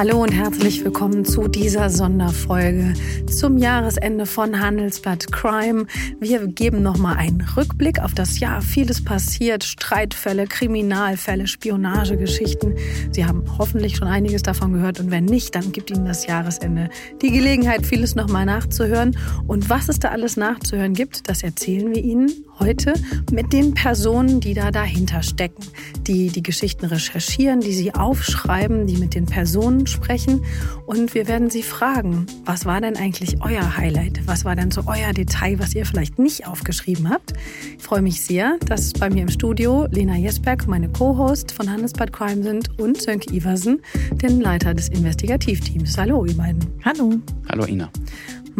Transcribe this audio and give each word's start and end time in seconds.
Hallo 0.00 0.22
und 0.22 0.32
herzlich 0.32 0.82
willkommen 0.82 1.26
zu 1.26 1.46
dieser 1.46 1.90
Sonderfolge 1.90 2.94
zum 3.26 3.58
Jahresende 3.58 4.24
von 4.24 4.58
Handelsblatt 4.58 5.30
Crime. 5.30 5.84
Wir 6.18 6.46
geben 6.46 6.80
nochmal 6.82 7.18
einen 7.18 7.42
Rückblick 7.42 7.98
auf 7.98 8.14
das 8.14 8.40
Jahr. 8.40 8.62
Vieles 8.62 9.04
passiert, 9.04 9.62
Streitfälle, 9.62 10.46
Kriminalfälle, 10.46 11.46
Spionagegeschichten. 11.46 12.76
Sie 13.12 13.26
haben 13.26 13.44
hoffentlich 13.58 13.96
schon 13.96 14.08
einiges 14.08 14.42
davon 14.42 14.72
gehört 14.72 15.00
und 15.00 15.10
wenn 15.10 15.26
nicht, 15.26 15.54
dann 15.54 15.70
gibt 15.70 15.90
Ihnen 15.90 16.06
das 16.06 16.26
Jahresende 16.26 16.88
die 17.20 17.30
Gelegenheit, 17.30 17.84
vieles 17.84 18.14
nochmal 18.14 18.46
nachzuhören. 18.46 19.18
Und 19.46 19.68
was 19.68 19.90
es 19.90 19.98
da 19.98 20.08
alles 20.08 20.38
nachzuhören 20.38 20.94
gibt, 20.94 21.28
das 21.28 21.42
erzählen 21.42 21.94
wir 21.94 22.02
Ihnen 22.02 22.32
heute 22.60 22.94
mit 23.32 23.52
den 23.52 23.74
Personen, 23.74 24.40
die 24.40 24.54
da 24.54 24.70
dahinter 24.70 25.22
stecken, 25.22 25.64
die 26.06 26.28
die 26.28 26.42
Geschichten 26.42 26.86
recherchieren, 26.86 27.60
die 27.60 27.72
sie 27.72 27.94
aufschreiben, 27.94 28.86
die 28.86 28.98
mit 28.98 29.14
den 29.14 29.26
Personen 29.26 29.86
sprechen. 29.90 30.44
Und 30.86 31.14
wir 31.14 31.28
werden 31.28 31.50
sie 31.50 31.62
fragen, 31.62 32.26
was 32.44 32.66
war 32.66 32.80
denn 32.80 32.96
eigentlich 32.96 33.42
euer 33.42 33.76
Highlight? 33.76 34.26
Was 34.26 34.44
war 34.44 34.56
denn 34.56 34.70
so 34.70 34.82
euer 34.86 35.12
Detail, 35.12 35.58
was 35.58 35.74
ihr 35.74 35.84
vielleicht 35.84 36.18
nicht 36.18 36.46
aufgeschrieben 36.46 37.10
habt? 37.10 37.32
Ich 37.76 37.82
freue 37.82 38.02
mich 38.02 38.20
sehr, 38.22 38.56
dass 38.66 38.92
bei 38.92 39.10
mir 39.10 39.22
im 39.22 39.28
Studio 39.28 39.86
Lena 39.90 40.16
Jesberg, 40.16 40.66
meine 40.66 40.88
Co-Host 40.88 41.52
von 41.52 41.70
Handelsbad 41.70 42.12
Crime 42.12 42.42
sind 42.42 42.78
und 42.78 43.00
Sönke 43.00 43.34
Iversen, 43.34 43.80
den 44.12 44.40
Leiter 44.40 44.74
des 44.74 44.88
Investigativteams. 44.88 45.96
Hallo, 45.98 46.24
ihr 46.24 46.36
beiden. 46.36 46.60
Hallo. 46.84 47.14
Hallo, 47.48 47.64
Ina. 47.64 47.90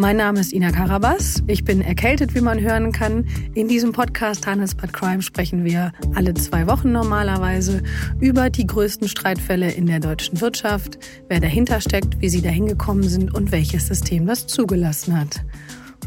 Mein 0.01 0.17
Name 0.17 0.39
ist 0.39 0.51
Ina 0.51 0.71
Karabas. 0.71 1.43
Ich 1.45 1.63
bin 1.63 1.79
erkältet, 1.79 2.33
wie 2.33 2.41
man 2.41 2.59
hören 2.59 2.91
kann. 2.91 3.23
In 3.53 3.67
diesem 3.67 3.91
Podcast 3.91 4.47
Handelsbad 4.47 4.93
Crime 4.93 5.21
sprechen 5.21 5.63
wir 5.63 5.91
alle 6.15 6.33
zwei 6.33 6.65
Wochen 6.65 6.91
normalerweise 6.91 7.83
über 8.19 8.49
die 8.49 8.65
größten 8.65 9.07
Streitfälle 9.07 9.69
in 9.69 9.85
der 9.85 9.99
deutschen 9.99 10.41
Wirtschaft, 10.41 10.97
wer 11.27 11.39
dahinter 11.39 11.81
steckt, 11.81 12.19
wie 12.19 12.29
sie 12.29 12.41
dahin 12.41 12.65
gekommen 12.65 13.03
sind 13.03 13.31
und 13.31 13.51
welches 13.51 13.89
System 13.89 14.25
das 14.25 14.47
zugelassen 14.47 15.19
hat. 15.19 15.45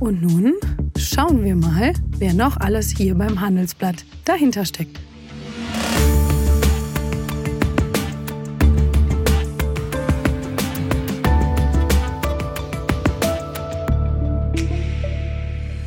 Und 0.01 0.23
nun 0.23 0.55
schauen 0.99 1.45
wir 1.45 1.55
mal, 1.55 1.93
wer 2.19 2.35
noch 2.35 2.57
alles 2.57 2.91
hier 2.91 3.15
beim 3.15 3.41
Handelsblatt 3.41 4.05
dahinter 4.25 4.65
steckt. 4.65 4.99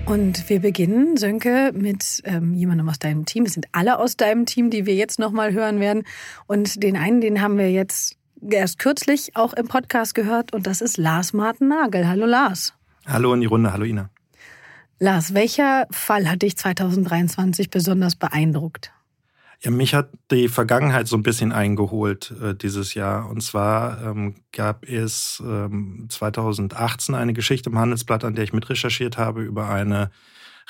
Und 0.08 0.48
wir 0.50 0.62
beginnen, 0.62 1.18
Sönke, 1.18 1.72
mit 1.74 2.22
ähm, 2.24 2.54
jemandem 2.54 2.88
aus 2.88 2.98
deinem 2.98 3.26
Team. 3.26 3.44
Es 3.44 3.56
sind 3.56 3.66
alle 3.74 4.00
aus 4.00 4.16
deinem 4.16 4.46
Team, 4.46 4.70
die 4.70 4.86
wir 4.86 4.96
jetzt 4.96 5.20
nochmal 5.20 5.52
hören 5.52 5.82
werden. 5.82 6.04
Und 6.46 6.82
den 6.82 6.96
einen, 6.96 7.20
den 7.20 7.42
haben 7.42 7.58
wir 7.58 7.70
jetzt 7.70 8.16
erst 8.50 8.80
kürzlich 8.80 9.36
auch 9.36 9.52
im 9.52 9.68
Podcast 9.68 10.16
gehört. 10.16 10.54
Und 10.54 10.66
das 10.66 10.80
ist 10.80 10.96
Lars 10.98 11.34
Martin 11.34 11.68
Nagel. 11.68 12.08
Hallo 12.08 12.26
Lars. 12.26 12.74
Hallo 13.06 13.34
in 13.34 13.42
die 13.42 13.48
Runde. 13.48 13.74
Hallo 13.74 13.84
Ina. 13.84 14.10
Lars, 14.98 15.34
welcher 15.34 15.88
Fall 15.92 16.30
hat 16.30 16.42
dich 16.42 16.56
2023 16.56 17.70
besonders 17.70 18.16
beeindruckt? 18.16 18.94
Ja, 19.60 19.72
mich 19.72 19.96
hat 19.96 20.10
die 20.30 20.50
Vergangenheit 20.50 21.08
so 21.08 21.18
ein 21.18 21.24
bisschen 21.24 21.52
eingeholt 21.52 22.32
äh, 22.42 22.54
dieses 22.54 22.94
Jahr. 22.94 23.28
Und 23.30 23.42
zwar 23.42 24.04
ähm, 24.04 24.36
gab 24.52 24.88
es 24.88 25.42
ähm, 25.44 26.06
2018 26.10 27.16
eine 27.16 27.34
Geschichte 27.34 27.72
im 27.72 27.80
Handelsblatt, 27.80 28.24
an 28.24 28.36
der 28.36 28.44
ich 28.44 28.54
mitrecherchiert 28.54 29.18
habe, 29.18 29.42
über 29.42 29.70
eine 29.70 30.12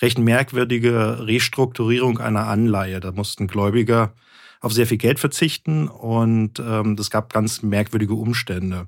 recht 0.01 0.19
merkwürdige 0.19 1.27
Restrukturierung 1.27 2.19
einer 2.19 2.47
Anleihe. 2.47 3.01
Da 3.01 3.11
mussten 3.11 3.47
Gläubiger 3.47 4.13
auf 4.61 4.71
sehr 4.71 4.87
viel 4.87 4.97
Geld 4.97 5.19
verzichten 5.19 5.87
und 5.87 6.59
ähm, 6.59 6.95
das 6.95 7.09
gab 7.09 7.33
ganz 7.33 7.61
merkwürdige 7.61 8.13
Umstände. 8.13 8.87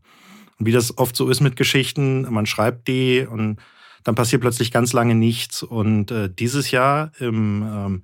Und 0.58 0.66
wie 0.66 0.72
das 0.72 0.98
oft 0.98 1.16
so 1.16 1.30
ist 1.30 1.42
mit 1.42 1.56
Geschichten, 1.56 2.22
man 2.32 2.46
schreibt 2.46 2.88
die 2.88 3.28
und 3.30 3.60
dann 4.04 4.16
passiert 4.16 4.42
plötzlich 4.42 4.72
ganz 4.72 4.94
lange 4.94 5.16
nichts. 5.16 5.62
Und 5.62 6.12
äh, 6.12 6.30
dieses 6.34 6.72
Jahr 6.72 7.12
im 7.20 7.64
ähm, 7.64 8.04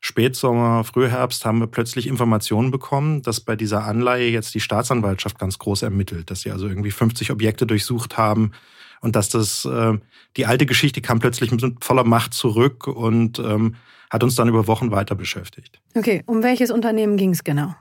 Spätsommer, 0.00 0.84
Frühherbst 0.84 1.44
haben 1.44 1.60
wir 1.60 1.66
plötzlich 1.66 2.06
Informationen 2.06 2.70
bekommen, 2.70 3.22
dass 3.22 3.40
bei 3.40 3.56
dieser 3.56 3.84
Anleihe 3.84 4.28
jetzt 4.30 4.54
die 4.54 4.60
Staatsanwaltschaft 4.60 5.38
ganz 5.38 5.58
groß 5.58 5.82
ermittelt, 5.82 6.30
dass 6.30 6.42
sie 6.42 6.50
also 6.50 6.68
irgendwie 6.68 6.90
50 6.90 7.30
Objekte 7.30 7.66
durchsucht 7.66 8.16
haben 8.16 8.52
und 9.00 9.16
dass 9.16 9.28
das 9.28 9.64
äh, 9.64 9.98
die 10.36 10.46
alte 10.46 10.66
Geschichte 10.66 11.00
kam 11.00 11.18
plötzlich 11.18 11.50
mit 11.50 11.84
voller 11.84 12.04
Macht 12.04 12.34
zurück 12.34 12.86
und 12.86 13.38
ähm, 13.38 13.76
hat 14.10 14.22
uns 14.22 14.36
dann 14.36 14.48
über 14.48 14.66
Wochen 14.66 14.90
weiter 14.90 15.14
beschäftigt. 15.14 15.80
Okay, 15.94 16.22
um 16.26 16.42
welches 16.42 16.70
Unternehmen 16.70 17.16
ging 17.16 17.30
es 17.30 17.44
genau? 17.44 17.74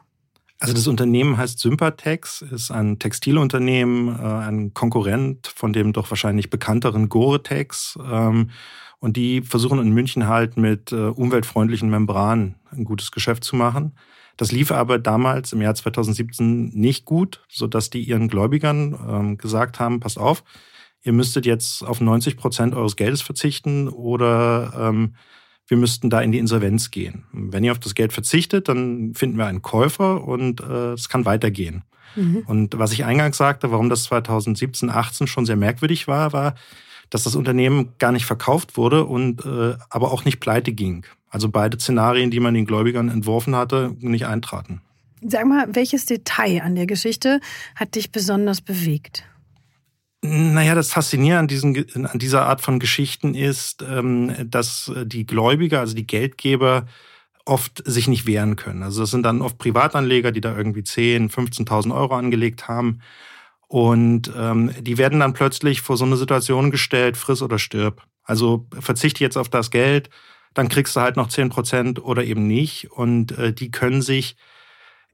Also 0.59 0.73
das 0.73 0.87
Unternehmen 0.87 1.37
heißt 1.37 1.59
Sympatex, 1.59 2.41
ist 2.41 2.71
ein 2.71 2.97
Textilunternehmen, 2.97 4.17
äh, 4.17 4.21
ein 4.21 4.73
Konkurrent 4.73 5.47
von 5.47 5.73
dem 5.73 5.91
doch 5.91 6.09
wahrscheinlich 6.09 6.49
bekannteren 6.49 7.09
Gore-Tex. 7.09 7.99
Ähm, 8.09 8.51
und 8.99 9.17
die 9.17 9.41
versuchen 9.41 9.79
in 9.79 9.91
München 9.91 10.27
halt 10.27 10.55
mit 10.57 10.91
äh, 10.91 10.95
umweltfreundlichen 10.95 11.89
Membranen 11.89 12.55
ein 12.71 12.85
gutes 12.85 13.11
Geschäft 13.11 13.43
zu 13.43 13.55
machen. 13.55 13.95
Das 14.37 14.51
lief 14.51 14.71
aber 14.71 14.97
damals 14.97 15.53
im 15.53 15.61
Jahr 15.61 15.75
2017 15.75 16.69
nicht 16.69 17.05
gut, 17.05 17.43
sodass 17.49 17.89
die 17.89 18.03
ihren 18.03 18.27
Gläubigern 18.27 18.97
ähm, 19.07 19.37
gesagt 19.37 19.79
haben, 19.79 19.99
passt 19.99 20.17
auf, 20.17 20.43
ihr 21.03 21.13
müsstet 21.13 21.45
jetzt 21.45 21.83
auf 21.83 22.01
90 22.01 22.35
Prozent 22.37 22.75
eures 22.75 22.95
Geldes 22.95 23.21
verzichten 23.21 23.87
oder 23.87 24.73
ähm, 24.77 25.15
wir 25.67 25.77
müssten 25.77 26.09
da 26.09 26.21
in 26.21 26.31
die 26.31 26.39
Insolvenz 26.39 26.91
gehen. 26.91 27.25
Wenn 27.31 27.63
ihr 27.63 27.71
auf 27.71 27.79
das 27.79 27.95
Geld 27.95 28.13
verzichtet, 28.13 28.67
dann 28.67 29.13
finden 29.15 29.37
wir 29.37 29.47
einen 29.47 29.61
Käufer 29.61 30.23
und 30.23 30.61
äh, 30.61 30.93
es 30.93 31.09
kann 31.09 31.25
weitergehen. 31.25 31.83
Mhm. 32.15 32.43
Und 32.45 32.77
was 32.77 32.91
ich 32.93 33.05
eingangs 33.05 33.37
sagte, 33.37 33.71
warum 33.71 33.89
das 33.89 34.03
2017, 34.03 34.89
18 34.89 35.27
schon 35.27 35.45
sehr 35.45 35.55
merkwürdig 35.55 36.07
war, 36.07 36.33
war, 36.33 36.55
dass 37.09 37.23
das 37.23 37.35
Unternehmen 37.35 37.89
gar 37.99 38.11
nicht 38.11 38.25
verkauft 38.25 38.77
wurde 38.77 39.05
und 39.05 39.45
äh, 39.45 39.75
aber 39.89 40.11
auch 40.11 40.25
nicht 40.25 40.39
pleite 40.39 40.71
ging. 40.71 41.05
Also 41.29 41.49
beide 41.49 41.79
Szenarien, 41.79 42.31
die 42.31 42.39
man 42.39 42.53
den 42.53 42.65
Gläubigern 42.65 43.09
entworfen 43.09 43.55
hatte, 43.55 43.95
nicht 43.99 44.25
eintraten. 44.25 44.81
Sag 45.21 45.45
mal, 45.45 45.67
welches 45.73 46.05
Detail 46.05 46.61
an 46.61 46.75
der 46.75 46.85
Geschichte 46.85 47.39
hat 47.75 47.95
dich 47.95 48.11
besonders 48.11 48.61
bewegt? 48.61 49.23
Naja, 50.27 50.75
das 50.75 50.91
Faszinierende 50.91 51.39
an, 51.39 51.47
diesen, 51.47 52.05
an 52.05 52.19
dieser 52.19 52.45
Art 52.45 52.61
von 52.61 52.79
Geschichten 52.79 53.35
ist, 53.35 53.83
ähm, 53.87 54.33
dass 54.49 54.91
die 55.03 55.25
Gläubiger, 55.25 55.79
also 55.81 55.95
die 55.95 56.07
Geldgeber, 56.07 56.85
oft 57.45 57.83
sich 57.85 58.07
nicht 58.07 58.25
wehren 58.25 58.55
können. 58.55 58.81
Also 58.83 59.01
das 59.01 59.11
sind 59.11 59.23
dann 59.23 59.41
oft 59.41 59.57
Privatanleger, 59.57 60.31
die 60.31 60.41
da 60.41 60.57
irgendwie 60.57 60.83
10, 60.83 61.29
15.000 61.29 61.95
Euro 61.95 62.15
angelegt 62.15 62.67
haben. 62.67 63.01
Und 63.67 64.31
ähm, 64.35 64.71
die 64.79 64.97
werden 64.97 65.19
dann 65.19 65.33
plötzlich 65.33 65.81
vor 65.81 65.97
so 65.97 66.05
eine 66.05 66.17
Situation 66.17 66.71
gestellt, 66.71 67.17
friss 67.17 67.41
oder 67.41 67.59
stirb. 67.59 68.03
Also 68.23 68.67
verzichte 68.79 69.23
jetzt 69.23 69.37
auf 69.37 69.49
das 69.49 69.69
Geld, 69.69 70.09
dann 70.55 70.69
kriegst 70.69 70.95
du 70.95 71.01
halt 71.01 71.17
noch 71.17 71.27
10 71.27 71.49
Prozent 71.49 72.03
oder 72.03 72.23
eben 72.23 72.47
nicht. 72.47 72.91
Und 72.91 73.37
äh, 73.37 73.53
die 73.53 73.69
können 73.69 74.01
sich 74.01 74.35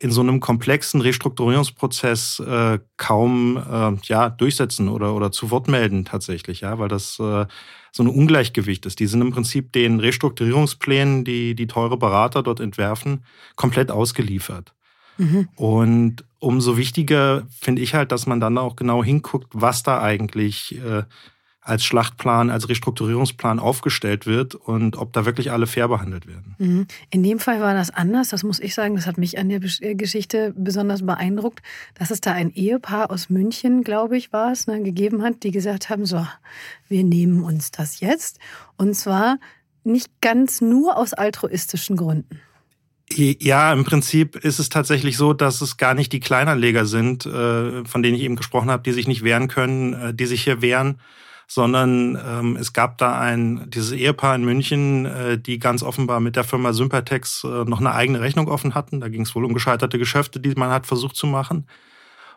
in 0.02 0.10
so 0.10 0.22
einem 0.22 0.40
komplexen 0.40 1.00
Restrukturierungsprozess 1.00 2.40
äh, 2.40 2.80
kaum 2.98 3.58
äh, 3.58 3.94
ja, 4.06 4.30
durchsetzen 4.30 4.90
oder, 4.90 5.14
oder 5.14 5.32
zu 5.32 5.52
Wort 5.52 5.68
melden 5.68 6.06
tatsächlich, 6.06 6.62
ja, 6.62 6.80
weil 6.80 6.88
das 6.88 7.20
äh, 7.20 7.46
so 7.92 8.04
ein 8.04 8.08
Ungleichgewicht 8.08 8.88
ist. 8.88 9.00
Die 9.00 9.06
sind 9.06 9.22
im 9.22 9.32
Prinzip 9.32 9.72
den 9.74 10.00
Restrukturierungsplänen, 10.00 11.24
die 11.24 11.54
die 11.54 11.68
teure 11.68 11.98
Berater 11.98 12.42
dort 12.42 12.60
entwerfen, 12.60 13.24
komplett 13.56 13.92
ausgeliefert. 13.92 14.74
Mhm. 15.20 15.50
Und 15.56 16.26
umso 16.40 16.78
wichtiger 16.78 17.44
finde 17.60 17.84
ich 17.84 17.94
halt, 17.94 18.12
dass 18.12 18.26
man 18.26 18.40
dann 18.40 18.58
auch 18.58 18.76
genau 18.76 19.04
hinguckt, 19.04 19.50
was 19.54 19.84
da 19.84 20.02
eigentlich 20.02 20.82
äh, 20.84 21.04
als 21.62 21.86
Schlachtplan, 21.86 22.50
als 22.50 22.68
Restrukturierungsplan 22.70 23.60
aufgestellt 23.60 24.26
wird 24.26 24.56
und 24.56 24.98
ob 24.98 25.14
da 25.14 25.26
wirklich 25.26 25.52
alle 25.52 25.68
fair 25.68 25.88
behandelt 25.88 26.28
werden. 26.28 26.56
Mhm. 26.58 26.88
In 27.12 27.22
dem 27.22 27.38
Fall 27.38 27.62
war 27.62 27.76
das 27.76 27.92
anders, 27.92 28.30
das 28.30 28.44
muss 28.44 28.60
ich 28.60 28.74
sagen, 28.74 28.96
das 28.96 29.06
hat 29.06 29.20
mich 29.20 29.38
an 29.38 29.50
der 29.50 29.62
äh, 29.82 29.94
Geschichte 29.94 30.54
besonders 30.58 31.06
beeindruckt, 31.06 31.62
dass 31.94 32.10
es 32.10 32.20
da 32.20 32.32
ein 32.34 32.52
Ehepaar 32.52 33.12
aus 33.12 33.30
München, 33.30 33.84
glaube 33.84 34.18
ich, 34.18 34.34
war 34.34 34.52
es, 34.52 34.66
ne, 34.66 34.82
gegeben 34.82 35.22
hat, 35.22 35.44
die 35.44 35.52
gesagt 35.52 35.90
haben, 35.92 36.08
so, 36.08 36.26
wir 36.88 37.04
nehmen 37.04 37.44
uns 37.44 37.70
das 37.70 38.00
jetzt. 38.00 38.40
Und 38.76 38.96
zwar 38.96 39.38
nicht 39.84 40.10
ganz 40.20 40.62
nur 40.62 40.98
aus 40.98 41.14
altruistischen 41.14 41.96
Gründen. 41.96 42.40
Ja, 43.14 43.74
im 43.74 43.84
Prinzip 43.84 44.38
ist 44.38 44.60
es 44.60 44.70
tatsächlich 44.70 45.18
so, 45.18 45.34
dass 45.34 45.62
es 45.62 45.78
gar 45.78 45.94
nicht 45.94 46.14
die 46.14 46.22
Kleinanleger 46.22 46.86
sind, 46.86 47.26
äh, 47.26 47.84
von 47.84 48.02
denen 48.02 48.16
ich 48.16 48.24
eben 48.24 48.36
gesprochen 48.38 48.72
habe, 48.72 48.84
die 48.84 48.94
sich 48.94 49.08
nicht 49.08 49.24
wehren 49.24 49.48
können, 49.48 49.94
äh, 49.94 50.14
die 50.14 50.26
sich 50.26 50.44
hier 50.44 50.62
wehren, 50.62 51.00
sondern 51.54 52.18
ähm, 52.26 52.56
es 52.56 52.72
gab 52.72 52.98
da 52.98 53.20
ein 53.20 53.70
dieses 53.70 53.92
Ehepaar 53.92 54.36
in 54.36 54.46
München, 54.46 55.06
äh, 55.06 55.38
die 55.38 55.60
ganz 55.60 55.84
offenbar 55.84 56.22
mit 56.22 56.38
der 56.38 56.46
Firma 56.46 56.72
Sympatex 56.72 57.44
noch 57.44 57.82
eine 57.82 57.92
eigene 57.92 58.22
Rechnung 58.22 58.48
offen 58.48 58.74
hatten. 58.74 59.02
Da 59.02 59.10
ging 59.10 59.24
es 59.24 59.36
wohl 59.36 59.44
um 59.44 59.54
gescheiterte 59.54 60.00
Geschäfte, 60.00 60.40
die 60.40 60.54
man 60.56 60.70
hat 60.70 60.88
versucht 60.88 61.18
zu 61.18 61.28
machen. 61.28 61.68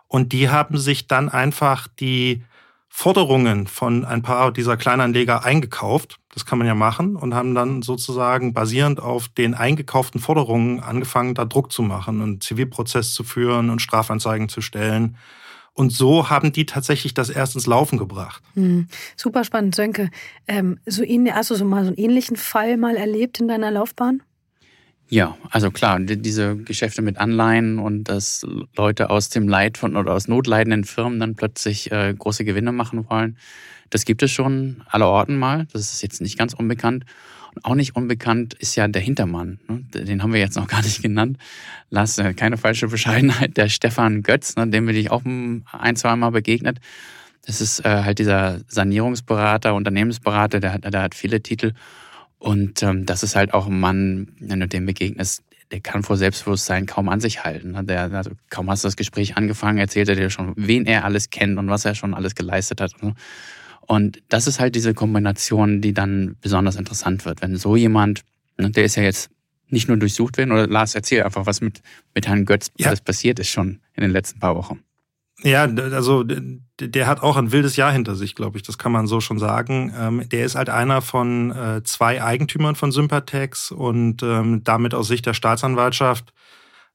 Und 0.08 0.32
die 0.32 0.48
haben 0.48 0.78
sich 0.78 1.06
dann 1.06 1.28
einfach 1.28 1.86
die 1.86 2.42
Forderungen 2.88 3.68
von 3.68 4.04
ein 4.04 4.22
paar 4.22 4.50
dieser 4.50 4.76
Kleinanleger 4.76 5.44
eingekauft. 5.44 6.18
Das 6.32 6.44
kann 6.44 6.58
man 6.58 6.66
ja 6.66 6.74
machen 6.74 7.14
und 7.14 7.34
haben 7.34 7.54
dann 7.54 7.82
sozusagen 7.82 8.52
basierend 8.52 8.98
auf 8.98 9.28
den 9.28 9.54
eingekauften 9.54 10.20
Forderungen 10.20 10.80
angefangen, 10.80 11.34
da 11.34 11.44
Druck 11.44 11.70
zu 11.70 11.82
machen 11.82 12.20
und 12.20 12.42
Zivilprozess 12.42 13.14
zu 13.14 13.22
führen 13.22 13.70
und 13.70 13.80
Strafanzeigen 13.80 14.48
zu 14.48 14.60
stellen 14.60 15.16
Und 15.74 15.90
so 15.90 16.30
haben 16.30 16.52
die 16.52 16.66
tatsächlich 16.66 17.14
das 17.14 17.30
erst 17.30 17.56
ins 17.56 17.66
Laufen 17.66 17.98
gebracht. 17.98 18.42
Hm. 18.54 18.86
Super 19.16 19.42
spannend, 19.42 19.74
Sönke. 19.74 20.10
Ähm, 20.46 20.78
so 20.86 21.02
hast 21.02 21.50
du 21.50 21.56
so 21.56 21.64
mal 21.64 21.82
so 21.82 21.88
einen 21.88 21.98
ähnlichen 21.98 22.36
Fall 22.36 22.76
mal 22.76 22.96
erlebt 22.96 23.40
in 23.40 23.48
deiner 23.48 23.72
Laufbahn? 23.72 24.22
Ja, 25.08 25.36
also 25.50 25.70
klar, 25.70 26.00
diese 26.00 26.56
Geschäfte 26.56 27.02
mit 27.02 27.18
Anleihen 27.18 27.78
und 27.78 28.04
dass 28.04 28.46
Leute 28.76 29.10
aus 29.10 29.28
dem 29.28 29.48
Leid 29.48 29.76
von 29.76 29.96
oder 29.96 30.14
aus 30.14 30.28
notleidenden 30.28 30.84
Firmen 30.84 31.20
dann 31.20 31.34
plötzlich 31.34 31.92
äh, 31.92 32.14
große 32.16 32.44
Gewinne 32.44 32.72
machen 32.72 33.08
wollen, 33.10 33.36
das 33.90 34.04
gibt 34.04 34.22
es 34.22 34.30
schon 34.30 34.82
aller 34.88 35.08
Orten 35.08 35.36
mal. 35.36 35.66
Das 35.72 35.92
ist 35.92 36.02
jetzt 36.02 36.20
nicht 36.20 36.38
ganz 36.38 36.54
unbekannt. 36.54 37.04
Und 37.54 37.64
auch 37.64 37.74
nicht 37.74 37.96
unbekannt 37.96 38.54
ist 38.54 38.76
ja 38.76 38.88
der 38.88 39.02
Hintermann. 39.02 39.60
Ne? 39.68 39.84
Den 39.94 40.22
haben 40.22 40.32
wir 40.32 40.40
jetzt 40.40 40.56
noch 40.56 40.68
gar 40.68 40.82
nicht 40.82 41.02
genannt. 41.02 41.38
Lass 41.90 42.18
äh, 42.18 42.34
keine 42.34 42.56
falsche 42.56 42.88
Bescheidenheit. 42.88 43.56
Der 43.56 43.68
Stefan 43.68 44.22
Götz, 44.22 44.56
ne? 44.56 44.68
dem 44.68 44.86
bin 44.86 44.96
ich 44.96 45.10
auch 45.10 45.22
ein, 45.24 45.96
zwei 45.96 46.16
Mal 46.16 46.30
begegnet. 46.30 46.80
Das 47.46 47.60
ist 47.60 47.84
äh, 47.84 48.02
halt 48.02 48.18
dieser 48.18 48.60
Sanierungsberater, 48.68 49.74
Unternehmensberater, 49.74 50.60
der 50.60 50.72
hat, 50.72 50.84
der 50.92 51.02
hat 51.02 51.14
viele 51.14 51.42
Titel. 51.42 51.72
Und 52.38 52.82
ähm, 52.82 53.06
das 53.06 53.22
ist 53.22 53.36
halt 53.36 53.54
auch 53.54 53.66
ein 53.66 53.78
Mann, 53.78 54.28
wenn 54.40 54.60
du 54.60 54.68
dem 54.68 54.86
begegnest, 54.86 55.42
der 55.70 55.80
kann 55.80 56.02
vor 56.02 56.16
Selbstbewusstsein 56.16 56.86
kaum 56.86 57.08
an 57.08 57.20
sich 57.20 57.44
halten. 57.44 57.72
Ne? 57.72 57.84
Der, 57.84 58.12
also 58.12 58.30
kaum 58.50 58.70
hast 58.70 58.84
du 58.84 58.88
das 58.88 58.96
Gespräch 58.96 59.36
angefangen, 59.36 59.78
erzählt 59.78 60.08
er 60.08 60.14
dir 60.14 60.30
schon, 60.30 60.52
wen 60.56 60.86
er 60.86 61.04
alles 61.04 61.30
kennt 61.30 61.58
und 61.58 61.68
was 61.68 61.84
er 61.84 61.94
schon 61.94 62.14
alles 62.14 62.34
geleistet 62.34 62.80
hat. 62.80 63.02
Ne? 63.02 63.14
Und 63.86 64.22
das 64.28 64.46
ist 64.46 64.60
halt 64.60 64.74
diese 64.74 64.94
Kombination, 64.94 65.80
die 65.80 65.92
dann 65.92 66.36
besonders 66.40 66.76
interessant 66.76 67.24
wird. 67.24 67.42
Wenn 67.42 67.56
so 67.56 67.76
jemand, 67.76 68.22
ne, 68.58 68.70
der 68.70 68.84
ist 68.84 68.96
ja 68.96 69.02
jetzt 69.02 69.30
nicht 69.68 69.88
nur 69.88 69.96
durchsucht 69.96 70.38
werden, 70.38 70.52
oder 70.52 70.66
Lars, 70.66 70.94
erzähl 70.94 71.22
einfach, 71.22 71.46
was 71.46 71.60
mit, 71.60 71.82
mit 72.14 72.26
Herrn 72.26 72.44
Götz 72.44 72.70
ja. 72.76 72.88
alles 72.88 73.00
passiert 73.00 73.38
ist 73.38 73.48
schon 73.48 73.80
in 73.94 74.02
den 74.02 74.10
letzten 74.10 74.40
paar 74.40 74.56
Wochen. 74.56 74.82
Ja, 75.42 75.64
also 75.64 76.24
der 76.24 77.06
hat 77.06 77.22
auch 77.22 77.36
ein 77.36 77.52
wildes 77.52 77.76
Jahr 77.76 77.92
hinter 77.92 78.14
sich, 78.14 78.34
glaube 78.34 78.56
ich. 78.56 78.62
Das 78.62 78.78
kann 78.78 78.92
man 78.92 79.06
so 79.06 79.20
schon 79.20 79.38
sagen. 79.38 79.92
Ähm, 79.98 80.28
der 80.28 80.46
ist 80.46 80.54
halt 80.54 80.70
einer 80.70 81.02
von 81.02 81.50
äh, 81.50 81.82
zwei 81.82 82.22
Eigentümern 82.22 82.76
von 82.76 82.92
Sympatex 82.92 83.70
und 83.70 84.22
ähm, 84.22 84.62
damit 84.64 84.94
aus 84.94 85.08
Sicht 85.08 85.26
der 85.26 85.34
Staatsanwaltschaft 85.34 86.32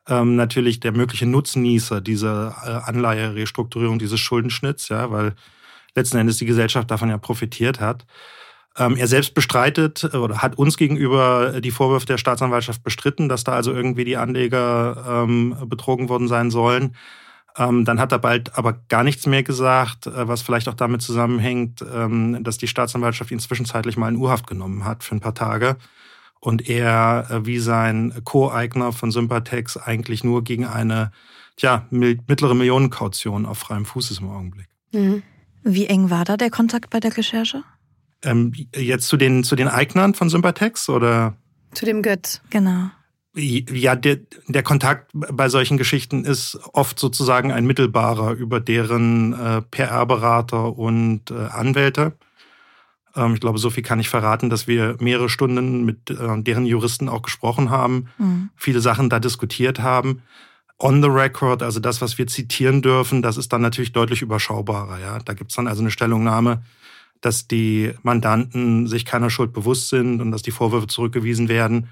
ähm, 0.07 0.35
natürlich 0.35 0.79
der 0.79 0.93
mögliche 0.93 1.27
Nutznießer 1.27 2.01
dieser 2.01 2.55
äh, 2.65 2.89
Anleihe-Restrukturierung 2.89 3.99
dieses 3.99 4.19
Schuldenschnitts, 4.19 4.89
ja, 4.89 5.11
weil 5.11 5.35
letzten 5.95 6.17
Endes 6.17 6.37
die 6.37 6.45
Gesellschaft 6.45 6.89
davon 6.89 7.09
ja 7.09 7.17
profitiert 7.17 7.79
hat. 7.79 8.05
Er 8.75 9.07
selbst 9.07 9.33
bestreitet 9.33 10.13
oder 10.13 10.41
hat 10.41 10.57
uns 10.57 10.77
gegenüber 10.77 11.59
die 11.59 11.71
Vorwürfe 11.71 12.05
der 12.05 12.17
Staatsanwaltschaft 12.17 12.81
bestritten, 12.81 13.27
dass 13.27 13.43
da 13.43 13.53
also 13.53 13.73
irgendwie 13.73 14.05
die 14.05 14.15
Anleger 14.15 15.27
betrogen 15.65 16.07
worden 16.07 16.29
sein 16.29 16.49
sollen. 16.49 16.95
Ähm, 17.57 17.83
dann 17.83 17.99
hat 17.99 18.11
er 18.11 18.19
bald 18.19 18.57
aber 18.57 18.73
gar 18.87 19.03
nichts 19.03 19.25
mehr 19.25 19.43
gesagt, 19.43 20.07
äh, 20.07 20.27
was 20.27 20.41
vielleicht 20.41 20.69
auch 20.69 20.75
damit 20.75 21.01
zusammenhängt, 21.01 21.83
ähm, 21.93 22.43
dass 22.43 22.57
die 22.57 22.67
Staatsanwaltschaft 22.67 23.31
ihn 23.31 23.39
zwischenzeitlich 23.39 23.97
mal 23.97 24.09
in 24.09 24.15
Urhaft 24.15 24.47
genommen 24.47 24.85
hat 24.85 25.03
für 25.03 25.15
ein 25.15 25.19
paar 25.19 25.35
Tage. 25.35 25.77
Und 26.39 26.69
er, 26.69 27.27
äh, 27.29 27.45
wie 27.45 27.59
sein 27.59 28.13
Co-Eigner 28.23 28.93
von 28.93 29.11
Sympatex, 29.11 29.75
eigentlich 29.75 30.23
nur 30.23 30.43
gegen 30.43 30.65
eine 30.65 31.11
tja, 31.57 31.85
mittlere 31.89 32.55
Millionenkaution 32.55 33.45
auf 33.45 33.57
freiem 33.57 33.85
Fuß 33.85 34.11
ist 34.11 34.21
im 34.21 34.29
Augenblick. 34.29 34.67
Mhm. 34.93 35.23
Wie 35.63 35.87
eng 35.87 36.09
war 36.09 36.25
da 36.25 36.37
der 36.37 36.49
Kontakt 36.49 36.89
bei 36.89 36.99
der 36.99 37.15
Recherche? 37.15 37.63
Ähm, 38.23 38.53
jetzt 38.75 39.07
zu 39.07 39.17
den, 39.17 39.43
zu 39.43 39.55
den 39.55 39.67
Eignern 39.67 40.13
von 40.13 40.29
Sympatex 40.29 40.89
oder? 40.89 41.35
Zu 41.73 41.85
dem 41.85 42.01
Götz, 42.01 42.41
genau. 42.49 42.89
Ja, 43.35 43.95
der, 43.95 44.19
der 44.47 44.63
Kontakt 44.63 45.11
bei 45.13 45.49
solchen 45.49 45.77
Geschichten 45.77 46.25
ist 46.25 46.59
oft 46.73 46.99
sozusagen 46.99 47.51
ein 47.51 47.65
mittelbarer 47.65 48.31
über 48.31 48.59
deren 48.59 49.33
äh, 49.33 49.61
PR-Berater 49.61 50.77
und 50.77 51.29
äh, 51.29 51.35
Anwälte. 51.35 52.13
Ähm, 53.15 53.35
ich 53.35 53.39
glaube, 53.39 53.59
so 53.59 53.69
viel 53.69 53.83
kann 53.83 53.99
ich 53.99 54.09
verraten, 54.09 54.49
dass 54.49 54.67
wir 54.67 54.97
mehrere 54.99 55.29
Stunden 55.29 55.85
mit 55.85 56.09
äh, 56.09 56.41
deren 56.41 56.65
Juristen 56.65 57.07
auch 57.07 57.21
gesprochen 57.21 57.69
haben, 57.69 58.07
mhm. 58.17 58.49
viele 58.55 58.81
Sachen 58.81 59.09
da 59.09 59.19
diskutiert 59.19 59.79
haben. 59.79 60.23
On 60.81 61.01
the 61.01 61.09
record, 61.09 61.61
also 61.61 61.81
das, 61.81 61.99
was 62.01 62.17
wir 62.17 62.27
zitieren 62.27 62.81
dürfen, 62.81 63.21
das 63.21 63.35
ist 63.35 63.51
dann 63.51 63.61
natürlich 63.61 63.91
deutlich 63.91 64.21
überschaubarer. 64.21 64.99
Ja, 64.99 65.19
da 65.19 65.33
gibt's 65.33 65.55
dann 65.55 65.67
also 65.67 65.81
eine 65.81 65.91
Stellungnahme, 65.91 66.63
dass 67.19 67.47
die 67.47 67.91
Mandanten 68.01 68.87
sich 68.87 69.03
keiner 69.03 69.29
Schuld 69.29 69.51
bewusst 69.51 69.89
sind 69.89 70.21
und 70.21 70.31
dass 70.31 70.41
die 70.41 70.51
Vorwürfe 70.51 70.87
zurückgewiesen 70.87 71.49
werden 71.49 71.89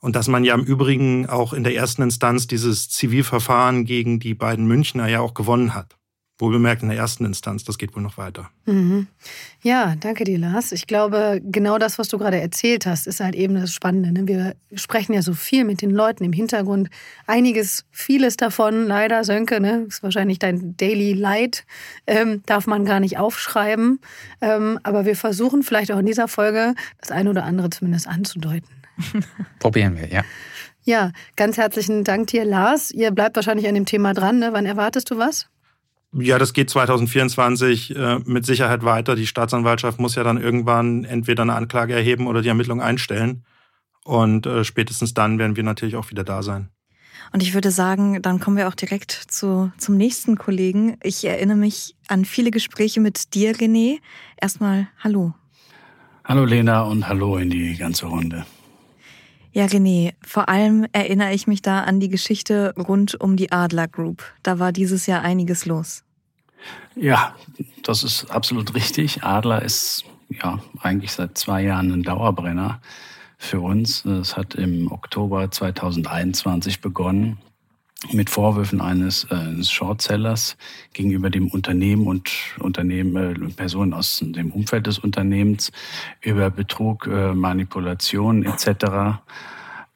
und 0.00 0.16
dass 0.16 0.28
man 0.28 0.44
ja 0.44 0.54
im 0.54 0.64
Übrigen 0.64 1.26
auch 1.26 1.54
in 1.54 1.64
der 1.64 1.74
ersten 1.74 2.02
Instanz 2.02 2.46
dieses 2.46 2.90
Zivilverfahren 2.90 3.86
gegen 3.86 4.20
die 4.20 4.34
beiden 4.34 4.66
Münchner 4.66 5.08
ja 5.08 5.20
auch 5.20 5.32
gewonnen 5.32 5.74
hat. 5.74 5.96
Wohl 6.38 6.52
bemerkt 6.52 6.82
in 6.82 6.90
der 6.90 6.98
ersten 6.98 7.24
Instanz, 7.24 7.64
das 7.64 7.78
geht 7.78 7.96
wohl 7.96 8.02
noch 8.02 8.18
weiter. 8.18 8.50
Mhm. 8.66 9.06
Ja, 9.62 9.94
danke 9.98 10.24
dir, 10.24 10.38
Lars. 10.38 10.70
Ich 10.72 10.86
glaube, 10.86 11.40
genau 11.42 11.78
das, 11.78 11.98
was 11.98 12.08
du 12.08 12.18
gerade 12.18 12.38
erzählt 12.38 12.84
hast, 12.84 13.06
ist 13.06 13.20
halt 13.20 13.34
eben 13.34 13.54
das 13.54 13.72
Spannende. 13.72 14.12
Ne? 14.12 14.28
Wir 14.28 14.54
sprechen 14.74 15.14
ja 15.14 15.22
so 15.22 15.32
viel 15.32 15.64
mit 15.64 15.80
den 15.80 15.90
Leuten 15.90 16.24
im 16.24 16.34
Hintergrund. 16.34 16.90
Einiges, 17.26 17.86
vieles 17.90 18.36
davon, 18.36 18.86
leider, 18.86 19.24
Sönke, 19.24 19.62
ne? 19.62 19.86
ist 19.88 20.02
wahrscheinlich 20.02 20.38
dein 20.38 20.76
Daily 20.76 21.14
Light, 21.14 21.64
ähm, 22.06 22.42
darf 22.44 22.66
man 22.66 22.84
gar 22.84 23.00
nicht 23.00 23.16
aufschreiben. 23.16 24.00
Ähm, 24.42 24.78
aber 24.82 25.06
wir 25.06 25.16
versuchen 25.16 25.62
vielleicht 25.62 25.90
auch 25.90 25.98
in 25.98 26.06
dieser 26.06 26.28
Folge 26.28 26.74
das 27.00 27.12
eine 27.12 27.30
oder 27.30 27.44
andere 27.44 27.70
zumindest 27.70 28.08
anzudeuten. 28.08 28.68
Probieren 29.58 29.96
wir, 29.96 30.08
ja. 30.08 30.22
Ja, 30.84 31.12
ganz 31.34 31.56
herzlichen 31.56 32.04
Dank 32.04 32.28
dir, 32.28 32.44
Lars. 32.44 32.90
Ihr 32.90 33.10
bleibt 33.10 33.36
wahrscheinlich 33.36 33.66
an 33.66 33.74
dem 33.74 33.86
Thema 33.86 34.12
dran. 34.12 34.38
Ne? 34.38 34.52
Wann 34.52 34.66
erwartest 34.66 35.10
du 35.10 35.16
was? 35.16 35.48
Ja, 36.18 36.38
das 36.38 36.54
geht 36.54 36.70
2024 36.70 37.94
äh, 37.94 38.18
mit 38.24 38.46
Sicherheit 38.46 38.84
weiter. 38.84 39.16
Die 39.16 39.26
Staatsanwaltschaft 39.26 40.00
muss 40.00 40.14
ja 40.14 40.24
dann 40.24 40.40
irgendwann 40.40 41.04
entweder 41.04 41.42
eine 41.42 41.54
Anklage 41.54 41.94
erheben 41.94 42.26
oder 42.26 42.40
die 42.40 42.48
Ermittlung 42.48 42.80
einstellen. 42.80 43.44
Und 44.04 44.46
äh, 44.46 44.64
spätestens 44.64 45.12
dann 45.12 45.38
werden 45.38 45.56
wir 45.56 45.62
natürlich 45.62 45.96
auch 45.96 46.10
wieder 46.10 46.24
da 46.24 46.42
sein. 46.42 46.70
Und 47.32 47.42
ich 47.42 47.54
würde 47.54 47.70
sagen, 47.70 48.22
dann 48.22 48.40
kommen 48.40 48.56
wir 48.56 48.68
auch 48.68 48.74
direkt 48.74 49.10
zu, 49.10 49.70
zum 49.78 49.96
nächsten 49.96 50.38
Kollegen. 50.38 50.96
Ich 51.02 51.24
erinnere 51.24 51.56
mich 51.56 51.96
an 52.08 52.24
viele 52.24 52.50
Gespräche 52.50 53.00
mit 53.00 53.34
dir, 53.34 53.54
René. 53.54 53.98
Erstmal 54.40 54.88
Hallo. 55.02 55.34
Hallo 56.24 56.44
Lena 56.44 56.82
und 56.82 57.08
hallo 57.08 57.36
in 57.36 57.50
die 57.50 57.76
ganze 57.76 58.06
Runde. 58.06 58.46
Ja, 59.52 59.66
René, 59.66 60.12
vor 60.22 60.48
allem 60.48 60.86
erinnere 60.92 61.32
ich 61.32 61.46
mich 61.46 61.62
da 61.62 61.80
an 61.80 62.00
die 62.00 62.08
Geschichte 62.08 62.74
rund 62.76 63.20
um 63.20 63.36
die 63.36 63.52
Adler 63.52 63.88
Group. 63.88 64.22
Da 64.42 64.58
war 64.58 64.72
dieses 64.72 65.06
Jahr 65.06 65.22
einiges 65.22 65.66
los. 65.66 66.05
Ja, 66.94 67.34
das 67.82 68.02
ist 68.02 68.30
absolut 68.30 68.74
richtig. 68.74 69.22
Adler 69.22 69.62
ist 69.62 70.04
ja 70.30 70.60
eigentlich 70.80 71.12
seit 71.12 71.36
zwei 71.38 71.62
Jahren 71.62 71.92
ein 71.92 72.02
Dauerbrenner 72.02 72.80
für 73.38 73.60
uns. 73.60 74.04
Es 74.04 74.36
hat 74.36 74.54
im 74.54 74.90
Oktober 74.90 75.50
2021 75.50 76.80
begonnen 76.80 77.38
mit 78.12 78.30
Vorwürfen 78.30 78.80
eines, 78.80 79.24
äh, 79.24 79.62
Shortsellers 79.62 80.56
gegenüber 80.92 81.30
dem 81.30 81.48
Unternehmen 81.48 82.06
und 82.06 82.30
Unternehmen, 82.58 83.16
äh, 83.16 83.48
Personen 83.52 83.94
aus 83.94 84.22
dem 84.22 84.52
Umfeld 84.52 84.86
des 84.86 84.98
Unternehmens 84.98 85.72
über 86.20 86.50
Betrug, 86.50 87.06
äh, 87.06 87.34
Manipulation 87.34 88.44
etc. 88.44 89.20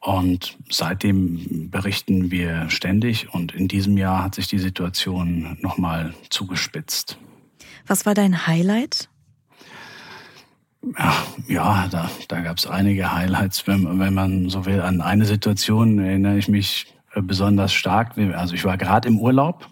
Und 0.00 0.56
seitdem 0.70 1.70
berichten 1.70 2.30
wir 2.30 2.70
ständig 2.70 3.34
und 3.34 3.52
in 3.52 3.68
diesem 3.68 3.98
Jahr 3.98 4.24
hat 4.24 4.34
sich 4.34 4.48
die 4.48 4.58
Situation 4.58 5.58
nochmal 5.60 6.14
zugespitzt. 6.30 7.18
Was 7.86 8.06
war 8.06 8.14
dein 8.14 8.46
Highlight? 8.46 9.10
Ja, 10.98 11.14
ja 11.48 11.88
da, 11.90 12.10
da 12.28 12.40
gab 12.40 12.56
es 12.56 12.66
einige 12.66 13.12
Highlights, 13.12 13.66
wenn, 13.66 13.98
wenn 13.98 14.14
man 14.14 14.48
so 14.48 14.64
will. 14.64 14.80
An 14.80 15.02
eine 15.02 15.26
Situation 15.26 15.98
erinnere 15.98 16.38
ich 16.38 16.48
mich 16.48 16.94
äh, 17.12 17.20
besonders 17.20 17.74
stark. 17.74 18.16
Also 18.16 18.54
ich 18.54 18.64
war 18.64 18.78
gerade 18.78 19.06
im 19.06 19.18
Urlaub 19.18 19.68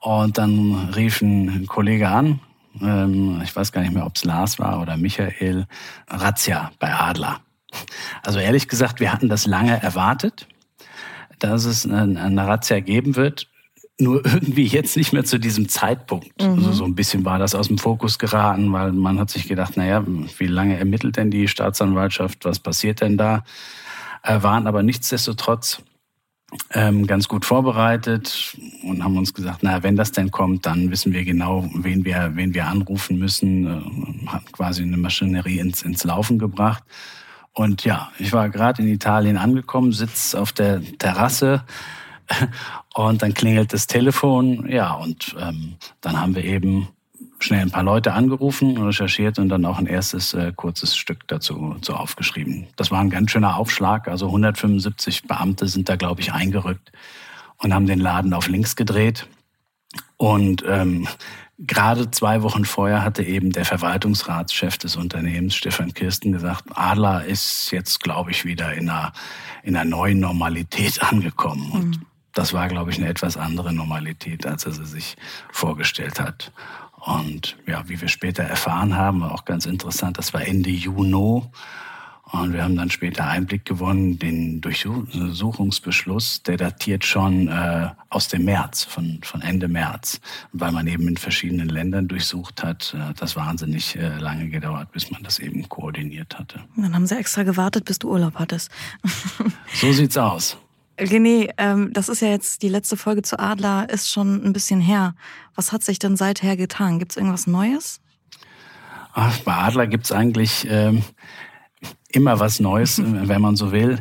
und 0.00 0.36
dann 0.36 0.90
rief 0.94 1.22
ein 1.22 1.66
Kollege 1.66 2.08
an, 2.08 2.40
ähm, 2.80 3.40
ich 3.42 3.54
weiß 3.54 3.72
gar 3.72 3.82
nicht 3.82 3.94
mehr, 3.94 4.06
ob 4.06 4.16
es 4.16 4.24
Lars 4.24 4.58
war 4.58 4.80
oder 4.80 4.96
Michael, 4.96 5.66
Razzia 6.08 6.72
bei 6.78 6.92
Adler. 6.92 7.40
Also 8.22 8.38
ehrlich 8.38 8.68
gesagt, 8.68 9.00
wir 9.00 9.12
hatten 9.12 9.28
das 9.28 9.46
lange 9.46 9.82
erwartet, 9.82 10.46
dass 11.38 11.64
es 11.64 11.88
eine 11.88 12.46
Razzia 12.46 12.80
geben 12.80 13.16
wird. 13.16 13.48
Nur 13.98 14.24
irgendwie 14.24 14.64
jetzt 14.64 14.96
nicht 14.96 15.12
mehr 15.12 15.24
zu 15.24 15.38
diesem 15.38 15.68
Zeitpunkt. 15.68 16.40
Mhm. 16.40 16.54
Also 16.54 16.72
so 16.72 16.84
ein 16.84 16.94
bisschen 16.94 17.24
war 17.24 17.38
das 17.38 17.54
aus 17.54 17.68
dem 17.68 17.78
Fokus 17.78 18.18
geraten, 18.18 18.72
weil 18.72 18.92
man 18.92 19.18
hat 19.18 19.30
sich 19.30 19.46
gedacht, 19.46 19.76
naja, 19.76 20.04
wie 20.38 20.46
lange 20.46 20.78
ermittelt 20.78 21.16
denn 21.16 21.30
die 21.30 21.46
Staatsanwaltschaft? 21.46 22.44
Was 22.44 22.58
passiert 22.58 23.00
denn 23.00 23.16
da? 23.16 23.44
Äh, 24.22 24.42
waren 24.42 24.66
aber 24.66 24.82
nichtsdestotrotz 24.82 25.82
ähm, 26.72 27.06
ganz 27.06 27.28
gut 27.28 27.44
vorbereitet 27.44 28.56
und 28.82 29.02
haben 29.02 29.16
uns 29.16 29.34
gesagt, 29.34 29.60
na, 29.62 29.82
wenn 29.82 29.96
das 29.96 30.12
denn 30.12 30.30
kommt, 30.30 30.66
dann 30.66 30.90
wissen 30.90 31.12
wir 31.12 31.24
genau, 31.24 31.68
wen 31.74 32.04
wir, 32.04 32.32
wen 32.34 32.54
wir 32.54 32.66
anrufen 32.66 33.18
müssen, 33.18 33.66
äh, 33.66 34.28
haben 34.28 34.44
quasi 34.52 34.82
eine 34.82 34.96
Maschinerie 34.96 35.58
ins, 35.58 35.82
ins 35.82 36.04
Laufen 36.04 36.38
gebracht. 36.38 36.82
Und 37.54 37.84
ja, 37.84 38.10
ich 38.18 38.32
war 38.32 38.48
gerade 38.48 38.82
in 38.82 38.88
Italien 38.88 39.36
angekommen, 39.36 39.92
sitz 39.92 40.34
auf 40.34 40.52
der 40.52 40.80
Terrasse 40.98 41.64
Und 42.94 43.22
dann 43.22 43.34
klingelt 43.34 43.72
das 43.72 43.86
Telefon, 43.86 44.68
ja, 44.68 44.92
und 44.92 45.34
ähm, 45.40 45.76
dann 46.00 46.20
haben 46.20 46.34
wir 46.34 46.44
eben 46.44 46.88
schnell 47.38 47.62
ein 47.62 47.70
paar 47.70 47.82
Leute 47.82 48.12
angerufen, 48.12 48.76
recherchiert 48.76 49.38
und 49.38 49.48
dann 49.48 49.64
auch 49.64 49.78
ein 49.78 49.86
erstes 49.86 50.34
äh, 50.34 50.52
kurzes 50.54 50.96
Stück 50.96 51.26
dazu 51.26 51.76
so 51.82 51.94
aufgeschrieben. 51.94 52.68
Das 52.76 52.90
war 52.90 53.00
ein 53.00 53.10
ganz 53.10 53.32
schöner 53.32 53.56
Aufschlag. 53.56 54.06
Also 54.08 54.26
175 54.26 55.24
Beamte 55.24 55.66
sind 55.66 55.88
da, 55.88 55.96
glaube 55.96 56.20
ich, 56.20 56.32
eingerückt 56.32 56.92
und 57.58 57.74
haben 57.74 57.86
den 57.86 57.98
Laden 57.98 58.32
auf 58.32 58.46
links 58.46 58.76
gedreht. 58.76 59.26
Und 60.16 60.62
ähm, 60.68 61.08
gerade 61.58 62.10
zwei 62.10 62.42
Wochen 62.42 62.64
vorher 62.64 63.02
hatte 63.02 63.22
eben 63.22 63.52
der 63.52 63.64
Verwaltungsratschef 63.64 64.78
des 64.78 64.96
Unternehmens, 64.96 65.54
Stefan 65.54 65.94
Kirsten, 65.94 66.32
gesagt, 66.32 66.64
Adler 66.74 67.24
ist 67.24 67.70
jetzt, 67.70 68.00
glaube 68.00 68.30
ich, 68.30 68.44
wieder 68.44 68.74
in 68.74 68.88
einer, 68.88 69.12
in 69.62 69.76
einer 69.76 69.88
neuen 69.88 70.20
Normalität 70.20 71.02
angekommen. 71.02 71.70
Und 71.70 71.88
mhm. 71.98 72.06
das 72.34 72.52
war, 72.52 72.68
glaube 72.68 72.90
ich, 72.90 72.98
eine 72.98 73.08
etwas 73.08 73.36
andere 73.36 73.72
Normalität, 73.72 74.46
als 74.46 74.66
er 74.66 74.72
sie 74.72 74.86
sich 74.86 75.16
vorgestellt 75.50 76.20
hat. 76.20 76.52
Und 77.04 77.56
ja, 77.66 77.88
wie 77.88 78.00
wir 78.00 78.08
später 78.08 78.44
erfahren 78.44 78.96
haben, 78.96 79.22
auch 79.24 79.44
ganz 79.44 79.66
interessant, 79.66 80.18
das 80.18 80.32
war 80.34 80.42
Ende 80.42 80.70
Juni. 80.70 81.42
Und 82.32 82.54
wir 82.54 82.64
haben 82.64 82.76
dann 82.76 82.88
später 82.88 83.26
Einblick 83.26 83.66
gewonnen, 83.66 84.18
den 84.18 84.62
Durchsuchungsbeschluss, 84.62 86.42
der 86.42 86.56
datiert 86.56 87.04
schon 87.04 87.48
äh, 87.48 87.90
aus 88.08 88.28
dem 88.28 88.46
März, 88.46 88.84
von, 88.84 89.20
von 89.22 89.42
Ende 89.42 89.68
März, 89.68 90.18
weil 90.52 90.72
man 90.72 90.86
eben 90.86 91.06
in 91.08 91.18
verschiedenen 91.18 91.68
Ländern 91.68 92.08
durchsucht 92.08 92.62
hat. 92.62 92.96
Äh, 92.98 93.12
das 93.20 93.36
wahnsinnig 93.36 93.96
äh, 93.96 94.16
lange 94.16 94.48
gedauert, 94.48 94.90
bis 94.92 95.10
man 95.10 95.22
das 95.22 95.40
eben 95.40 95.68
koordiniert 95.68 96.38
hatte. 96.38 96.60
Dann 96.74 96.94
haben 96.94 97.06
sie 97.06 97.18
extra 97.18 97.42
gewartet, 97.42 97.84
bis 97.84 97.98
du 97.98 98.10
Urlaub 98.10 98.36
hattest. 98.36 98.70
so 99.74 99.92
sieht's 99.92 100.16
aus. 100.16 100.56
René, 100.98 101.52
ähm, 101.58 101.92
das 101.92 102.08
ist 102.08 102.22
ja 102.22 102.28
jetzt 102.28 102.62
die 102.62 102.70
letzte 102.70 102.96
Folge 102.96 103.20
zu 103.20 103.38
Adler, 103.38 103.90
ist 103.90 104.10
schon 104.10 104.42
ein 104.42 104.54
bisschen 104.54 104.80
her. 104.80 105.14
Was 105.54 105.70
hat 105.70 105.82
sich 105.82 105.98
denn 105.98 106.16
seither 106.16 106.56
getan? 106.56 106.98
Gibt 106.98 107.12
es 107.12 107.18
irgendwas 107.18 107.46
Neues? 107.46 108.00
Ach, 109.14 109.38
bei 109.40 109.54
Adler 109.54 109.86
gibt 109.86 110.06
es 110.06 110.12
eigentlich 110.12 110.66
ähm, 110.70 111.02
immer 112.12 112.40
was 112.40 112.60
Neues, 112.60 113.00
wenn 113.04 113.40
man 113.40 113.56
so 113.56 113.72
will. 113.72 114.00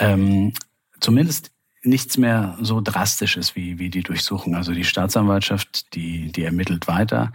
Ähm, 0.00 0.52
zumindest 1.00 1.50
nichts 1.82 2.18
mehr 2.18 2.56
so 2.60 2.80
drastisches 2.80 3.56
wie, 3.56 3.78
wie 3.78 3.90
die 3.90 4.02
Durchsuchung. 4.02 4.54
Also 4.54 4.72
die 4.72 4.84
Staatsanwaltschaft, 4.84 5.94
die, 5.94 6.32
die 6.32 6.42
ermittelt 6.42 6.88
weiter. 6.88 7.32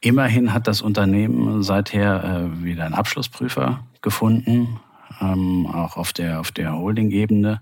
Immerhin 0.00 0.52
hat 0.52 0.66
das 0.66 0.82
Unternehmen 0.82 1.62
seither 1.62 2.22
äh, 2.22 2.64
wieder 2.64 2.84
einen 2.84 2.94
Abschlussprüfer 2.94 3.84
gefunden, 4.02 4.78
ähm, 5.20 5.66
auch 5.66 5.96
auf 5.96 6.12
der, 6.12 6.40
auf 6.40 6.50
der 6.50 6.76
Holding-Ebene. 6.76 7.60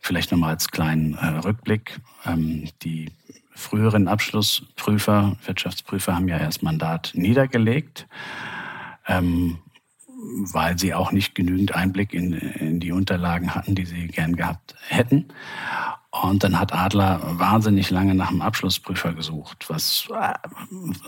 Vielleicht 0.00 0.32
nochmal 0.32 0.50
als 0.50 0.68
kleinen 0.68 1.14
äh, 1.14 1.26
Rückblick. 1.26 2.00
Ähm, 2.24 2.68
die 2.82 3.12
früheren 3.54 4.08
Abschlussprüfer, 4.08 5.36
Wirtschaftsprüfer 5.44 6.16
haben 6.16 6.28
ja 6.28 6.38
erst 6.38 6.62
Mandat 6.62 7.12
niedergelegt, 7.14 8.08
ähm, 9.06 9.58
weil 10.22 10.78
sie 10.78 10.94
auch 10.94 11.12
nicht 11.12 11.34
genügend 11.34 11.74
Einblick 11.74 12.14
in, 12.14 12.32
in 12.32 12.80
die 12.80 12.92
Unterlagen 12.92 13.54
hatten, 13.54 13.74
die 13.74 13.84
sie 13.84 14.06
gern 14.06 14.36
gehabt 14.36 14.74
hätten. 14.88 15.26
Und 16.10 16.44
dann 16.44 16.60
hat 16.60 16.74
Adler 16.74 17.20
wahnsinnig 17.38 17.90
lange 17.90 18.14
nach 18.14 18.28
einem 18.28 18.42
Abschlussprüfer 18.42 19.14
gesucht, 19.14 19.64
was 19.68 20.08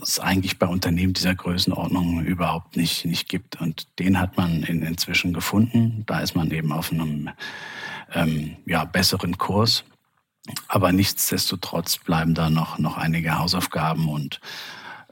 es 0.03 0.19
eigentlich 0.19 0.59
bei 0.59 0.67
Unternehmen 0.67 1.13
dieser 1.13 1.35
Größenordnung 1.35 2.25
überhaupt 2.25 2.77
nicht, 2.77 3.05
nicht 3.05 3.29
gibt. 3.29 3.61
Und 3.61 3.87
den 3.99 4.19
hat 4.19 4.37
man 4.37 4.63
in, 4.63 4.83
inzwischen 4.83 5.35
gefunden. 5.35 6.05
Da 6.07 6.21
ist 6.21 6.35
man 6.35 6.51
eben 6.51 6.73
auf 6.73 6.91
einem 6.91 7.31
ähm, 8.15 8.57
ja, 8.65 8.85
besseren 8.87 9.37
Kurs. 9.37 9.85
Aber 10.69 10.91
nichtsdestotrotz 10.91 11.99
bleiben 11.99 12.35
da 12.35 12.49
noch, 12.49 12.79
noch 12.79 12.97
einige 12.97 13.39
Hausaufgaben 13.39 14.09
und 14.09 14.41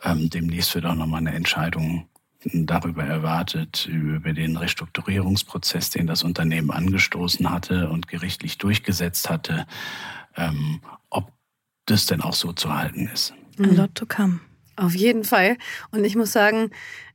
ähm, 0.02 0.30
demnächst 0.30 0.74
wird 0.74 0.86
auch 0.86 0.94
nochmal 0.94 1.20
eine 1.20 1.34
Entscheidung 1.34 2.06
darüber 2.44 3.04
erwartet, 3.04 3.86
über 3.86 4.32
den 4.32 4.56
Restrukturierungsprozess, 4.56 5.90
den 5.90 6.06
das 6.06 6.22
Unternehmen 6.22 6.70
angestoßen 6.70 7.50
hatte 7.50 7.90
und 7.90 8.08
gerichtlich 8.08 8.58
durchgesetzt 8.58 9.30
hatte, 9.30 9.66
ähm, 10.36 10.80
ob 11.10 11.32
das 11.86 12.06
denn 12.06 12.20
auch 12.20 12.34
so 12.34 12.52
zu 12.52 12.74
halten 12.74 13.08
ist. 13.12 13.34
A 13.58 13.66
lot 13.66 13.94
to 13.94 14.06
come. 14.06 14.40
Auf 14.76 14.94
jeden 14.94 15.24
Fall. 15.24 15.58
Und 15.90 16.04
ich 16.04 16.16
muss 16.16 16.32
sagen, 16.32 16.70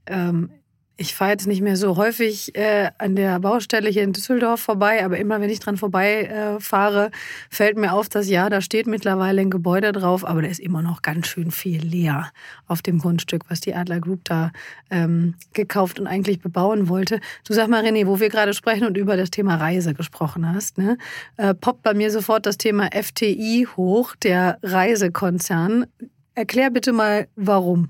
ähm, 0.05 0.51
ich 0.97 1.13
fahre 1.13 1.31
jetzt 1.31 1.45
nicht 1.45 1.61
mehr 1.61 1.77
so 1.77 1.95
häufig 1.95 2.55
äh, 2.55 2.89
an 2.97 3.15
der 3.15 3.39
Baustelle 3.39 3.89
hier 3.89 4.03
in 4.03 4.13
Düsseldorf 4.13 4.59
vorbei, 4.59 5.05
aber 5.05 5.17
immer 5.17 5.39
wenn 5.39 5.49
ich 5.49 5.59
dran 5.59 5.77
vorbei 5.77 6.23
äh, 6.23 6.59
fahre, 6.59 7.11
fällt 7.51 7.77
mir 7.77 7.93
auf, 7.93 8.09
dass 8.09 8.27
ja, 8.27 8.49
da 8.49 8.61
steht 8.61 8.87
mittlerweile 8.87 9.41
ein 9.41 9.51
Gebäude 9.51 9.91
drauf, 9.91 10.27
aber 10.27 10.41
da 10.41 10.47
ist 10.47 10.59
immer 10.59 10.81
noch 10.81 11.03
ganz 11.03 11.27
schön 11.27 11.51
viel 11.51 11.83
leer 11.83 12.31
auf 12.65 12.81
dem 12.81 12.97
Grundstück, 12.97 13.43
was 13.47 13.59
die 13.59 13.75
Adler 13.75 13.99
Group 13.99 14.21
da 14.23 14.51
ähm, 14.89 15.35
gekauft 15.53 15.99
und 15.99 16.07
eigentlich 16.07 16.41
bebauen 16.41 16.89
wollte. 16.89 17.19
Du 17.45 17.53
sag 17.53 17.67
mal, 17.67 17.85
René, 17.85 18.07
wo 18.07 18.19
wir 18.19 18.29
gerade 18.29 18.55
sprechen 18.55 18.87
und 18.87 18.97
über 18.97 19.17
das 19.17 19.29
Thema 19.29 19.55
Reise 19.55 19.93
gesprochen 19.93 20.51
hast, 20.51 20.79
ne, 20.79 20.97
äh, 21.37 21.53
poppt 21.53 21.83
bei 21.83 21.93
mir 21.93 22.09
sofort 22.09 22.47
das 22.47 22.57
Thema 22.57 22.89
FTI 22.91 23.67
hoch, 23.77 24.15
der 24.15 24.57
Reisekonzern. 24.63 25.85
Erklär 26.33 26.71
bitte 26.71 26.91
mal, 26.91 27.27
warum. 27.35 27.89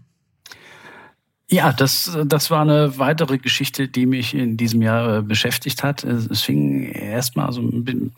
Ja, 1.49 1.71
das, 1.71 2.17
das 2.25 2.51
war 2.51 2.61
eine 2.61 2.99
weitere 2.99 3.37
Geschichte, 3.37 3.87
die 3.87 4.05
mich 4.05 4.33
in 4.33 4.57
diesem 4.57 4.81
Jahr 4.81 5.17
äh, 5.17 5.21
beschäftigt 5.21 5.81
hat. 5.81 6.03
Es 6.03 6.41
fing 6.41 6.91
erstmal 6.91 7.53
so 7.53 7.63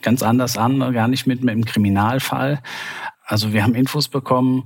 ganz 0.02 0.22
anders 0.24 0.56
an, 0.56 0.80
gar 0.92 1.06
nicht 1.06 1.28
mit 1.28 1.40
einem 1.40 1.64
Kriminalfall. 1.64 2.60
Also 3.24 3.52
wir 3.52 3.62
haben 3.62 3.76
Infos 3.76 4.08
bekommen, 4.08 4.64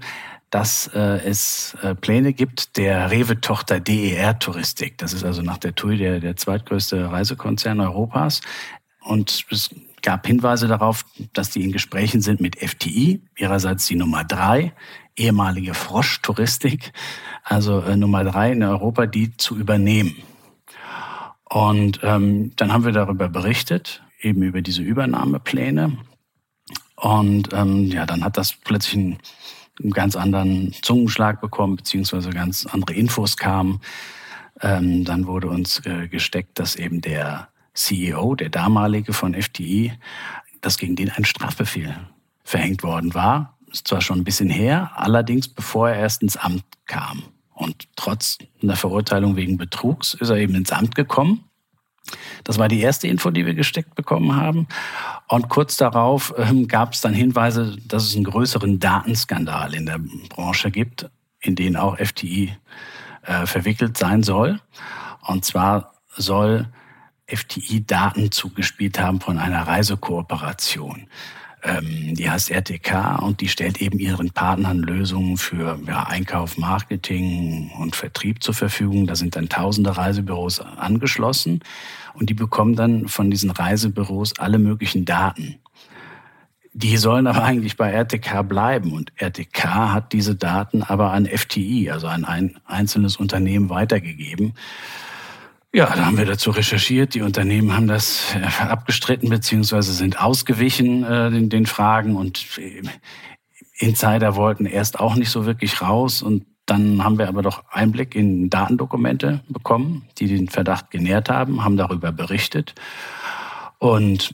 dass 0.48 0.86
äh, 0.94 1.20
es 1.26 1.76
äh, 1.82 1.94
Pläne 1.94 2.32
gibt 2.32 2.78
der 2.78 3.10
Rewe-Tochter 3.10 3.80
DER 3.80 4.38
Touristik. 4.38 4.96
Das 4.96 5.12
ist 5.12 5.24
also 5.24 5.42
nach 5.42 5.58
der 5.58 5.74
TUI 5.74 5.98
der, 5.98 6.20
der 6.20 6.36
zweitgrößte 6.36 7.10
Reisekonzern 7.10 7.80
Europas. 7.80 8.40
Und 9.02 9.44
es 9.50 9.68
gab 10.00 10.26
Hinweise 10.26 10.68
darauf, 10.68 11.04
dass 11.34 11.50
die 11.50 11.64
in 11.64 11.72
Gesprächen 11.72 12.22
sind 12.22 12.40
mit 12.40 12.56
FTI, 12.56 13.20
ihrerseits 13.36 13.86
die 13.88 13.96
Nummer 13.96 14.24
drei, 14.24 14.72
ehemalige 15.16 15.74
Frosch-Touristik, 15.74 16.92
also 17.42 17.80
äh, 17.80 17.96
Nummer 17.96 18.24
drei 18.24 18.52
in 18.52 18.62
Europa, 18.62 19.06
die 19.06 19.36
zu 19.36 19.56
übernehmen. 19.56 20.16
Und 21.44 22.00
ähm, 22.02 22.52
dann 22.56 22.72
haben 22.72 22.84
wir 22.84 22.92
darüber 22.92 23.28
berichtet, 23.28 24.02
eben 24.20 24.42
über 24.42 24.62
diese 24.62 24.82
Übernahmepläne. 24.82 25.98
Und 26.96 27.52
ähm, 27.52 27.86
ja, 27.86 28.06
dann 28.06 28.24
hat 28.24 28.36
das 28.36 28.52
plötzlich 28.52 28.94
einen, 28.94 29.18
einen 29.80 29.90
ganz 29.92 30.16
anderen 30.16 30.72
Zungenschlag 30.82 31.40
bekommen, 31.40 31.76
beziehungsweise 31.76 32.30
ganz 32.30 32.66
andere 32.66 32.94
Infos 32.94 33.36
kamen. 33.36 33.80
Ähm, 34.60 35.04
dann 35.04 35.26
wurde 35.26 35.48
uns 35.48 35.84
äh, 35.84 36.08
gesteckt, 36.08 36.58
dass 36.58 36.76
eben 36.76 37.00
der 37.00 37.48
CEO, 37.74 38.34
der 38.34 38.48
damalige 38.48 39.12
von 39.12 39.34
FTI, 39.34 39.92
dass 40.60 40.78
gegen 40.78 40.96
den 40.96 41.10
ein 41.10 41.24
Strafbefehl 41.24 41.94
verhängt 42.44 42.82
worden 42.82 43.14
war. 43.14 43.53
Ist 43.74 43.88
zwar 43.88 44.00
schon 44.00 44.20
ein 44.20 44.24
bisschen 44.24 44.50
her, 44.50 44.92
allerdings 44.94 45.48
bevor 45.48 45.90
er 45.90 45.96
erst 45.96 46.22
ins 46.22 46.36
Amt 46.36 46.62
kam. 46.86 47.24
Und 47.52 47.88
trotz 47.96 48.38
einer 48.62 48.76
Verurteilung 48.76 49.34
wegen 49.34 49.56
Betrugs 49.58 50.14
ist 50.14 50.30
er 50.30 50.36
eben 50.36 50.54
ins 50.54 50.70
Amt 50.70 50.94
gekommen. 50.94 51.42
Das 52.44 52.56
war 52.56 52.68
die 52.68 52.80
erste 52.80 53.08
Info, 53.08 53.32
die 53.32 53.44
wir 53.44 53.54
gesteckt 53.54 53.96
bekommen 53.96 54.36
haben. 54.36 54.68
Und 55.26 55.48
kurz 55.48 55.76
darauf 55.76 56.32
ähm, 56.38 56.68
gab 56.68 56.92
es 56.92 57.00
dann 57.00 57.14
Hinweise, 57.14 57.76
dass 57.88 58.04
es 58.04 58.14
einen 58.14 58.22
größeren 58.22 58.78
Datenskandal 58.78 59.74
in 59.74 59.86
der 59.86 59.98
Branche 60.28 60.70
gibt, 60.70 61.10
in 61.40 61.56
den 61.56 61.74
auch 61.74 61.98
FTI 61.98 62.56
äh, 63.22 63.44
verwickelt 63.44 63.98
sein 63.98 64.22
soll. 64.22 64.60
Und 65.26 65.44
zwar 65.44 65.94
soll 66.14 66.68
FTI 67.26 67.84
Daten 67.84 68.30
zugespielt 68.30 69.00
haben 69.00 69.20
von 69.20 69.40
einer 69.40 69.66
Reisekooperation. 69.66 71.08
Ähm, 71.64 72.14
die 72.14 72.28
heißt 72.30 72.50
RTK 72.50 73.22
und 73.22 73.40
die 73.40 73.48
stellt 73.48 73.80
eben 73.80 73.98
ihren 73.98 74.30
Partnern 74.30 74.80
Lösungen 74.80 75.38
für 75.38 75.78
ja, 75.86 76.02
Einkauf, 76.04 76.58
Marketing 76.58 77.70
und 77.78 77.96
Vertrieb 77.96 78.42
zur 78.42 78.52
Verfügung. 78.52 79.06
Da 79.06 79.16
sind 79.16 79.34
dann 79.34 79.48
tausende 79.48 79.96
Reisebüros 79.96 80.60
angeschlossen 80.60 81.60
und 82.12 82.28
die 82.28 82.34
bekommen 82.34 82.76
dann 82.76 83.08
von 83.08 83.30
diesen 83.30 83.50
Reisebüros 83.50 84.38
alle 84.38 84.58
möglichen 84.58 85.06
Daten. 85.06 85.56
Die 86.74 86.98
sollen 86.98 87.26
aber 87.26 87.44
eigentlich 87.44 87.78
bei 87.78 87.92
RTK 87.92 88.42
bleiben 88.46 88.92
und 88.92 89.12
RTK 89.16 89.92
hat 89.92 90.12
diese 90.12 90.34
Daten 90.34 90.82
aber 90.82 91.12
an 91.12 91.24
FTI, 91.24 91.90
also 91.90 92.08
an 92.08 92.26
ein 92.26 92.58
einzelnes 92.66 93.16
Unternehmen 93.16 93.70
weitergegeben. 93.70 94.52
Ja, 95.74 95.86
da 95.86 96.06
haben 96.06 96.16
wir 96.16 96.24
dazu 96.24 96.52
recherchiert. 96.52 97.14
Die 97.14 97.22
Unternehmen 97.22 97.74
haben 97.74 97.88
das 97.88 98.32
äh, 98.36 98.62
abgestritten 98.62 99.28
beziehungsweise 99.28 99.92
sind 99.92 100.20
ausgewichen 100.20 101.02
äh, 101.02 101.32
den, 101.32 101.48
den 101.48 101.66
Fragen 101.66 102.14
und 102.14 102.46
äh, 102.58 102.82
Insider 103.78 104.36
wollten 104.36 104.66
erst 104.66 105.00
auch 105.00 105.16
nicht 105.16 105.30
so 105.30 105.46
wirklich 105.46 105.82
raus 105.82 106.22
und 106.22 106.46
dann 106.64 107.02
haben 107.02 107.18
wir 107.18 107.26
aber 107.26 107.42
doch 107.42 107.64
Einblick 107.72 108.14
in 108.14 108.50
Datendokumente 108.50 109.42
bekommen, 109.48 110.08
die 110.18 110.28
den 110.28 110.48
Verdacht 110.48 110.92
genährt 110.92 111.28
haben, 111.28 111.64
haben 111.64 111.76
darüber 111.76 112.12
berichtet 112.12 112.76
und 113.80 114.32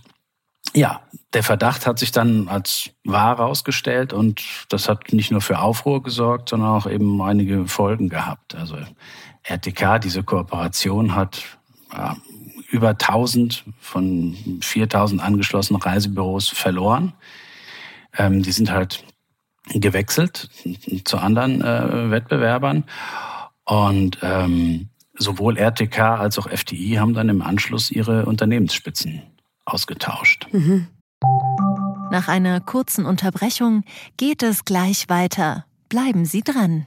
ja, 0.75 1.01
der 1.33 1.43
Verdacht 1.43 1.87
hat 1.87 1.99
sich 1.99 2.13
dann 2.13 2.49
als 2.49 2.91
wahr 3.03 3.39
herausgestellt 3.39 4.13
und 4.13 4.43
das 4.69 4.91
hat 4.91 5.13
nicht 5.15 5.31
nur 5.31 5.41
für 5.41 5.61
Aufruhr 5.61 6.03
gesorgt, 6.03 6.51
sondern 6.51 6.69
auch 6.69 6.87
eben 6.87 7.21
einige 7.23 7.67
Folgen 7.67 8.11
gehabt. 8.11 8.55
Also 8.55 8.77
RTK, 9.43 9.99
diese 9.99 10.23
Kooperation 10.23 11.15
hat 11.15 11.43
ja, 11.93 12.17
über 12.71 12.91
1000 12.91 13.65
von 13.81 14.37
4000 14.61 15.23
angeschlossenen 15.23 15.83
Reisebüros 15.83 16.49
verloren. 16.49 17.13
Ähm, 18.17 18.43
die 18.43 18.53
sind 18.53 18.71
halt 18.71 19.05
gewechselt 19.73 20.49
zu 21.05 21.19
anderen 21.19 21.61
äh, 21.63 22.11
Wettbewerbern 22.11 22.85
und 23.65 24.19
ähm, 24.23 24.89
sowohl 25.15 25.57
RTK 25.57 25.99
als 25.99 26.39
auch 26.39 26.49
FDI 26.49 26.97
haben 26.99 27.15
dann 27.15 27.29
im 27.29 27.43
Anschluss 27.43 27.91
ihre 27.91 28.27
Unternehmensspitzen 28.27 29.23
ausgetauscht. 29.65 30.49
Mhm. 30.53 30.89
Nach 32.11 32.27
einer 32.27 32.61
kurzen 32.61 33.07
Unterbrechung 33.07 33.85
geht 34.17 34.43
es 34.43 34.65
gleich 34.65 35.09
weiter. 35.09 35.65
Bleiben 35.89 36.25
Sie 36.25 36.43
dran. 36.43 36.87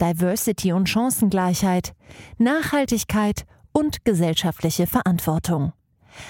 Diversity 0.00 0.72
und 0.72 0.88
Chancengleichheit, 0.88 1.94
Nachhaltigkeit 2.38 3.44
und 3.72 4.04
gesellschaftliche 4.04 4.86
Verantwortung. 4.86 5.72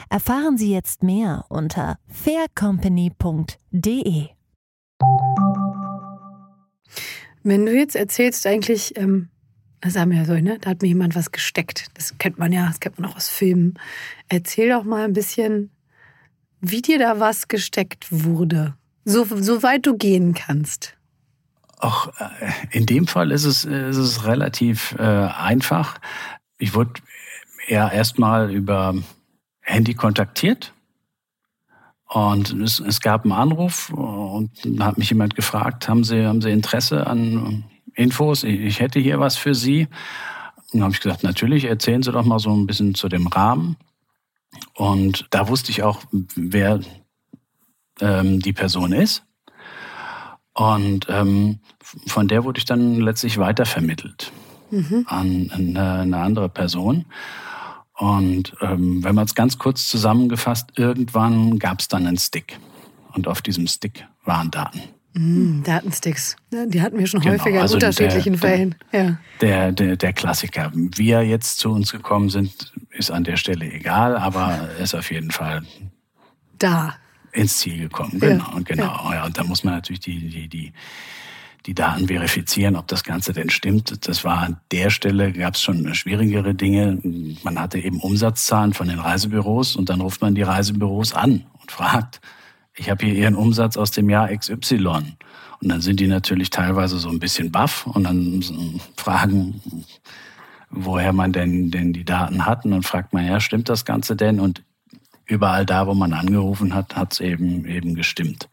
Erfahren 0.09 0.57
Sie 0.57 0.73
jetzt 0.73 1.03
mehr 1.03 1.45
unter 1.49 1.99
faircompany.de. 2.09 4.29
Wenn 7.43 7.67
du 7.67 7.75
jetzt 7.75 7.95
erzählst, 7.95 8.47
eigentlich, 8.47 8.97
ähm, 8.97 9.29
das 9.83 9.97
haben 9.97 10.13
wir 10.13 10.19
ja 10.19 10.25
so, 10.25 10.33
ne? 10.33 10.59
Da 10.59 10.71
hat 10.71 10.81
mir 10.81 10.89
jemand 10.89 11.15
was 11.15 11.31
gesteckt. 11.31 11.89
Das 11.95 12.17
kennt 12.17 12.39
man 12.39 12.53
ja, 12.53 12.67
das 12.67 12.81
kennt 12.81 12.99
man 12.99 13.11
auch 13.11 13.17
aus 13.17 13.29
Filmen. 13.29 13.75
Erzähl 14.31 14.71
doch 14.71 14.85
mal 14.85 15.05
ein 15.05 15.13
bisschen, 15.13 15.71
wie 16.63 16.81
dir 16.81 16.99
da 16.99 17.21
was 17.21 17.49
gesteckt 17.49 18.07
wurde. 18.11 18.75
So, 19.05 19.25
so 19.25 19.63
weit 19.63 19.85
du 19.85 19.99
gehen 19.99 20.33
kannst. 20.33 20.97
Auch 21.85 22.09
äh, 22.19 22.51
in 22.71 22.87
dem 22.87 23.07
Fall 23.07 23.31
ist 23.31 23.45
es, 23.45 23.67
ist 23.67 23.99
es 23.99 24.25
relativ 24.25 24.97
äh, 24.99 25.03
einfach. 25.03 25.99
Ich 26.57 26.75
wurde 26.75 26.95
ja 27.69 27.91
erstmal 27.91 28.51
über 28.51 28.95
Handy 29.61 29.93
kontaktiert 29.93 30.73
und 32.09 32.55
es, 32.55 32.81
es 32.81 33.01
gab 33.01 33.25
einen 33.25 33.33
Anruf 33.33 33.91
und 33.91 34.51
da 34.65 34.87
hat 34.87 34.97
mich 34.97 35.11
jemand 35.11 35.37
gefragt, 35.37 35.87
haben 35.87 36.05
Sie, 36.05 36.25
haben 36.25 36.41
Sie 36.41 36.51
Interesse 36.51 37.07
an 37.07 37.65
Infos? 37.95 38.45
Ich, 38.45 38.61
ich 38.61 38.81
hätte 38.81 38.99
hier 38.99 39.21
was 39.21 39.37
für 39.37 39.55
Sie. 39.55 39.83
Und 40.73 40.81
dann 40.81 40.85
habe 40.85 40.95
ich 40.95 41.01
gesagt, 41.01 41.23
natürlich, 41.23 41.67
erzählen 41.67 42.03
Sie 42.03 42.13
doch 42.13 42.25
mal 42.25 42.39
so 42.39 42.51
ein 42.51 42.67
bisschen 42.67 42.95
zu 42.95 43.11
dem 43.11 43.27
Rahmen. 43.27 43.77
Und 44.73 45.27
da 45.29 45.49
wusste 45.49 45.71
ich 45.71 45.83
auch, 45.83 46.01
wer 46.35 46.81
ähm, 48.01 48.41
die 48.41 48.55
Person 48.55 48.93
ist. 48.93 49.23
Und 50.55 51.07
ähm, 51.09 51.59
von 52.07 52.29
der 52.29 52.45
wurde 52.45 52.59
ich 52.59 52.65
dann 52.65 53.01
letztlich 53.01 53.39
weitervermittelt 53.39 54.33
mhm. 54.71 55.05
an 55.09 55.51
eine, 55.53 55.93
eine 56.01 56.19
andere 56.19 56.49
Person. 56.49 57.05
Und 57.97 58.55
ähm, 58.61 59.05
wenn 59.05 59.15
man 59.15 59.25
es 59.25 59.35
ganz 59.35 59.59
kurz 59.59 59.87
zusammengefasst, 59.87 60.71
irgendwann 60.77 61.59
gab 61.59 61.81
es 61.81 61.89
dann 61.89 62.07
einen 62.07 62.19
Stick. 62.19 62.59
Und 63.13 63.29
auf 63.29 63.43
diesem 63.43 63.67
Stick 63.67 64.05
waren 64.25 64.51
Daten. 64.51 64.83
Mm, 65.13 65.63
Datensticks, 65.63 66.35
die 66.51 66.83
hatten 66.83 66.99
wir 66.99 67.07
schon 67.07 67.21
genau, 67.21 67.35
häufiger 67.35 67.63
also 67.63 67.77
in 67.77 67.85
unterschiedlichen 67.85 68.33
der, 68.33 68.41
Fällen. 68.41 68.75
Ja. 68.91 69.19
Der, 69.41 69.71
der, 69.71 69.97
der 69.97 70.13
Klassiker. 70.13 70.73
Wie 70.75 71.11
er 71.11 71.23
jetzt 71.23 71.61
zu 71.61 71.71
uns 71.71 71.93
gekommen 71.93 72.31
sind, 72.31 72.73
ist 72.91 73.13
an 73.13 73.23
der 73.23 73.37
Stelle 73.37 73.65
egal, 73.71 74.17
aber 74.17 74.69
er 74.77 74.79
ist 74.79 74.95
auf 74.95 75.13
jeden 75.13 75.31
Fall 75.31 75.63
da 76.59 76.95
ins 77.35 77.59
Ziel 77.59 77.79
gekommen. 77.79 78.19
Genau, 78.19 78.53
ja, 78.55 78.61
genau. 78.65 79.11
Ja. 79.11 79.15
ja. 79.15 79.25
Und 79.27 79.37
da 79.37 79.45
muss 79.45 79.65
man 79.65 79.75
natürlich 79.75 80.01
die, 80.01 80.29
die, 80.29 80.49
die 80.49 80.73
die 81.67 81.75
Daten 81.75 82.09
verifizieren, 82.09 82.77
ob 82.77 82.89
das 82.89 83.05
Ganze 83.05 83.33
denn 83.33 83.49
stimmt. 83.49 84.07
Das 84.07 84.25
war 84.25 84.39
an 84.39 84.59
der 84.71 84.91
Stelle, 84.91 85.33
gab 85.33 85.55
es 85.55 85.63
schon 85.63 85.95
schwierigere 85.95 86.55
Dinge. 86.55 86.99
Man 87.43 87.59
hatte 87.59 87.79
eben 87.79 88.01
Umsatzzahlen 88.01 88.75
von 88.75 88.89
den 88.89 88.99
Reisebüros 88.99 89.77
und 89.77 89.89
dann 89.89 90.01
ruft 90.01 90.21
man 90.21 90.35
die 90.35 90.43
Reisebüros 90.43 91.15
an 91.15 91.47
und 91.61 91.73
fragt, 91.73 92.21
ich 92.77 92.91
habe 92.91 93.07
hier 93.07 93.15
Ihren 93.15 93.35
Umsatz 93.35 93.77
aus 93.77 93.93
dem 93.93 94.11
Jahr 94.11 94.29
XY. 94.37 94.77
Und 95.61 95.69
dann 95.69 95.81
sind 95.81 96.01
die 96.01 96.09
natürlich 96.09 96.51
teilweise 96.51 96.99
so 96.99 97.09
ein 97.09 97.21
bisschen 97.21 97.51
baff 97.51 97.87
und 97.87 98.05
dann 98.05 98.43
fragen, 98.97 99.63
woher 100.69 101.13
man 101.13 101.33
denn, 101.33 101.71
denn 101.71 101.93
die 101.93 102.05
Daten 102.05 102.45
hat. 102.45 102.65
Und 102.65 102.73
dann 102.73 102.83
fragt 102.83 103.15
man, 103.15 103.27
ja, 103.27 103.41
stimmt 103.41 103.69
das 103.69 103.85
Ganze 103.85 104.17
denn? 104.17 104.41
Und 104.41 104.65
überall 105.27 105.65
da, 105.67 105.87
wo 105.87 105.95
man 105.95 106.13
angerufen 106.13 106.75
hat, 106.75 106.97
hat 106.97 107.15
es 107.15 107.21
eben, 107.21 107.65
eben 107.65 107.95
gestimmt. 107.95 108.49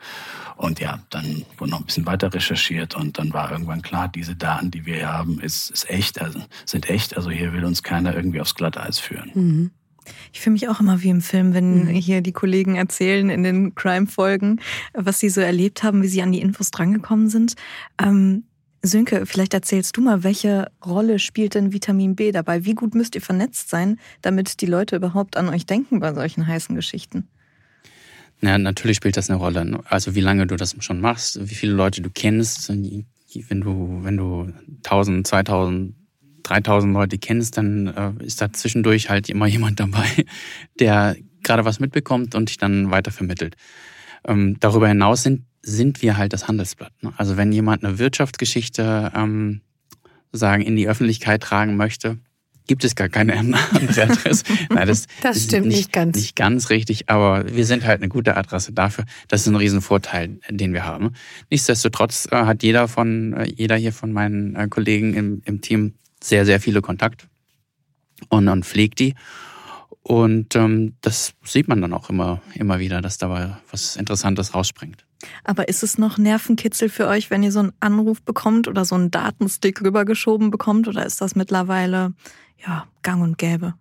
Und 0.56 0.80
ja, 0.80 1.00
dann 1.10 1.44
wurde 1.58 1.72
noch 1.72 1.80
ein 1.80 1.86
bisschen 1.86 2.06
weiter 2.06 2.34
recherchiert 2.34 2.96
und 2.96 3.18
dann 3.18 3.34
war 3.34 3.52
irgendwann 3.52 3.82
klar, 3.82 4.08
diese 4.08 4.36
Daten, 4.36 4.72
die 4.72 4.86
wir 4.86 4.96
hier 4.96 5.12
haben, 5.12 5.40
ist, 5.40 5.72
ist 5.72 5.90
echt, 5.90 6.22
also 6.22 6.40
sind 6.66 6.90
echt. 6.90 7.18
Also 7.18 7.32
hier 7.32 7.54
will 7.54 7.66
uns 7.66 7.84
keiner 7.84 8.16
irgendwie 8.16 8.42
aufs 8.42 8.56
Glatteis 8.56 9.00
führen. 9.00 9.32
Mhm. 9.34 9.72
Ich 10.34 10.42
fühle 10.42 10.54
mich 10.54 10.68
auch 10.70 10.80
immer 10.80 11.02
wie 11.04 11.10
im 11.10 11.22
Film, 11.22 11.54
wenn 11.54 11.86
mhm. 11.86 11.90
hier 11.90 12.22
die 12.22 12.32
Kollegen 12.32 12.76
erzählen 12.76 13.30
in 13.30 13.44
den 13.44 13.76
Crime-Folgen, 13.76 14.60
was 14.94 15.20
sie 15.20 15.30
so 15.30 15.42
erlebt 15.42 15.84
haben, 15.84 16.02
wie 16.02 16.08
sie 16.08 16.22
an 16.22 16.32
die 16.32 16.42
Infos 16.42 16.72
drangekommen 16.72 17.30
sind. 17.30 17.54
Ähm, 18.02 18.44
Sönke, 18.84 19.26
vielleicht 19.28 19.54
erzählst 19.54 19.96
du 19.96 20.02
mal, 20.02 20.24
welche 20.24 20.72
Rolle 20.84 21.20
spielt 21.20 21.54
denn 21.54 21.72
Vitamin 21.72 22.16
B 22.16 22.32
dabei? 22.32 22.66
Wie 22.66 22.74
gut 22.74 22.96
müsst 22.96 23.14
ihr 23.14 23.22
vernetzt 23.22 23.70
sein, 23.70 24.00
damit 24.22 24.62
die 24.62 24.66
Leute 24.66 24.96
überhaupt 24.96 25.38
an 25.38 25.50
euch 25.50 25.68
denken 25.68 26.00
bei 26.00 26.14
solchen 26.14 26.48
heißen 26.48 26.76
Geschichten? 26.76 27.28
Ja, 28.42 28.58
natürlich 28.58 28.98
spielt 28.98 29.18
das 29.18 29.30
eine 29.30 29.38
Rolle. 29.38 29.80
Also 29.86 30.16
wie 30.16 30.22
lange 30.22 30.48
du 30.48 30.56
das 30.56 30.76
schon 30.80 31.00
machst, 31.00 31.40
wie 31.48 31.54
viele 31.54 31.74
Leute 31.74 32.02
du 32.02 32.10
kennst. 32.10 32.70
Wenn 32.70 33.62
du, 33.62 34.00
wenn 34.02 34.18
du 34.18 34.52
1000, 34.84 35.28
2000, 35.28 35.96
3000 36.42 36.92
Leute 36.92 37.20
kennst, 37.20 37.58
dann 37.58 37.88
äh, 37.88 38.26
ist 38.26 38.42
da 38.42 38.52
zwischendurch 38.52 39.12
halt 39.12 39.30
immer 39.30 39.46
jemand 39.48 39.80
dabei, 39.80 40.26
der 40.80 41.16
gerade 41.44 41.66
was 41.66 41.80
mitbekommt 41.80 42.34
und 42.34 42.50
dich 42.50 42.58
dann 42.58 42.90
weitervermittelt. 42.90 43.56
Ähm, 44.26 44.58
darüber 44.60 44.88
hinaus 44.88 45.22
sind, 45.22 45.44
sind 45.64 46.02
wir 46.02 46.18
halt 46.18 46.34
das 46.34 46.48
Handelsblatt. 46.48 46.94
Ne? 47.02 47.14
Also 47.18 47.38
wenn 47.38 47.52
jemand 47.52 47.84
eine 47.84 48.00
Wirtschaftsgeschichte 48.00 49.12
ähm, 49.16 49.62
sagen 50.32 50.64
in 50.64 50.76
die 50.76 50.88
Öffentlichkeit 50.88 51.44
tragen 51.44 51.76
möchte, 51.76 52.18
gibt 52.68 52.84
es 52.84 52.96
gar 52.96 53.10
keine 53.10 53.38
andere 53.38 54.04
Adresse. 54.04 54.46
Nein, 54.70 54.88
das, 54.88 55.08
das 55.22 55.44
stimmt 55.44 55.68
nicht, 55.68 55.78
nicht, 55.78 55.92
ganz. 55.92 56.18
Nicht 56.18 56.36
ganz 56.36 56.70
richtig, 56.70 57.10
aber 57.10 57.46
wir 57.54 57.66
sind 57.66 57.86
halt 57.86 58.02
eine 58.02 58.10
gute 58.10 58.38
Adresse 58.38 58.72
dafür. 58.72 59.06
Das 59.28 59.42
ist 59.42 59.48
ein 59.48 59.56
Riesenvorteil, 59.56 60.40
den 60.50 60.74
wir 60.74 60.86
haben. 60.86 61.14
Nichtsdestotrotz 61.50 62.28
äh, 62.32 62.36
hat 62.36 62.64
jeder 62.64 62.88
von, 62.88 63.34
äh, 63.34 63.52
jeder 63.56 63.76
hier 63.76 63.94
von 63.94 64.12
meinen 64.12 64.56
äh, 64.56 64.68
Kollegen 64.70 65.14
im, 65.14 65.42
im 65.46 65.62
Team 65.62 65.96
sehr, 66.24 66.46
sehr 66.46 66.60
viele 66.60 66.82
Kontakte 66.82 67.26
und, 68.30 68.48
und 68.48 68.66
pflegt 68.66 69.00
die. 69.00 69.16
Und 70.04 70.56
ähm, 70.56 70.96
das 71.02 71.34
sieht 71.44 71.68
man 71.68 71.82
dann 71.82 71.94
auch 71.94 72.10
immer, 72.10 72.42
immer 72.56 72.80
wieder, 72.80 73.02
dass 73.02 73.18
dabei 73.18 73.56
was 73.70 73.96
Interessantes 73.96 74.56
rausspringt. 74.56 75.06
Aber 75.44 75.68
ist 75.68 75.84
es 75.84 75.98
noch 75.98 76.18
Nervenkitzel 76.18 76.90
für 76.90 77.08
euch, 77.08 77.30
wenn 77.30 77.44
ihr 77.44 77.52
so 77.52 77.60
einen 77.60 77.74
Anruf 77.80 78.22
bekommt 78.24 78.68
oder 78.68 78.86
so 78.86 78.96
einen 78.96 79.12
Datenstick 79.12 79.82
rübergeschoben 79.82 80.50
bekommt? 80.50 80.88
Oder 80.88 81.06
ist 81.06 81.22
das 81.22 81.36
mittlerweile 81.36 82.14
ja, 82.66 82.88
gang 83.04 83.22
und 83.22 83.38
gäbe? 83.38 83.76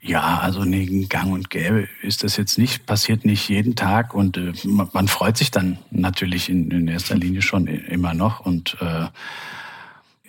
Ja, 0.00 0.38
also 0.38 0.64
nee, 0.64 1.06
gang 1.08 1.32
und 1.32 1.50
gäbe 1.50 1.88
ist 2.02 2.22
das 2.22 2.36
jetzt 2.36 2.56
nicht, 2.56 2.86
passiert 2.86 3.24
nicht 3.24 3.48
jeden 3.48 3.74
Tag 3.74 4.14
und 4.14 4.36
äh, 4.36 4.52
man, 4.64 4.88
man, 4.92 5.08
freut 5.08 5.36
sich 5.36 5.50
dann 5.50 5.78
natürlich 5.90 6.48
in, 6.48 6.70
in, 6.70 6.86
erster 6.86 7.16
Linie 7.16 7.42
schon 7.42 7.66
immer 7.66 8.14
noch 8.14 8.38
und 8.40 8.76
äh, 8.80 9.06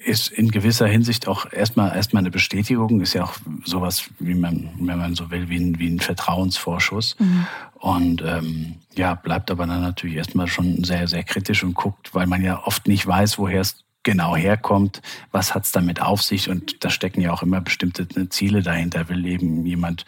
ist 0.09 0.29
in 0.29 0.49
gewisser 0.49 0.87
Hinsicht 0.87 1.27
auch 1.27 1.51
erstmal 1.51 1.95
erstmal 1.95 2.21
eine 2.21 2.31
Bestätigung, 2.31 2.99
ist 2.99 3.13
ja 3.13 3.23
auch 3.23 3.35
sowas, 3.63 4.09
wie 4.19 4.33
man, 4.33 4.69
wenn 4.79 4.97
man 4.97 5.15
so 5.15 5.31
will, 5.31 5.49
wie 5.49 5.57
ein, 5.57 5.79
wie 5.79 5.87
ein 5.87 5.99
Vertrauensvorschuss. 5.99 7.15
Mhm. 7.19 7.47
Und 7.75 8.21
ähm, 8.25 8.75
ja, 8.95 9.13
bleibt 9.13 9.51
aber 9.51 9.67
dann 9.67 9.81
natürlich 9.81 10.17
erstmal 10.17 10.47
schon 10.47 10.83
sehr, 10.83 11.07
sehr 11.07 11.23
kritisch 11.23 11.63
und 11.63 11.75
guckt, 11.75 12.13
weil 12.13 12.27
man 12.27 12.43
ja 12.43 12.61
oft 12.65 12.87
nicht 12.87 13.05
weiß, 13.05 13.37
woher 13.37 13.61
es 13.61 13.85
genau 14.03 14.35
herkommt, 14.35 15.01
was 15.31 15.53
hat 15.53 15.65
es 15.65 15.71
damit 15.71 16.01
auf 16.01 16.21
sich 16.21 16.49
und 16.49 16.83
da 16.83 16.89
stecken 16.89 17.21
ja 17.21 17.31
auch 17.31 17.43
immer 17.43 17.61
bestimmte 17.61 18.07
Ziele 18.29 18.61
dahinter. 18.61 19.09
Will 19.09 19.25
eben 19.25 19.65
jemand 19.65 20.05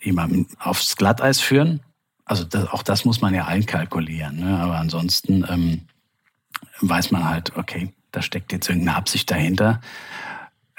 jemanden 0.00 0.46
aufs 0.58 0.96
Glatteis 0.96 1.40
führen, 1.40 1.80
also 2.24 2.44
das, 2.44 2.68
auch 2.68 2.82
das 2.82 3.04
muss 3.04 3.20
man 3.20 3.34
ja 3.34 3.46
einkalkulieren. 3.46 4.36
Ne? 4.40 4.58
Aber 4.58 4.78
ansonsten 4.78 5.44
ähm, 5.48 5.82
weiß 6.80 7.10
man 7.10 7.28
halt, 7.28 7.56
okay, 7.56 7.92
da 8.12 8.22
steckt 8.22 8.52
jetzt 8.52 8.68
irgendeine 8.68 8.96
Absicht 8.96 9.30
dahinter. 9.30 9.80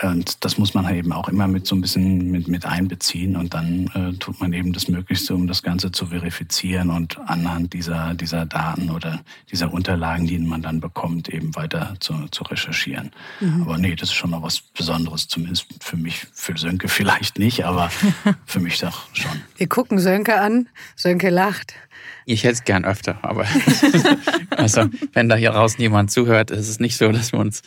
Und 0.01 0.43
das 0.43 0.57
muss 0.57 0.73
man 0.73 0.85
halt 0.85 0.97
eben 0.97 1.13
auch 1.13 1.29
immer 1.29 1.47
mit 1.47 1.67
so 1.67 1.75
ein 1.75 1.81
bisschen 1.81 2.31
mit, 2.31 2.47
mit 2.47 2.65
einbeziehen. 2.65 3.35
Und 3.35 3.53
dann 3.53 3.87
äh, 3.93 4.17
tut 4.17 4.39
man 4.41 4.51
eben 4.51 4.73
das 4.73 4.87
Möglichste, 4.87 5.35
um 5.35 5.47
das 5.47 5.61
Ganze 5.61 5.91
zu 5.91 6.07
verifizieren 6.07 6.89
und 6.89 7.19
anhand 7.19 7.73
dieser, 7.73 8.13
dieser 8.15 8.45
Daten 8.45 8.89
oder 8.89 9.21
dieser 9.51 9.71
Unterlagen, 9.71 10.25
die 10.25 10.39
man 10.39 10.61
dann 10.61 10.79
bekommt, 10.79 11.29
eben 11.29 11.55
weiter 11.55 11.95
zu, 11.99 12.27
zu 12.31 12.43
recherchieren. 12.43 13.11
Mhm. 13.39 13.61
Aber 13.61 13.77
nee, 13.77 13.95
das 13.95 14.09
ist 14.09 14.15
schon 14.15 14.31
noch 14.31 14.41
was 14.41 14.61
Besonderes, 14.61 15.27
zumindest 15.27 15.67
für 15.79 15.97
mich, 15.97 16.25
für 16.33 16.57
Sönke 16.57 16.87
vielleicht 16.89 17.37
nicht, 17.37 17.63
aber 17.63 17.89
für 18.45 18.59
mich 18.59 18.79
doch 18.79 19.05
schon. 19.13 19.31
Wir 19.57 19.67
gucken 19.67 19.99
Sönke 19.99 20.39
an, 20.39 20.67
Sönke 20.95 21.29
lacht. 21.29 21.75
Ich 22.25 22.43
hätte 22.43 22.53
es 22.53 22.63
gern 22.63 22.85
öfter, 22.85 23.17
aber 23.21 23.45
also 24.51 24.85
wenn 25.13 25.29
da 25.29 25.35
hier 25.35 25.51
draußen 25.51 25.79
jemand 25.81 26.11
zuhört, 26.11 26.51
ist 26.51 26.69
es 26.69 26.79
nicht 26.79 26.97
so, 26.97 27.11
dass 27.11 27.31
wir 27.31 27.39
uns 27.39 27.61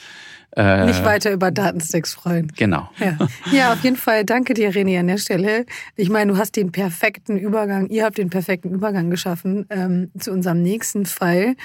äh, 0.56 0.86
Nicht 0.86 1.04
weiter 1.04 1.32
über 1.32 1.50
Datensticks 1.50 2.14
freuen. 2.14 2.50
Genau. 2.56 2.88
Ja. 2.98 3.18
ja, 3.52 3.72
auf 3.74 3.84
jeden 3.84 3.96
Fall 3.96 4.24
danke 4.24 4.54
dir, 4.54 4.72
René, 4.72 4.98
an 4.98 5.08
der 5.08 5.18
Stelle. 5.18 5.66
Ich 5.96 6.08
meine, 6.08 6.32
du 6.32 6.38
hast 6.38 6.56
den 6.56 6.72
perfekten 6.72 7.36
Übergang, 7.36 7.88
ihr 7.88 8.04
habt 8.04 8.16
den 8.16 8.30
perfekten 8.30 8.70
Übergang 8.70 9.10
geschaffen 9.10 9.66
ähm, 9.68 10.10
zu 10.18 10.32
unserem 10.32 10.62
nächsten 10.62 11.04
Fall, 11.04 11.56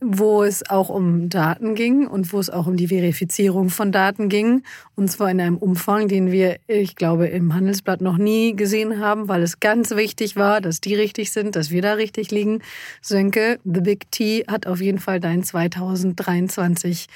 wo 0.00 0.42
es 0.42 0.68
auch 0.68 0.88
um 0.88 1.28
Daten 1.28 1.74
ging 1.74 2.06
und 2.06 2.32
wo 2.32 2.40
es 2.40 2.50
auch 2.50 2.66
um 2.66 2.76
die 2.76 2.88
Verifizierung 2.88 3.70
von 3.70 3.92
Daten 3.92 4.28
ging. 4.28 4.62
Und 4.94 5.10
zwar 5.10 5.30
in 5.30 5.40
einem 5.40 5.56
Umfang, 5.56 6.08
den 6.08 6.30
wir, 6.30 6.58
ich 6.66 6.96
glaube, 6.96 7.26
im 7.26 7.54
Handelsblatt 7.54 8.00
noch 8.00 8.18
nie 8.18 8.56
gesehen 8.56 9.00
haben, 9.00 9.28
weil 9.28 9.42
es 9.42 9.60
ganz 9.60 9.90
wichtig 9.92 10.36
war, 10.36 10.60
dass 10.60 10.80
die 10.80 10.94
richtig 10.94 11.32
sind, 11.32 11.56
dass 11.56 11.70
wir 11.70 11.82
da 11.82 11.94
richtig 11.94 12.30
liegen. 12.30 12.60
Sönke, 13.00 13.58
The 13.64 13.80
Big 13.80 14.10
T 14.10 14.44
hat 14.48 14.66
auf 14.66 14.80
jeden 14.80 14.98
Fall 14.98 15.20
dein 15.20 15.42
2023 15.42 17.06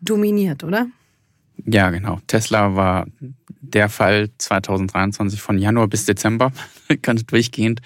dominiert, 0.00 0.64
oder? 0.64 0.86
Ja, 1.64 1.90
genau. 1.90 2.20
Tesla 2.26 2.74
war 2.74 3.06
der 3.60 3.88
Fall 3.88 4.30
2023 4.38 5.40
von 5.40 5.58
Januar 5.58 5.88
bis 5.88 6.04
Dezember, 6.04 6.52
ganz 7.02 7.24
durchgehend. 7.26 7.80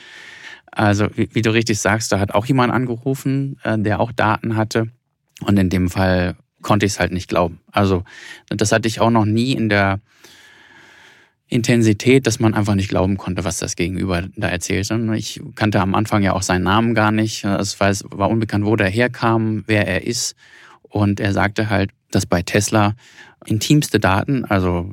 Also, 0.79 1.09
wie, 1.17 1.29
wie, 1.33 1.43
du 1.43 1.53
richtig 1.53 1.81
sagst, 1.81 2.13
da 2.13 2.21
hat 2.21 2.33
auch 2.33 2.47
jemand 2.47 2.73
angerufen, 2.73 3.57
äh, 3.65 3.77
der 3.77 3.99
auch 3.99 4.13
Daten 4.13 4.55
hatte. 4.55 4.87
Und 5.41 5.59
in 5.59 5.71
dem 5.71 5.91
Fall 5.91 6.37
konnte 6.63 6.87
ich 6.87 6.93
es 6.93 7.01
halt 7.01 7.11
nicht 7.11 7.29
glauben. 7.29 7.59
Also, 7.73 8.05
das 8.49 8.71
hatte 8.71 8.87
ich 8.87 9.01
auch 9.01 9.11
noch 9.11 9.25
nie 9.25 9.55
in 9.55 9.69
der 9.69 9.99
Intensität, 11.49 12.29
dass 12.29 12.39
man 12.39 12.55
einfach 12.55 12.77
nicht 12.77 12.91
glauben 12.91 13.17
konnte, 13.17 13.43
was 13.43 13.59
das 13.59 13.75
Gegenüber 13.75 14.29
da 14.37 14.47
erzählt. 14.47 14.89
Ich 15.17 15.41
kannte 15.57 15.81
am 15.81 15.97
Anfang 15.97 16.23
ja 16.23 16.33
auch 16.33 16.43
seinen 16.43 16.63
Namen 16.63 16.95
gar 16.95 17.11
nicht. 17.11 17.43
Es 17.43 17.81
war 17.81 18.31
unbekannt, 18.31 18.65
wo 18.65 18.77
der 18.77 18.89
herkam, 18.89 19.65
wer 19.67 19.89
er 19.89 20.07
ist. 20.07 20.37
Und 20.83 21.19
er 21.19 21.33
sagte 21.33 21.71
halt, 21.71 21.91
dass 22.13 22.25
bei 22.25 22.43
Tesla 22.43 22.95
intimste 23.47 23.99
Daten, 23.99 24.45
also 24.45 24.93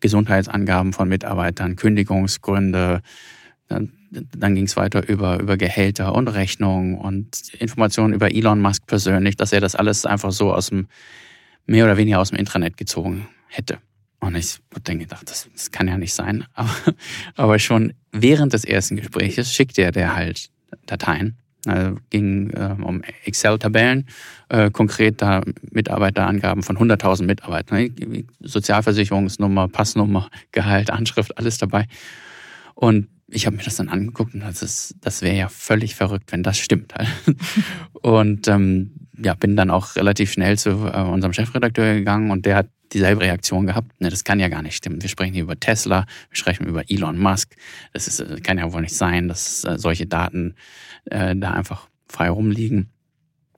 Gesundheitsangaben 0.00 0.92
von 0.92 1.08
Mitarbeitern, 1.08 1.76
Kündigungsgründe, 1.76 3.02
dann, 4.12 4.54
ging 4.54 4.64
es 4.64 4.76
weiter 4.76 5.08
über, 5.08 5.40
über 5.40 5.56
Gehälter 5.56 6.14
und 6.14 6.28
Rechnungen 6.28 6.98
und 6.98 7.54
Informationen 7.54 8.12
über 8.12 8.32
Elon 8.32 8.60
Musk 8.60 8.86
persönlich, 8.86 9.36
dass 9.36 9.52
er 9.52 9.60
das 9.60 9.74
alles 9.74 10.06
einfach 10.06 10.32
so 10.32 10.52
aus 10.52 10.68
dem, 10.68 10.86
mehr 11.66 11.84
oder 11.84 11.96
weniger 11.96 12.20
aus 12.20 12.30
dem 12.30 12.38
Intranet 12.38 12.76
gezogen 12.76 13.28
hätte. 13.48 13.78
Und 14.20 14.36
ich 14.36 14.60
habe 14.70 14.82
dann 14.84 14.98
gedacht, 14.98 15.28
das, 15.28 15.48
das 15.52 15.70
kann 15.70 15.88
ja 15.88 15.98
nicht 15.98 16.14
sein. 16.14 16.44
Aber, 16.54 16.70
aber 17.34 17.58
schon 17.58 17.92
während 18.12 18.52
des 18.52 18.64
ersten 18.64 18.96
Gespräches 18.96 19.52
schickte 19.52 19.82
er 19.82 19.90
der 19.90 20.14
halt 20.14 20.50
Dateien 20.86 21.36
also 21.66 21.96
ging 22.10 22.50
äh, 22.50 22.74
um 22.82 23.02
Excel-Tabellen, 23.24 24.06
äh, 24.48 24.70
konkret 24.70 25.22
da 25.22 25.42
Mitarbeiterangaben 25.70 26.62
von 26.62 26.76
100.000 26.76 27.24
Mitarbeitern, 27.24 27.78
ne? 27.78 28.24
Sozialversicherungsnummer, 28.40 29.68
Passnummer, 29.68 30.28
Gehalt, 30.50 30.90
Anschrift, 30.90 31.38
alles 31.38 31.58
dabei. 31.58 31.86
Und 32.74 33.08
ich 33.32 33.46
habe 33.46 33.56
mir 33.56 33.62
das 33.62 33.76
dann 33.76 33.88
angeguckt 33.88 34.34
und 34.34 34.40
das, 34.40 34.94
das 35.00 35.22
wäre 35.22 35.36
ja 35.36 35.48
völlig 35.48 35.94
verrückt, 35.94 36.32
wenn 36.32 36.42
das 36.42 36.58
stimmt. 36.58 36.92
und 37.92 38.46
ähm, 38.48 38.92
ja, 39.18 39.34
bin 39.34 39.56
dann 39.56 39.70
auch 39.70 39.96
relativ 39.96 40.32
schnell 40.32 40.58
zu 40.58 40.70
äh, 40.70 41.02
unserem 41.02 41.32
Chefredakteur 41.32 41.94
gegangen 41.94 42.30
und 42.30 42.46
der 42.46 42.56
hat 42.56 42.68
dieselbe 42.92 43.22
Reaktion 43.22 43.66
gehabt. 43.66 44.00
Ne, 44.00 44.10
das 44.10 44.24
kann 44.24 44.38
ja 44.38 44.48
gar 44.48 44.62
nicht 44.62 44.76
stimmen. 44.76 45.00
Wir 45.00 45.08
sprechen 45.08 45.32
hier 45.32 45.44
über 45.44 45.58
Tesla, 45.58 46.06
wir 46.28 46.36
sprechen 46.36 46.66
über 46.66 46.90
Elon 46.90 47.18
Musk. 47.18 47.54
Das 47.92 48.06
ist, 48.06 48.20
äh, 48.20 48.40
kann 48.40 48.58
ja 48.58 48.72
wohl 48.72 48.82
nicht 48.82 48.96
sein, 48.96 49.28
dass 49.28 49.64
äh, 49.64 49.78
solche 49.78 50.06
Daten 50.06 50.54
äh, 51.06 51.34
da 51.34 51.52
einfach 51.52 51.88
frei 52.08 52.28
rumliegen. 52.28 52.90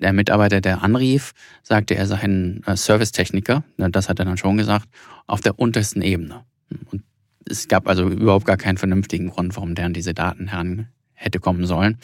Der 0.00 0.12
Mitarbeiter, 0.12 0.60
der 0.60 0.82
anrief, 0.82 1.32
sagte, 1.62 1.94
er 1.94 2.06
sei 2.06 2.16
ein 2.16 2.62
äh, 2.66 2.76
Servicetechniker. 2.76 3.64
Das 3.76 4.08
hat 4.08 4.18
er 4.18 4.24
dann 4.24 4.36
schon 4.36 4.56
gesagt, 4.56 4.88
auf 5.26 5.40
der 5.40 5.58
untersten 5.58 6.02
Ebene. 6.02 6.44
Und 6.90 7.02
es 7.48 7.68
gab 7.68 7.88
also 7.88 8.08
überhaupt 8.08 8.46
gar 8.46 8.56
keinen 8.56 8.78
vernünftigen 8.78 9.30
Grund, 9.30 9.56
warum 9.56 9.74
der 9.74 9.86
an 9.86 9.92
diese 9.92 10.14
Daten 10.14 10.48
heran 10.48 10.88
hätte 11.12 11.40
kommen 11.40 11.66
sollen. 11.66 11.98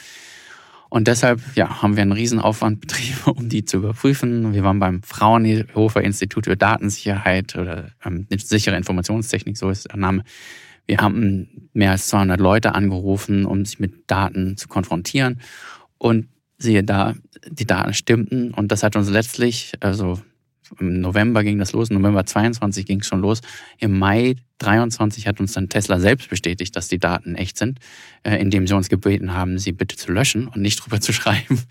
Und 0.89 1.07
deshalb 1.07 1.39
ja, 1.55 1.81
haben 1.81 1.95
wir 1.95 2.01
einen 2.01 2.11
Riesenaufwand 2.11 2.81
betrieben, 2.81 3.19
um 3.25 3.47
die 3.47 3.63
zu 3.63 3.77
überprüfen. 3.77 4.53
Wir 4.53 4.63
waren 4.63 4.79
beim 4.79 5.01
Fraunhofer 5.03 6.01
Institut 6.01 6.45
für 6.45 6.57
Datensicherheit 6.57 7.55
oder 7.55 7.91
ähm, 8.03 8.27
sichere 8.35 8.75
Informationstechnik, 8.75 9.57
so 9.57 9.69
ist 9.69 9.89
der 9.89 9.97
Name. 9.97 10.23
Wir 10.87 10.97
haben 10.97 11.69
mehr 11.73 11.91
als 11.91 12.07
200 12.07 12.39
Leute 12.41 12.75
angerufen, 12.75 13.45
um 13.45 13.63
sich 13.63 13.79
mit 13.79 14.09
Daten 14.11 14.57
zu 14.57 14.67
konfrontieren. 14.67 15.39
Und 15.97 16.27
siehe 16.57 16.83
da, 16.83 17.15
die 17.47 17.65
Daten 17.65 17.93
stimmten. 17.93 18.53
Und 18.53 18.71
das 18.73 18.83
hat 18.83 18.95
uns 18.95 19.09
letztlich, 19.09 19.73
also 19.79 20.19
im 20.79 21.01
November 21.01 21.43
ging 21.43 21.59
das 21.59 21.73
los, 21.73 21.89
im 21.89 21.97
November 21.97 22.25
22 22.25 22.85
ging 22.85 23.01
es 23.01 23.07
schon 23.07 23.21
los. 23.21 23.41
Im 23.77 23.97
Mai 23.97 24.35
23 24.59 25.27
hat 25.27 25.39
uns 25.39 25.53
dann 25.53 25.69
Tesla 25.69 25.99
selbst 25.99 26.29
bestätigt, 26.29 26.75
dass 26.75 26.87
die 26.87 26.99
Daten 26.99 27.35
echt 27.35 27.57
sind, 27.57 27.79
äh, 28.23 28.37
indem 28.37 28.67
sie 28.67 28.75
uns 28.75 28.89
gebeten 28.89 29.33
haben, 29.33 29.57
sie 29.57 29.71
bitte 29.71 29.95
zu 29.95 30.11
löschen 30.11 30.47
und 30.47 30.61
nicht 30.61 30.77
drüber 30.83 31.01
zu 31.01 31.13
schreiben. 31.13 31.61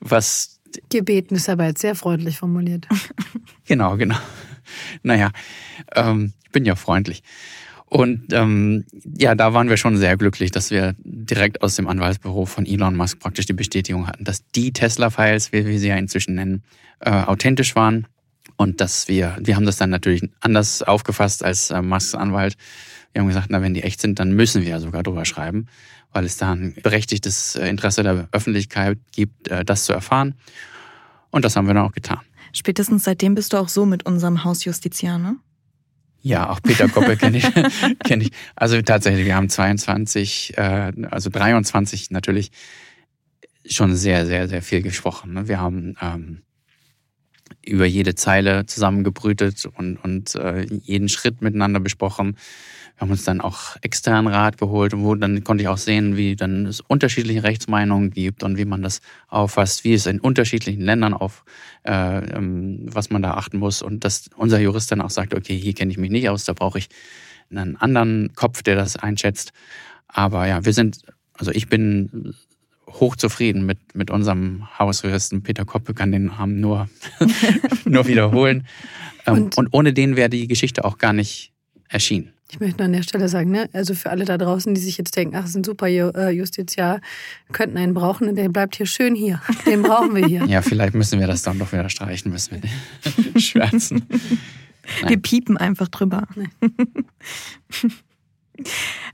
Was 0.00 0.60
gebeten 0.88 1.36
ist 1.36 1.48
aber 1.48 1.66
jetzt 1.66 1.80
sehr 1.80 1.94
freundlich 1.94 2.38
formuliert. 2.38 2.88
genau, 3.64 3.96
genau. 3.96 4.16
Naja, 5.02 5.30
ähm, 5.94 6.32
ich 6.44 6.50
bin 6.50 6.64
ja 6.64 6.74
freundlich. 6.74 7.22
Und 7.94 8.32
ähm, 8.32 8.84
ja, 9.16 9.36
da 9.36 9.54
waren 9.54 9.68
wir 9.68 9.76
schon 9.76 9.96
sehr 9.96 10.16
glücklich, 10.16 10.50
dass 10.50 10.72
wir 10.72 10.96
direkt 11.04 11.62
aus 11.62 11.76
dem 11.76 11.86
Anwaltsbüro 11.86 12.44
von 12.44 12.66
Elon 12.66 12.96
Musk 12.96 13.20
praktisch 13.20 13.46
die 13.46 13.52
Bestätigung 13.52 14.08
hatten, 14.08 14.24
dass 14.24 14.44
die 14.50 14.72
Tesla-Files, 14.72 15.52
wie 15.52 15.64
wir 15.64 15.78
sie 15.78 15.86
ja 15.86 15.96
inzwischen 15.96 16.34
nennen, 16.34 16.64
äh, 16.98 17.12
authentisch 17.12 17.76
waren. 17.76 18.08
Und 18.56 18.80
dass 18.80 19.06
wir, 19.06 19.36
wir 19.38 19.54
haben 19.54 19.64
das 19.64 19.76
dann 19.76 19.90
natürlich 19.90 20.28
anders 20.40 20.82
aufgefasst 20.82 21.44
als 21.44 21.70
äh, 21.70 21.82
Musks 21.82 22.16
Anwalt. 22.16 22.56
Wir 23.12 23.20
haben 23.20 23.28
gesagt, 23.28 23.46
na, 23.50 23.62
wenn 23.62 23.74
die 23.74 23.84
echt 23.84 24.00
sind, 24.00 24.18
dann 24.18 24.32
müssen 24.32 24.62
wir 24.62 24.70
ja 24.70 24.80
sogar 24.80 25.04
drüber 25.04 25.24
schreiben, 25.24 25.68
weil 26.12 26.24
es 26.24 26.36
da 26.36 26.50
ein 26.50 26.74
berechtigtes 26.82 27.54
äh, 27.54 27.68
Interesse 27.68 28.02
der 28.02 28.26
Öffentlichkeit 28.32 28.98
gibt, 29.12 29.46
äh, 29.46 29.64
das 29.64 29.84
zu 29.84 29.92
erfahren. 29.92 30.34
Und 31.30 31.44
das 31.44 31.54
haben 31.54 31.68
wir 31.68 31.74
dann 31.74 31.84
auch 31.84 31.92
getan. 31.92 32.18
Spätestens 32.52 33.04
seitdem 33.04 33.36
bist 33.36 33.52
du 33.52 33.56
auch 33.56 33.68
so 33.68 33.86
mit 33.86 34.04
unserem 34.04 34.42
Hausjustiziar, 34.42 35.20
ne? 35.20 35.36
Ja, 36.24 36.48
auch 36.48 36.62
Peter 36.62 36.88
Koppel 36.88 37.18
kenne 37.18 37.36
ich, 37.36 37.44
kenn 38.04 38.22
ich. 38.22 38.30
Also 38.56 38.80
tatsächlich, 38.80 39.26
wir 39.26 39.36
haben 39.36 39.50
22, 39.50 40.56
äh, 40.56 40.90
also 41.10 41.28
23 41.28 42.10
natürlich 42.12 42.50
schon 43.66 43.94
sehr, 43.94 44.24
sehr, 44.24 44.48
sehr 44.48 44.62
viel 44.62 44.80
gesprochen. 44.80 45.34
Ne? 45.34 45.48
Wir 45.48 45.60
haben 45.60 45.96
ähm, 46.00 46.42
über 47.62 47.84
jede 47.84 48.14
Zeile 48.14 48.64
zusammengebrütet 48.64 49.66
und, 49.66 49.98
und 49.98 50.34
äh, 50.36 50.62
jeden 50.62 51.10
Schritt 51.10 51.42
miteinander 51.42 51.78
besprochen. 51.78 52.38
Wir 52.96 53.00
haben 53.00 53.10
uns 53.10 53.24
dann 53.24 53.40
auch 53.40 53.76
externen 53.82 54.32
Rat 54.32 54.56
geholt, 54.56 54.92
wo 54.96 55.16
dann 55.16 55.42
konnte 55.42 55.62
ich 55.62 55.68
auch 55.68 55.78
sehen, 55.78 56.16
wie 56.16 56.36
dann 56.36 56.66
es 56.66 56.80
unterschiedliche 56.80 57.42
Rechtsmeinungen 57.42 58.10
gibt 58.10 58.44
und 58.44 58.56
wie 58.56 58.64
man 58.64 58.82
das 58.82 59.00
auffasst, 59.28 59.82
wie 59.82 59.94
es 59.94 60.06
in 60.06 60.20
unterschiedlichen 60.20 60.82
Ländern 60.82 61.12
auf, 61.12 61.44
äh, 61.84 62.18
ähm, 62.36 62.80
was 62.84 63.10
man 63.10 63.20
da 63.20 63.34
achten 63.34 63.58
muss. 63.58 63.82
Und 63.82 64.04
dass 64.04 64.30
unser 64.36 64.60
Jurist 64.60 64.92
dann 64.92 65.00
auch 65.00 65.10
sagt, 65.10 65.34
okay, 65.34 65.58
hier 65.58 65.74
kenne 65.74 65.90
ich 65.90 65.98
mich 65.98 66.10
nicht 66.10 66.28
aus, 66.28 66.44
da 66.44 66.52
brauche 66.52 66.78
ich 66.78 66.88
einen 67.50 67.76
anderen 67.76 68.32
Kopf, 68.34 68.62
der 68.62 68.76
das 68.76 68.96
einschätzt. 68.96 69.52
Aber 70.06 70.46
ja, 70.46 70.64
wir 70.64 70.72
sind, 70.72 71.02
also 71.34 71.50
ich 71.50 71.68
bin 71.68 72.34
hochzufrieden 72.88 73.66
mit, 73.66 73.94
mit 73.94 74.10
unserem 74.12 74.68
Hausjuristen 74.78 75.42
Peter 75.42 75.64
Koppe, 75.64 75.94
kann 75.94 76.12
den 76.12 76.26
Namen 76.26 76.60
nur, 76.60 76.88
nur 77.84 78.06
wiederholen. 78.06 78.66
Ähm, 79.26 79.34
und, 79.34 79.58
und 79.58 79.68
ohne 79.72 79.92
den 79.92 80.14
wäre 80.14 80.30
die 80.30 80.46
Geschichte 80.46 80.84
auch 80.84 80.98
gar 80.98 81.12
nicht 81.12 81.52
erschienen. 81.88 82.33
Ich 82.54 82.60
möchte 82.60 82.78
nur 82.78 82.84
an 82.84 82.92
der 82.92 83.02
Stelle 83.02 83.28
sagen, 83.28 83.50
ne, 83.50 83.68
also 83.72 83.94
für 83.94 84.10
alle 84.10 84.24
da 84.24 84.38
draußen, 84.38 84.72
die 84.74 84.80
sich 84.80 84.96
jetzt 84.96 85.16
denken, 85.16 85.34
ach, 85.34 85.44
ist 85.44 85.56
ein 85.56 85.64
super 85.64 85.88
äh, 85.88 86.30
Justiziar, 86.30 87.00
könnten 87.50 87.76
einen 87.76 87.94
brauchen 87.94 88.28
und 88.28 88.36
der 88.36 88.48
bleibt 88.48 88.76
hier 88.76 88.86
schön 88.86 89.16
hier. 89.16 89.42
Den 89.66 89.82
brauchen 89.82 90.14
wir 90.14 90.24
hier. 90.24 90.44
ja, 90.46 90.62
vielleicht 90.62 90.94
müssen 90.94 91.18
wir 91.18 91.26
das 91.26 91.42
dann 91.42 91.58
doch 91.58 91.72
wieder 91.72 91.88
streichen, 91.88 92.30
müssen 92.30 92.52
wir 92.52 92.60
den 92.60 93.40
schwärzen. 93.40 94.06
Wir 95.04 95.20
piepen 95.20 95.56
einfach 95.56 95.88
drüber. 95.88 96.28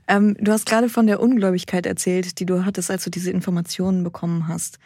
Ähm, 0.07 0.37
du 0.39 0.51
hast 0.51 0.67
gerade 0.67 0.87
von 0.87 1.07
der 1.07 1.19
Ungläubigkeit 1.19 1.87
erzählt, 1.87 2.39
die 2.39 2.45
du 2.45 2.63
hattest, 2.63 2.91
als 2.91 3.05
du 3.05 3.09
diese 3.09 3.31
Informationen 3.31 4.03
bekommen 4.03 4.47
hast. 4.47 4.77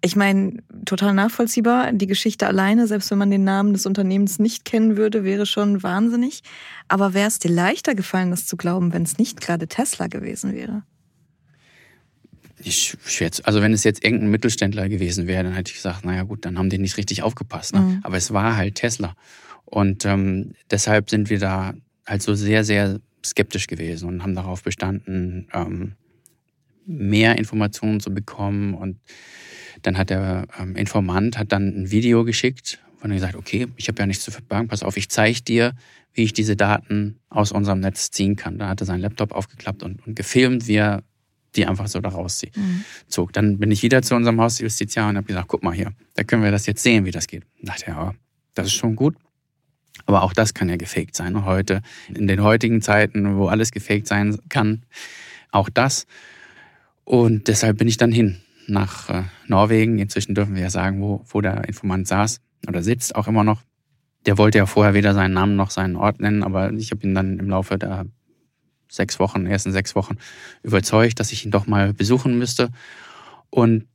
Ich 0.00 0.14
meine, 0.14 0.62
total 0.84 1.12
nachvollziehbar. 1.12 1.92
Die 1.92 2.06
Geschichte 2.06 2.46
alleine, 2.46 2.86
selbst 2.86 3.10
wenn 3.10 3.18
man 3.18 3.30
den 3.30 3.42
Namen 3.42 3.72
des 3.72 3.84
Unternehmens 3.84 4.38
nicht 4.38 4.64
kennen 4.64 4.96
würde, 4.96 5.24
wäre 5.24 5.44
schon 5.44 5.82
wahnsinnig. 5.82 6.42
Aber 6.86 7.14
wäre 7.14 7.26
es 7.26 7.40
dir 7.40 7.50
leichter 7.50 7.94
gefallen, 7.96 8.30
das 8.30 8.46
zu 8.46 8.56
glauben, 8.56 8.92
wenn 8.92 9.02
es 9.02 9.18
nicht 9.18 9.40
gerade 9.40 9.66
Tesla 9.66 10.06
gewesen 10.06 10.54
wäre? 10.54 10.84
Ich 12.60 12.96
schätze, 13.06 13.44
also 13.46 13.60
wenn 13.60 13.72
es 13.72 13.84
jetzt 13.84 14.04
irgendein 14.04 14.30
Mittelständler 14.30 14.88
gewesen 14.88 15.26
wäre, 15.26 15.44
dann 15.44 15.52
hätte 15.52 15.70
ich 15.70 15.76
gesagt, 15.76 16.04
naja 16.04 16.22
gut, 16.22 16.44
dann 16.44 16.58
haben 16.58 16.70
die 16.70 16.78
nicht 16.78 16.96
richtig 16.96 17.22
aufgepasst. 17.22 17.74
Ne? 17.74 17.80
Mhm. 17.80 18.00
Aber 18.02 18.16
es 18.16 18.32
war 18.32 18.56
halt 18.56 18.76
Tesla. 18.76 19.14
Und 19.64 20.04
ähm, 20.04 20.52
deshalb 20.70 21.10
sind 21.10 21.28
wir 21.28 21.38
da 21.38 21.74
halt 22.06 22.22
so 22.22 22.34
sehr, 22.34 22.64
sehr 22.64 23.00
skeptisch 23.24 23.66
gewesen 23.66 24.08
und 24.08 24.22
haben 24.22 24.34
darauf 24.34 24.62
bestanden, 24.62 25.48
ähm, 25.52 25.94
mehr 26.86 27.36
Informationen 27.36 28.00
zu 28.00 28.12
bekommen. 28.12 28.74
Und 28.74 28.98
dann 29.82 29.98
hat 29.98 30.10
der 30.10 30.46
ähm, 30.58 30.76
Informant 30.76 31.38
hat 31.38 31.52
dann 31.52 31.68
ein 31.68 31.90
Video 31.90 32.24
geschickt, 32.24 32.78
wo 33.00 33.08
er 33.08 33.14
gesagt, 33.14 33.36
okay, 33.36 33.66
ich 33.76 33.88
habe 33.88 34.00
ja 34.00 34.06
nichts 34.06 34.24
zu 34.24 34.30
verbergen, 34.30 34.68
pass 34.68 34.82
auf, 34.82 34.96
ich 34.96 35.08
zeige 35.08 35.40
dir, 35.42 35.72
wie 36.14 36.24
ich 36.24 36.32
diese 36.32 36.56
Daten 36.56 37.18
aus 37.30 37.52
unserem 37.52 37.80
Netz 37.80 38.10
ziehen 38.10 38.36
kann. 38.36 38.58
Da 38.58 38.68
hat 38.68 38.80
er 38.80 38.86
seinen 38.86 39.00
Laptop 39.00 39.32
aufgeklappt 39.32 39.82
und, 39.82 40.04
und 40.06 40.16
gefilmt, 40.16 40.66
wie 40.66 40.76
er 40.76 41.02
die 41.54 41.66
einfach 41.66 41.86
so 41.88 42.00
da 42.00 42.10
rauszog. 42.10 42.50
Mhm. 42.56 43.32
Dann 43.32 43.58
bin 43.58 43.70
ich 43.70 43.82
wieder 43.82 44.02
zu 44.02 44.14
unserem 44.14 44.40
Hausjustiziar 44.40 45.08
und 45.08 45.16
habe 45.16 45.26
gesagt, 45.26 45.48
guck 45.48 45.62
mal 45.62 45.72
hier, 45.72 45.92
da 46.14 46.24
können 46.24 46.42
wir 46.42 46.50
das 46.50 46.66
jetzt 46.66 46.82
sehen, 46.82 47.04
wie 47.04 47.10
das 47.10 47.26
geht. 47.26 47.44
Und 47.60 47.68
dachte, 47.68 47.86
ja, 47.88 48.14
das 48.54 48.66
ist 48.66 48.74
schon 48.74 48.96
gut. 48.96 49.16
Aber 50.06 50.22
auch 50.22 50.32
das 50.32 50.54
kann 50.54 50.68
ja 50.68 50.76
gefaked 50.76 51.16
sein. 51.16 51.36
Und 51.36 51.44
heute, 51.44 51.82
in 52.12 52.26
den 52.26 52.42
heutigen 52.42 52.82
Zeiten, 52.82 53.36
wo 53.36 53.48
alles 53.48 53.70
gefaked 53.70 54.06
sein 54.06 54.38
kann, 54.48 54.82
auch 55.50 55.68
das. 55.68 56.06
Und 57.04 57.48
deshalb 57.48 57.78
bin 57.78 57.88
ich 57.88 57.96
dann 57.96 58.12
hin 58.12 58.40
nach 58.68 59.08
äh, 59.08 59.22
Norwegen. 59.46 59.98
Inzwischen 59.98 60.34
dürfen 60.34 60.54
wir 60.54 60.62
ja 60.62 60.70
sagen, 60.70 61.00
wo, 61.00 61.24
wo 61.28 61.40
der 61.40 61.64
Informant 61.66 62.06
saß 62.06 62.40
oder 62.66 62.82
sitzt, 62.82 63.14
auch 63.16 63.28
immer 63.28 63.44
noch. 63.44 63.62
Der 64.26 64.38
wollte 64.38 64.58
ja 64.58 64.66
vorher 64.66 64.94
weder 64.94 65.14
seinen 65.14 65.34
Namen 65.34 65.56
noch 65.56 65.70
seinen 65.70 65.96
Ort 65.96 66.20
nennen, 66.20 66.42
aber 66.42 66.72
ich 66.72 66.90
habe 66.90 67.06
ihn 67.06 67.14
dann 67.14 67.38
im 67.38 67.48
Laufe 67.48 67.78
der 67.78 68.06
sechs 68.90 69.18
Wochen, 69.18 69.46
ersten 69.46 69.72
sechs 69.72 69.94
Wochen 69.94 70.16
überzeugt, 70.62 71.20
dass 71.20 71.32
ich 71.32 71.44
ihn 71.44 71.50
doch 71.50 71.66
mal 71.66 71.92
besuchen 71.92 72.38
müsste. 72.38 72.70
Und 73.50 73.86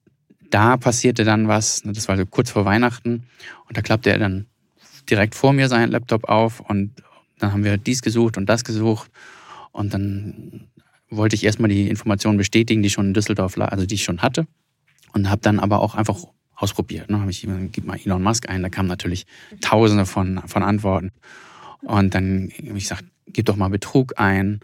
da 0.50 0.78
passierte 0.78 1.24
dann 1.24 1.48
was, 1.48 1.82
das 1.84 2.08
war 2.08 2.18
so 2.18 2.26
kurz 2.26 2.52
vor 2.52 2.66
Weihnachten, 2.66 3.24
und 3.68 3.78
da 3.78 3.82
klappte 3.82 4.12
er 4.12 4.20
dann 4.20 4.46
direkt 5.10 5.36
vor 5.36 5.52
mir 5.54 5.68
seinen 5.68 5.92
Laptop 5.92 6.26
auf 6.26 6.60
und 6.60 6.94
dann 7.40 7.52
haben 7.52 7.64
wir 7.64 7.78
dies 7.78 8.02
gesucht 8.02 8.38
und 8.38 8.48
das 8.48 8.64
gesucht 8.64 9.12
und 9.72 9.94
dann 9.94 10.70
wollte 11.10 11.36
ich 11.36 11.44
erstmal 11.44 11.70
die 11.70 11.90
Informationen 11.90 12.38
bestätigen, 12.38 12.82
die 12.82 12.90
schon 12.90 13.08
in 13.08 13.14
Düsseldorf, 13.14 13.58
also 13.58 13.86
die 13.86 13.96
ich 13.96 14.04
schon 14.04 14.22
hatte 14.22 14.48
und 15.14 15.30
habe 15.30 15.42
dann 15.42 15.60
aber 15.60 15.80
auch 15.80 15.96
einfach 15.96 16.18
ausprobiert. 16.56 17.10
Ne? 17.10 17.20
Habe 17.20 17.32
ich 17.32 17.48
gib 17.72 17.86
mal 17.86 17.98
Elon 17.98 18.22
Musk 18.22 18.50
ein, 18.50 18.62
da 18.62 18.70
kamen 18.70 18.90
natürlich 18.90 19.26
Tausende 19.62 20.06
von 20.06 20.42
von 20.46 20.64
Antworten 20.64 21.12
und 21.82 22.14
dann 22.14 22.52
habe 22.68 22.78
ich 22.78 22.86
gesagt, 22.86 23.06
gib 23.28 23.46
doch 23.46 23.56
mal 23.56 23.70
Betrug 23.70 24.20
ein 24.20 24.60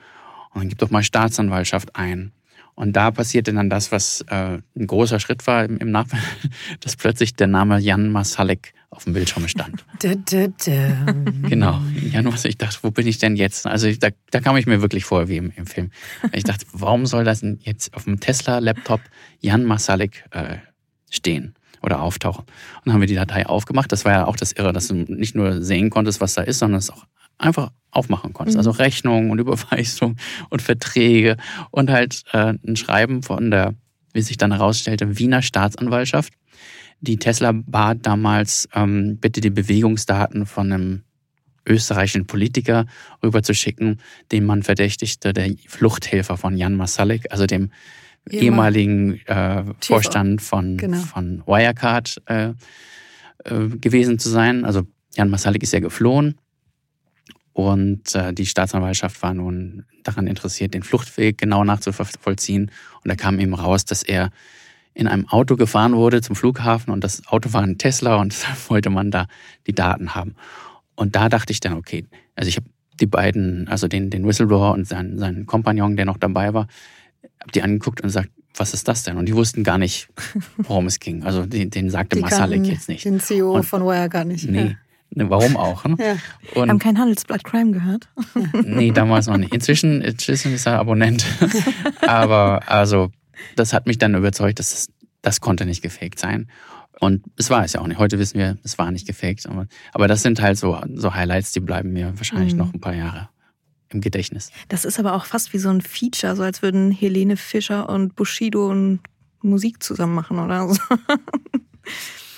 und 0.53 0.61
dann 0.61 0.69
gib 0.69 0.77
doch 0.77 0.91
mal 0.91 1.03
Staatsanwaltschaft 1.03 1.95
ein 1.95 2.31
und 2.79 2.93
da 2.93 3.11
passierte 3.11 3.53
dann 3.53 3.69
das, 3.69 3.91
was 3.91 4.21
äh, 4.29 4.59
ein 4.75 4.87
großer 4.87 5.19
Schritt 5.19 5.45
war 5.47 5.65
im, 5.65 5.77
im 5.79 5.91
Nachhinein, 5.91 6.23
dass 6.79 6.95
plötzlich 6.95 7.35
der 7.35 7.47
Name 7.47 7.77
Jan 7.79 8.09
Masalek 8.09 8.73
auf 8.91 9.03
dem 9.03 9.13
Bildschirm 9.13 9.47
stand. 9.47 9.85
Genau. 11.49 11.79
Jan 12.11 12.25
Masalek, 12.25 12.51
ich 12.51 12.57
dachte, 12.57 12.79
wo 12.81 12.91
bin 12.91 13.07
ich 13.07 13.17
denn 13.17 13.35
jetzt? 13.35 13.65
Also 13.65 13.87
ich, 13.87 13.99
da, 13.99 14.09
da 14.31 14.39
kam 14.39 14.57
ich 14.57 14.65
mir 14.65 14.81
wirklich 14.81 15.05
vor 15.05 15.27
wie 15.27 15.37
im, 15.37 15.51
im 15.55 15.65
Film. 15.65 15.91
Ich 16.31 16.43
dachte, 16.43 16.65
warum 16.73 17.05
soll 17.05 17.23
das 17.23 17.41
denn 17.41 17.59
jetzt 17.63 17.93
auf 17.93 18.03
dem 18.05 18.19
Tesla-Laptop 18.19 19.01
Jan 19.39 19.65
Masalek 19.65 20.25
äh, 20.31 20.57
stehen? 21.09 21.55
oder 21.81 22.01
auftauchen. 22.01 22.41
Und 22.41 22.81
dann 22.85 22.93
haben 22.93 23.01
wir 23.01 23.07
die 23.07 23.15
Datei 23.15 23.45
aufgemacht. 23.45 23.89
Das 23.91 24.05
war 24.05 24.11
ja 24.11 24.25
auch 24.25 24.35
das 24.35 24.51
Irre, 24.51 24.73
dass 24.73 24.89
du 24.89 24.95
nicht 24.95 25.35
nur 25.35 25.61
sehen 25.61 25.89
konntest, 25.89 26.19
was 26.21 26.33
da 26.33 26.41
ist, 26.41 26.59
sondern 26.59 26.79
es 26.79 26.89
auch 26.89 27.05
einfach 27.37 27.71
aufmachen 27.91 28.33
konntest. 28.33 28.55
Mhm. 28.55 28.59
Also 28.59 28.71
Rechnungen 28.71 29.31
und 29.31 29.39
Überweisungen 29.39 30.19
und 30.49 30.61
Verträge 30.61 31.37
und 31.71 31.89
halt 31.89 32.23
äh, 32.33 32.53
ein 32.65 32.75
Schreiben 32.75 33.23
von 33.23 33.49
der, 33.49 33.75
wie 34.13 34.21
sich 34.21 34.37
dann 34.37 34.51
herausstellte, 34.51 35.17
Wiener 35.17 35.41
Staatsanwaltschaft. 35.41 36.33
Die 37.01 37.17
Tesla 37.17 37.51
bat 37.53 38.05
damals, 38.05 38.67
ähm, 38.73 39.17
bitte 39.17 39.41
die 39.41 39.49
Bewegungsdaten 39.49 40.45
von 40.45 40.71
einem 40.71 41.03
österreichischen 41.65 42.25
Politiker 42.25 42.85
rüberzuschicken, 43.23 43.99
den 44.31 44.45
man 44.45 44.63
verdächtigte, 44.63 45.33
der 45.33 45.53
Fluchthelfer 45.67 46.37
von 46.37 46.57
Jan 46.57 46.75
Masalek, 46.75 47.27
also 47.31 47.45
dem 47.45 47.71
ehemaligen 48.29 49.19
äh, 49.27 49.63
Vorstand 49.79 50.41
von, 50.41 50.77
genau. 50.77 50.97
von 50.97 51.43
Wirecard 51.45 52.21
äh, 52.25 52.49
äh, 53.45 53.67
gewesen 53.69 54.19
zu 54.19 54.29
sein. 54.29 54.65
Also 54.65 54.83
Jan 55.15 55.29
Masalek 55.29 55.63
ist 55.63 55.73
ja 55.73 55.79
geflohen 55.79 56.35
und 57.53 58.15
äh, 58.15 58.33
die 58.33 58.45
Staatsanwaltschaft 58.45 59.21
war 59.21 59.33
nun 59.33 59.85
daran 60.03 60.27
interessiert, 60.27 60.73
den 60.73 60.83
Fluchtweg 60.83 61.37
genau 61.37 61.63
nachzuvollziehen. 61.63 62.71
Und 63.03 63.09
da 63.09 63.15
kam 63.15 63.39
eben 63.39 63.53
raus, 63.53 63.85
dass 63.85 64.03
er 64.03 64.31
in 64.99 65.07
einem 65.07 65.27
Auto 65.29 65.55
gefahren 65.55 65.95
wurde 65.95 66.21
zum 66.21 66.35
Flughafen 66.35 66.91
und 66.91 67.03
das 67.03 67.25
Auto 67.27 67.53
war 67.53 67.61
ein 67.61 67.77
Tesla 67.77 68.17
und 68.17 68.31
deshalb 68.33 68.69
wollte 68.69 68.89
man 68.89 69.11
da 69.11 69.27
die 69.65 69.73
Daten 69.73 70.13
haben. 70.13 70.35
Und 70.95 71.15
da 71.15 71.29
dachte 71.29 71.53
ich 71.53 71.61
dann, 71.61 71.73
okay, 71.73 72.05
also 72.35 72.49
ich 72.49 72.57
habe 72.57 72.67
die 72.99 73.05
beiden, 73.05 73.67
also 73.69 73.87
den, 73.87 74.09
den 74.09 74.27
Whistleblower 74.27 74.73
und 74.73 74.85
seinen, 74.85 75.17
seinen 75.17 75.45
Kompagnon, 75.45 75.95
der 75.95 76.05
noch 76.05 76.17
dabei 76.17 76.53
war, 76.53 76.67
habe 77.39 77.51
die 77.53 77.61
angeguckt 77.61 78.01
und 78.01 78.07
gesagt, 78.07 78.29
was 78.55 78.73
ist 78.73 78.89
das 78.89 79.03
denn? 79.03 79.15
Und 79.15 79.27
die 79.27 79.35
wussten 79.35 79.63
gar 79.63 79.77
nicht, 79.77 80.09
worum 80.57 80.87
es 80.87 80.99
ging. 80.99 81.23
Also 81.23 81.45
den, 81.45 81.69
den 81.69 81.89
sagte 81.89 82.19
Masalek 82.19 82.65
jetzt 82.65 82.89
nicht. 82.89 83.05
Den 83.05 83.21
CEO 83.21 83.53
und, 83.53 83.63
von 83.63 83.83
Wire 83.83 84.09
gar 84.09 84.25
nicht. 84.25 84.49
Nee. 84.49 84.59
Ja. 84.59 84.75
Ne, 85.11 85.29
warum 85.29 85.57
auch? 85.57 85.85
Ne? 85.85 85.95
Ja. 85.97 86.61
Und, 86.61 86.69
Haben 86.69 86.79
kein 86.79 86.99
Handelsblatt 86.99 87.43
Crime 87.43 87.71
gehört? 87.71 88.09
nee, 88.63 88.91
damals 88.91 89.27
noch 89.27 89.37
nicht. 89.37 89.53
Inzwischen, 89.53 90.01
inzwischen 90.01 90.53
ist 90.53 90.67
er 90.67 90.77
Abonnent. 90.77 91.25
Aber 92.01 92.61
also, 92.67 93.11
das 93.55 93.73
hat 93.73 93.87
mich 93.87 93.97
dann 93.97 94.15
überzeugt, 94.15 94.59
dass 94.59 94.73
es, 94.73 94.87
das 95.21 95.41
konnte 95.41 95.65
nicht 95.65 95.81
gefaked 95.81 96.19
sein. 96.19 96.49
Und 96.99 97.23
es 97.37 97.49
war 97.49 97.63
es 97.63 97.73
ja 97.73 97.81
auch 97.81 97.87
nicht. 97.87 97.97
Heute 97.97 98.19
wissen 98.19 98.37
wir, 98.37 98.57
es 98.63 98.77
war 98.77 98.91
nicht 98.91 99.07
gefaked. 99.07 99.47
Aber, 99.47 99.67
aber 99.93 100.07
das 100.07 100.21
sind 100.21 100.41
halt 100.41 100.57
so, 100.57 100.81
so 100.95 101.13
Highlights, 101.13 101.53
die 101.53 101.61
bleiben 101.61 101.93
mir 101.93 102.13
wahrscheinlich 102.17 102.53
mhm. 102.53 102.59
noch 102.59 102.73
ein 102.73 102.81
paar 102.81 102.95
Jahre 102.95 103.29
im 103.89 104.01
Gedächtnis. 104.01 104.51
Das 104.67 104.85
ist 104.85 104.99
aber 104.99 105.13
auch 105.13 105.25
fast 105.25 105.53
wie 105.53 105.57
so 105.57 105.69
ein 105.69 105.81
Feature, 105.81 106.35
so 106.35 106.43
als 106.43 106.61
würden 106.61 106.91
Helene 106.91 107.37
Fischer 107.37 107.89
und 107.89 108.15
Bushido 108.15 108.75
Musik 109.41 109.81
zusammen 109.81 110.13
machen 110.13 110.39
oder 110.39 110.67
so. 110.67 110.81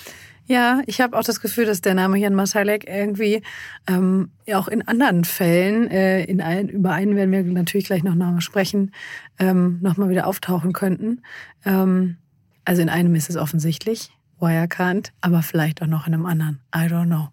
Ja, 0.52 0.82
ich 0.84 1.00
habe 1.00 1.18
auch 1.18 1.24
das 1.24 1.40
Gefühl, 1.40 1.64
dass 1.64 1.80
der 1.80 1.94
Name 1.94 2.18
Jan 2.18 2.34
Masalek 2.34 2.86
irgendwie 2.86 3.40
ähm, 3.88 4.32
ja 4.44 4.58
auch 4.58 4.68
in 4.68 4.86
anderen 4.86 5.24
Fällen, 5.24 5.90
äh, 5.90 6.24
in 6.24 6.42
allen, 6.42 6.68
über 6.68 6.92
einen 6.92 7.16
werden 7.16 7.32
wir 7.32 7.42
natürlich 7.42 7.86
gleich 7.86 8.02
noch 8.02 8.14
mal 8.14 8.38
sprechen, 8.42 8.92
ähm, 9.38 9.78
nochmal 9.80 10.10
wieder 10.10 10.26
auftauchen 10.26 10.74
könnten. 10.74 11.22
Ähm, 11.64 12.18
also 12.66 12.82
in 12.82 12.90
einem 12.90 13.14
ist 13.14 13.30
es 13.30 13.38
offensichtlich, 13.38 14.10
Wirecard, 14.40 15.14
aber 15.22 15.42
vielleicht 15.42 15.80
auch 15.80 15.86
noch 15.86 16.06
in 16.06 16.12
einem 16.12 16.26
anderen. 16.26 16.60
I 16.76 16.80
don't 16.80 17.06
know. 17.06 17.28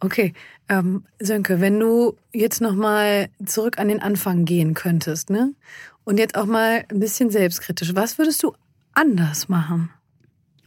Okay, 0.00 0.32
ähm, 0.68 1.04
Sönke, 1.20 1.60
wenn 1.60 1.78
du 1.78 2.16
jetzt 2.32 2.60
nochmal 2.60 3.28
zurück 3.44 3.78
an 3.78 3.86
den 3.86 4.02
Anfang 4.02 4.44
gehen 4.44 4.74
könntest, 4.74 5.30
ne? 5.30 5.54
Und 6.02 6.18
jetzt 6.18 6.36
auch 6.36 6.46
mal 6.46 6.84
ein 6.88 6.98
bisschen 6.98 7.30
selbstkritisch, 7.30 7.94
was 7.94 8.18
würdest 8.18 8.42
du 8.42 8.54
anders 8.92 9.48
machen? 9.48 9.90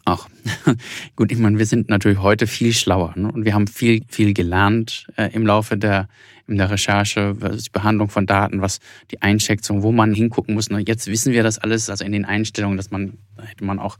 Ach, 0.10 0.28
gut, 1.16 1.32
ich 1.32 1.38
meine, 1.38 1.60
wir 1.60 1.68
sind 1.68 1.88
natürlich 1.88 2.18
heute 2.18 2.48
viel 2.48 2.74
schlauer 2.74 3.14
ne? 3.16 3.32
und 3.32 3.46
wir 3.46 3.54
haben 3.54 3.68
viel, 3.68 4.02
viel 4.08 4.34
gelernt 4.34 5.06
äh, 5.18 5.32
im 5.34 5.46
Laufe 5.46 5.78
der, 5.78 6.10
in 6.48 6.58
der 6.58 6.72
Recherche, 6.72 7.36
die 7.36 7.70
Behandlung 7.70 8.10
von 8.10 8.26
Daten, 8.26 8.60
was 8.60 8.80
die 9.12 9.22
Einschätzung, 9.22 9.84
wo 9.84 9.92
man 9.92 10.12
hingucken 10.12 10.56
muss. 10.56 10.68
Und 10.70 10.88
jetzt 10.88 11.06
wissen 11.06 11.32
wir 11.32 11.44
das 11.44 11.60
alles, 11.60 11.92
also 11.92 12.04
in 12.04 12.12
den 12.12 12.26
Einstellungen, 12.26 12.76
dass 12.76 12.90
man, 12.90 13.20
da 13.38 13.44
hätte 13.44 13.64
man 13.64 13.78
auch 13.78 14.00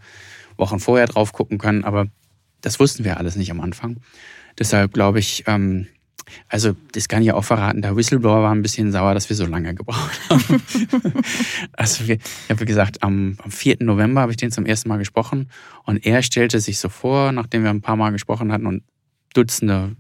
Wochen 0.58 0.80
vorher 0.80 1.06
drauf 1.06 1.32
gucken 1.32 1.60
können, 1.60 1.84
aber 1.84 2.08
das 2.62 2.80
wussten 2.80 3.04
wir 3.04 3.18
alles 3.18 3.36
nicht 3.36 3.52
am 3.52 3.62
Anfang. 3.62 3.98
Deshalb 4.58 4.94
glaube 4.94 5.20
ich, 5.20 5.44
ähm, 5.46 5.86
also, 6.48 6.76
das 6.92 7.08
kann 7.08 7.22
ich 7.22 7.28
ja 7.28 7.34
auch 7.34 7.44
verraten. 7.44 7.82
Der 7.82 7.96
Whistleblower 7.96 8.44
war 8.44 8.52
ein 8.54 8.62
bisschen 8.62 8.92
sauer, 8.92 9.14
dass 9.14 9.30
wir 9.30 9.36
so 9.36 9.46
lange 9.46 9.74
gebraucht 9.74 10.20
haben. 10.30 10.62
also, 11.74 12.08
wir, 12.08 12.16
ich 12.16 12.50
habe 12.50 12.66
gesagt, 12.66 13.04
am, 13.04 13.38
am 13.44 13.52
4. 13.52 13.78
November 13.82 14.22
habe 14.22 14.32
ich 14.32 14.38
den 14.38 14.52
zum 14.52 14.66
ersten 14.66 14.90
Mal 14.90 14.98
gesprochen 14.98 15.50
und 15.86 16.06
er 16.06 16.22
stellte 16.22 16.60
sich 16.60 16.80
so 16.80 16.90
vor, 16.90 17.32
nachdem 17.32 17.64
wir 17.64 17.70
ein 17.70 17.82
paar 17.82 17.96
Mal 17.96 18.12
gesprochen 18.12 18.52
hatten 18.52 18.66
und 18.66 18.84
Dutzende 19.34 19.96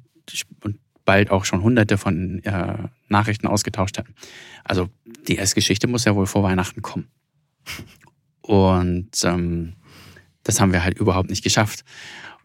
und 0.63 0.79
bald 1.05 1.31
auch 1.31 1.45
schon 1.45 1.63
Hunderte 1.63 1.97
von 1.97 2.43
äh, 2.43 2.77
Nachrichten 3.07 3.47
ausgetauscht 3.47 3.97
hatten. 3.97 4.13
Also, 4.63 4.89
die 5.27 5.35
erste 5.35 5.55
Geschichte 5.55 5.87
muss 5.87 6.05
ja 6.05 6.15
wohl 6.15 6.27
vor 6.27 6.43
Weihnachten 6.43 6.81
kommen. 6.81 7.07
Und 8.41 9.11
ähm, 9.25 9.73
das 10.41 10.59
haben 10.59 10.73
wir 10.73 10.83
halt 10.83 10.97
überhaupt 10.97 11.29
nicht 11.29 11.43
geschafft. 11.43 11.83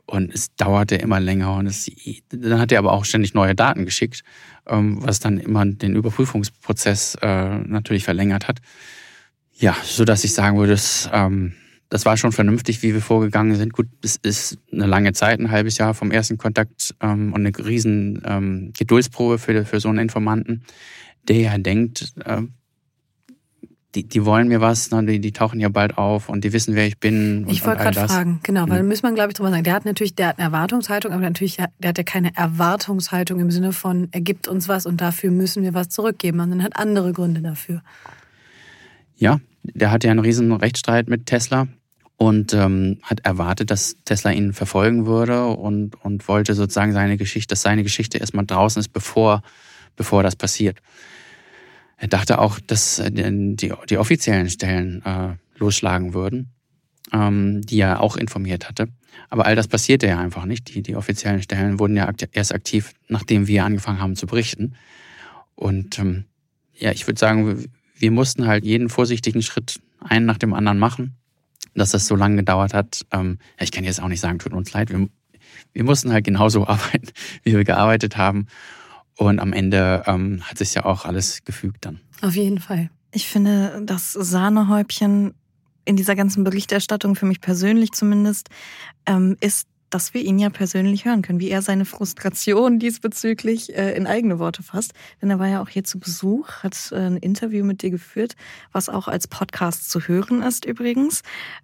Und 0.06 0.34
es 0.34 0.54
dauerte 0.54 0.96
immer 0.96 1.18
länger 1.18 1.54
und 1.54 1.66
es, 1.66 1.90
dann 2.28 2.60
hat 2.60 2.72
er 2.72 2.78
aber 2.78 2.92
auch 2.92 3.04
ständig 3.04 3.32
neue 3.32 3.54
Daten 3.54 3.86
geschickt, 3.86 4.22
ähm, 4.66 4.98
was 5.00 5.18
dann 5.18 5.38
immer 5.38 5.64
den 5.64 5.96
Überprüfungsprozess 5.96 7.16
äh, 7.22 7.58
natürlich 7.58 8.04
verlängert 8.04 8.46
hat. 8.46 8.60
Ja, 9.52 9.76
so 9.82 10.04
dass 10.04 10.24
ich 10.24 10.34
sagen 10.34 10.58
würde, 10.58 10.72
das, 10.72 11.08
ähm, 11.12 11.54
das 11.88 12.04
war 12.04 12.16
schon 12.16 12.32
vernünftig, 12.32 12.82
wie 12.82 12.92
wir 12.92 13.00
vorgegangen 13.00 13.56
sind. 13.56 13.72
Gut, 13.72 13.86
es 14.02 14.16
ist 14.16 14.58
eine 14.72 14.86
lange 14.86 15.12
Zeit, 15.12 15.40
ein 15.40 15.50
halbes 15.50 15.78
Jahr 15.78 15.94
vom 15.94 16.10
ersten 16.10 16.36
Kontakt 16.36 16.94
ähm, 17.00 17.32
und 17.32 17.46
eine 17.46 17.66
riesen 17.66 18.72
Geduldsprobe 18.76 19.38
für, 19.38 19.64
für 19.64 19.80
so 19.80 19.88
einen 19.88 19.98
Informanten, 19.98 20.64
der 21.28 21.38
ja 21.38 21.58
denkt, 21.58 22.14
die, 23.94 24.04
die 24.04 24.24
wollen 24.24 24.48
mir 24.48 24.60
was, 24.60 24.90
ne? 24.90 25.04
die, 25.04 25.20
die 25.20 25.32
tauchen 25.32 25.60
ja 25.60 25.68
bald 25.68 25.96
auf 25.98 26.28
und 26.28 26.44
die 26.44 26.52
wissen, 26.52 26.74
wer 26.74 26.86
ich 26.86 26.98
bin. 26.98 27.46
ich 27.48 27.64
wollte 27.64 27.82
gerade 27.82 28.08
fragen, 28.08 28.40
genau, 28.42 28.62
weil 28.62 28.82
mhm. 28.82 28.88
da 28.88 28.94
muss 28.94 29.02
man, 29.02 29.14
glaube 29.14 29.30
ich, 29.30 29.36
drüber 29.36 29.50
sagen. 29.50 29.64
Der 29.64 29.74
hat 29.74 29.84
natürlich, 29.84 30.14
der 30.14 30.28
hat 30.28 30.38
eine 30.38 30.46
Erwartungshaltung, 30.46 31.12
aber 31.12 31.22
natürlich, 31.22 31.56
der 31.56 31.88
hat 31.88 31.98
ja 31.98 32.04
keine 32.04 32.36
Erwartungshaltung 32.36 33.40
im 33.40 33.50
Sinne 33.50 33.72
von, 33.72 34.08
er 34.10 34.20
gibt 34.20 34.48
uns 34.48 34.68
was 34.68 34.86
und 34.86 35.00
dafür 35.00 35.30
müssen 35.30 35.62
wir 35.62 35.74
was 35.74 35.88
zurückgeben, 35.88 36.38
sondern 36.38 36.62
hat 36.62 36.76
andere 36.76 37.12
Gründe 37.12 37.40
dafür. 37.40 37.82
Ja, 39.16 39.40
der 39.62 39.90
hat 39.90 40.04
ja 40.04 40.10
einen 40.10 40.20
riesen 40.20 40.52
Rechtsstreit 40.52 41.08
mit 41.08 41.26
Tesla 41.26 41.68
und 42.16 42.52
ähm, 42.52 42.98
hat 43.02 43.20
erwartet, 43.20 43.70
dass 43.70 43.96
Tesla 44.04 44.32
ihn 44.32 44.52
verfolgen 44.52 45.06
würde 45.06 45.46
und, 45.46 45.94
und 46.04 46.26
wollte 46.28 46.54
sozusagen 46.54 46.92
seine 46.92 47.16
Geschichte, 47.16 47.52
dass 47.52 47.62
seine 47.62 47.82
Geschichte 47.82 48.18
erstmal 48.18 48.46
draußen 48.46 48.80
ist, 48.80 48.92
bevor, 48.92 49.42
bevor 49.96 50.22
das 50.22 50.36
passiert. 50.36 50.78
Er 52.04 52.08
dachte 52.08 52.38
auch, 52.38 52.60
dass 52.60 52.98
äh, 52.98 53.10
die, 53.10 53.72
die 53.88 53.96
offiziellen 53.96 54.50
Stellen 54.50 55.02
äh, 55.06 55.36
losschlagen 55.56 56.12
würden, 56.12 56.50
ähm, 57.14 57.62
die 57.62 57.80
er 57.80 58.02
auch 58.02 58.18
informiert 58.18 58.68
hatte. 58.68 58.88
Aber 59.30 59.46
all 59.46 59.56
das 59.56 59.68
passierte 59.68 60.06
ja 60.06 60.18
einfach 60.18 60.44
nicht. 60.44 60.74
Die, 60.74 60.82
die 60.82 60.96
offiziellen 60.96 61.40
Stellen 61.40 61.78
wurden 61.78 61.96
ja 61.96 62.12
erst 62.32 62.54
aktiv, 62.54 62.92
nachdem 63.08 63.46
wir 63.46 63.64
angefangen 63.64 64.00
haben 64.00 64.16
zu 64.16 64.26
berichten. 64.26 64.74
Und 65.54 65.98
ähm, 65.98 66.26
ja, 66.74 66.92
ich 66.92 67.06
würde 67.06 67.18
sagen, 67.18 67.70
wir 67.96 68.10
mussten 68.10 68.46
halt 68.46 68.66
jeden 68.66 68.90
vorsichtigen 68.90 69.40
Schritt 69.40 69.80
einen 70.00 70.26
nach 70.26 70.36
dem 70.36 70.52
anderen 70.52 70.78
machen, 70.78 71.16
dass 71.74 71.92
das 71.92 72.06
so 72.06 72.16
lange 72.16 72.36
gedauert 72.36 72.74
hat. 72.74 73.06
Ähm, 73.12 73.38
ich 73.58 73.72
kann 73.72 73.84
jetzt 73.84 74.02
auch 74.02 74.08
nicht 74.08 74.20
sagen, 74.20 74.38
tut 74.38 74.52
uns 74.52 74.74
leid. 74.74 74.90
Wir, 74.90 75.08
wir 75.72 75.84
mussten 75.84 76.12
halt 76.12 76.26
genauso 76.26 76.66
arbeiten, 76.68 77.08
wie 77.44 77.54
wir 77.54 77.64
gearbeitet 77.64 78.18
haben. 78.18 78.48
Und 79.16 79.38
am 79.38 79.52
Ende 79.52 80.02
ähm, 80.06 80.42
hat 80.42 80.58
sich 80.58 80.74
ja 80.74 80.84
auch 80.84 81.04
alles 81.04 81.44
gefügt 81.44 81.84
dann. 81.84 82.00
Auf 82.20 82.34
jeden 82.34 82.58
Fall. 82.58 82.90
Ich 83.12 83.28
finde, 83.28 83.80
das 83.84 84.12
Sahnehäubchen 84.12 85.34
in 85.84 85.96
dieser 85.96 86.16
ganzen 86.16 86.44
Berichterstattung, 86.44 87.14
für 87.14 87.26
mich 87.26 87.40
persönlich 87.40 87.92
zumindest, 87.92 88.48
ähm, 89.06 89.36
ist, 89.40 89.68
dass 89.90 90.14
wir 90.14 90.22
ihn 90.22 90.40
ja 90.40 90.50
persönlich 90.50 91.04
hören 91.04 91.22
können, 91.22 91.38
wie 91.38 91.50
er 91.50 91.62
seine 91.62 91.84
Frustration 91.84 92.78
diesbezüglich 92.80 93.76
äh, 93.76 93.94
in 93.94 94.06
eigene 94.06 94.38
Worte 94.38 94.62
fasst. 94.62 94.92
Denn 95.22 95.30
er 95.30 95.38
war 95.38 95.46
ja 95.46 95.62
auch 95.62 95.68
hier 95.68 95.84
zu 95.84 96.00
Besuch, 96.00 96.48
hat 96.64 96.90
äh, 96.90 96.96
ein 96.96 97.16
Interview 97.18 97.64
mit 97.64 97.82
dir 97.82 97.90
geführt, 97.90 98.34
was 98.72 98.88
auch 98.88 99.06
als 99.06 99.28
Podcast 99.28 99.90
zu 99.90 100.00
hören 100.00 100.42
ist 100.42 100.64
übrigens. 100.64 101.22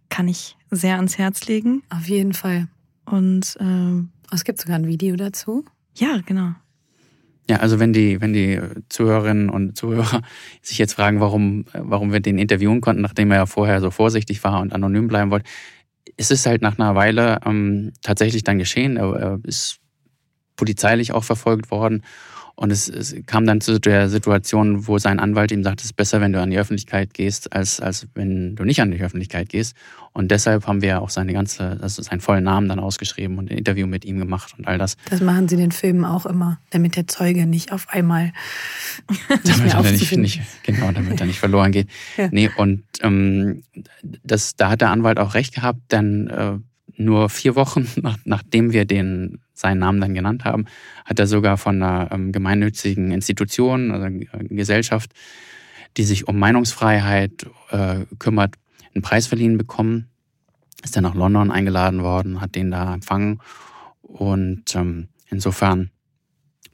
Kann 0.09 0.29
ich 0.29 0.57
sehr 0.71 0.97
ans 0.97 1.19
Herz 1.19 1.47
legen. 1.47 1.83
Auf 1.89 2.07
jeden 2.07 2.35
Fall. 2.35 2.69
Und 3.07 3.57
ähm, 3.59 4.11
es 4.31 4.45
gibt 4.45 4.61
sogar 4.61 4.77
ein 4.77 4.87
Video 4.87 5.17
dazu. 5.17 5.65
Ja, 5.97 6.21
genau. 6.25 6.55
Ja, 7.48 7.57
also 7.57 7.81
wenn 7.81 7.92
die, 7.92 8.20
wenn 8.20 8.33
die 8.33 8.61
Zuhörerinnen 8.88 9.50
und 9.50 9.76
Zuhörer 9.76 10.22
sich 10.62 10.79
jetzt 10.79 10.94
fragen, 10.94 11.20
warum, 11.20 11.64
warum 11.72 12.12
wir 12.12 12.20
den 12.20 12.38
interviewen 12.38 12.81
konnten, 12.81 13.03
nachdem 13.03 13.31
er 13.31 13.38
ja 13.38 13.46
vorher 13.46 13.81
so 13.81 13.90
vorsichtig 13.90 14.42
war 14.44 14.61
und 14.61 14.72
anonym 14.72 15.09
bleiben 15.09 15.31
wollte, 15.31 15.48
es 16.16 16.31
ist 16.31 16.46
halt 16.46 16.62
nach 16.62 16.79
einer 16.79 16.94
Weile 16.94 17.40
ähm, 17.44 17.92
tatsächlich 18.03 18.44
dann 18.44 18.59
geschehen. 18.59 18.96
Er, 18.96 19.14
er 19.14 19.40
ist 19.44 19.79
polizeilich 20.57 21.12
auch 21.12 21.24
verfolgt 21.24 21.70
worden 21.70 22.03
und 22.55 22.71
es, 22.71 22.89
es, 22.89 23.15
kam 23.27 23.47
dann 23.47 23.61
zu 23.61 23.81
der 23.81 24.09
Situation, 24.09 24.87
wo 24.87 24.99
sein 24.99 25.19
Anwalt 25.19 25.53
ihm 25.53 25.63
sagt, 25.63 25.81
es 25.81 25.87
ist 25.87 25.93
besser, 25.95 26.21
wenn 26.21 26.33
du 26.33 26.41
an 26.41 26.51
die 26.51 26.59
Öffentlichkeit 26.59 27.15
gehst, 27.15 27.53
als, 27.53 27.81
als 27.81 28.07
wenn 28.15 28.57
du 28.57 28.65
nicht 28.65 28.81
an 28.81 28.91
die 28.91 29.01
Öffentlichkeit 29.01 29.49
gehst. 29.49 29.77
Und 30.13 30.31
deshalb 30.31 30.67
haben 30.67 30.83
wir 30.83 31.01
auch 31.01 31.11
seine 31.11 31.33
ganze, 31.33 31.79
also 31.81 32.03
seinen 32.03 32.21
vollen 32.21 32.45
Namen 32.45 32.69
dann 32.69 32.81
ausgeschrieben 32.81 33.39
und 33.39 33.51
ein 33.51 33.59
Interview 33.59 33.87
mit 33.87 34.05
ihm 34.05 34.19
gemacht 34.19 34.55
und 34.59 34.67
all 34.67 34.77
das. 34.77 34.97
Das 35.09 35.21
machen 35.21 35.49
sie 35.49 35.55
in 35.55 35.61
den 35.61 35.73
Filmen 35.73 36.05
auch 36.05 36.27
immer, 36.27 36.59
damit 36.71 36.97
der 36.97 37.07
Zeuge 37.07 37.47
nicht 37.47 37.73
auf 37.73 37.89
einmal 37.89 38.33
damit 39.45 39.73
er 39.73 39.83
nicht, 39.83 40.17
nicht, 40.17 40.41
genau, 40.63 40.91
damit 40.93 41.21
er 41.21 41.27
nicht 41.27 41.39
verloren 41.39 41.73
geht. 41.73 41.89
Ja. 42.17 42.29
Nee, 42.31 42.51
und 42.57 42.83
ähm, 43.03 43.63
das, 44.03 44.57
da 44.57 44.71
hat 44.71 44.81
der 44.81 44.91
Anwalt 44.91 45.19
auch 45.19 45.35
recht 45.35 45.55
gehabt, 45.55 45.93
denn 45.93 46.29
äh, 46.29 46.59
nur 47.01 47.29
vier 47.29 47.57
Wochen 47.57 47.89
nach, 48.03 48.19
nachdem 48.25 48.73
wir 48.73 48.85
den 48.85 49.41
seinen 49.55 49.79
Namen 49.79 50.01
dann 50.01 50.15
genannt 50.15 50.45
haben, 50.45 50.67
hat 51.05 51.19
er 51.19 51.27
sogar 51.27 51.57
von 51.57 51.83
einer 51.83 52.13
ähm, 52.13 52.33
gemeinnützigen 52.33 53.11
Institution, 53.11 53.91
also 53.91 54.07
äh, 54.07 54.45
Gesellschaft, 54.49 55.13
die 55.97 56.05
sich 56.05 56.29
um 56.29 56.39
Meinungsfreiheit 56.39 57.47
äh, 57.71 58.07
kümmert, 58.19 58.55
einen 58.95 59.03
Preis 59.03 59.27
verliehen 59.27 59.59
bekommen. 59.59 60.09
Ist 60.83 60.97
dann 60.97 61.03
nach 61.05 61.15
London 61.15 61.51
eingeladen 61.51 62.03
worden, 62.03 62.41
hat 62.41 62.55
den 62.55 62.71
da 62.71 62.95
empfangen. 62.95 63.41
Und 64.01 64.75
ähm, 64.75 65.09
insofern, 65.29 65.91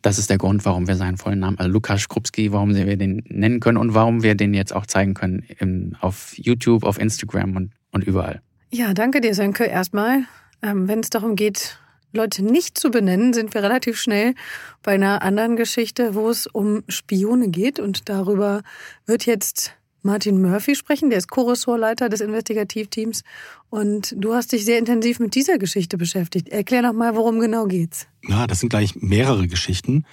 das 0.00 0.18
ist 0.18 0.30
der 0.30 0.38
Grund, 0.38 0.64
warum 0.64 0.86
wir 0.86 0.94
seinen 0.94 1.16
vollen 1.16 1.40
Namen, 1.40 1.58
also 1.58 1.70
Lukas 1.70 2.02
Skrupski, 2.02 2.52
warum 2.52 2.74
wir 2.74 2.96
den 2.96 3.24
nennen 3.28 3.58
können 3.58 3.78
und 3.78 3.94
warum 3.94 4.22
wir 4.22 4.36
den 4.36 4.54
jetzt 4.54 4.72
auch 4.72 4.86
zeigen 4.86 5.14
können 5.14 5.42
im, 5.58 5.96
auf 6.00 6.38
YouTube, 6.38 6.84
auf 6.84 7.00
Instagram 7.00 7.56
und, 7.56 7.72
und 7.90 8.04
überall. 8.04 8.42
Ja, 8.70 8.94
danke 8.94 9.20
dir, 9.20 9.34
Sönke, 9.34 9.64
erstmal. 9.64 10.24
Ähm, 10.62 10.88
Wenn 10.88 11.00
es 11.00 11.10
darum 11.10 11.36
geht, 11.36 11.78
Leute 12.12 12.44
nicht 12.44 12.78
zu 12.78 12.90
benennen, 12.90 13.32
sind 13.32 13.54
wir 13.54 13.62
relativ 13.62 13.98
schnell 13.98 14.34
bei 14.82 14.92
einer 14.92 15.22
anderen 15.22 15.56
Geschichte, 15.56 16.14
wo 16.14 16.30
es 16.30 16.46
um 16.46 16.82
Spione 16.88 17.48
geht. 17.48 17.78
Und 17.78 18.08
darüber 18.08 18.62
wird 19.04 19.26
jetzt 19.26 19.74
Martin 20.02 20.40
Murphy 20.40 20.74
sprechen. 20.74 21.10
Der 21.10 21.18
ist 21.18 21.28
Co-Ressortleiter 21.28 22.08
des 22.08 22.20
Investigativteams. 22.20 23.22
Und 23.70 24.14
du 24.16 24.34
hast 24.34 24.52
dich 24.52 24.64
sehr 24.64 24.78
intensiv 24.78 25.20
mit 25.20 25.34
dieser 25.34 25.58
Geschichte 25.58 25.98
beschäftigt. 25.98 26.48
Erklär 26.48 26.82
noch 26.82 26.92
mal, 26.92 27.14
worum 27.14 27.38
genau 27.38 27.66
geht's. 27.66 28.06
Ja, 28.26 28.46
das 28.46 28.60
sind 28.60 28.70
gleich 28.70 28.96
mehrere 28.96 29.46
Geschichten. 29.46 30.04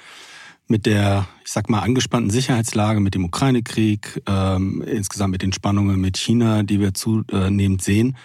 Mit 0.68 0.86
der, 0.86 1.28
ich 1.44 1.52
sag 1.52 1.70
mal, 1.70 1.80
angespannten 1.80 2.32
Sicherheitslage, 2.32 3.00
mit 3.02 3.16
dem 3.16 3.26
Ukraine-Krieg, 3.26 4.24
ähm, 4.28 4.82
insgesamt 4.82 5.32
mit 5.32 5.42
den 5.42 5.52
Spannungen 5.54 6.00
mit 6.00 6.18
China, 6.18 6.64
die 6.64 6.80
wir 6.80 6.94
zunehmend 6.94 7.82
sehen, 7.82 8.16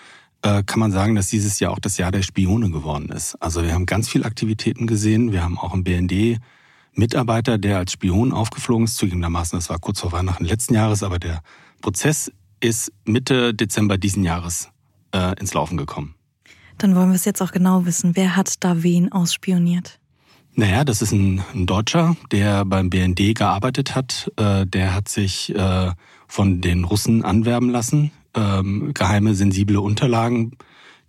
äh, 0.42 0.62
kann 0.62 0.80
man 0.80 0.92
sagen, 0.92 1.14
dass 1.14 1.28
dieses 1.28 1.60
Jahr 1.60 1.72
auch 1.72 1.78
das 1.78 1.98
Jahr 1.98 2.12
der 2.12 2.22
Spione 2.22 2.70
geworden 2.70 3.08
ist. 3.08 3.34
Also 3.36 3.62
wir 3.62 3.72
haben 3.72 3.86
ganz 3.86 4.08
viele 4.08 4.24
Aktivitäten 4.24 4.86
gesehen. 4.86 5.32
Wir 5.32 5.42
haben 5.42 5.58
auch 5.58 5.74
im 5.74 5.84
BND 5.84 6.38
Mitarbeiter, 6.94 7.58
der 7.58 7.78
als 7.78 7.92
Spion 7.92 8.32
aufgeflogen 8.32 8.84
ist, 8.84 8.96
zugegebenermaßen, 8.96 9.58
das 9.58 9.70
war 9.70 9.78
kurz 9.78 10.00
vor 10.00 10.12
Weihnachten 10.12 10.44
letzten 10.44 10.74
Jahres, 10.74 11.02
aber 11.02 11.18
der 11.18 11.42
Prozess 11.80 12.32
ist 12.60 12.92
Mitte 13.04 13.54
Dezember 13.54 13.98
diesen 13.98 14.24
Jahres 14.24 14.68
äh, 15.14 15.38
ins 15.38 15.54
Laufen 15.54 15.76
gekommen. 15.76 16.14
Dann 16.76 16.94
wollen 16.96 17.10
wir 17.10 17.16
es 17.16 17.24
jetzt 17.24 17.40
auch 17.40 17.52
genau 17.52 17.86
wissen. 17.86 18.16
Wer 18.16 18.36
hat 18.36 18.64
da 18.64 18.82
wen 18.82 19.12
ausspioniert? 19.12 20.00
Naja, 20.54 20.84
das 20.84 21.02
ist 21.02 21.12
ein, 21.12 21.42
ein 21.54 21.66
Deutscher, 21.66 22.16
der 22.32 22.64
beim 22.64 22.90
BND 22.90 23.36
gearbeitet 23.36 23.94
hat. 23.94 24.30
Äh, 24.36 24.66
der 24.66 24.94
hat 24.94 25.08
sich 25.08 25.54
äh, 25.54 25.92
von 26.26 26.60
den 26.60 26.82
Russen 26.82 27.24
anwerben 27.24 27.70
lassen 27.70 28.10
ähm, 28.38 28.94
geheime, 28.94 29.34
sensible 29.34 29.80
Unterlagen, 29.80 30.56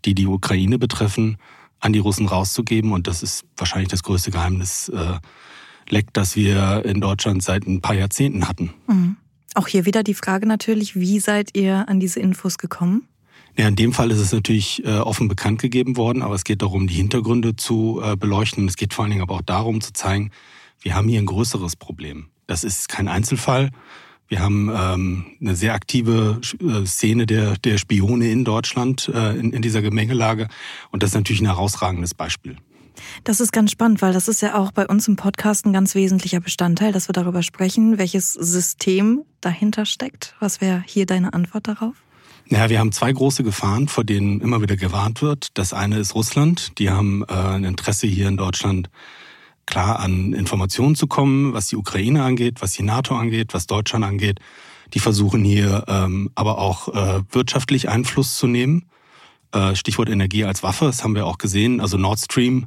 die 0.06 0.16
die 0.16 0.28
Ukraine 0.28 0.80
betreffen, 0.80 1.38
an 1.80 1.94
die 1.94 2.00
Russen 2.00 2.28
rauszugeben. 2.28 2.92
Und 2.92 3.08
das 3.08 3.24
ist 3.24 3.46
wahrscheinlich 3.56 3.90
das 3.90 4.04
größte 4.04 4.32
Geheimnis 4.32 4.90
äh, 4.90 5.20
Leck, 5.90 6.14
das 6.14 6.36
wir 6.36 6.86
in 6.86 7.02
Deutschland 7.02 7.44
seit 7.44 7.66
ein 7.68 7.82
paar 7.82 7.96
Jahrzehnten 7.96 8.48
hatten. 8.48 8.74
Mhm. 8.88 9.18
Auch 9.56 9.68
hier 9.68 9.86
wieder 9.86 10.04
die 10.04 10.14
Frage 10.14 10.46
natürlich, 10.46 10.96
wie 10.96 11.20
seid 11.20 11.58
ihr 11.58 11.90
an 11.90 12.00
diese 12.00 12.20
Infos 12.20 12.58
gekommen? 12.58 13.08
Ja, 13.58 13.68
in 13.68 13.76
dem 13.76 13.94
Fall 13.94 14.12
ist 14.12 14.20
es 14.20 14.32
natürlich 14.32 14.86
äh, 14.86 15.00
offen 15.00 15.28
bekannt 15.28 15.62
gegeben 15.62 15.98
worden, 15.98 16.22
aber 16.22 16.36
es 16.36 16.44
geht 16.44 16.62
darum, 16.62 16.88
die 16.88 16.94
Hintergründe 16.94 17.56
zu 17.56 18.00
äh, 18.04 18.16
beleuchten. 18.16 18.68
Es 18.68 18.78
geht 18.78 18.94
vor 18.94 19.04
allen 19.04 19.12
Dingen 19.12 19.24
aber 19.24 19.36
auch 19.36 19.42
darum 19.42 19.82
zu 19.82 19.92
zeigen, 19.92 20.32
wir 20.82 20.96
haben 20.96 21.10
hier 21.10 21.20
ein 21.20 21.26
größeres 21.26 21.76
Problem. 21.76 22.28
Das 22.48 22.64
ist 22.64 22.88
kein 22.88 23.08
Einzelfall. 23.08 23.72
Wir 24.30 24.42
haben 24.42 24.70
ähm, 24.70 25.26
eine 25.42 25.56
sehr 25.56 25.74
aktive 25.74 26.40
äh, 26.62 26.86
Szene 26.86 27.26
der, 27.26 27.58
der 27.58 27.80
Spione 27.80 28.30
in 28.30 28.46
Deutschland 28.46 29.12
äh, 29.14 29.36
in, 29.38 29.52
in 29.52 29.64
dieser 29.64 29.82
Gemengelage. 29.82 30.48
Und 30.92 31.02
das 31.02 31.10
ist 31.10 31.16
natürlich 31.16 31.42
ein 31.42 31.48
herausragendes 31.48 32.14
Beispiel. 32.14 32.56
Das 33.24 33.40
ist 33.40 33.52
ganz 33.52 33.72
spannend, 33.72 34.04
weil 34.04 34.14
das 34.14 34.28
ist 34.28 34.42
ja 34.42 34.56
auch 34.56 34.72
bei 34.72 34.86
uns 34.86 35.08
im 35.08 35.16
Podcast 35.16 35.66
ein 35.66 35.74
ganz 35.74 35.96
wesentlicher 35.96 36.42
Bestandteil, 36.42 36.92
dass 36.92 37.10
wir 37.10 37.14
darüber 37.14 37.42
sprechen, 37.42 37.98
welches 37.98 38.34
System 38.34 39.24
dahinter 39.42 39.86
steckt. 39.86 40.36
Was 40.40 40.62
wäre 40.62 40.84
hier 40.86 41.08
deine 41.08 41.34
Antwort 41.34 41.68
darauf? 41.68 41.96
Naja, 42.48 42.70
wir 42.70 42.80
haben 42.80 42.92
zwei 42.92 43.12
große 43.12 43.44
Gefahren, 43.44 43.88
vor 43.88 44.04
denen 44.04 44.42
immer 44.42 44.62
wieder 44.62 44.76
gewarnt 44.76 45.24
wird. 45.24 45.50
Das 45.56 45.74
eine 45.74 45.98
ist 45.98 46.14
Russland. 46.14 46.78
Die 46.78 46.90
haben 46.90 47.24
äh, 47.28 47.34
ein 47.34 47.64
Interesse 47.64 48.06
hier 48.06 48.28
in 48.28 48.38
Deutschland 48.38 48.90
klar 49.70 50.00
an 50.00 50.34
Informationen 50.34 50.96
zu 50.96 51.08
kommen, 51.08 51.54
was 51.54 51.68
die 51.68 51.78
Ukraine 51.78 52.24
angeht, 52.24 52.62
was 52.62 52.74
die 52.74 52.84
NATO 52.84 53.16
angeht, 53.16 53.54
was 53.54 53.68
Deutschland 53.68 54.04
angeht. 54.04 54.40
Die 54.94 55.00
versuchen 55.00 55.44
hier 55.44 55.86
ähm, 55.88 56.32
aber 56.36 56.58
auch 56.58 56.90
äh, 56.90 57.22
wirtschaftlich 57.32 57.88
Einfluss 57.88 58.36
zu 58.36 58.48
nehmen. 58.48 58.86
Äh, 59.52 59.76
Stichwort 59.76 60.10
Energie 60.10 60.44
als 60.44 60.64
Waffe, 60.64 60.86
das 60.86 61.04
haben 61.04 61.16
wir 61.16 61.28
auch 61.28 61.38
gesehen. 61.38 61.80
Also 61.80 61.98
Nord 61.98 62.20
Stream 62.20 62.66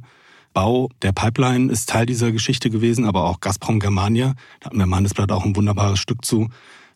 Bau 0.53 0.89
der 1.01 1.11
Pipeline 1.11 1.71
ist 1.71 1.89
Teil 1.89 2.05
dieser 2.05 2.31
Geschichte 2.31 2.69
gewesen, 2.69 3.05
aber 3.05 3.25
auch 3.25 3.39
Gazprom 3.39 3.79
Germania. 3.79 4.35
Da 4.59 4.67
hatten 4.67 4.77
wir 4.77 4.83
im 4.83 4.95
Handelsblatt 4.95 5.31
auch 5.31 5.45
ein 5.45 5.55
wunderbares 5.55 5.99
Stück 5.99 6.23
zu, 6.23 6.49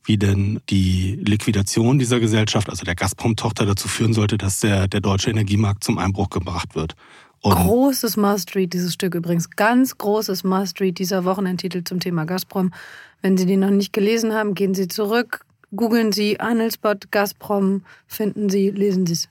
wie 0.04 0.18
denn 0.18 0.62
die 0.70 1.20
Liquidation 1.26 2.00
dieser 2.00 2.20
Gesellschaft, 2.20 2.70
also 2.70 2.86
der 2.86 2.96
Gazprom-Tochter, 2.96 3.66
dazu 3.66 3.88
führen 3.88 4.14
sollte, 4.14 4.38
dass 4.38 4.60
der, 4.60 4.88
der 4.88 5.02
deutsche 5.02 5.32
Energiemarkt 5.32 5.84
zum 5.84 5.98
Einbruch 5.98 6.30
gebracht 6.30 6.76
wird. 6.76 6.96
Und 7.42 7.56
großes 7.56 8.18
Must-Read, 8.18 8.74
dieses 8.74 8.94
Stück 8.94 9.16
übrigens. 9.16 9.50
Ganz 9.52 9.98
großes 9.98 10.44
Must-Read, 10.44 10.98
dieser 10.98 11.24
Wochenendtitel 11.26 11.84
zum 11.84 12.00
Thema 12.00 12.26
Gazprom. 12.26 12.74
Wenn 13.22 13.38
Sie 13.38 13.46
den 13.46 13.62
noch 13.62 13.70
nicht 13.70 13.94
gelesen 13.94 14.34
haben, 14.34 14.54
gehen 14.54 14.74
Sie 14.74 14.88
zurück, 14.88 15.46
googeln 15.76 16.12
Sie 16.12 16.38
Handelsbot 16.40 17.12
Gazprom, 17.12 17.84
finden 18.08 18.50
Sie, 18.50 18.70
lesen 18.70 19.06
Sie 19.06 19.14
es. 19.14 19.30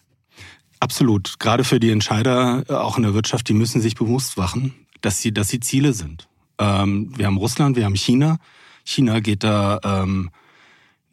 Absolut. 0.80 1.38
Gerade 1.38 1.64
für 1.64 1.80
die 1.80 1.90
Entscheider, 1.90 2.64
äh, 2.68 2.72
auch 2.72 2.96
in 2.96 3.02
der 3.02 3.14
Wirtschaft, 3.14 3.48
die 3.48 3.54
müssen 3.54 3.80
sich 3.80 3.94
bewusst 3.94 4.36
machen, 4.36 4.74
dass 5.00 5.20
sie, 5.20 5.32
dass 5.32 5.48
sie 5.48 5.60
Ziele 5.60 5.92
sind. 5.92 6.28
Ähm, 6.58 7.12
wir 7.16 7.26
haben 7.26 7.38
Russland, 7.38 7.76
wir 7.76 7.84
haben 7.84 7.96
China. 7.96 8.38
China 8.84 9.20
geht 9.20 9.42
da 9.42 9.80
ähm, 9.82 10.30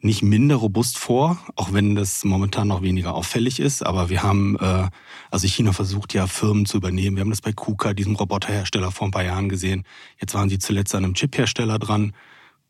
nicht 0.04 0.22
minder 0.22 0.56
robust 0.56 0.98
vor, 0.98 1.38
auch 1.56 1.72
wenn 1.72 1.94
das 1.94 2.24
momentan 2.24 2.68
noch 2.68 2.82
weniger 2.82 3.14
auffällig 3.14 3.58
ist. 3.58 3.84
Aber 3.84 4.10
wir 4.10 4.22
haben, 4.22 4.56
äh, 4.60 4.88
also 5.30 5.46
China 5.46 5.72
versucht 5.72 6.12
ja 6.12 6.26
Firmen 6.26 6.66
zu 6.66 6.76
übernehmen. 6.76 7.16
Wir 7.16 7.22
haben 7.22 7.30
das 7.30 7.40
bei 7.40 7.52
KUKA, 7.52 7.94
diesem 7.94 8.14
Roboterhersteller, 8.14 8.90
vor 8.90 9.08
ein 9.08 9.12
paar 9.12 9.24
Jahren 9.24 9.48
gesehen. 9.48 9.84
Jetzt 10.20 10.34
waren 10.34 10.50
sie 10.50 10.58
zuletzt 10.58 10.94
an 10.94 11.04
einem 11.04 11.14
Chiphersteller 11.14 11.78
dran, 11.78 12.12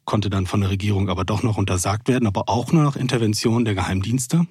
konnte 0.05 0.30
dann 0.30 0.47
von 0.47 0.61
der 0.61 0.70
Regierung 0.70 1.09
aber 1.09 1.24
doch 1.24 1.43
noch 1.43 1.57
untersagt 1.57 2.07
werden, 2.07 2.28
aber 2.28 2.49
auch 2.49 2.70
nur 2.72 2.85
nach 2.85 2.97
Intervention 2.97 3.64
der 3.64 3.74
Geheimdienste 3.74 4.47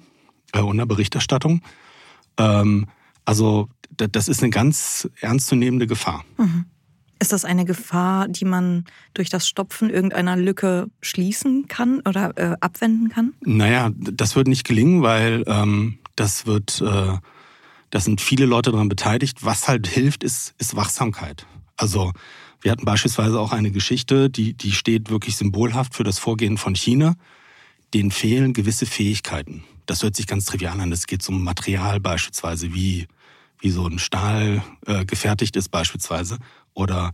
äh, 0.52 0.60
und 0.60 0.76
der 0.76 0.86
Berichterstattung. 0.86 1.62
Ähm, 2.36 2.86
also 3.24 3.68
das 3.96 4.28
ist 4.28 4.42
eine 4.42 4.50
ganz 4.50 5.08
ernstzunehmende 5.20 5.86
Gefahr. 5.86 6.24
Mhm. 6.36 6.66
Ist 7.24 7.32
das 7.32 7.46
eine 7.46 7.64
Gefahr, 7.64 8.28
die 8.28 8.44
man 8.44 8.84
durch 9.14 9.30
das 9.30 9.48
Stopfen 9.48 9.88
irgendeiner 9.88 10.36
Lücke 10.36 10.88
schließen 11.00 11.68
kann 11.68 12.00
oder 12.00 12.36
äh, 12.36 12.54
abwenden 12.60 13.08
kann? 13.08 13.32
Naja, 13.40 13.90
das 13.96 14.36
wird 14.36 14.46
nicht 14.46 14.64
gelingen, 14.64 15.00
weil 15.00 15.42
ähm, 15.46 15.96
das 16.16 16.44
wird, 16.44 16.82
äh, 16.82 17.16
das 17.88 18.04
sind 18.04 18.20
viele 18.20 18.44
Leute 18.44 18.72
daran 18.72 18.90
beteiligt. 18.90 19.38
Was 19.40 19.68
halt 19.68 19.86
hilft, 19.86 20.22
ist, 20.22 20.52
ist 20.58 20.76
Wachsamkeit. 20.76 21.46
Also 21.78 22.12
wir 22.60 22.70
hatten 22.70 22.84
beispielsweise 22.84 23.40
auch 23.40 23.52
eine 23.52 23.70
Geschichte, 23.70 24.28
die, 24.28 24.52
die 24.52 24.72
steht 24.72 25.08
wirklich 25.08 25.36
symbolhaft 25.36 25.94
für 25.94 26.04
das 26.04 26.18
Vorgehen 26.18 26.58
von 26.58 26.74
China. 26.74 27.14
Denen 27.94 28.10
fehlen 28.10 28.52
gewisse 28.52 28.84
Fähigkeiten. 28.84 29.64
Das 29.86 30.02
hört 30.02 30.14
sich 30.14 30.26
ganz 30.26 30.44
trivial 30.44 30.78
an. 30.78 30.92
Es 30.92 31.06
geht 31.06 31.26
um 31.26 31.42
Material 31.42 32.00
beispielsweise, 32.00 32.74
wie, 32.74 33.06
wie 33.60 33.70
so 33.70 33.86
ein 33.86 33.98
Stahl 33.98 34.62
äh, 34.84 35.06
gefertigt 35.06 35.56
ist 35.56 35.70
beispielsweise. 35.70 36.36
Oder 36.74 37.12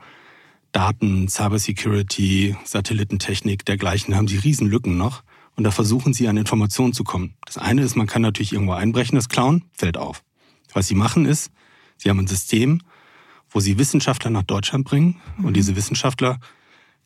Daten, 0.72 1.28
Cybersecurity, 1.28 2.56
Satellitentechnik, 2.64 3.64
dergleichen 3.64 4.16
haben 4.16 4.28
sie 4.28 4.38
Riesenlücken 4.38 4.96
noch. 4.96 5.22
Und 5.56 5.64
da 5.64 5.70
versuchen 5.70 6.14
sie 6.14 6.28
an 6.28 6.36
Informationen 6.36 6.92
zu 6.92 7.04
kommen. 7.04 7.34
Das 7.44 7.58
eine 7.58 7.82
ist, 7.82 7.96
man 7.96 8.06
kann 8.06 8.22
natürlich 8.22 8.52
irgendwo 8.52 8.72
einbrechen, 8.72 9.16
das 9.16 9.28
klauen, 9.28 9.64
fällt 9.72 9.96
auf. 9.96 10.22
Was 10.72 10.86
sie 10.86 10.94
machen 10.94 11.26
ist, 11.26 11.50
sie 11.96 12.08
haben 12.08 12.20
ein 12.20 12.26
System, 12.26 12.80
wo 13.50 13.60
sie 13.60 13.78
Wissenschaftler 13.78 14.30
nach 14.30 14.44
Deutschland 14.44 14.86
bringen. 14.86 15.20
Mhm. 15.36 15.44
Und 15.44 15.54
diese 15.54 15.76
Wissenschaftler 15.76 16.38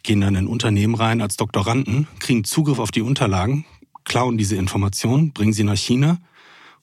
gehen 0.03 0.21
dann 0.21 0.35
in 0.35 0.47
Unternehmen 0.47 0.95
rein 0.95 1.21
als 1.21 1.37
Doktoranden, 1.37 2.07
kriegen 2.19 2.45
Zugriff 2.45 2.79
auf 2.79 2.91
die 2.91 3.01
Unterlagen, 3.01 3.65
klauen 4.05 4.37
diese 4.37 4.57
Informationen, 4.57 5.33
bringen 5.33 5.55
sie 5.55 5.65
nach 5.65 5.77
China 5.77 6.19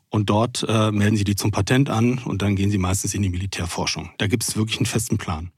und 0.09 0.29
dort 0.29 0.65
äh, 0.67 0.91
melden 0.91 1.15
sie 1.15 1.23
die 1.23 1.35
zum 1.35 1.51
Patent 1.51 1.89
an 1.89 2.17
und 2.17 2.41
dann 2.41 2.55
gehen 2.55 2.71
sie 2.71 2.79
meistens 2.79 3.13
in 3.13 3.21
die 3.21 3.29
Militärforschung. 3.29 4.09
Da 4.17 4.27
gibt 4.27 4.43
es 4.43 4.57
wirklich 4.57 4.77
einen 4.77 4.87
festen 4.87 5.17
Plan. 5.17 5.51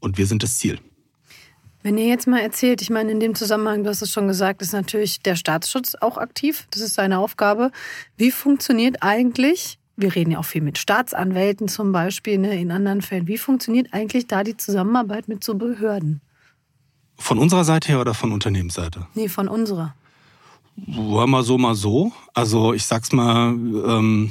Und 0.00 0.18
wir 0.18 0.26
sind 0.26 0.42
das 0.42 0.58
Ziel. 0.58 0.80
Wenn 1.82 1.96
ihr 1.96 2.06
jetzt 2.06 2.26
mal 2.26 2.40
erzählt, 2.40 2.82
ich 2.82 2.90
meine, 2.90 3.10
in 3.10 3.20
dem 3.20 3.34
Zusammenhang, 3.34 3.84
du 3.84 3.90
hast 3.90 4.02
es 4.02 4.12
schon 4.12 4.28
gesagt, 4.28 4.60
ist 4.60 4.72
natürlich 4.72 5.20
der 5.20 5.34
Staatsschutz 5.34 5.94
auch 5.94 6.18
aktiv. 6.18 6.66
Das 6.70 6.82
ist 6.82 6.94
seine 6.94 7.18
Aufgabe. 7.18 7.70
Wie 8.18 8.30
funktioniert 8.30 9.02
eigentlich, 9.02 9.78
wir 9.96 10.14
reden 10.14 10.32
ja 10.32 10.38
auch 10.38 10.44
viel 10.44 10.60
mit 10.60 10.76
Staatsanwälten 10.76 11.68
zum 11.68 11.92
Beispiel, 11.92 12.36
ne, 12.36 12.60
in 12.60 12.70
anderen 12.70 13.00
Fällen, 13.00 13.26
wie 13.28 13.38
funktioniert 13.38 13.94
eigentlich 13.94 14.26
da 14.26 14.44
die 14.44 14.56
Zusammenarbeit 14.58 15.26
mit 15.28 15.42
so 15.42 15.54
Behörden? 15.54 16.20
Von 17.16 17.38
unserer 17.38 17.64
Seite 17.64 17.88
her 17.88 18.00
oder 18.00 18.12
von 18.12 18.32
Unternehmensseite? 18.32 19.06
Nee, 19.14 19.28
von 19.28 19.48
unserer. 19.48 19.94
War 20.76 21.26
mal 21.26 21.42
so, 21.42 21.56
mal 21.56 21.74
so. 21.74 22.12
Also 22.34 22.74
ich 22.74 22.84
sag's 22.84 23.12
mal, 23.12 23.52
ähm, 23.52 24.30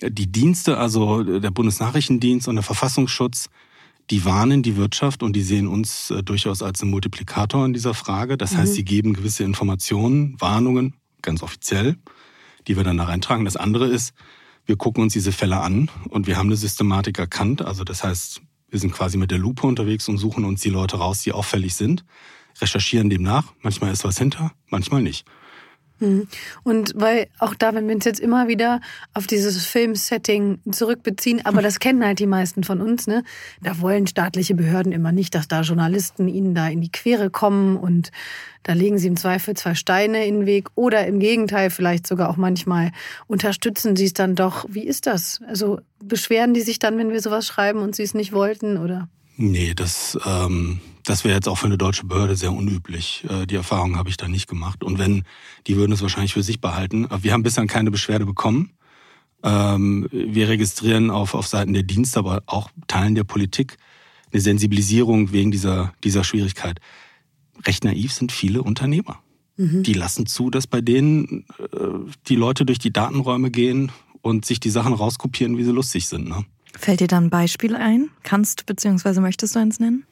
die 0.00 0.30
Dienste, 0.30 0.76
also 0.76 1.22
der 1.22 1.50
Bundesnachrichtendienst 1.50 2.48
und 2.48 2.56
der 2.56 2.62
Verfassungsschutz, 2.64 3.48
die 4.10 4.24
warnen 4.24 4.62
die 4.62 4.76
Wirtschaft 4.76 5.22
und 5.22 5.34
die 5.34 5.42
sehen 5.42 5.68
uns 5.68 6.10
äh, 6.10 6.22
durchaus 6.22 6.62
als 6.62 6.82
einen 6.82 6.90
Multiplikator 6.90 7.64
in 7.64 7.72
dieser 7.72 7.94
Frage. 7.94 8.36
Das 8.36 8.52
mhm. 8.52 8.58
heißt, 8.58 8.74
sie 8.74 8.84
geben 8.84 9.14
gewisse 9.14 9.44
Informationen, 9.44 10.36
Warnungen, 10.40 10.94
ganz 11.22 11.42
offiziell, 11.42 11.96
die 12.66 12.76
wir 12.76 12.84
dann 12.84 12.96
da 12.96 13.04
reintragen. 13.04 13.44
Das 13.44 13.56
andere 13.56 13.86
ist, 13.86 14.12
wir 14.66 14.76
gucken 14.76 15.02
uns 15.02 15.12
diese 15.12 15.32
Fälle 15.32 15.60
an 15.60 15.90
und 16.08 16.26
wir 16.26 16.36
haben 16.36 16.48
eine 16.48 16.56
Systematik 16.56 17.18
erkannt. 17.18 17.62
Also 17.62 17.84
das 17.84 18.02
heißt, 18.02 18.42
wir 18.68 18.78
sind 18.78 18.92
quasi 18.92 19.16
mit 19.16 19.30
der 19.30 19.38
Lupe 19.38 19.66
unterwegs 19.66 20.08
und 20.08 20.18
suchen 20.18 20.44
uns 20.44 20.60
die 20.60 20.70
Leute 20.70 20.96
raus, 20.96 21.22
die 21.22 21.32
auffällig 21.32 21.74
sind, 21.74 22.04
recherchieren 22.60 23.10
dem 23.10 23.22
nach. 23.22 23.52
Manchmal 23.62 23.92
ist 23.92 24.04
was 24.04 24.18
hinter, 24.18 24.52
manchmal 24.68 25.02
nicht. 25.02 25.26
Mhm. 26.00 26.26
Und 26.62 26.92
weil 26.96 27.28
auch 27.38 27.54
da, 27.54 27.74
wenn 27.74 27.86
wir 27.86 27.94
uns 27.94 28.04
jetzt 28.04 28.20
immer 28.20 28.48
wieder 28.48 28.80
auf 29.14 29.26
dieses 29.26 29.64
Filmsetting 29.66 30.58
zurückbeziehen, 30.70 31.44
aber 31.44 31.62
das 31.62 31.78
kennen 31.78 32.04
halt 32.04 32.18
die 32.18 32.26
meisten 32.26 32.64
von 32.64 32.80
uns, 32.80 33.06
ne? 33.06 33.22
Da 33.62 33.80
wollen 33.80 34.06
staatliche 34.06 34.54
Behörden 34.54 34.92
immer 34.92 35.12
nicht, 35.12 35.34
dass 35.34 35.46
da 35.46 35.60
Journalisten 35.60 36.28
ihnen 36.28 36.54
da 36.54 36.68
in 36.68 36.80
die 36.80 36.90
Quere 36.90 37.30
kommen 37.30 37.76
und 37.76 38.10
da 38.62 38.74
legen 38.74 38.98
sie 38.98 39.08
im 39.08 39.16
Zweifel 39.16 39.54
zwei 39.54 39.74
Steine 39.74 40.26
in 40.26 40.40
den 40.40 40.46
Weg 40.46 40.68
oder 40.74 41.06
im 41.06 41.18
Gegenteil 41.18 41.70
vielleicht 41.70 42.06
sogar 42.06 42.28
auch 42.28 42.36
manchmal 42.36 42.92
unterstützen 43.26 43.96
sie 43.96 44.04
es 44.04 44.12
dann 44.12 44.34
doch. 44.34 44.66
Wie 44.68 44.84
ist 44.84 45.06
das? 45.06 45.40
Also 45.46 45.80
beschweren 46.02 46.52
die 46.52 46.60
sich 46.60 46.78
dann, 46.78 46.98
wenn 46.98 47.10
wir 47.10 47.20
sowas 47.20 47.46
schreiben 47.46 47.80
und 47.80 47.96
sie 47.96 48.02
es 48.02 48.12
nicht 48.12 48.32
wollten 48.32 48.76
oder? 48.76 49.08
Nee, 49.36 49.72
das, 49.74 50.18
ähm, 50.26 50.80
das 51.04 51.24
wäre 51.24 51.34
jetzt 51.34 51.48
auch 51.48 51.56
für 51.56 51.66
eine 51.66 51.78
deutsche 51.78 52.06
Behörde 52.06 52.36
sehr 52.36 52.52
unüblich. 52.52 53.24
Äh, 53.28 53.46
die 53.46 53.56
Erfahrung 53.56 53.96
habe 53.96 54.08
ich 54.08 54.16
da 54.16 54.28
nicht 54.28 54.48
gemacht. 54.48 54.84
Und 54.84 54.98
wenn, 54.98 55.24
die 55.66 55.76
würden 55.76 55.92
es 55.92 56.02
wahrscheinlich 56.02 56.34
für 56.34 56.42
sich 56.42 56.60
behalten. 56.60 57.08
Wir 57.22 57.32
haben 57.32 57.42
bislang 57.42 57.66
keine 57.66 57.90
Beschwerde 57.90 58.26
bekommen. 58.26 58.72
Ähm, 59.42 60.08
wir 60.10 60.48
registrieren 60.48 61.10
auf, 61.10 61.34
auf 61.34 61.46
Seiten 61.46 61.72
der 61.72 61.82
Dienste, 61.82 62.18
aber 62.18 62.42
auch 62.46 62.70
Teilen 62.86 63.14
der 63.14 63.24
Politik 63.24 63.78
eine 64.32 64.40
Sensibilisierung 64.40 65.32
wegen 65.32 65.50
dieser, 65.50 65.92
dieser 66.04 66.24
Schwierigkeit. 66.24 66.80
Recht 67.66 67.84
naiv 67.84 68.12
sind 68.12 68.32
viele 68.32 68.62
Unternehmer. 68.62 69.18
Mhm. 69.56 69.82
Die 69.82 69.92
lassen 69.92 70.26
zu, 70.26 70.50
dass 70.50 70.66
bei 70.66 70.80
denen 70.80 71.46
äh, 71.58 71.76
die 72.28 72.36
Leute 72.36 72.64
durch 72.64 72.78
die 72.78 72.92
Datenräume 72.92 73.50
gehen 73.50 73.92
und 74.22 74.44
sich 74.44 74.60
die 74.60 74.70
Sachen 74.70 74.92
rauskopieren, 74.92 75.58
wie 75.58 75.64
sie 75.64 75.72
lustig 75.72 76.06
sind. 76.06 76.28
Ne? 76.28 76.44
Fällt 76.78 77.00
dir 77.00 77.08
da 77.08 77.18
ein 77.18 77.30
Beispiel 77.30 77.74
ein? 77.74 78.10
Kannst 78.22 78.60
du 78.60 78.64
bzw. 78.66 79.20
möchtest 79.20 79.56
du 79.56 79.60
eins 79.60 79.80
nennen? 79.80 80.04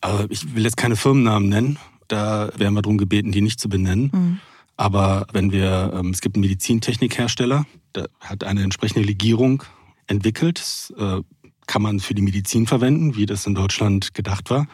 Also 0.00 0.26
ich 0.30 0.54
will 0.54 0.64
jetzt 0.64 0.76
keine 0.76 0.96
Firmennamen 0.96 1.48
nennen. 1.48 1.78
Da 2.08 2.50
werden 2.56 2.74
wir 2.74 2.82
darum 2.82 2.98
gebeten, 2.98 3.32
die 3.32 3.40
nicht 3.40 3.60
zu 3.60 3.68
benennen. 3.68 4.10
Mhm. 4.12 4.40
Aber 4.76 5.26
wenn 5.32 5.52
wir, 5.52 5.92
ähm, 5.94 6.10
es 6.10 6.20
gibt 6.20 6.36
einen 6.36 6.42
Medizintechnikhersteller, 6.42 7.66
der 7.94 8.08
hat 8.20 8.44
eine 8.44 8.62
entsprechende 8.62 9.06
Legierung 9.06 9.62
entwickelt. 10.06 10.58
Das 10.58 10.92
äh, 10.96 11.20
kann 11.66 11.82
man 11.82 12.00
für 12.00 12.14
die 12.14 12.22
Medizin 12.22 12.66
verwenden, 12.66 13.14
wie 13.14 13.26
das 13.26 13.46
in 13.46 13.54
Deutschland 13.54 14.14
gedacht 14.14 14.50
war. 14.50 14.66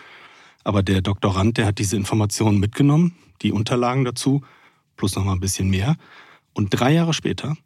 Aber 0.64 0.82
der 0.82 1.02
Doktorand, 1.02 1.59
der 1.59 1.66
hat 1.66 1.78
diese 1.78 1.96
Informationen 1.96 2.59
mitgenommen, 2.59 3.16
die 3.42 3.52
Unterlagen 3.52 4.04
dazu, 4.04 4.42
plus 4.96 5.14
noch 5.14 5.24
mal 5.24 5.32
ein 5.32 5.40
bisschen 5.40 5.68
mehr. 5.68 5.96
Und 6.54 6.70
drei 6.70 6.92
Jahre 6.92 7.12
später 7.12 7.57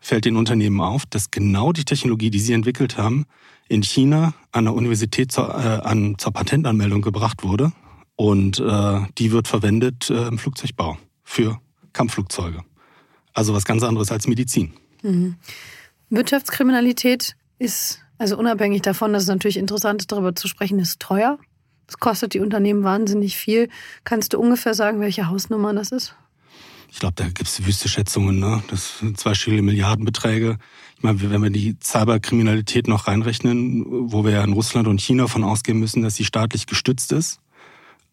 fällt 0.00 0.24
den 0.24 0.36
Unternehmen 0.36 0.80
auf, 0.80 1.06
dass 1.06 1.30
genau 1.30 1.72
die 1.72 1.84
Technologie, 1.84 2.30
die 2.30 2.40
sie 2.40 2.52
entwickelt 2.52 2.96
haben, 2.96 3.26
in 3.68 3.82
China 3.82 4.34
an 4.52 4.64
der 4.64 4.74
Universität 4.74 5.32
zur, 5.32 5.48
äh, 5.48 5.80
an, 5.82 6.16
zur 6.18 6.32
Patentanmeldung 6.32 7.02
gebracht 7.02 7.42
wurde. 7.42 7.72
Und 8.14 8.60
äh, 8.60 9.00
die 9.18 9.32
wird 9.32 9.48
verwendet 9.48 10.08
äh, 10.08 10.28
im 10.28 10.38
Flugzeugbau 10.38 10.96
für 11.22 11.60
Kampfflugzeuge. 11.92 12.62
Also 13.34 13.52
was 13.52 13.64
ganz 13.64 13.82
anderes 13.82 14.10
als 14.10 14.26
Medizin. 14.26 14.72
Mhm. 15.02 15.36
Wirtschaftskriminalität 16.08 17.36
ist, 17.58 18.00
also 18.18 18.38
unabhängig 18.38 18.82
davon, 18.82 19.12
dass 19.12 19.24
es 19.24 19.28
natürlich 19.28 19.56
interessant 19.56 20.02
ist, 20.02 20.12
darüber 20.12 20.34
zu 20.34 20.48
sprechen, 20.48 20.78
ist 20.78 21.00
teuer. 21.00 21.38
Es 21.88 21.98
kostet 21.98 22.34
die 22.34 22.40
Unternehmen 22.40 22.84
wahnsinnig 22.84 23.36
viel. 23.36 23.68
Kannst 24.04 24.32
du 24.32 24.40
ungefähr 24.40 24.74
sagen, 24.74 25.00
welche 25.00 25.28
Hausnummer 25.28 25.74
das 25.74 25.92
ist? 25.92 26.14
Ich 26.96 27.00
glaube, 27.00 27.12
da 27.16 27.24
gibt 27.26 27.42
es 27.42 27.66
wüste 27.66 27.90
Schätzungen, 27.90 28.38
ne? 28.38 28.62
Das 28.70 29.00
sind 29.00 29.20
zweistellige 29.20 29.60
Milliardenbeträge. 29.60 30.56
Ich 30.96 31.02
meine, 31.02 31.20
wenn 31.30 31.42
wir 31.42 31.50
die 31.50 31.76
Cyberkriminalität 31.78 32.88
noch 32.88 33.06
reinrechnen, 33.06 33.84
wo 34.10 34.24
wir 34.24 34.30
ja 34.32 34.42
in 34.42 34.54
Russland 34.54 34.88
und 34.88 34.98
China 34.98 35.26
von 35.26 35.44
ausgehen 35.44 35.78
müssen, 35.78 36.00
dass 36.00 36.14
sie 36.14 36.24
staatlich 36.24 36.66
gestützt 36.66 37.12
ist, 37.12 37.38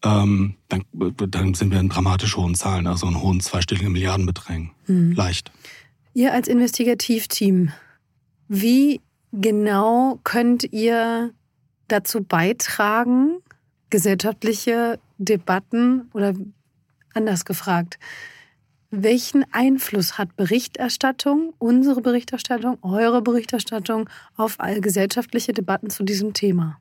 ähm, 0.04 0.56
dann, 0.68 0.84
dann 0.92 1.54
sind 1.54 1.72
wir 1.72 1.80
in 1.80 1.88
dramatisch 1.88 2.36
hohen 2.36 2.54
Zahlen, 2.54 2.86
also 2.86 3.06
in 3.06 3.22
hohen 3.22 3.40
zweistelligen 3.40 3.90
Milliardenbeträgen. 3.90 4.72
Mhm. 4.86 5.12
Leicht. 5.12 5.50
Ihr 6.12 6.34
als 6.34 6.46
Investigativteam, 6.46 7.72
Wie 8.48 9.00
genau 9.32 10.20
könnt 10.24 10.70
ihr 10.74 11.32
dazu 11.88 12.22
beitragen, 12.22 13.38
gesellschaftliche 13.88 15.00
Debatten 15.16 16.10
oder 16.12 16.34
anders 17.14 17.46
gefragt, 17.46 17.98
welchen 19.02 19.44
Einfluss 19.52 20.18
hat 20.18 20.36
Berichterstattung, 20.36 21.54
unsere 21.58 22.00
Berichterstattung, 22.00 22.78
eure 22.82 23.22
Berichterstattung 23.22 24.08
auf 24.36 24.60
all 24.60 24.80
gesellschaftliche 24.80 25.52
Debatten 25.52 25.90
zu 25.90 26.04
diesem 26.04 26.34
Thema? 26.34 26.78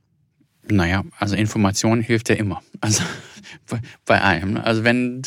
Naja, 0.69 1.03
also 1.17 1.35
Information 1.35 2.01
hilft 2.01 2.29
ja 2.29 2.35
immer. 2.35 2.61
Also 2.81 3.03
bei 4.05 4.19
allem. 4.19 4.57
Also 4.57 4.83
wenn 4.83 5.21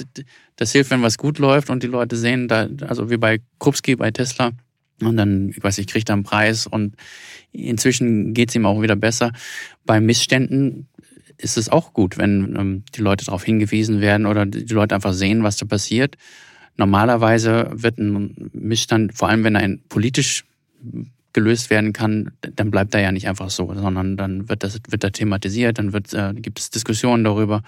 das 0.56 0.72
hilft, 0.72 0.90
wenn 0.90 1.00
was 1.00 1.16
gut 1.16 1.38
läuft 1.38 1.70
und 1.70 1.82
die 1.82 1.86
Leute 1.86 2.16
sehen, 2.16 2.48
da, 2.48 2.68
also 2.86 3.08
wie 3.08 3.16
bei 3.16 3.40
Krupski 3.58 3.96
bei 3.96 4.10
Tesla, 4.10 4.52
und 5.02 5.16
dann, 5.16 5.50
ich 5.50 5.62
weiß 5.62 5.78
ich, 5.78 5.86
kriegt 5.86 6.10
er 6.10 6.14
einen 6.14 6.22
Preis 6.22 6.66
und 6.66 6.96
inzwischen 7.52 8.34
geht 8.34 8.50
es 8.50 8.54
ihm 8.54 8.66
auch 8.66 8.82
wieder 8.82 8.96
besser. 8.96 9.32
Bei 9.84 10.00
Missständen 10.00 10.88
ist 11.38 11.56
es 11.56 11.68
auch 11.68 11.92
gut, 11.92 12.18
wenn 12.18 12.56
ähm, 12.58 12.84
die 12.94 13.02
Leute 13.02 13.24
darauf 13.24 13.44
hingewiesen 13.44 14.00
werden 14.00 14.26
oder 14.26 14.46
die 14.46 14.72
Leute 14.72 14.94
einfach 14.94 15.12
sehen, 15.12 15.42
was 15.42 15.56
da 15.56 15.66
passiert. 15.66 16.16
Normalerweise 16.76 17.70
wird 17.72 17.98
ein 17.98 18.50
Missstand, 18.52 19.14
vor 19.14 19.28
allem 19.28 19.44
wenn 19.44 19.54
er 19.54 19.76
politisch 19.88 20.44
gelöst 21.32 21.68
werden 21.68 21.92
kann, 21.92 22.32
dann 22.40 22.70
bleibt 22.70 22.94
er 22.94 23.02
ja 23.02 23.12
nicht 23.12 23.28
einfach 23.28 23.50
so, 23.50 23.72
sondern 23.74 24.16
dann 24.16 24.48
wird 24.48 24.62
das 24.62 24.80
wird 24.88 25.04
er 25.04 25.12
thematisiert, 25.12 25.78
dann 25.78 25.92
wird, 25.92 26.14
äh, 26.14 26.32
gibt 26.34 26.58
es 26.58 26.70
Diskussionen 26.70 27.24
darüber 27.24 27.62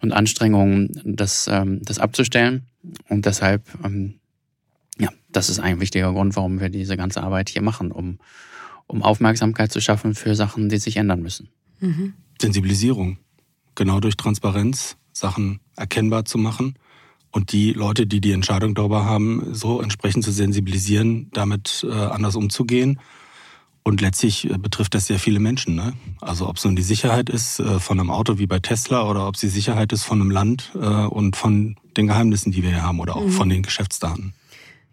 und 0.00 0.12
Anstrengungen, 0.12 1.02
das, 1.04 1.46
ähm, 1.46 1.80
das 1.82 1.98
abzustellen. 1.98 2.62
Und 3.08 3.26
deshalb, 3.26 3.62
ähm, 3.84 4.14
ja, 4.98 5.10
das 5.30 5.50
ist 5.50 5.60
ein 5.60 5.78
wichtiger 5.80 6.12
Grund, 6.12 6.36
warum 6.36 6.58
wir 6.58 6.70
diese 6.70 6.96
ganze 6.96 7.22
Arbeit 7.22 7.50
hier 7.50 7.60
machen, 7.60 7.92
um, 7.92 8.18
um 8.86 9.02
Aufmerksamkeit 9.02 9.70
zu 9.70 9.80
schaffen 9.80 10.14
für 10.14 10.34
Sachen, 10.34 10.70
die 10.70 10.78
sich 10.78 10.96
ändern 10.96 11.20
müssen. 11.20 11.50
Mhm. 11.80 12.14
Sensibilisierung, 12.40 13.18
genau 13.74 14.00
durch 14.00 14.16
Transparenz, 14.16 14.96
Sachen 15.12 15.60
erkennbar 15.76 16.24
zu 16.24 16.38
machen 16.38 16.76
und 17.36 17.52
die 17.52 17.74
Leute, 17.74 18.06
die 18.06 18.22
die 18.22 18.32
Entscheidung 18.32 18.74
darüber 18.74 19.04
haben, 19.04 19.52
so 19.52 19.82
entsprechend 19.82 20.24
zu 20.24 20.32
sensibilisieren, 20.32 21.28
damit 21.34 21.86
äh, 21.86 21.92
anders 21.92 22.34
umzugehen. 22.34 22.98
Und 23.82 24.00
letztlich 24.00 24.50
äh, 24.50 24.56
betrifft 24.56 24.94
das 24.94 25.06
sehr 25.06 25.18
viele 25.18 25.38
Menschen. 25.38 25.74
Ne? 25.74 25.92
Also 26.22 26.48
ob 26.48 26.56
es 26.56 26.64
nun 26.64 26.76
die 26.76 26.82
Sicherheit 26.82 27.28
ist 27.28 27.60
äh, 27.60 27.78
von 27.78 28.00
einem 28.00 28.10
Auto 28.10 28.38
wie 28.38 28.46
bei 28.46 28.58
Tesla 28.58 29.06
oder 29.06 29.28
ob 29.28 29.34
es 29.34 29.42
die 29.42 29.48
Sicherheit 29.48 29.92
ist 29.92 30.02
von 30.02 30.18
einem 30.18 30.30
Land 30.30 30.74
und 30.74 31.36
von 31.36 31.76
den 31.94 32.06
Geheimnissen, 32.06 32.52
die 32.52 32.62
wir 32.62 32.70
hier 32.70 32.82
haben 32.82 33.00
oder 33.00 33.16
auch 33.16 33.26
mhm. 33.26 33.30
von 33.30 33.50
den 33.50 33.62
Geschäftsdaten. 33.62 34.32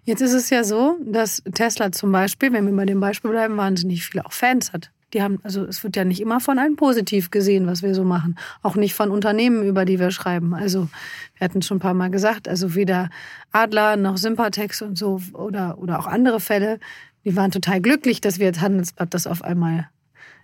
Jetzt 0.04 0.22
ist 0.22 0.34
es 0.34 0.50
ja 0.50 0.66
so, 0.66 0.98
dass 1.06 1.44
Tesla 1.54 1.94
zum 1.94 2.12
Beispiel, 2.12 2.52
wenn 2.52 2.66
wir 2.66 2.76
bei 2.76 2.86
dem 2.86 3.00
Beispiel 3.00 3.32
bleiben, 3.32 3.56
wahnsinnig 3.56 4.04
viele 4.06 4.26
auch 4.26 4.34
Fans 4.34 4.74
hat. 4.74 4.92
Die 5.14 5.22
haben, 5.22 5.40
also 5.44 5.64
es 5.64 5.84
wird 5.84 5.96
ja 5.96 6.04
nicht 6.06 6.20
immer 6.20 6.40
von 6.40 6.58
allen 6.58 6.76
positiv 6.76 7.30
gesehen, 7.30 7.68
was 7.68 7.84
wir 7.84 7.94
so 7.94 8.04
machen. 8.04 8.38
Auch 8.64 8.76
nicht 8.76 8.96
von 8.96 9.12
Unternehmen, 9.12 9.64
über 9.64 9.86
die 9.86 10.00
wir 10.00 10.12
schreiben. 10.12 10.54
Also 10.54 10.90
wir 11.38 11.46
hatten 11.46 11.62
schon 11.62 11.78
ein 11.78 11.82
paar 11.82 11.94
Mal 11.94 12.10
gesagt, 12.10 12.48
also 12.48 12.74
weder 12.76 13.10
Adler 13.52 13.96
noch 13.96 14.18
Sympatex 14.18 14.82
und 14.82 14.98
so 14.98 15.22
oder, 15.34 15.78
oder 15.78 16.00
auch 16.00 16.08
andere 16.08 16.40
Fälle, 16.40 16.80
die 17.26 17.36
waren 17.36 17.52
total 17.52 17.80
glücklich, 17.80 18.22
dass 18.22 18.40
wir 18.40 18.48
als 18.48 18.60
Handelsblatt 18.60 19.14
das 19.14 19.28
auf 19.28 19.44
einmal 19.44 19.90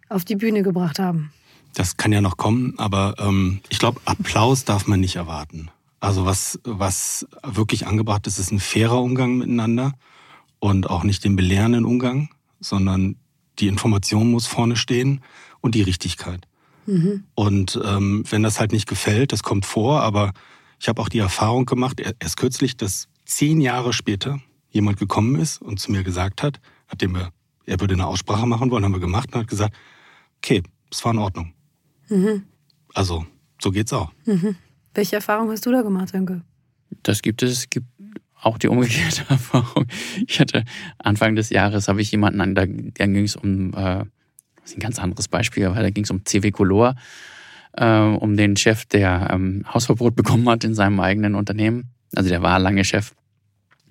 auf 0.07 0.23
die 0.23 0.35
Bühne 0.35 0.63
gebracht 0.63 0.99
haben. 0.99 1.31
Das 1.73 1.97
kann 1.97 2.11
ja 2.11 2.21
noch 2.21 2.37
kommen, 2.37 2.73
aber 2.77 3.15
ähm, 3.19 3.61
ich 3.69 3.79
glaube, 3.79 4.01
Applaus 4.05 4.65
darf 4.65 4.87
man 4.87 4.99
nicht 4.99 5.15
erwarten. 5.15 5.69
Also 5.99 6.25
was, 6.25 6.59
was 6.63 7.27
wirklich 7.43 7.85
angebracht 7.85 8.25
ist, 8.27 8.39
ist 8.39 8.51
ein 8.51 8.59
fairer 8.59 9.01
Umgang 9.01 9.37
miteinander 9.37 9.93
und 10.59 10.89
auch 10.89 11.03
nicht 11.03 11.23
den 11.23 11.35
belehrenden 11.35 11.85
Umgang, 11.85 12.29
sondern 12.59 13.17
die 13.59 13.67
Information 13.67 14.31
muss 14.31 14.47
vorne 14.47 14.75
stehen 14.75 15.21
und 15.61 15.75
die 15.75 15.81
Richtigkeit. 15.81 16.47
Mhm. 16.85 17.23
Und 17.35 17.79
ähm, 17.83 18.23
wenn 18.29 18.43
das 18.43 18.59
halt 18.59 18.71
nicht 18.71 18.87
gefällt, 18.87 19.31
das 19.31 19.43
kommt 19.43 19.65
vor, 19.65 20.01
aber 20.01 20.33
ich 20.79 20.87
habe 20.87 21.01
auch 21.01 21.09
die 21.09 21.19
Erfahrung 21.19 21.65
gemacht, 21.65 22.01
erst 22.19 22.37
kürzlich, 22.37 22.77
dass 22.77 23.07
zehn 23.25 23.61
Jahre 23.61 23.93
später 23.93 24.39
jemand 24.69 24.97
gekommen 24.97 25.35
ist 25.35 25.61
und 25.61 25.79
zu 25.79 25.91
mir 25.91 26.03
gesagt 26.03 26.41
hat, 26.41 26.59
nachdem 26.87 27.15
wir, 27.15 27.31
er 27.65 27.79
würde 27.79 27.93
eine 27.93 28.07
Aussprache 28.07 28.47
machen 28.47 28.71
wollen, 28.71 28.83
haben 28.83 28.93
wir 28.93 28.99
gemacht 28.99 29.33
und 29.33 29.41
hat 29.41 29.47
gesagt, 29.47 29.75
okay, 30.37 30.63
es 30.91 31.03
war 31.03 31.11
in 31.11 31.19
Ordnung. 31.19 31.53
Mhm. 32.07 32.43
Also, 32.93 33.25
so 33.61 33.71
geht's 33.71 33.93
auch. 33.93 34.11
Mhm. 34.25 34.55
Welche 34.93 35.17
Erfahrung 35.17 35.51
hast 35.51 35.65
du 35.65 35.71
da 35.71 35.81
gemacht, 35.81 36.09
Danke? 36.13 36.41
Das 37.03 37.21
gibt 37.21 37.43
es. 37.43 37.51
Es 37.51 37.69
gibt 37.69 37.87
auch 38.41 38.57
die 38.57 38.67
umgekehrte 38.67 39.25
Erfahrung. 39.29 39.87
Ich 40.27 40.39
hatte 40.39 40.63
Anfang 40.97 41.35
des 41.35 41.49
Jahres 41.49 41.87
habe 41.87 42.01
ich 42.01 42.11
jemanden 42.11 42.41
an, 42.41 42.55
da, 42.55 42.65
ging 42.65 43.23
es 43.23 43.35
um 43.35 43.73
äh, 43.73 44.03
ein 44.73 44.79
ganz 44.79 44.99
anderes 44.99 45.27
Beispiel, 45.27 45.65
aber 45.65 45.81
da 45.81 45.89
ging 45.89 46.03
es 46.03 46.11
um 46.11 46.25
CW 46.25 46.51
Color, 46.51 46.95
äh, 47.73 47.99
um 47.99 48.37
den 48.37 48.55
Chef, 48.55 48.85
der 48.85 49.29
ähm, 49.31 49.65
Hausverbot 49.71 50.15
bekommen 50.15 50.47
hat 50.49 50.63
in 50.63 50.75
seinem 50.75 50.99
eigenen 50.99 51.35
Unternehmen. 51.35 51.89
Also 52.15 52.29
der 52.29 52.41
war 52.41 52.59
lange 52.59 52.83
Chef. 52.83 53.13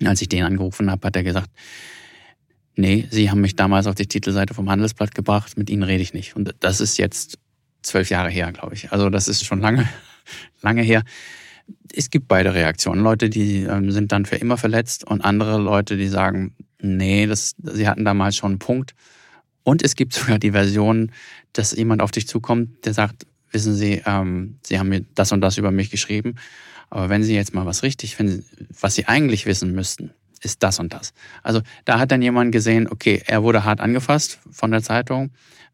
Als 0.03 0.21
ich 0.21 0.29
den 0.29 0.45
angerufen 0.45 0.89
habe, 0.89 1.05
hat 1.05 1.15
er 1.17 1.23
gesagt, 1.23 1.49
nee, 2.75 3.05
Sie 3.11 3.29
haben 3.29 3.41
mich 3.41 3.57
damals 3.57 3.85
auf 3.85 3.95
die 3.95 4.07
Titelseite 4.07 4.53
vom 4.53 4.69
Handelsblatt 4.69 5.13
gebracht, 5.13 5.57
mit 5.57 5.69
Ihnen 5.69 5.83
rede 5.83 6.01
ich 6.01 6.13
nicht. 6.13 6.37
Und 6.37 6.55
das 6.61 6.79
ist 6.79 6.97
jetzt 6.97 7.37
zwölf 7.81 8.09
Jahre 8.09 8.29
her, 8.29 8.51
glaube 8.53 8.75
ich. 8.75 8.91
Also 8.93 9.09
das 9.09 9.27
ist 9.27 9.45
schon 9.45 9.59
lange, 9.59 9.87
lange 10.61 10.81
her 10.81 11.03
es 11.93 12.09
gibt 12.09 12.27
beide 12.27 12.53
Reaktionen. 12.53 13.01
Leute, 13.01 13.29
die 13.29 13.63
ähm, 13.63 13.91
sind 13.91 14.11
dann 14.11 14.25
für 14.25 14.35
immer 14.35 14.57
verletzt 14.57 15.05
und 15.05 15.21
andere 15.21 15.57
Leute, 15.57 15.97
die 15.97 16.07
sagen, 16.07 16.55
nee, 16.81 17.25
das, 17.25 17.55
sie 17.61 17.87
hatten 17.87 18.05
damals 18.05 18.35
schon 18.35 18.51
einen 18.51 18.59
Punkt. 18.59 18.95
Und 19.63 19.83
es 19.83 19.95
gibt 19.95 20.13
sogar 20.13 20.39
die 20.39 20.51
Version, 20.51 21.11
dass 21.53 21.75
jemand 21.75 22.01
auf 22.01 22.11
dich 22.11 22.27
zukommt, 22.27 22.85
der 22.85 22.93
sagt, 22.93 23.25
wissen 23.51 23.75
Sie, 23.75 24.01
ähm, 24.05 24.59
Sie 24.65 24.79
haben 24.79 24.89
mir 24.89 25.05
das 25.15 25.31
und 25.31 25.41
das 25.41 25.57
über 25.57 25.71
mich 25.71 25.89
geschrieben, 25.89 26.35
aber 26.89 27.09
wenn 27.09 27.23
Sie 27.23 27.35
jetzt 27.35 27.53
mal 27.53 27.65
was 27.65 27.83
richtig 27.83 28.15
finden, 28.15 28.45
was 28.79 28.95
Sie 28.95 29.07
eigentlich 29.07 29.45
wissen 29.45 29.73
müssten, 29.73 30.11
ist 30.41 30.63
das 30.63 30.79
und 30.79 30.93
das. 30.93 31.13
Also 31.43 31.61
da 31.85 31.99
hat 31.99 32.11
dann 32.11 32.21
jemand 32.21 32.51
gesehen, 32.51 32.87
okay, 32.89 33.21
er 33.25 33.43
wurde 33.43 33.65
hart 33.65 33.81
angefasst 33.81 34.39
von 34.49 34.71
der 34.71 34.81
Zeitung, 34.81 35.31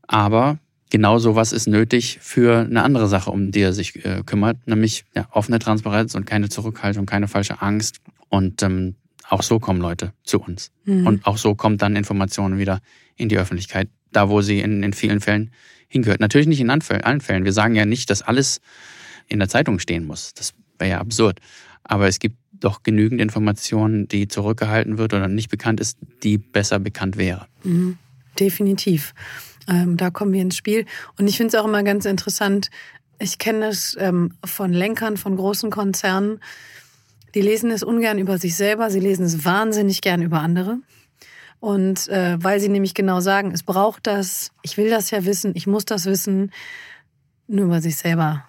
aber 0.08 0.60
genau 0.96 1.20
sowas 1.20 1.52
ist 1.52 1.68
nötig 1.68 2.20
für 2.22 2.60
eine 2.60 2.82
andere 2.82 3.10
Sache, 3.10 3.30
um 3.30 3.52
die 3.52 3.60
er 3.60 3.74
sich 3.74 4.06
äh, 4.06 4.24
kümmert, 4.26 4.66
nämlich 4.66 5.04
ja, 5.14 5.28
offene 5.30 5.60
Transparenz 5.60 6.16
und 6.16 6.26
keine 6.26 6.48
Zurückhaltung, 6.48 7.06
keine 7.06 7.28
falsche 7.28 7.62
Angst. 7.62 7.98
Und 8.30 8.64
ähm, 8.64 8.96
auch 9.28 9.44
so 9.44 9.60
kommen 9.60 9.82
Leute 9.82 10.14
zu 10.24 10.40
uns. 10.40 10.72
Mhm. 10.86 11.06
Und 11.06 11.28
auch 11.28 11.38
so 11.38 11.54
kommt 11.54 11.82
dann 11.82 11.98
Informationen 11.98 12.60
wieder 12.60 12.80
in 13.18 13.28
die 13.28 13.38
Öffentlichkeit, 13.38 13.90
da 14.14 14.30
wo 14.30 14.40
sie 14.40 14.62
in, 14.62 14.84
in 14.84 14.94
vielen 14.94 15.20
Fällen 15.20 15.52
hingehört. 15.90 16.22
Natürlich 16.22 16.48
nicht 16.48 16.62
in 16.62 16.70
allen 16.70 17.20
Fällen. 17.20 17.44
Wir 17.44 17.52
sagen 17.52 17.76
ja 17.76 17.86
nicht, 17.86 18.10
dass 18.10 18.22
alles 18.22 18.62
in 19.28 19.40
der 19.40 19.50
Zeitung 19.50 19.80
stehen 19.80 20.08
muss. 20.08 20.34
Das 20.34 20.54
wäre 20.80 20.92
ja 20.92 21.00
absurd. 21.00 21.42
Aber 21.84 22.08
es 22.08 22.20
gibt 22.20 22.38
doch 22.54 22.84
genügend 22.84 23.20
Informationen, 23.20 24.08
die 24.08 24.30
zurückgehalten 24.30 24.98
wird 24.98 25.14
oder 25.14 25.28
nicht 25.28 25.50
bekannt 25.50 25.82
ist, 25.82 25.98
die 26.24 26.38
besser 26.38 26.80
bekannt 26.80 27.18
wäre. 27.18 27.48
Mhm. 27.66 27.98
Definitiv. 28.40 29.14
Ähm, 29.68 29.98
da 29.98 30.10
kommen 30.10 30.34
wir 30.34 30.42
ins 30.42 30.58
Spiel. 30.58 30.86
Und 31.18 31.28
ich 31.28 31.38
finde 31.38 31.56
es 31.56 31.62
auch 31.62 31.68
immer 31.68 31.84
ganz 31.84 32.06
interessant. 32.06 32.70
Ich 33.20 33.38
kenne 33.38 33.68
es 33.68 33.96
ähm, 34.00 34.34
von 34.44 34.74
Lenkern 34.74 35.18
von 35.18 35.36
großen 35.36 35.72
Konzernen. 35.72 36.40
Die 37.34 37.42
lesen 37.42 37.72
es 37.72 37.84
ungern 37.84 38.18
über 38.18 38.38
sich 38.38 38.56
selber, 38.56 38.90
sie 38.90 39.00
lesen 39.00 39.26
es 39.26 39.44
wahnsinnig 39.44 40.02
gern 40.02 40.22
über 40.22 40.40
andere. 40.40 40.80
Und 41.60 42.08
äh, 42.10 42.38
weil 42.42 42.60
sie 42.60 42.70
nämlich 42.70 42.94
genau 42.94 43.20
sagen, 43.20 43.52
es 43.52 43.64
braucht 43.64 44.08
das, 44.08 44.52
ich 44.62 44.78
will 44.78 44.90
das 44.90 45.12
ja 45.12 45.26
wissen, 45.26 45.54
ich 45.56 45.68
muss 45.68 45.86
das 45.86 46.06
wissen, 46.06 46.52
nur 47.48 47.66
über 47.66 47.82
sich 47.82 47.98
selber. 47.98 48.46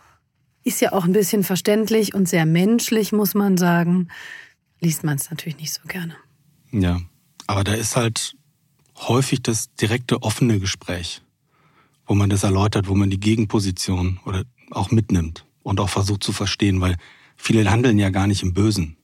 Ist 0.64 0.80
ja 0.80 0.92
auch 0.92 1.04
ein 1.04 1.12
bisschen 1.12 1.44
verständlich 1.44 2.14
und 2.14 2.28
sehr 2.28 2.46
menschlich, 2.46 3.12
muss 3.12 3.34
man 3.34 3.56
sagen. 3.56 4.08
Liest 4.80 5.04
man 5.04 5.16
es 5.16 5.30
natürlich 5.30 5.58
nicht 5.58 5.72
so 5.72 5.82
gerne. 5.86 6.14
Ja, 6.72 7.00
aber 7.46 7.64
da 7.64 7.74
ist 7.74 7.96
halt 7.96 8.36
häufig 8.96 9.42
das 9.42 9.74
direkte 9.74 10.22
offene 10.22 10.58
Gespräch, 10.58 11.22
wo 12.06 12.14
man 12.14 12.30
das 12.30 12.42
erläutert, 12.42 12.88
wo 12.88 12.94
man 12.94 13.10
die 13.10 13.20
Gegenposition 13.20 14.20
oder 14.24 14.44
auch 14.70 14.90
mitnimmt 14.90 15.44
und 15.62 15.80
auch 15.80 15.88
versucht 15.88 16.24
zu 16.24 16.32
verstehen, 16.32 16.80
weil 16.80 16.96
viele 17.36 17.70
handeln 17.70 17.98
ja 17.98 18.10
gar 18.10 18.26
nicht 18.26 18.42
im 18.42 18.54
Bösen, 18.54 18.96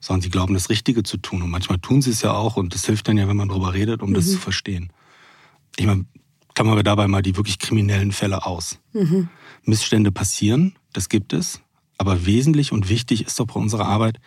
sondern 0.00 0.22
sie 0.22 0.30
glauben, 0.30 0.54
das 0.54 0.68
Richtige 0.68 1.02
zu 1.02 1.16
tun. 1.16 1.42
Und 1.42 1.50
manchmal 1.50 1.78
tun 1.78 2.02
sie 2.02 2.10
es 2.10 2.22
ja 2.22 2.32
auch 2.32 2.56
und 2.56 2.74
das 2.74 2.86
hilft 2.86 3.08
dann 3.08 3.18
ja, 3.18 3.28
wenn 3.28 3.36
man 3.36 3.48
darüber 3.48 3.72
redet, 3.72 4.02
um 4.02 4.10
mhm. 4.10 4.14
das 4.14 4.30
zu 4.30 4.38
verstehen. 4.38 4.92
Ich 5.76 5.86
meine, 5.86 6.06
klammern 6.54 6.76
wir 6.76 6.82
dabei 6.82 7.06
mal 7.06 7.22
die 7.22 7.36
wirklich 7.36 7.58
kriminellen 7.58 8.12
Fälle 8.12 8.44
aus. 8.44 8.80
Mhm. 8.92 9.28
Missstände 9.62 10.10
passieren, 10.10 10.74
das 10.92 11.08
gibt 11.08 11.32
es, 11.32 11.60
aber 11.98 12.26
wesentlich 12.26 12.72
und 12.72 12.88
wichtig 12.88 13.26
ist 13.26 13.38
doch 13.38 13.46
bei 13.46 13.60
unserer 13.60 13.86
Arbeit, 13.86 14.18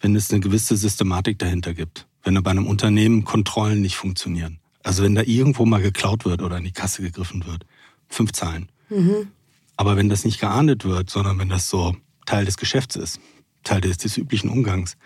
wenn 0.00 0.16
es 0.16 0.30
eine 0.30 0.40
gewisse 0.40 0.76
Systematik 0.76 1.38
dahinter 1.38 1.74
gibt 1.74 2.07
wenn 2.22 2.40
bei 2.42 2.50
einem 2.50 2.66
Unternehmen 2.66 3.24
Kontrollen 3.24 3.80
nicht 3.80 3.96
funktionieren. 3.96 4.60
Also 4.82 5.02
wenn 5.02 5.14
da 5.14 5.22
irgendwo 5.22 5.66
mal 5.66 5.82
geklaut 5.82 6.24
wird 6.24 6.42
oder 6.42 6.58
in 6.58 6.64
die 6.64 6.72
Kasse 6.72 7.02
gegriffen 7.02 7.46
wird. 7.46 7.64
Fünf 8.08 8.32
Zahlen. 8.32 8.68
Mhm. 8.88 9.28
Aber 9.76 9.96
wenn 9.96 10.08
das 10.08 10.24
nicht 10.24 10.40
geahndet 10.40 10.84
wird, 10.84 11.10
sondern 11.10 11.38
wenn 11.38 11.48
das 11.48 11.68
so 11.68 11.96
Teil 12.26 12.44
des 12.44 12.56
Geschäfts 12.56 12.96
ist, 12.96 13.20
Teil 13.64 13.80
des, 13.80 13.98
des 13.98 14.16
üblichen 14.16 14.50
Umgangs, 14.50 14.96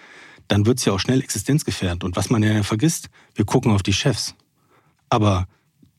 dann 0.48 0.66
wird 0.66 0.78
es 0.78 0.84
ja 0.84 0.92
auch 0.92 1.00
schnell 1.00 1.20
existenzgefährdend. 1.20 2.04
Und 2.04 2.16
was 2.16 2.30
man 2.30 2.42
ja 2.42 2.62
vergisst, 2.62 3.08
wir 3.34 3.44
gucken 3.44 3.72
auf 3.72 3.82
die 3.82 3.92
Chefs. 3.92 4.34
Aber 5.08 5.46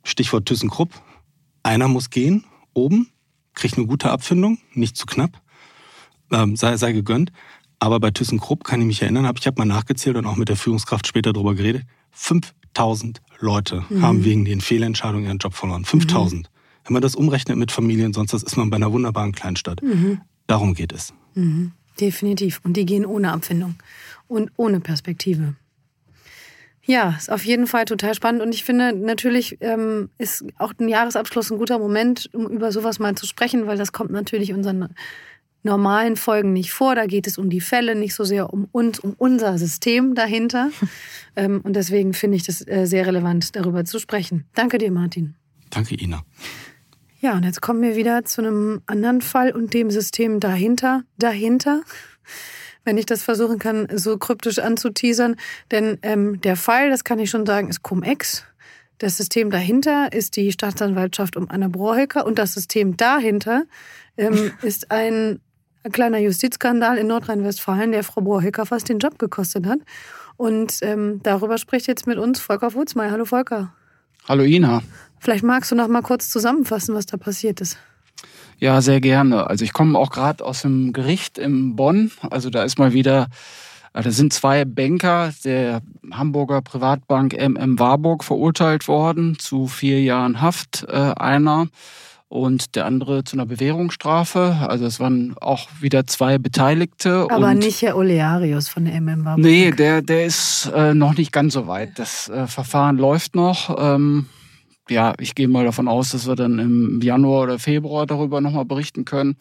Stichwort 0.03 0.45
ThyssenKrupp, 0.45 0.91
einer 1.63 1.87
muss 1.87 2.09
gehen, 2.09 2.45
oben, 2.73 3.09
kriegt 3.53 3.77
eine 3.77 3.87
gute 3.87 4.11
Abfindung, 4.11 4.59
nicht 4.73 4.97
zu 4.97 5.05
knapp, 5.05 5.41
ähm, 6.31 6.55
sei, 6.55 6.77
sei 6.77 6.91
gegönnt. 6.91 7.31
Aber 7.83 7.99
bei 7.99 8.11
ThyssenKrupp 8.11 8.63
kann 8.63 8.79
ich 8.79 8.87
mich 8.87 9.01
erinnern, 9.01 9.27
hab, 9.27 9.37
ich 9.37 9.45
habe 9.45 9.59
mal 9.59 9.65
nachgezählt 9.65 10.15
und 10.15 10.25
auch 10.25 10.37
mit 10.37 10.47
der 10.47 10.55
Führungskraft 10.55 11.05
später 11.05 11.33
darüber 11.33 11.53
geredet, 11.53 11.83
5000 12.11 13.21
Leute 13.39 13.83
mhm. 13.89 14.01
haben 14.01 14.23
wegen 14.23 14.45
den 14.45 14.61
Fehlentscheidungen 14.61 15.25
ihren 15.25 15.39
Job 15.39 15.53
verloren. 15.53 15.83
5000. 15.83 16.43
Mhm. 16.43 16.47
Wenn 16.85 16.93
man 16.93 17.01
das 17.01 17.13
umrechnet 17.13 17.57
mit 17.57 17.73
Familien, 17.73 18.13
sonst 18.13 18.31
ist 18.31 18.55
man 18.55 18.69
bei 18.69 18.77
einer 18.77 18.93
wunderbaren 18.93 19.33
Kleinstadt. 19.33 19.83
Mhm. 19.83 20.21
Darum 20.47 20.75
geht 20.75 20.93
es. 20.93 21.13
Mhm. 21.35 21.73
Definitiv. 21.99 22.61
Und 22.63 22.77
die 22.77 22.85
gehen 22.85 23.05
ohne 23.05 23.33
Abfindung 23.33 23.75
und 24.29 24.51
ohne 24.55 24.79
Perspektive. 24.79 25.55
Ja, 26.85 27.15
ist 27.17 27.29
auf 27.29 27.43
jeden 27.43 27.67
Fall 27.67 27.83
total 27.83 28.15
spannend. 28.15 28.41
Und 28.41 28.55
ich 28.55 28.63
finde, 28.63 28.93
natürlich 28.93 29.57
ähm, 29.59 30.09
ist 30.17 30.45
auch 30.57 30.71
ein 30.79 30.87
Jahresabschluss 30.87 31.51
ein 31.51 31.57
guter 31.57 31.79
Moment, 31.79 32.29
um 32.33 32.47
über 32.47 32.71
sowas 32.71 32.99
mal 32.99 33.15
zu 33.15 33.25
sprechen, 33.25 33.67
weil 33.67 33.77
das 33.77 33.91
kommt 33.91 34.11
natürlich 34.11 34.53
unseren 34.53 34.87
normalen 35.63 36.15
Folgen 36.15 36.53
nicht 36.53 36.71
vor. 36.71 36.95
Da 36.95 37.05
geht 37.05 37.27
es 37.27 37.37
um 37.37 37.49
die 37.49 37.61
Fälle, 37.61 37.95
nicht 37.95 38.13
so 38.13 38.23
sehr 38.23 38.53
um 38.53 38.67
uns, 38.71 38.99
um 38.99 39.15
unser 39.17 39.57
System 39.57 40.15
dahinter. 40.15 40.69
ähm, 41.35 41.61
und 41.63 41.75
deswegen 41.75 42.13
finde 42.13 42.37
ich 42.37 42.43
das 42.43 42.65
äh, 42.67 42.85
sehr 42.85 43.07
relevant, 43.07 43.55
darüber 43.55 43.85
zu 43.85 43.99
sprechen. 43.99 44.45
Danke 44.53 44.77
dir, 44.77 44.91
Martin. 44.91 45.35
Danke, 45.69 45.95
Ina. 45.99 46.23
Ja, 47.19 47.33
und 47.33 47.43
jetzt 47.43 47.61
kommen 47.61 47.81
wir 47.81 47.95
wieder 47.95 48.25
zu 48.25 48.41
einem 48.41 48.81
anderen 48.85 49.21
Fall 49.21 49.51
und 49.51 49.73
dem 49.73 49.89
System 49.89 50.39
dahinter, 50.41 51.03
dahinter, 51.17 51.81
wenn 52.83 52.97
ich 52.97 53.05
das 53.05 53.23
versuchen 53.23 53.59
kann, 53.59 53.87
so 53.95 54.17
kryptisch 54.17 54.59
anzuteasern. 54.59 55.37
Denn 55.71 55.97
ähm, 56.01 56.41
der 56.41 56.57
Fall, 56.57 56.89
das 56.89 57.05
kann 57.05 57.19
ich 57.19 57.29
schon 57.29 57.45
sagen, 57.45 57.69
ist 57.69 57.81
Cum-Ex. 57.81 58.43
Das 58.97 59.17
System 59.17 59.49
dahinter 59.49 60.13
ist 60.13 60.35
die 60.35 60.51
Staatsanwaltschaft 60.51 61.35
um 61.35 61.49
Anna 61.49 61.67
Brohecker 61.67 62.25
und 62.25 62.37
das 62.39 62.53
System 62.53 62.95
dahinter 62.97 63.63
ähm, 64.17 64.51
ist 64.61 64.91
ein 64.91 65.39
kleiner 65.91 66.19
Justizskandal 66.19 66.97
in 66.97 67.07
Nordrhein-Westfalen, 67.07 67.91
der 67.91 68.03
Frau 68.03 68.21
Brohecker 68.21 68.65
fast 68.65 68.89
den 68.89 68.99
Job 68.99 69.19
gekostet 69.19 69.65
hat. 69.65 69.79
Und 70.37 70.79
ähm, 70.81 71.19
darüber 71.23 71.57
spricht 71.57 71.87
jetzt 71.87 72.07
mit 72.07 72.17
uns 72.17 72.39
Volker 72.39 72.73
Wutzmeier. 72.73 73.11
Hallo 73.11 73.25
Volker. 73.25 73.73
Hallo 74.27 74.43
Ina. 74.43 74.81
Vielleicht 75.19 75.43
magst 75.43 75.71
du 75.71 75.75
noch 75.75 75.87
mal 75.87 76.01
kurz 76.01 76.29
zusammenfassen, 76.29 76.95
was 76.95 77.05
da 77.05 77.17
passiert 77.17 77.61
ist. 77.61 77.77
Ja, 78.59 78.81
sehr 78.81 79.01
gerne. 79.01 79.47
Also 79.49 79.65
ich 79.65 79.73
komme 79.73 79.99
auch 79.99 80.09
gerade 80.09 80.43
aus 80.43 80.61
dem 80.61 80.93
Gericht 80.93 81.37
in 81.37 81.75
Bonn. 81.75 82.11
Also 82.29 82.49
da 82.49 82.63
ist 82.63 82.79
mal 82.79 82.93
wieder, 82.93 83.27
äh, 83.93 84.01
da 84.01 84.11
sind 84.11 84.31
zwei 84.31 84.63
Banker 84.65 85.33
der 85.43 85.81
Hamburger 86.11 86.61
Privatbank 86.61 87.33
MM 87.33 87.77
Warburg 87.79 88.23
verurteilt 88.23 88.87
worden 88.87 89.37
zu 89.39 89.67
vier 89.67 90.01
Jahren 90.01 90.41
Haft. 90.41 90.85
Äh, 90.87 90.93
einer 90.93 91.67
und 92.33 92.75
der 92.75 92.87
andere 92.87 93.23
zu 93.23 93.35
einer 93.35 93.45
Bewährungsstrafe. 93.45 94.57
Also 94.67 94.87
es 94.87 94.99
waren 94.99 95.35
auch 95.39 95.67
wieder 95.81 96.07
zwei 96.07 96.39
Beteiligte. 96.39 97.27
Aber 97.29 97.53
nicht 97.53 97.83
Herr 97.83 97.95
Olearius 97.95 98.69
von 98.69 98.85
der 98.85 98.99
MM 98.99 99.23
Warburg. 99.23 99.45
Nee, 99.45 99.69
der, 99.69 100.01
der 100.01 100.25
ist 100.25 100.71
äh, 100.73 100.95
noch 100.95 101.15
nicht 101.15 101.31
ganz 101.31 101.53
so 101.53 101.67
weit. 101.67 101.99
Das 101.99 102.29
äh, 102.29 102.47
Verfahren 102.47 102.97
läuft 102.97 103.35
noch. 103.35 103.75
Ähm, 103.77 104.25
ja, 104.89 105.13
ich 105.19 105.35
gehe 105.35 105.47
mal 105.47 105.63
davon 105.63 105.87
aus, 105.87 106.09
dass 106.09 106.27
wir 106.27 106.35
dann 106.35 106.57
im 106.57 107.01
Januar 107.01 107.43
oder 107.43 107.59
Februar 107.59 108.07
darüber 108.07 108.41
nochmal 108.41 108.65
berichten 108.65 109.05
können. 109.05 109.35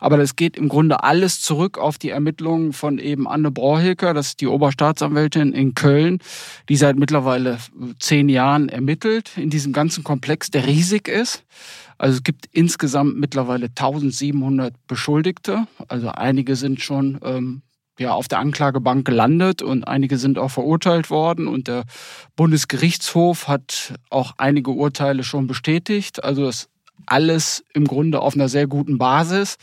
Aber 0.00 0.16
das 0.16 0.34
geht 0.34 0.56
im 0.56 0.70
Grunde 0.70 1.04
alles 1.04 1.42
zurück 1.42 1.76
auf 1.76 1.98
die 1.98 2.08
Ermittlungen 2.08 2.72
von 2.72 2.98
eben 2.98 3.28
Anne 3.28 3.50
Brauhilker, 3.50 4.14
das 4.14 4.28
ist 4.28 4.40
die 4.40 4.46
Oberstaatsanwältin 4.46 5.52
in 5.52 5.74
Köln, 5.74 6.18
die 6.70 6.76
seit 6.76 6.96
mittlerweile 6.96 7.58
zehn 8.00 8.30
Jahren 8.30 8.70
ermittelt 8.70 9.32
in 9.36 9.50
diesem 9.50 9.74
ganzen 9.74 10.02
Komplex, 10.02 10.50
der 10.50 10.66
riesig 10.66 11.08
ist. 11.08 11.44
Also 11.98 12.16
es 12.16 12.22
gibt 12.22 12.46
insgesamt 12.52 13.18
mittlerweile 13.18 13.66
1700 13.66 14.74
Beschuldigte. 14.86 15.66
Also 15.88 16.08
einige 16.10 16.56
sind 16.56 16.80
schon 16.80 17.18
ähm, 17.22 17.62
ja, 17.98 18.12
auf 18.12 18.28
der 18.28 18.38
Anklagebank 18.38 19.04
gelandet 19.04 19.60
und 19.60 19.86
einige 19.86 20.18
sind 20.18 20.38
auch 20.38 20.50
verurteilt 20.50 21.10
worden 21.10 21.48
und 21.48 21.66
der 21.66 21.84
Bundesgerichtshof 22.36 23.48
hat 23.48 23.94
auch 24.10 24.34
einige 24.38 24.70
Urteile 24.70 25.24
schon 25.24 25.48
bestätigt. 25.48 26.22
Also 26.22 26.44
das 26.44 26.68
alles 27.06 27.64
im 27.74 27.86
Grunde 27.86 28.20
auf 28.20 28.34
einer 28.34 28.48
sehr 28.48 28.66
guten 28.66 28.98
Basis. 28.98 29.56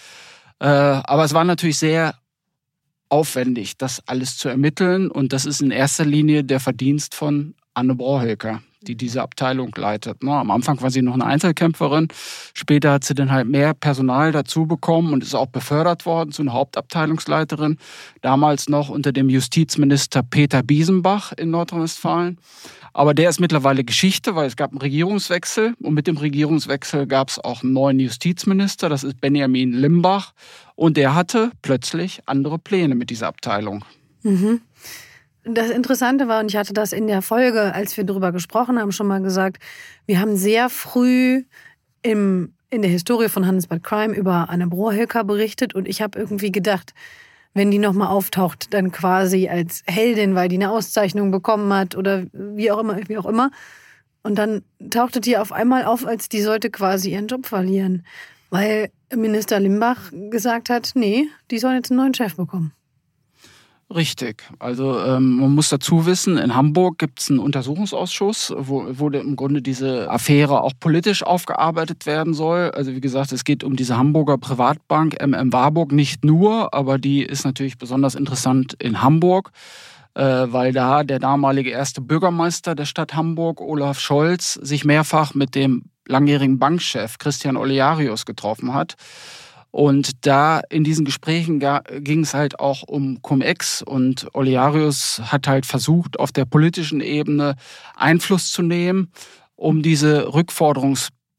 Äh, 0.60 0.68
aber 0.68 1.24
es 1.24 1.34
war 1.34 1.46
natürlich 1.46 1.80
sehr 1.80 2.16
aufwendig, 3.08 3.78
das 3.78 4.02
alles 4.08 4.38
zu 4.38 4.50
ermitteln 4.50 5.10
und 5.10 5.32
das 5.32 5.46
ist 5.46 5.62
in 5.62 5.72
erster 5.72 6.06
Linie 6.06 6.44
der 6.44 6.60
Verdienst 6.60 7.16
von 7.16 7.56
Anne 7.74 7.96
Brauhilker 7.96 8.62
die 8.88 8.96
diese 8.96 9.22
Abteilung 9.22 9.72
leitet. 9.76 10.24
Am 10.24 10.52
Anfang 10.52 10.82
war 10.82 10.90
sie 10.90 11.02
noch 11.02 11.14
eine 11.14 11.26
Einzelkämpferin, 11.26 12.08
später 12.54 12.94
hat 12.94 13.04
sie 13.04 13.16
dann 13.16 13.32
halt 13.32 13.48
mehr 13.48 13.74
Personal 13.74 14.32
dazu 14.32 14.66
bekommen 14.66 15.14
und 15.14 15.24
ist 15.24 15.36
auch 15.36 15.48
befördert 15.48 16.06
worden 16.06 16.32
zu 16.32 16.42
einer 16.42 16.54
Hauptabteilungsleiterin, 16.54 17.78
damals 18.22 18.70
noch 18.70 18.90
unter 18.90 19.12
dem 19.12 19.30
Justizminister 19.30 20.24
Peter 20.24 20.64
Biesenbach 20.64 21.34
in 21.34 21.52
Nordrhein-Westfalen. 21.52 22.40
Aber 22.94 23.14
der 23.14 23.30
ist 23.30 23.42
mittlerweile 23.42 23.84
Geschichte, 23.84 24.36
weil 24.36 24.48
es 24.48 24.56
gab 24.56 24.72
einen 24.72 24.80
Regierungswechsel 24.80 25.74
und 25.82 25.94
mit 25.94 26.08
dem 26.08 26.16
Regierungswechsel 26.16 27.08
gab 27.08 27.28
es 27.28 27.40
auch 27.40 27.62
einen 27.62 27.74
neuen 27.74 28.00
Justizminister, 28.00 28.88
das 28.88 29.04
ist 29.04 29.20
Benjamin 29.20 29.74
Limbach 29.74 30.32
und 30.76 30.96
der 30.96 31.14
hatte 31.14 31.52
plötzlich 31.62 32.22
andere 32.26 32.58
Pläne 32.58 32.96
mit 32.96 33.10
dieser 33.10 33.28
Abteilung. 33.28 33.84
Mhm. 34.24 34.62
Das 35.48 35.70
Interessante 35.70 36.28
war, 36.28 36.40
und 36.40 36.50
ich 36.50 36.58
hatte 36.58 36.74
das 36.74 36.92
in 36.92 37.06
der 37.06 37.22
Folge, 37.22 37.74
als 37.74 37.96
wir 37.98 38.04
darüber 38.04 38.32
gesprochen 38.32 38.80
haben, 38.80 38.92
schon 38.92 39.06
mal 39.06 39.22
gesagt, 39.22 39.62
wir 40.08 40.20
haben 40.20 40.36
sehr 40.36 40.70
früh 40.70 41.44
im, 42.02 42.54
in 42.72 42.82
der 42.82 42.90
Historie 42.90 43.30
von 43.30 43.46
Handelsbad 43.46 43.84
Crime 43.84 44.16
über 44.16 44.50
Anne 44.50 44.66
Brohilker 44.66 45.24
berichtet 45.24 45.76
und 45.76 45.88
ich 45.88 46.02
habe 46.02 46.18
irgendwie 46.18 46.52
gedacht, 46.52 46.96
wenn 47.54 47.70
die 47.70 47.78
nochmal 47.78 48.08
auftaucht, 48.08 48.74
dann 48.74 48.92
quasi 48.92 49.48
als 49.48 49.84
Heldin, 49.86 50.34
weil 50.34 50.50
die 50.50 50.56
eine 50.56 50.72
Auszeichnung 50.72 51.30
bekommen 51.30 51.72
hat 51.72 51.96
oder 51.96 52.24
wie 52.34 52.72
auch 52.72 52.80
immer, 52.80 52.98
wie 53.08 53.18
auch 53.18 53.28
immer. 53.28 53.52
Und 54.24 54.40
dann 54.40 54.64
tauchte 54.90 55.22
die 55.22 55.38
auf 55.38 55.52
einmal 55.52 55.86
auf, 55.86 56.08
als 56.08 56.28
die 56.28 56.42
sollte 56.42 56.72
quasi 56.72 57.12
ihren 57.12 57.28
Job 57.28 57.46
verlieren, 57.46 58.04
weil 58.50 58.90
Minister 59.16 59.60
Limbach 59.60 60.12
gesagt 60.32 60.72
hat, 60.72 60.94
nee, 60.96 61.28
die 61.52 61.60
sollen 61.60 61.76
jetzt 61.76 61.92
einen 61.92 62.00
neuen 62.00 62.16
Chef 62.16 62.36
bekommen. 62.36 62.74
Richtig. 63.94 64.44
Also 64.58 65.00
ähm, 65.00 65.38
man 65.38 65.54
muss 65.54 65.70
dazu 65.70 66.08
wissen, 66.08 66.40
in 66.40 66.56
Hamburg 66.56 66.98
gibt 66.98 67.20
es 67.20 67.30
einen 67.30 67.38
Untersuchungsausschuss, 67.38 68.52
wo, 68.58 68.88
wo 68.90 69.10
im 69.10 69.36
Grunde 69.36 69.62
diese 69.62 70.10
Affäre 70.10 70.62
auch 70.62 70.74
politisch 70.80 71.22
aufgearbeitet 71.22 72.08
werden 72.08 72.34
soll. 72.34 72.72
Also 72.72 72.94
wie 72.94 73.02
gesagt, 73.02 73.32
es 73.32 73.44
geht 73.44 73.64
um 73.64 73.76
diese 73.76 73.96
Hamburger 73.96 74.40
Privatbank 74.40 75.22
MM 75.22 75.54
Warburg 75.54 75.92
nicht 75.92 76.26
nur, 76.26 76.74
aber 76.74 76.98
die 76.98 77.22
ist 77.22 77.46
natürlich 77.46 77.78
besonders 77.78 78.16
interessant 78.16 78.74
in 78.80 79.04
Hamburg, 79.04 79.52
äh, 80.16 80.24
weil 80.24 80.74
da 80.74 81.04
der 81.04 81.20
damalige 81.20 81.70
erste 81.70 82.02
Bürgermeister 82.02 82.74
der 82.74 82.86
Stadt 82.86 83.14
Hamburg, 83.14 83.62
Olaf 83.62 84.00
Scholz, 84.00 84.54
sich 84.54 84.84
mehrfach 84.84 85.36
mit 85.36 85.54
dem 85.54 85.84
langjährigen 86.08 86.58
Bankchef 86.58 87.20
Christian 87.20 87.56
Olearius 87.56 88.26
getroffen 88.26 88.74
hat. 88.74 88.96
Und 89.76 90.26
da 90.26 90.62
in 90.70 90.86
diesen 90.86 91.04
Gesprächen 91.04 91.60
ging 92.00 92.22
es 92.22 92.34
halt 92.34 92.62
auch 92.62 92.84
um 92.84 93.22
Cum-Ex 93.22 93.82
und 93.82 94.26
Olearius 94.34 95.20
hat 95.26 95.50
halt 95.50 95.66
versucht, 95.66 96.18
auf 96.18 96.32
der 96.32 96.46
politischen 96.46 97.02
Ebene 97.02 97.58
Einfluss 97.94 98.52
zu 98.52 98.62
nehmen, 98.62 99.12
um 99.58 99.82
diese 99.82 100.34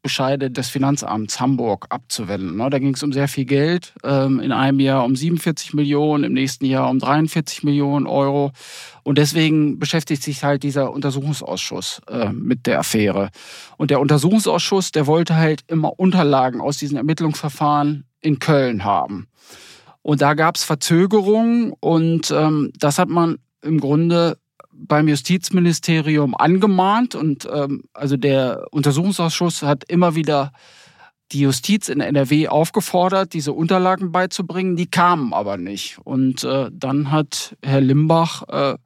Rückforderungsbescheide 0.07 0.51
des 0.51 0.69
Finanzamts 0.69 1.41
Hamburg 1.41 1.87
abzuwenden. 1.91 2.57
Ne, 2.57 2.71
da 2.71 2.79
ging 2.79 2.95
es 2.95 3.03
um 3.03 3.13
sehr 3.13 3.29
viel 3.29 3.45
Geld, 3.45 3.93
ähm, 4.05 4.41
in 4.41 4.53
einem 4.53 4.81
Jahr 4.81 5.05
um 5.05 5.17
47 5.17 5.75
Millionen, 5.75 6.25
im 6.25 6.33
nächsten 6.33 6.65
Jahr 6.65 6.89
um 6.89 6.99
43 6.99 7.65
Millionen 7.65 8.07
Euro. 8.07 8.53
Und 9.03 9.19
deswegen 9.19 9.79
beschäftigt 9.79 10.23
sich 10.23 10.45
halt 10.45 10.63
dieser 10.63 10.93
Untersuchungsausschuss 10.93 12.01
äh, 12.09 12.33
mit 12.33 12.67
der 12.67 12.81
Affäre. 12.81 13.31
Und 13.77 13.91
der 13.91 14.01
Untersuchungsausschuss, 14.01 14.93
der 14.93 15.07
wollte 15.07 15.37
halt 15.37 15.63
immer 15.67 15.99
Unterlagen 15.99 16.61
aus 16.61 16.79
diesen 16.79 16.97
Ermittlungsverfahren 16.97 18.05
in 18.21 18.39
Köln 18.39 18.85
haben. 18.85 19.27
Und 20.03 20.23
da 20.23 20.35
gab 20.35 20.57
es 20.57 20.65
Verzögerungen 20.65 21.73
und 21.81 22.31
ähm, 22.31 22.73
das 22.79 22.99
hat 22.99 23.09
man 23.09 23.39
im 23.63 23.81
Grunde 23.81 24.39
beim 24.79 25.09
Justizministerium 25.09 26.35
angemahnt 26.35 27.15
und 27.15 27.49
ähm, 27.53 27.85
also 27.95 28.17
der 28.17 28.67
Untersuchungsausschuss 28.71 29.63
hat 29.63 29.85
immer 29.89 30.15
wieder 30.15 30.53
die 31.33 31.41
Justiz 31.41 31.89
in 31.89 32.01
NRW 32.01 32.49
aufgefordert, 32.49 33.33
diese 33.33 33.53
Unterlagen 33.53 34.13
beizubringen. 34.13 34.77
Die 34.77 34.87
kamen 34.87 35.33
aber 35.33 35.57
nicht. 35.57 35.99
Und 36.05 36.45
äh, 36.45 36.71
dann 36.73 37.11
hat 37.11 37.57
Herr 37.65 37.81
Limbach 37.81 38.45
äh, 38.49 38.77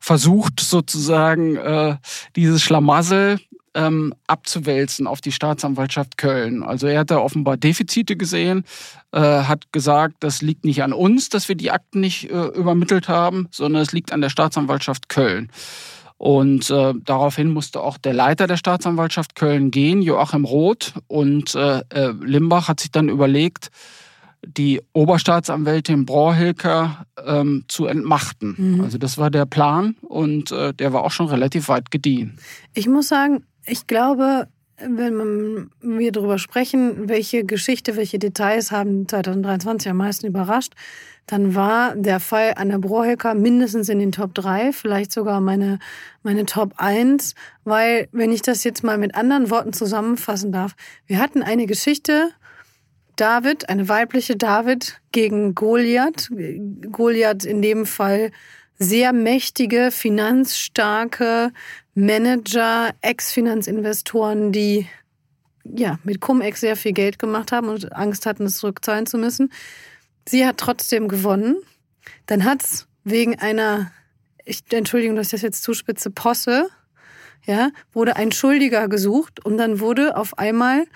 versucht, 0.00 0.60
sozusagen 0.60 1.56
äh, 1.56 1.96
dieses 2.34 2.62
Schlamassel 2.62 3.38
ähm, 3.74 4.14
abzuwälzen 4.26 5.06
auf 5.06 5.20
die 5.20 5.32
Staatsanwaltschaft 5.32 6.16
Köln. 6.16 6.62
Also 6.62 6.86
er 6.86 7.00
hat 7.00 7.10
da 7.10 7.18
offenbar 7.18 7.56
Defizite 7.56 8.16
gesehen, 8.16 8.64
äh, 9.12 9.20
hat 9.20 9.72
gesagt, 9.72 10.16
das 10.20 10.42
liegt 10.42 10.64
nicht 10.64 10.82
an 10.82 10.92
uns, 10.92 11.28
dass 11.28 11.48
wir 11.48 11.56
die 11.56 11.70
Akten 11.70 12.00
nicht 12.00 12.30
äh, 12.30 12.46
übermittelt 12.46 13.08
haben, 13.08 13.48
sondern 13.50 13.82
es 13.82 13.92
liegt 13.92 14.12
an 14.12 14.20
der 14.20 14.30
Staatsanwaltschaft 14.30 15.08
Köln. 15.08 15.50
Und 16.16 16.70
äh, 16.70 16.94
daraufhin 17.04 17.50
musste 17.50 17.80
auch 17.80 17.98
der 17.98 18.14
Leiter 18.14 18.46
der 18.46 18.56
Staatsanwaltschaft 18.56 19.34
Köln 19.34 19.70
gehen, 19.70 20.00
Joachim 20.00 20.44
Roth. 20.44 20.94
Und 21.06 21.54
äh, 21.54 21.82
äh 21.90 22.12
Limbach 22.22 22.68
hat 22.68 22.80
sich 22.80 22.92
dann 22.92 23.08
überlegt, 23.08 23.70
die 24.46 24.80
Oberstaatsanwältin 24.92 26.06
Brohilker 26.06 27.06
ähm, 27.24 27.64
zu 27.68 27.86
entmachten. 27.86 28.54
Mhm. 28.56 28.80
Also 28.82 28.98
das 28.98 29.18
war 29.18 29.30
der 29.30 29.46
Plan 29.46 29.96
und 30.02 30.52
äh, 30.52 30.72
der 30.74 30.92
war 30.92 31.04
auch 31.04 31.10
schon 31.10 31.28
relativ 31.28 31.68
weit 31.68 31.90
gediehen. 31.90 32.38
Ich 32.74 32.86
muss 32.86 33.08
sagen, 33.08 33.44
ich 33.66 33.86
glaube, 33.86 34.48
wenn 34.78 35.70
wir 35.80 36.12
darüber 36.12 36.38
sprechen, 36.38 37.08
welche 37.08 37.44
Geschichte, 37.44 37.96
welche 37.96 38.18
Details 38.18 38.72
haben 38.72 39.06
2023 39.06 39.90
am 39.90 39.98
meisten 39.98 40.26
überrascht, 40.26 40.74
dann 41.26 41.54
war 41.54 41.94
der 41.96 42.20
Fall 42.20 42.52
Anne 42.56 42.78
Brohecker 42.78 43.34
mindestens 43.34 43.88
in 43.88 43.98
den 43.98 44.12
Top 44.12 44.34
3, 44.34 44.72
vielleicht 44.72 45.12
sogar 45.12 45.40
meine, 45.40 45.78
meine 46.22 46.44
Top 46.44 46.74
1, 46.76 47.34
weil, 47.64 48.08
wenn 48.12 48.30
ich 48.30 48.42
das 48.42 48.64
jetzt 48.64 48.84
mal 48.84 48.98
mit 48.98 49.14
anderen 49.14 49.48
Worten 49.48 49.72
zusammenfassen 49.72 50.52
darf, 50.52 50.74
wir 51.06 51.18
hatten 51.18 51.42
eine 51.42 51.66
Geschichte, 51.66 52.30
David, 53.16 53.68
eine 53.68 53.88
weibliche 53.88 54.36
David 54.36 55.00
gegen 55.12 55.54
Goliath. 55.54 56.30
Goliath 56.90 57.44
in 57.44 57.62
dem 57.62 57.86
Fall 57.86 58.32
sehr 58.76 59.12
mächtige, 59.12 59.90
finanzstarke 59.92 61.52
Manager, 61.94 62.90
Ex-Finanzinvestoren, 63.00 64.52
die 64.52 64.86
ja 65.64 65.98
mit 66.04 66.20
Cum-Ex 66.20 66.60
sehr 66.60 66.76
viel 66.76 66.92
Geld 66.92 67.18
gemacht 67.18 67.52
haben 67.52 67.68
und 67.68 67.92
Angst 67.92 68.26
hatten, 68.26 68.44
es 68.44 68.58
zurückzahlen 68.58 69.06
zu 69.06 69.16
müssen. 69.16 69.52
Sie 70.28 70.46
hat 70.46 70.58
trotzdem 70.58 71.08
gewonnen. 71.08 71.56
Dann 72.26 72.44
hat's 72.44 72.86
wegen 73.04 73.38
einer, 73.38 73.92
ich, 74.44 74.64
Entschuldigung, 74.70 75.16
dass 75.16 75.28
ich 75.28 75.32
das 75.32 75.42
jetzt 75.42 75.62
zuspitze, 75.62 76.10
Posse, 76.10 76.68
ja, 77.46 77.70
wurde 77.92 78.16
ein 78.16 78.32
Schuldiger 78.32 78.88
gesucht 78.88 79.44
und 79.44 79.58
dann 79.58 79.80
wurde 79.80 80.16
auf 80.16 80.38
einmal 80.38 80.86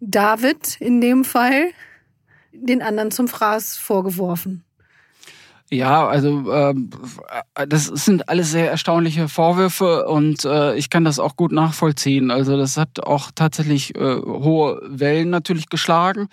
David 0.00 0.80
in 0.80 1.00
dem 1.00 1.24
Fall 1.24 1.70
den 2.52 2.82
anderen 2.82 3.10
zum 3.10 3.28
Fraß 3.28 3.76
vorgeworfen. 3.76 4.64
Ja, 5.72 6.08
also 6.08 6.50
äh, 6.50 6.74
das 7.68 7.84
sind 7.86 8.28
alles 8.28 8.50
sehr 8.50 8.68
erstaunliche 8.72 9.28
Vorwürfe 9.28 10.04
und 10.08 10.44
äh, 10.44 10.74
ich 10.74 10.90
kann 10.90 11.04
das 11.04 11.20
auch 11.20 11.36
gut 11.36 11.52
nachvollziehen. 11.52 12.32
Also 12.32 12.56
das 12.56 12.76
hat 12.76 13.06
auch 13.06 13.30
tatsächlich 13.32 13.94
äh, 13.94 14.00
hohe 14.00 14.82
Wellen 14.84 15.30
natürlich 15.30 15.68
geschlagen. 15.68 16.26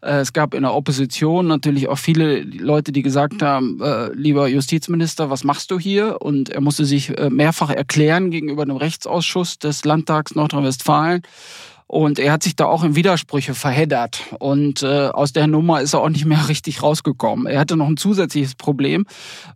Äh, 0.00 0.20
es 0.20 0.32
gab 0.32 0.54
in 0.54 0.62
der 0.62 0.74
Opposition 0.74 1.48
natürlich 1.48 1.88
auch 1.88 1.98
viele 1.98 2.42
Leute, 2.42 2.92
die 2.92 3.02
gesagt 3.02 3.42
haben, 3.42 3.80
äh, 3.82 4.12
lieber 4.12 4.46
Justizminister, 4.46 5.28
was 5.28 5.42
machst 5.42 5.72
du 5.72 5.80
hier? 5.80 6.22
Und 6.22 6.50
er 6.50 6.60
musste 6.60 6.84
sich 6.84 7.18
äh, 7.18 7.30
mehrfach 7.30 7.70
erklären 7.70 8.30
gegenüber 8.30 8.64
dem 8.64 8.76
Rechtsausschuss 8.76 9.58
des 9.58 9.84
Landtags 9.84 10.36
Nordrhein-Westfalen. 10.36 11.22
Und 11.94 12.18
er 12.18 12.32
hat 12.32 12.42
sich 12.42 12.56
da 12.56 12.64
auch 12.64 12.82
in 12.82 12.96
Widersprüche 12.96 13.54
verheddert. 13.54 14.20
Und 14.40 14.82
äh, 14.82 15.10
aus 15.10 15.32
der 15.32 15.46
Nummer 15.46 15.80
ist 15.80 15.92
er 15.92 16.00
auch 16.00 16.08
nicht 16.08 16.24
mehr 16.24 16.48
richtig 16.48 16.82
rausgekommen. 16.82 17.46
Er 17.46 17.60
hatte 17.60 17.76
noch 17.76 17.86
ein 17.86 17.96
zusätzliches 17.96 18.56
Problem, 18.56 19.06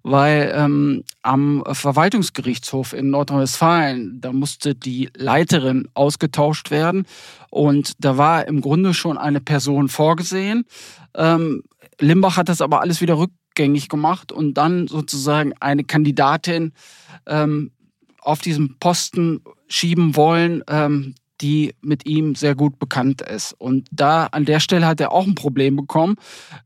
weil 0.05 0.53
ähm, 0.55 1.03
am 1.22 1.64
Verwaltungsgerichtshof 1.68 2.93
in 2.93 3.11
Nordrhein-Westfalen, 3.11 4.20
da 4.20 4.32
musste 4.32 4.76
die 4.76 5.11
Leiterin 5.16 5.89
ausgetauscht 5.95 6.70
werden. 6.70 7.07
Und 7.51 7.95
da 7.99 8.18
war 8.18 8.47
im 8.47 8.61
Grunde 8.61 8.95
schon 8.95 9.18
eine 9.18 9.41
Person 9.41 9.89
vorgesehen. 9.89 10.64
Ähm, 11.16 11.64
Limbach 11.99 12.36
hat 12.36 12.49
das 12.49 12.61
aber 12.61 12.82
alles 12.82 13.01
wieder 13.01 13.18
rückgängig 13.18 13.89
gemacht 13.89 14.30
und 14.30 14.55
dann 14.55 14.86
sozusagen 14.86 15.55
eine 15.59 15.82
Kandidatin 15.82 16.72
ähm, 17.26 17.72
auf 18.20 18.43
diesem 18.43 18.76
Posten 18.78 19.41
schieben 19.66 20.14
wollen, 20.14 20.62
ähm, 20.68 21.16
die 21.41 21.74
mit 21.80 22.07
ihm 22.07 22.34
sehr 22.34 22.55
gut 22.55 22.78
bekannt 22.78 23.22
ist. 23.22 23.55
Und 23.59 23.89
da 23.91 24.26
an 24.26 24.45
der 24.45 24.61
Stelle 24.61 24.86
hat 24.86 25.01
er 25.01 25.12
auch 25.12 25.26
ein 25.26 25.34
Problem 25.34 25.76
bekommen. 25.76 26.16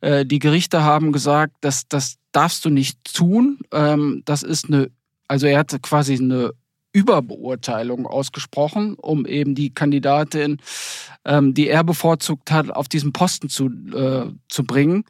Äh, 0.01 0.25
die 0.27 0.39
Gerichte 0.39 0.83
haben 0.83 1.13
gesagt, 1.13 1.55
dass 1.61 1.89
das 1.89 2.17
darfst 2.33 2.65
du 2.65 2.71
nicht 2.71 3.15
tun. 3.15 3.59
Ähm, 3.73 4.23
das 4.25 4.43
ist 4.43 4.67
eine, 4.67 4.91
also 5.29 5.47
er 5.47 5.59
hatte 5.59 5.79
quasi 5.79 6.15
eine 6.15 6.53
Überbeurteilung 6.93 8.07
ausgesprochen, 8.07 8.95
um 8.95 9.25
eben 9.25 9.55
die 9.55 9.73
Kandidatin, 9.73 10.59
ähm, 11.25 11.55
die 11.55 11.69
er 11.69 11.85
bevorzugt 11.85 12.51
hat, 12.51 12.71
auf 12.71 12.89
diesen 12.89 13.13
Posten 13.13 13.49
zu, 13.49 13.71
äh, 13.95 14.31
zu 14.49 14.65
bringen. 14.65 15.05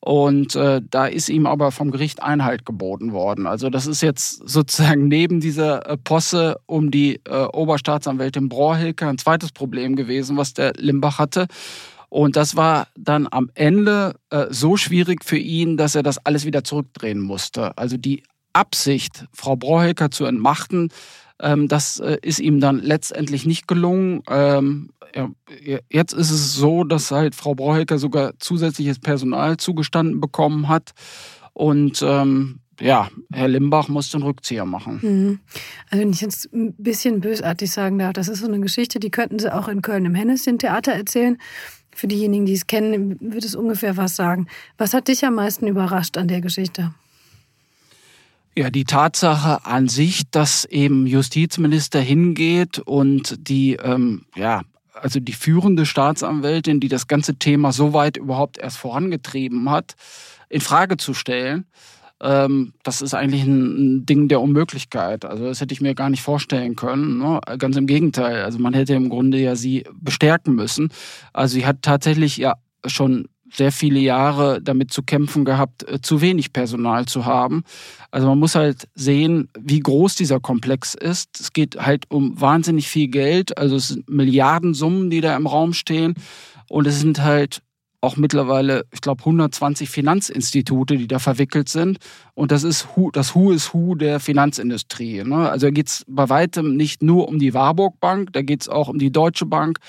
Und 0.00 0.54
äh, 0.54 0.80
da 0.88 1.06
ist 1.06 1.28
ihm 1.28 1.46
aber 1.46 1.72
vom 1.72 1.90
Gericht 1.90 2.22
Einhalt 2.22 2.64
geboten 2.64 3.12
worden. 3.12 3.46
Also 3.46 3.68
das 3.68 3.86
ist 3.86 4.00
jetzt 4.00 4.48
sozusagen 4.48 5.08
neben 5.08 5.40
dieser 5.40 5.88
äh, 5.88 5.96
Posse 5.96 6.60
um 6.66 6.90
die 6.90 7.20
äh, 7.24 7.44
Oberstaatsanwältin 7.44 8.48
Brohilke 8.48 9.08
ein 9.08 9.18
zweites 9.18 9.52
Problem 9.52 9.96
gewesen, 9.96 10.36
was 10.36 10.54
der 10.54 10.72
Limbach 10.76 11.18
hatte. 11.18 11.46
Und 12.08 12.36
das 12.36 12.56
war 12.56 12.88
dann 12.96 13.28
am 13.30 13.50
Ende 13.54 14.14
äh, 14.30 14.46
so 14.50 14.76
schwierig 14.76 15.24
für 15.24 15.36
ihn, 15.36 15.76
dass 15.76 15.94
er 15.94 16.02
das 16.02 16.24
alles 16.24 16.44
wieder 16.46 16.64
zurückdrehen 16.64 17.20
musste. 17.20 17.76
Also 17.76 17.96
die 17.96 18.22
Absicht, 18.52 19.26
Frau 19.32 19.56
Brohilker 19.56 20.10
zu 20.10 20.24
entmachten, 20.24 20.90
ähm, 21.40 21.68
das 21.68 22.00
äh, 22.00 22.18
ist 22.22 22.40
ihm 22.40 22.60
dann 22.60 22.80
letztendlich 22.80 23.46
nicht 23.46 23.68
gelungen. 23.68 24.22
Jetzt 25.88 26.12
ist 26.12 26.30
es 26.30 26.54
so, 26.54 26.84
dass 26.84 27.10
halt 27.10 27.34
Frau 27.34 27.54
Brauhecker 27.54 27.98
sogar 27.98 28.32
zusätzliches 28.38 28.98
Personal 28.98 29.56
zugestanden 29.56 30.20
bekommen 30.20 30.68
hat. 30.68 30.92
Und 31.52 32.02
ähm, 32.02 32.60
ja, 32.80 33.08
Herr 33.32 33.48
Limbach 33.48 33.88
muss 33.88 34.10
den 34.10 34.22
Rückzieher 34.22 34.64
machen. 34.64 35.00
Mhm. 35.02 35.40
Also 35.90 36.02
wenn 36.02 36.10
ich 36.10 36.20
jetzt 36.20 36.52
ein 36.52 36.74
bisschen 36.74 37.20
bösartig 37.20 37.70
sagen 37.70 37.98
darf, 37.98 38.12
das 38.12 38.28
ist 38.28 38.40
so 38.40 38.46
eine 38.46 38.60
Geschichte, 38.60 39.00
die 39.00 39.10
könnten 39.10 39.38
Sie 39.38 39.52
auch 39.52 39.68
in 39.68 39.82
Köln 39.82 40.04
im 40.04 40.14
Hennessin-Theater 40.14 40.92
erzählen. 40.92 41.38
Für 41.94 42.06
diejenigen, 42.06 42.46
die 42.46 42.52
es 42.52 42.66
kennen, 42.66 43.16
wird 43.20 43.44
es 43.44 43.56
ungefähr 43.56 43.96
was 43.96 44.14
sagen. 44.14 44.46
Was 44.76 44.94
hat 44.94 45.08
dich 45.08 45.24
am 45.24 45.34
meisten 45.34 45.66
überrascht 45.66 46.16
an 46.16 46.28
der 46.28 46.40
Geschichte? 46.40 46.94
Ja, 48.56 48.70
die 48.70 48.84
Tatsache 48.84 49.64
an 49.66 49.88
sich, 49.88 50.30
dass 50.30 50.64
eben 50.64 51.06
Justizminister 51.06 52.00
hingeht 52.00 52.78
und 52.78 53.48
die 53.48 53.74
ähm, 53.74 54.26
ja, 54.34 54.62
also 55.02 55.20
die 55.20 55.32
führende 55.32 55.86
Staatsanwältin, 55.86 56.80
die 56.80 56.88
das 56.88 57.06
ganze 57.06 57.36
Thema 57.36 57.72
so 57.72 57.92
weit 57.92 58.16
überhaupt 58.16 58.58
erst 58.58 58.78
vorangetrieben 58.78 59.70
hat, 59.70 59.94
in 60.48 60.60
Frage 60.60 60.96
zu 60.96 61.14
stellen. 61.14 61.66
Ähm, 62.20 62.72
das 62.82 63.00
ist 63.00 63.14
eigentlich 63.14 63.44
ein, 63.44 64.04
Ding 64.06 64.28
der 64.28 64.40
Unmöglichkeit. 64.40 65.24
Also 65.24 65.44
das 65.44 65.60
hätte 65.60 65.72
ich 65.72 65.80
mir 65.80 65.94
gar 65.94 66.10
nicht 66.10 66.22
vorstellen 66.22 66.74
können. 66.74 67.18
Ne? 67.18 67.40
Ganz 67.58 67.76
im 67.76 67.86
Gegenteil. 67.86 68.42
Also 68.42 68.58
man 68.58 68.74
hätte 68.74 68.94
im 68.94 69.08
Grunde 69.08 69.38
ja 69.38 69.54
sie 69.54 69.84
bestärken 69.92 70.54
müssen. 70.54 70.90
Also 71.32 71.54
sie 71.54 71.66
hat 71.66 71.82
tatsächlich 71.82 72.36
ja 72.36 72.54
schon 72.86 73.28
sehr 73.52 73.72
viele 73.72 74.00
Jahre 74.00 74.60
damit 74.62 74.92
zu 74.92 75.02
kämpfen 75.02 75.44
gehabt, 75.44 75.88
äh, 75.88 76.00
zu 76.00 76.20
wenig 76.20 76.52
Personal 76.52 77.06
zu 77.06 77.24
haben. 77.24 77.62
Also 78.10 78.26
man 78.26 78.38
muss 78.38 78.54
halt 78.54 78.88
sehen, 78.94 79.48
wie 79.58 79.80
groß 79.80 80.14
dieser 80.14 80.40
Komplex 80.40 80.94
ist. 80.94 81.40
Es 81.40 81.52
geht 81.52 81.76
halt 81.76 82.04
um 82.10 82.40
wahnsinnig 82.40 82.88
viel 82.88 83.08
Geld, 83.08 83.56
also 83.58 83.76
es 83.76 83.88
sind 83.88 84.08
Milliardensummen, 84.08 85.10
die 85.10 85.20
da 85.20 85.36
im 85.36 85.46
Raum 85.46 85.72
stehen. 85.72 86.14
Und 86.68 86.86
es 86.86 87.00
sind 87.00 87.22
halt 87.22 87.62
auch 88.00 88.16
mittlerweile, 88.16 88.84
ich 88.92 89.00
glaube, 89.00 89.20
120 89.22 89.90
Finanzinstitute, 89.90 90.96
die 90.96 91.08
da 91.08 91.18
verwickelt 91.18 91.68
sind. 91.68 91.98
Und 92.34 92.52
das 92.52 92.62
ist 92.62 92.86
das 93.12 93.34
Who 93.34 93.50
is 93.50 93.74
Who 93.74 93.96
der 93.96 94.20
Finanzindustrie. 94.20 95.24
Ne? 95.24 95.50
Also 95.50 95.66
da 95.66 95.70
geht 95.70 95.88
es 95.88 96.04
bei 96.06 96.28
weitem 96.28 96.76
nicht 96.76 97.02
nur 97.02 97.28
um 97.28 97.38
die 97.38 97.54
Warburg 97.54 97.98
Bank, 98.00 98.32
da 98.32 98.42
geht 98.42 98.62
es 98.62 98.68
auch 98.68 98.88
um 98.88 98.98
die 98.98 99.10
Deutsche 99.10 99.46
Bank, 99.46 99.80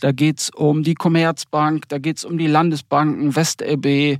da 0.00 0.12
geht 0.12 0.38
es 0.38 0.50
um 0.50 0.84
die 0.84 0.94
Commerzbank, 0.94 1.88
da 1.88 1.98
geht 1.98 2.18
es 2.18 2.24
um 2.24 2.38
die 2.38 2.46
Landesbanken, 2.46 3.34
WestLB, 3.34 4.18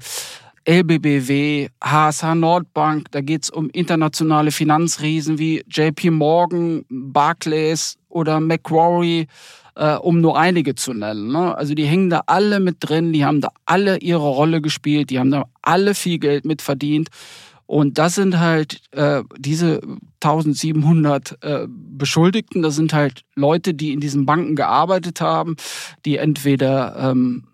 LBBW, 0.69 1.69
HSH 1.81 2.35
Nordbank, 2.35 3.13
da 3.13 3.21
geht 3.21 3.45
es 3.45 3.51
um 3.51 3.71
internationale 3.71 4.51
Finanzriesen 4.51 5.39
wie 5.39 5.63
JP 5.71 6.11
Morgan, 6.11 6.85
Barclays 6.89 7.97
oder 8.09 8.41
Macquarie 8.41 9.29
äh, 9.77 9.95
um 9.95 10.21
nur 10.21 10.39
einige 10.39 10.75
zu 10.75 10.93
nennen. 10.93 11.29
Ne? 11.29 11.57
Also 11.57 11.75
die 11.75 11.85
hängen 11.85 12.11
da 12.11 12.23
alle 12.27 12.61
mit 12.61 12.77
drin, 12.81 13.13
die 13.13 13.25
haben 13.25 13.41
da 13.41 13.51
alle 13.67 13.99
ihre 13.99 14.29
Rolle 14.29 14.61
gespielt, 14.61 15.11
die 15.11 15.19
haben 15.19 15.31
da 15.31 15.45
alle 15.63 15.95
viel 15.95 16.19
Geld 16.19 16.45
mit 16.45 16.63
verdient. 16.63 17.09
Und 17.67 17.99
das 17.99 18.15
sind 18.15 18.39
halt 18.39 18.81
äh, 18.93 19.23
diese 19.39 19.81
1700 20.23 21.39
äh, 21.43 21.67
Beschuldigten, 21.69 22.63
das 22.63 22.77
sind 22.77 22.93
halt 22.93 23.23
Leute, 23.35 23.75
die 23.75 23.93
in 23.93 24.01
diesen 24.01 24.25
Banken 24.25 24.55
gearbeitet 24.55 25.21
haben, 25.21 25.57
die 26.05 26.17
entweder 26.17 26.97
ähm, 26.97 27.49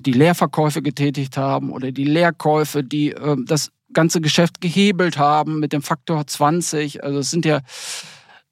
die 0.00 0.12
Leerverkäufe 0.12 0.82
getätigt 0.82 1.36
haben 1.36 1.70
oder 1.70 1.92
die 1.92 2.04
Leerkäufe, 2.04 2.82
die 2.82 3.12
äh, 3.12 3.36
das 3.46 3.70
ganze 3.92 4.20
Geschäft 4.20 4.60
gehebelt 4.60 5.16
haben 5.16 5.60
mit 5.60 5.72
dem 5.72 5.82
Faktor 5.82 6.26
20. 6.26 7.04
Also 7.04 7.20
es 7.20 7.30
sind 7.30 7.44
ja 7.44 7.60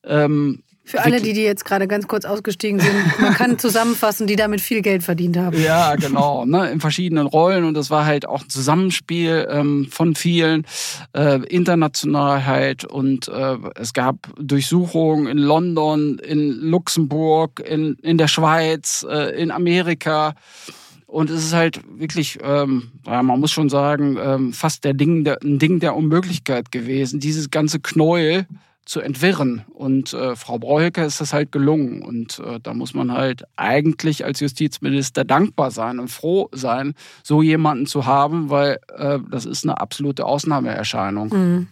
ähm, 0.04 0.62
Für 0.90 1.04
alle, 1.04 1.20
die, 1.20 1.34
die 1.34 1.42
jetzt 1.42 1.64
gerade 1.64 1.86
ganz 1.86 2.08
kurz 2.08 2.24
ausgestiegen 2.24 2.80
sind, 2.80 3.20
man 3.20 3.32
kann 3.34 3.58
zusammenfassen, 3.60 4.26
die 4.26 4.34
damit 4.34 4.60
viel 4.60 4.82
Geld 4.82 5.04
verdient 5.04 5.36
haben. 5.36 5.56
Ja, 5.62 5.94
genau, 5.94 6.44
ne, 6.44 6.68
in 6.68 6.80
verschiedenen 6.80 7.28
Rollen 7.28 7.64
und 7.64 7.74
das 7.74 7.90
war 7.90 8.06
halt 8.06 8.26
auch 8.26 8.42
ein 8.42 8.48
Zusammenspiel 8.48 9.46
ähm, 9.48 9.86
von 9.88 10.16
vielen, 10.16 10.66
äh, 11.12 11.38
international 11.46 12.44
halt 12.44 12.84
und 12.84 13.28
äh, 13.28 13.56
es 13.76 13.92
gab 13.92 14.16
Durchsuchungen 14.36 15.28
in 15.28 15.38
London, 15.38 16.18
in 16.18 16.50
Luxemburg, 16.60 17.60
in, 17.60 17.94
in 18.02 18.18
der 18.18 18.26
Schweiz, 18.28 19.06
äh, 19.08 19.40
in 19.40 19.52
Amerika. 19.52 20.34
Und 21.06 21.30
es 21.30 21.44
ist 21.44 21.54
halt 21.54 21.80
wirklich, 21.98 22.38
ähm, 22.42 22.90
ja, 23.06 23.22
man 23.22 23.38
muss 23.38 23.52
schon 23.52 23.68
sagen, 23.68 24.16
ähm, 24.20 24.52
fast 24.52 24.84
der 24.84 24.94
Ding 24.94 25.22
der, 25.22 25.38
ein 25.42 25.60
Ding 25.60 25.78
der 25.78 25.94
Unmöglichkeit 25.94 26.72
gewesen, 26.72 27.20
dieses 27.20 27.50
ganze 27.50 27.78
Knäuel 27.78 28.46
zu 28.90 29.00
entwirren. 29.00 29.62
Und 29.72 30.12
äh, 30.14 30.34
Frau 30.34 30.58
Breuker 30.58 31.06
ist 31.06 31.20
das 31.20 31.32
halt 31.32 31.52
gelungen. 31.52 32.02
Und 32.02 32.40
äh, 32.40 32.58
da 32.60 32.74
muss 32.74 32.92
man 32.92 33.12
halt 33.12 33.44
eigentlich 33.54 34.24
als 34.24 34.40
Justizminister 34.40 35.24
dankbar 35.24 35.70
sein 35.70 36.00
und 36.00 36.08
froh 36.08 36.48
sein, 36.50 36.94
so 37.22 37.40
jemanden 37.40 37.86
zu 37.86 38.04
haben, 38.04 38.50
weil 38.50 38.80
äh, 38.96 39.20
das 39.30 39.46
ist 39.46 39.64
eine 39.64 39.80
absolute 39.80 40.26
Ausnahmeerscheinung. 40.26 41.28
Mhm. 41.28 41.66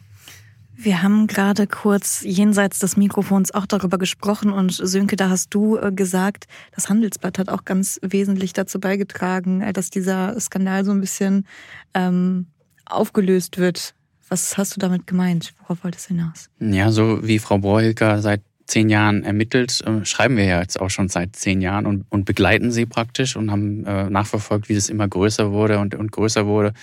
Wir 0.76 1.02
haben 1.02 1.26
gerade 1.26 1.66
kurz 1.66 2.22
jenseits 2.22 2.78
des 2.78 2.96
Mikrofons 2.96 3.52
auch 3.52 3.66
darüber 3.66 3.98
gesprochen 3.98 4.52
und 4.52 4.70
Sönke, 4.70 5.16
da 5.16 5.28
hast 5.28 5.52
du 5.52 5.76
äh, 5.76 5.90
gesagt, 5.90 6.44
das 6.72 6.88
Handelsblatt 6.88 7.40
hat 7.40 7.48
auch 7.48 7.64
ganz 7.64 7.98
wesentlich 8.00 8.52
dazu 8.52 8.78
beigetragen, 8.78 9.60
äh, 9.60 9.72
dass 9.72 9.90
dieser 9.90 10.38
Skandal 10.38 10.84
so 10.84 10.92
ein 10.92 11.00
bisschen 11.00 11.48
ähm, 11.94 12.46
aufgelöst 12.86 13.58
wird. 13.58 13.96
Was 14.28 14.58
hast 14.58 14.76
du 14.76 14.80
damit 14.80 15.06
gemeint? 15.06 15.54
Worauf 15.60 15.84
wolltest 15.84 16.10
du 16.10 16.14
hinaus? 16.14 16.50
Ja, 16.60 16.90
so 16.90 17.26
wie 17.26 17.38
Frau 17.38 17.58
Borhilker 17.58 18.20
seit 18.20 18.42
zehn 18.66 18.90
Jahren 18.90 19.24
ermittelt, 19.24 19.80
äh, 19.86 20.04
schreiben 20.04 20.36
wir 20.36 20.44
ja 20.44 20.60
jetzt 20.60 20.78
auch 20.80 20.90
schon 20.90 21.08
seit 21.08 21.34
zehn 21.34 21.60
Jahren 21.60 21.86
und, 21.86 22.04
und 22.10 22.24
begleiten 22.26 22.70
sie 22.70 22.86
praktisch 22.86 23.34
und 23.34 23.50
haben 23.50 23.84
äh, 23.86 24.10
nachverfolgt, 24.10 24.68
wie 24.68 24.74
es 24.74 24.90
immer 24.90 25.08
größer 25.08 25.52
wurde 25.52 25.78
und, 25.78 25.94
und 25.94 26.12
größer 26.12 26.46
wurde, 26.46 26.74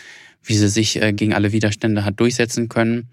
wie 0.44 0.56
sie 0.56 0.68
sich 0.68 1.02
äh, 1.02 1.14
gegen 1.14 1.34
alle 1.34 1.52
Widerstände 1.52 2.04
hat 2.04 2.20
durchsetzen 2.20 2.70
können. 2.70 3.10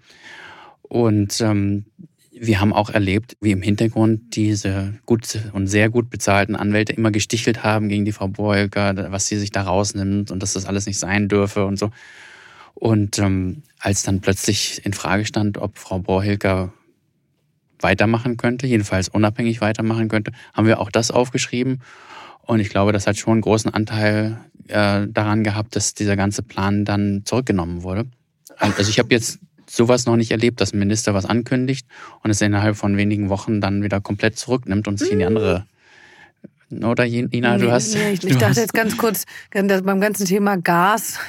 Und 0.81 1.39
ähm, 1.41 1.85
wir 2.31 2.59
haben 2.59 2.73
auch 2.73 2.89
erlebt, 2.89 3.37
wie 3.41 3.51
im 3.51 3.61
Hintergrund 3.61 4.35
diese 4.35 4.95
gut 5.05 5.39
und 5.53 5.67
sehr 5.67 5.89
gut 5.89 6.09
bezahlten 6.09 6.55
Anwälte 6.55 6.93
immer 6.93 7.11
gestichelt 7.11 7.63
haben 7.63 7.89
gegen 7.89 8.05
die 8.05 8.11
Frau 8.11 8.27
Borhilker, 8.27 9.11
was 9.11 9.27
sie 9.27 9.37
sich 9.37 9.51
da 9.51 9.61
rausnimmt 9.61 10.31
und 10.31 10.41
dass 10.41 10.53
das 10.53 10.65
alles 10.65 10.87
nicht 10.87 10.99
sein 10.99 11.29
dürfe 11.29 11.65
und 11.65 11.77
so. 11.77 11.91
Und 12.73 13.19
ähm, 13.19 13.63
als 13.79 14.03
dann 14.03 14.21
plötzlich 14.21 14.85
in 14.85 14.93
Frage 14.93 15.25
stand, 15.25 15.57
ob 15.57 15.77
Frau 15.77 15.99
Borhilker 15.99 16.73
weitermachen 17.79 18.37
könnte, 18.37 18.65
jedenfalls 18.65 19.09
unabhängig 19.09 19.61
weitermachen 19.61 20.07
könnte, 20.07 20.31
haben 20.53 20.67
wir 20.67 20.79
auch 20.79 20.89
das 20.89 21.11
aufgeschrieben. 21.11 21.81
Und 22.41 22.59
ich 22.59 22.69
glaube, 22.69 22.91
das 22.91 23.07
hat 23.07 23.17
schon 23.17 23.33
einen 23.33 23.41
großen 23.41 23.73
Anteil 23.73 24.37
äh, 24.67 25.07
daran 25.07 25.43
gehabt, 25.43 25.75
dass 25.75 25.93
dieser 25.93 26.15
ganze 26.15 26.43
Plan 26.43 26.85
dann 26.85 27.23
zurückgenommen 27.25 27.83
wurde. 27.83 28.05
Also 28.57 28.89
ich 28.89 28.99
habe 28.99 29.09
jetzt 29.11 29.39
sowas 29.69 30.05
noch 30.05 30.15
nicht 30.15 30.31
erlebt, 30.31 30.61
dass 30.61 30.73
ein 30.73 30.79
Minister 30.79 31.13
was 31.13 31.25
ankündigt 31.25 31.87
und 32.21 32.29
es 32.29 32.41
innerhalb 32.41 32.75
von 32.75 32.97
wenigen 32.97 33.29
Wochen 33.29 33.61
dann 33.61 33.83
wieder 33.83 34.01
komplett 34.01 34.37
zurücknimmt 34.37 34.87
und 34.87 34.99
sich 34.99 35.11
in 35.11 35.19
die 35.19 35.25
andere 35.25 35.65
oder 36.83 37.05
Ina, 37.05 37.57
du 37.57 37.71
hast. 37.71 37.93
Nee, 37.93 38.13
ich, 38.13 38.19
du 38.19 38.29
dachte 38.29 38.47
hast. 38.47 38.57
jetzt 38.57 38.73
ganz 38.73 38.97
kurz, 38.97 39.25
beim 39.51 39.99
ganzen 39.99 40.25
Thema 40.25 40.57
Gas 40.57 41.19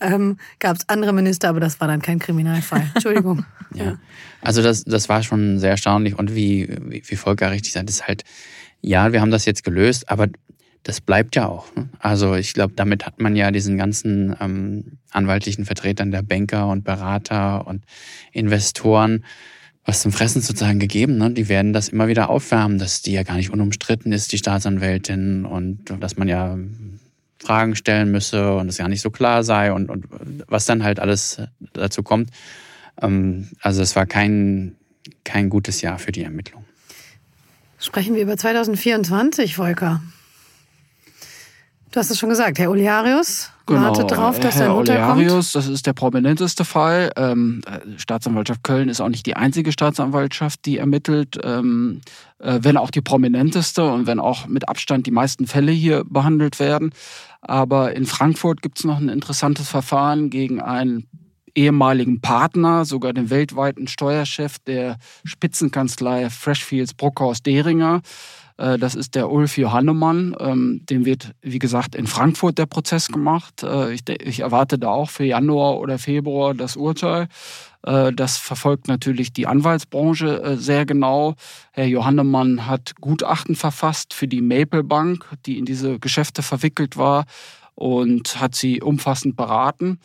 ähm, 0.00 0.38
gab 0.58 0.76
es 0.76 0.88
andere 0.88 1.12
Minister, 1.12 1.48
aber 1.48 1.60
das 1.60 1.80
war 1.80 1.88
dann 1.88 2.02
kein 2.02 2.18
Kriminalfall. 2.18 2.90
Entschuldigung. 2.94 3.44
ja. 3.74 3.98
Also 4.40 4.62
das, 4.62 4.84
das 4.84 5.08
war 5.08 5.22
schon 5.22 5.58
sehr 5.58 5.70
erstaunlich 5.70 6.18
und 6.18 6.34
wie, 6.34 6.68
wie, 6.86 7.02
wie 7.04 7.16
Volker 7.16 7.50
richtig 7.50 7.72
sagt, 7.72 7.90
ist 7.90 8.06
halt, 8.06 8.24
ja, 8.80 9.12
wir 9.12 9.20
haben 9.20 9.30
das 9.30 9.44
jetzt 9.44 9.64
gelöst, 9.64 10.08
aber 10.08 10.28
das 10.84 11.00
bleibt 11.00 11.36
ja 11.36 11.48
auch. 11.48 11.74
Ne? 11.74 11.88
Also 11.98 12.34
ich 12.34 12.54
glaube, 12.54 12.74
damit 12.74 13.04
hat 13.04 13.20
man 13.20 13.36
ja 13.36 13.50
diesen 13.50 13.76
ganzen 13.76 14.34
ähm, 14.40 14.98
anwaltlichen 15.10 15.64
Vertretern 15.64 16.10
der 16.10 16.22
Banker 16.22 16.68
und 16.68 16.84
Berater 16.84 17.66
und 17.66 17.84
Investoren 18.32 19.24
was 19.88 20.02
zum 20.02 20.12
Fressen 20.12 20.42
sozusagen 20.42 20.78
gegeben. 20.78 21.16
Ne? 21.16 21.30
Die 21.30 21.48
werden 21.48 21.72
das 21.72 21.88
immer 21.88 22.08
wieder 22.08 22.28
aufwärmen, 22.28 22.78
dass 22.78 23.00
die 23.00 23.12
ja 23.12 23.22
gar 23.22 23.36
nicht 23.36 23.50
unumstritten 23.50 24.12
ist, 24.12 24.30
die 24.32 24.36
Staatsanwältin, 24.36 25.46
und 25.46 25.78
dass 25.98 26.18
man 26.18 26.28
ja 26.28 26.58
Fragen 27.38 27.74
stellen 27.74 28.10
müsse 28.10 28.54
und 28.54 28.68
es 28.68 28.76
ja 28.76 28.86
nicht 28.86 29.00
so 29.00 29.08
klar 29.08 29.42
sei 29.44 29.72
und, 29.72 29.88
und 29.88 30.04
was 30.46 30.66
dann 30.66 30.84
halt 30.84 31.00
alles 31.00 31.40
dazu 31.72 32.02
kommt. 32.02 32.30
Ähm, 33.00 33.48
also 33.62 33.80
es 33.80 33.96
war 33.96 34.04
kein, 34.04 34.76
kein 35.24 35.48
gutes 35.48 35.80
Jahr 35.80 35.98
für 35.98 36.12
die 36.12 36.22
Ermittlung. 36.22 36.66
Sprechen 37.78 38.14
wir 38.14 38.20
über 38.20 38.36
2024, 38.36 39.56
Volker. 39.56 40.02
Du 41.90 42.00
hast 42.00 42.10
es 42.10 42.18
schon 42.18 42.28
gesagt, 42.28 42.58
Herr 42.58 42.70
Oliarius 42.70 43.50
genau. 43.66 43.82
wartet 43.82 44.10
darauf, 44.10 44.38
dass 44.38 44.56
Herr 44.56 44.66
er 44.66 44.76
Oliarius, 44.76 45.52
das 45.52 45.68
ist 45.68 45.86
der 45.86 45.94
prominenteste 45.94 46.64
Fall. 46.64 47.10
Ähm, 47.16 47.62
Staatsanwaltschaft 47.96 48.62
Köln 48.62 48.88
ist 48.88 49.00
auch 49.00 49.08
nicht 49.08 49.24
die 49.24 49.36
einzige 49.36 49.72
Staatsanwaltschaft, 49.72 50.66
die 50.66 50.78
ermittelt, 50.78 51.38
ähm, 51.42 52.00
äh, 52.38 52.58
wenn 52.62 52.76
auch 52.76 52.90
die 52.90 53.00
prominenteste 53.00 53.84
und 53.84 54.06
wenn 54.06 54.20
auch 54.20 54.46
mit 54.46 54.68
Abstand 54.68 55.06
die 55.06 55.10
meisten 55.10 55.46
Fälle 55.46 55.72
hier 55.72 56.04
behandelt 56.04 56.60
werden. 56.60 56.92
Aber 57.40 57.94
in 57.94 58.04
Frankfurt 58.04 58.60
gibt 58.60 58.78
es 58.78 58.84
noch 58.84 58.98
ein 58.98 59.08
interessantes 59.08 59.68
Verfahren 59.68 60.28
gegen 60.28 60.60
einen 60.60 61.06
ehemaligen 61.54 62.20
Partner, 62.20 62.84
sogar 62.84 63.12
den 63.12 63.30
weltweiten 63.30 63.88
Steuerchef 63.88 64.58
der 64.60 64.96
Spitzenkanzlei 65.24 66.30
Freshfields 66.30 66.94
Bruckhaus 66.94 67.42
Deringer. 67.42 68.02
Äh, 68.58 68.78
das 68.78 68.94
ist 68.94 69.14
der 69.14 69.30
Ulf 69.30 69.56
Johannemann. 69.56 70.36
Ähm, 70.38 70.82
dem 70.90 71.06
wird, 71.06 71.32
wie 71.40 71.58
gesagt, 71.58 71.94
in 71.94 72.06
Frankfurt 72.06 72.58
der 72.58 72.66
Prozess 72.66 73.08
gemacht. 73.08 73.62
Äh, 73.62 73.94
ich 73.94 74.40
erwarte 74.40 74.78
da 74.78 74.88
auch 74.88 75.10
für 75.10 75.24
Januar 75.24 75.78
oder 75.78 75.98
Februar 75.98 76.54
das 76.54 76.76
Urteil. 76.76 77.28
Äh, 77.82 78.12
das 78.12 78.36
verfolgt 78.36 78.88
natürlich 78.88 79.32
die 79.32 79.46
Anwaltsbranche 79.46 80.56
sehr 80.58 80.84
genau. 80.84 81.34
Herr 81.72 81.86
Johannemann 81.86 82.66
hat 82.66 82.94
Gutachten 83.00 83.54
verfasst 83.54 84.12
für 84.12 84.28
die 84.28 84.42
Maple 84.42 84.84
Bank, 84.84 85.24
die 85.46 85.58
in 85.58 85.64
diese 85.64 85.98
Geschäfte 85.98 86.42
verwickelt 86.42 86.96
war 86.96 87.24
und 87.74 88.40
hat 88.40 88.56
sie 88.56 88.82
umfassend 88.82 89.36
beraten. 89.36 90.00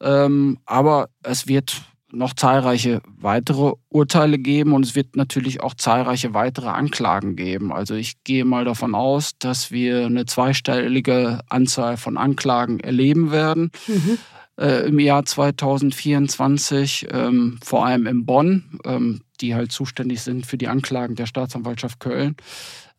Ähm, 0.00 0.58
aber 0.66 1.08
es 1.22 1.48
wird 1.48 1.82
noch 2.14 2.34
zahlreiche 2.34 3.00
weitere 3.06 3.72
Urteile 3.88 4.38
geben 4.38 4.72
und 4.72 4.84
es 4.84 4.94
wird 4.94 5.16
natürlich 5.16 5.62
auch 5.62 5.74
zahlreiche 5.74 6.34
weitere 6.34 6.68
Anklagen 6.68 7.36
geben. 7.36 7.72
Also 7.72 7.94
ich 7.94 8.22
gehe 8.24 8.44
mal 8.44 8.64
davon 8.64 8.94
aus, 8.94 9.32
dass 9.38 9.70
wir 9.70 10.06
eine 10.06 10.26
zweistellige 10.26 11.40
Anzahl 11.48 11.96
von 11.96 12.16
Anklagen 12.16 12.80
erleben 12.80 13.30
werden. 13.30 13.70
Mhm. 13.86 14.18
Äh, 14.56 14.86
im 14.86 15.00
Jahr 15.00 15.24
2024, 15.24 17.08
ähm, 17.10 17.58
vor 17.62 17.86
allem 17.86 18.06
in 18.06 18.24
Bonn, 18.24 18.78
ähm, 18.84 19.22
die 19.40 19.54
halt 19.54 19.72
zuständig 19.72 20.22
sind 20.22 20.46
für 20.46 20.56
die 20.56 20.68
Anklagen 20.68 21.16
der 21.16 21.26
Staatsanwaltschaft 21.26 21.98
Köln. 21.98 22.36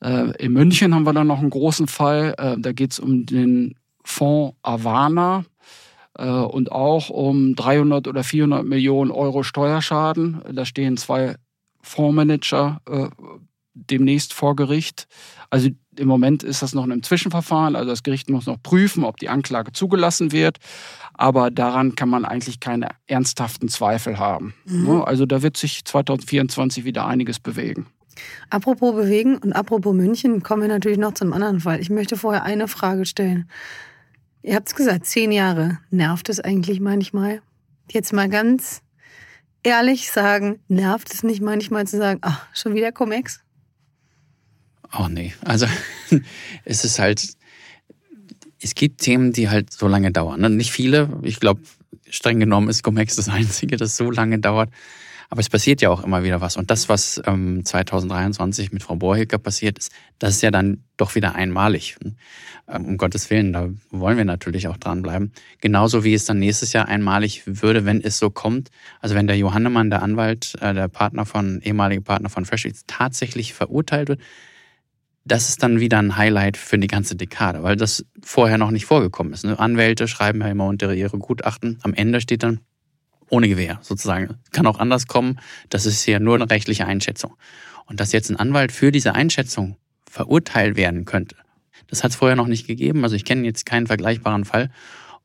Äh, 0.03 0.31
in 0.43 0.51
München 0.51 0.93
haben 0.93 1.05
wir 1.05 1.13
dann 1.13 1.27
noch 1.27 1.39
einen 1.39 1.49
großen 1.49 1.87
Fall. 1.87 2.35
Äh, 2.37 2.57
da 2.59 2.73
geht 2.73 2.91
es 2.91 2.99
um 2.99 3.25
den 3.25 3.75
Fonds 4.03 4.57
Avana. 4.63 5.45
Äh, 6.17 6.27
und 6.27 6.71
auch 6.71 7.09
um 7.09 7.55
300 7.55 8.07
oder 8.07 8.23
400 8.23 8.65
Millionen 8.65 9.11
Euro 9.11 9.43
Steuerschaden. 9.43 10.41
Da 10.51 10.65
stehen 10.65 10.97
zwei 10.97 11.35
Fondsmanager 11.81 12.81
äh, 12.89 13.07
demnächst 13.73 14.33
vor 14.33 14.55
Gericht. 14.55 15.07
Also 15.49 15.69
im 15.97 16.07
Moment 16.07 16.43
ist 16.43 16.61
das 16.61 16.73
noch 16.73 16.85
in 16.85 16.91
einem 16.91 17.03
Zwischenverfahren. 17.03 17.75
Also 17.75 17.89
das 17.89 18.03
Gericht 18.03 18.29
muss 18.29 18.45
noch 18.45 18.61
prüfen, 18.61 19.03
ob 19.03 19.17
die 19.17 19.29
Anklage 19.29 19.71
zugelassen 19.73 20.31
wird. 20.31 20.57
Aber 21.13 21.51
daran 21.51 21.95
kann 21.95 22.09
man 22.09 22.25
eigentlich 22.25 22.59
keine 22.59 22.89
ernsthaften 23.07 23.69
Zweifel 23.69 24.17
haben. 24.17 24.53
Mhm. 24.65 24.85
Ne? 24.85 25.07
Also 25.07 25.25
da 25.25 25.41
wird 25.41 25.57
sich 25.57 25.85
2024 25.85 26.85
wieder 26.85 27.05
einiges 27.05 27.39
bewegen. 27.39 27.87
Apropos 28.49 28.95
bewegen 28.95 29.37
und 29.37 29.53
apropos 29.53 29.93
München, 29.93 30.41
kommen 30.41 30.61
wir 30.61 30.69
natürlich 30.69 30.97
noch 30.97 31.13
zum 31.13 31.33
anderen 31.33 31.59
Fall. 31.59 31.81
Ich 31.81 31.89
möchte 31.89 32.15
vorher 32.15 32.43
eine 32.43 32.69
Frage 32.69 33.05
stellen. 33.05 33.49
Ihr 34.45 34.53
habt 34.53 34.67
es 34.67 34.75
gesagt, 34.75 35.07
zehn 35.07 35.31
Jahre. 35.31 35.79
Nervt 35.89 36.29
es 36.29 36.39
eigentlich 36.39 36.79
manchmal? 36.79 37.41
Jetzt 37.89 38.13
mal 38.13 38.29
ganz 38.29 38.83
ehrlich 39.63 40.11
sagen, 40.11 40.59
nervt 40.67 41.11
es 41.11 41.23
nicht 41.23 41.41
manchmal 41.41 41.87
zu 41.87 41.97
sagen, 41.97 42.19
ach, 42.21 42.45
schon 42.53 42.75
wieder 42.75 42.91
Comex? 42.91 43.39
Oh 44.95 45.07
nee, 45.09 45.33
also 45.43 45.65
es 46.63 46.85
ist 46.85 46.99
halt, 46.99 47.27
es 48.61 48.75
gibt 48.75 49.01
Themen, 49.01 49.33
die 49.33 49.49
halt 49.49 49.73
so 49.73 49.87
lange 49.87 50.11
dauern. 50.11 50.41
Ne? 50.41 50.51
Nicht 50.51 50.71
viele, 50.71 51.09
ich 51.23 51.39
glaube, 51.39 51.61
streng 52.07 52.39
genommen 52.39 52.69
ist 52.69 52.83
Comex 52.83 53.15
das 53.15 53.29
Einzige, 53.29 53.77
das 53.77 53.97
so 53.97 54.11
lange 54.11 54.37
dauert. 54.37 54.69
Aber 55.29 55.41
es 55.41 55.49
passiert 55.49 55.81
ja 55.81 55.89
auch 55.89 56.03
immer 56.03 56.23
wieder 56.23 56.41
was. 56.41 56.57
Und 56.57 56.71
das, 56.71 56.89
was 56.89 57.21
ähm, 57.25 57.63
2023 57.65 58.71
mit 58.71 58.83
Frau 58.83 58.95
Borhilker 58.95 59.37
passiert 59.37 59.77
ist, 59.77 59.91
das 60.19 60.35
ist 60.35 60.41
ja 60.41 60.51
dann 60.51 60.83
doch 60.97 61.15
wieder 61.15 61.35
einmalig. 61.35 61.97
Ähm, 62.67 62.85
um 62.85 62.97
Gottes 62.97 63.29
Willen, 63.29 63.53
da 63.53 63.69
wollen 63.91 64.17
wir 64.17 64.25
natürlich 64.25 64.67
auch 64.67 64.77
dranbleiben. 64.77 65.31
Genauso 65.61 66.03
wie 66.03 66.13
es 66.13 66.25
dann 66.25 66.39
nächstes 66.39 66.73
Jahr 66.73 66.87
einmalig 66.87 67.43
würde, 67.45 67.85
wenn 67.85 68.01
es 68.01 68.17
so 68.17 68.29
kommt. 68.29 68.69
Also 69.01 69.15
wenn 69.15 69.27
der 69.27 69.37
Johannemann, 69.37 69.89
der 69.89 70.01
Anwalt, 70.01 70.55
äh, 70.61 70.73
der 70.73 70.87
Partner 70.87 71.25
von, 71.25 71.61
ehemalige 71.61 72.01
Partner 72.01 72.29
von 72.29 72.45
Freshix, 72.45 72.83
tatsächlich 72.87 73.53
verurteilt 73.53 74.09
wird, 74.09 74.21
das 75.25 75.49
ist 75.49 75.63
dann 75.63 75.79
wieder 75.79 75.97
ein 75.97 76.17
Highlight 76.17 76.55
für 76.55 76.77
die 76.77 76.87
ganze 76.87 77.15
Dekade, 77.15 77.63
weil 77.63 77.75
das 77.75 78.05
vorher 78.23 78.59
noch 78.59 78.69
nicht 78.69 78.85
vorgekommen 78.85 79.33
ist. 79.33 79.43
Ne? 79.43 79.57
Anwälte 79.57 80.07
schreiben 80.07 80.41
ja 80.41 80.47
immer 80.47 80.67
unter 80.67 80.93
ihre 80.93 81.17
Gutachten. 81.17 81.79
Am 81.81 81.95
Ende 81.95 82.21
steht 82.21 82.43
dann 82.43 82.59
ohne 83.29 83.47
Gewehr 83.47 83.79
sozusagen. 83.81 84.35
Kann 84.51 84.67
auch 84.67 84.79
anders 84.79 85.07
kommen. 85.07 85.39
Das 85.69 85.85
ist 85.85 86.03
hier 86.03 86.19
nur 86.19 86.35
eine 86.35 86.49
rechtliche 86.49 86.85
Einschätzung. 86.85 87.35
Und 87.85 87.99
dass 87.99 88.11
jetzt 88.11 88.29
ein 88.29 88.35
Anwalt 88.35 88.71
für 88.71 88.91
diese 88.91 89.13
Einschätzung 89.13 89.77
verurteilt 90.09 90.77
werden 90.77 91.05
könnte, 91.05 91.35
das 91.87 92.03
hat 92.03 92.11
es 92.11 92.17
vorher 92.17 92.35
noch 92.35 92.47
nicht 92.47 92.67
gegeben. 92.67 93.03
Also 93.03 93.15
ich 93.15 93.25
kenne 93.25 93.45
jetzt 93.45 93.65
keinen 93.65 93.87
vergleichbaren 93.87 94.45
Fall. 94.45 94.69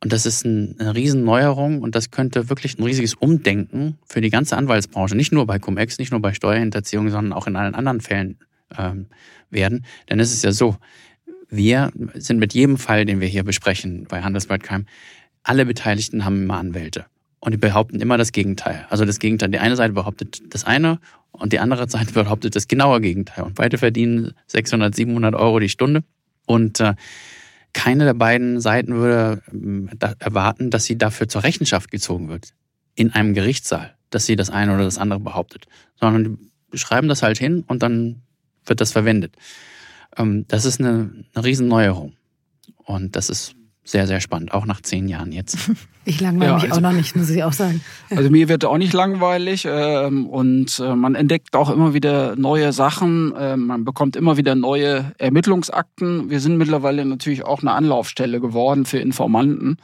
Und 0.03 0.13
das 0.13 0.25
ist 0.25 0.47
eine 0.47 0.95
Riesenneuerung 0.95 1.83
und 1.83 1.95
das 1.95 2.11
könnte 2.11 2.49
wirklich 2.49 2.79
ein 2.79 2.83
riesiges 2.83 3.15
Umdenken 3.15 3.99
für 4.07 4.23
die 4.23 4.31
ganze 4.31 4.57
Anwaltsbranche, 4.57 5.15
nicht 5.15 5.31
nur 5.31 5.47
bei 5.47 5.59
Cum-Ex, 5.59 5.99
nicht 5.99 6.11
nur 6.11 6.21
bei 6.21 6.33
Steuerhinterziehung, 6.33 7.11
sondern 7.11 7.35
auch 7.35 7.47
in 7.47 7.55
allen 7.55 7.75
anderen 7.75 8.01
Fällen 8.01 8.39
ähm, 8.79 9.09
werden. 9.51 9.85
Denn 10.09 10.19
es 10.19 10.33
ist 10.33 10.43
ja 10.43 10.53
so, 10.53 10.79
wir 11.51 11.93
sind 12.15 12.39
mit 12.39 12.55
jedem 12.55 12.79
Fall, 12.79 13.05
den 13.05 13.21
wir 13.21 13.29
hier 13.29 13.45
besprechen 13.45 14.07
bei 14.09 14.23
Handelsblatt 14.23 14.63
Crime, 14.63 14.87
alle 15.43 15.67
Beteiligten 15.67 16.25
haben 16.25 16.45
immer 16.45 16.57
Anwälte. 16.57 17.05
Und 17.41 17.53
die 17.53 17.59
behaupten 17.59 18.01
immer 18.01 18.19
das 18.19 18.33
Gegenteil. 18.33 18.87
Also 18.91 19.05
das 19.05 19.19
Gegenteil. 19.19 19.49
Die 19.49 19.59
eine 19.59 19.77
Seite 19.77 19.95
behauptet 19.95 20.43
das 20.53 20.65
eine 20.65 20.99
und 21.33 21.53
die 21.53 21.59
andere 21.59 21.89
Seite 21.89 22.13
behauptet 22.15 22.55
das 22.55 22.69
genaue 22.69 23.01
Gegenteil. 23.01 23.45
Und 23.45 23.55
beide 23.55 23.79
verdienen 23.79 24.35
600, 24.47 24.95
700 24.95 25.35
Euro 25.35 25.59
die 25.59 25.71
Stunde. 25.71 26.05
Und 26.47 26.81
äh, 26.81 26.95
keine 27.73 28.05
der 28.05 28.15
beiden 28.15 28.61
Seiten 28.61 28.95
würde 28.95 29.43
äh, 29.53 30.15
erwarten, 30.19 30.71
dass 30.71 30.85
sie 30.85 30.99
dafür 30.99 31.29
zur 31.29 31.43
Rechenschaft 31.43 31.91
gezogen 31.91 32.29
wird. 32.29 32.53
In 32.95 33.13
einem 33.13 33.33
Gerichtssaal, 33.33 33.95
dass 34.11 34.27
sie 34.27 34.37
das 34.37 34.51
eine 34.51 34.75
oder 34.75 34.85
das 34.85 34.99
andere 34.99 35.21
behauptet. 35.21 35.67
Sondern 35.99 36.39
die 36.73 36.79
schreiben 36.79 37.09
das 37.09 37.23
halt 37.23 37.39
hin 37.39 37.65
und 37.67 37.83
dann 37.83 38.23
wird 38.67 38.81
das 38.81 38.93
verwendet. 38.93 39.37
Ähm, 40.17 40.45
das 40.49 40.67
ist 40.67 40.81
eine, 40.81 41.11
eine 41.35 41.45
Riesenneuerung. 41.45 42.15
Und 42.85 43.17
das 43.17 43.31
ist 43.31 43.55
sehr, 43.85 44.07
sehr 44.07 44.21
spannend, 44.21 44.53
auch 44.53 44.67
nach 44.67 44.81
zehn 44.81 45.09
Jahren 45.09 45.33
jetzt. 45.33 45.59
Ich 46.07 46.19
langweile 46.19 46.53
ja, 46.53 46.55
mich 46.55 46.65
also, 46.65 46.77
auch 46.77 46.81
noch 46.81 46.93
nicht, 46.93 47.15
muss 47.15 47.29
ich 47.29 47.45
auch 47.45 47.53
sagen. 47.53 47.83
Also 48.09 48.31
mir 48.31 48.49
wird 48.49 48.65
auch 48.65 48.79
nicht 48.79 48.95
langweilig 48.95 49.67
ähm, 49.69 50.27
und 50.27 50.81
äh, 50.81 50.97
man 50.97 51.15
entdeckt 51.15 51.55
auch 51.55 51.69
immer 51.69 51.93
wieder 51.93 52.37
neue 52.37 52.73
Sachen, 52.73 53.37
äh, 53.37 53.55
man 53.59 53.85
bekommt 53.85 54.17
immer 54.17 54.39
wieder 54.39 54.55
neue 54.55 55.13
Ermittlungsakten. 55.19 56.31
Wir 56.31 56.41
sind 56.41 56.57
mittlerweile 56.57 57.05
natürlich 57.05 57.45
auch 57.45 57.61
eine 57.61 57.73
Anlaufstelle 57.73 58.41
geworden 58.41 58.87
für 58.87 58.99
Informanten. 58.99 59.77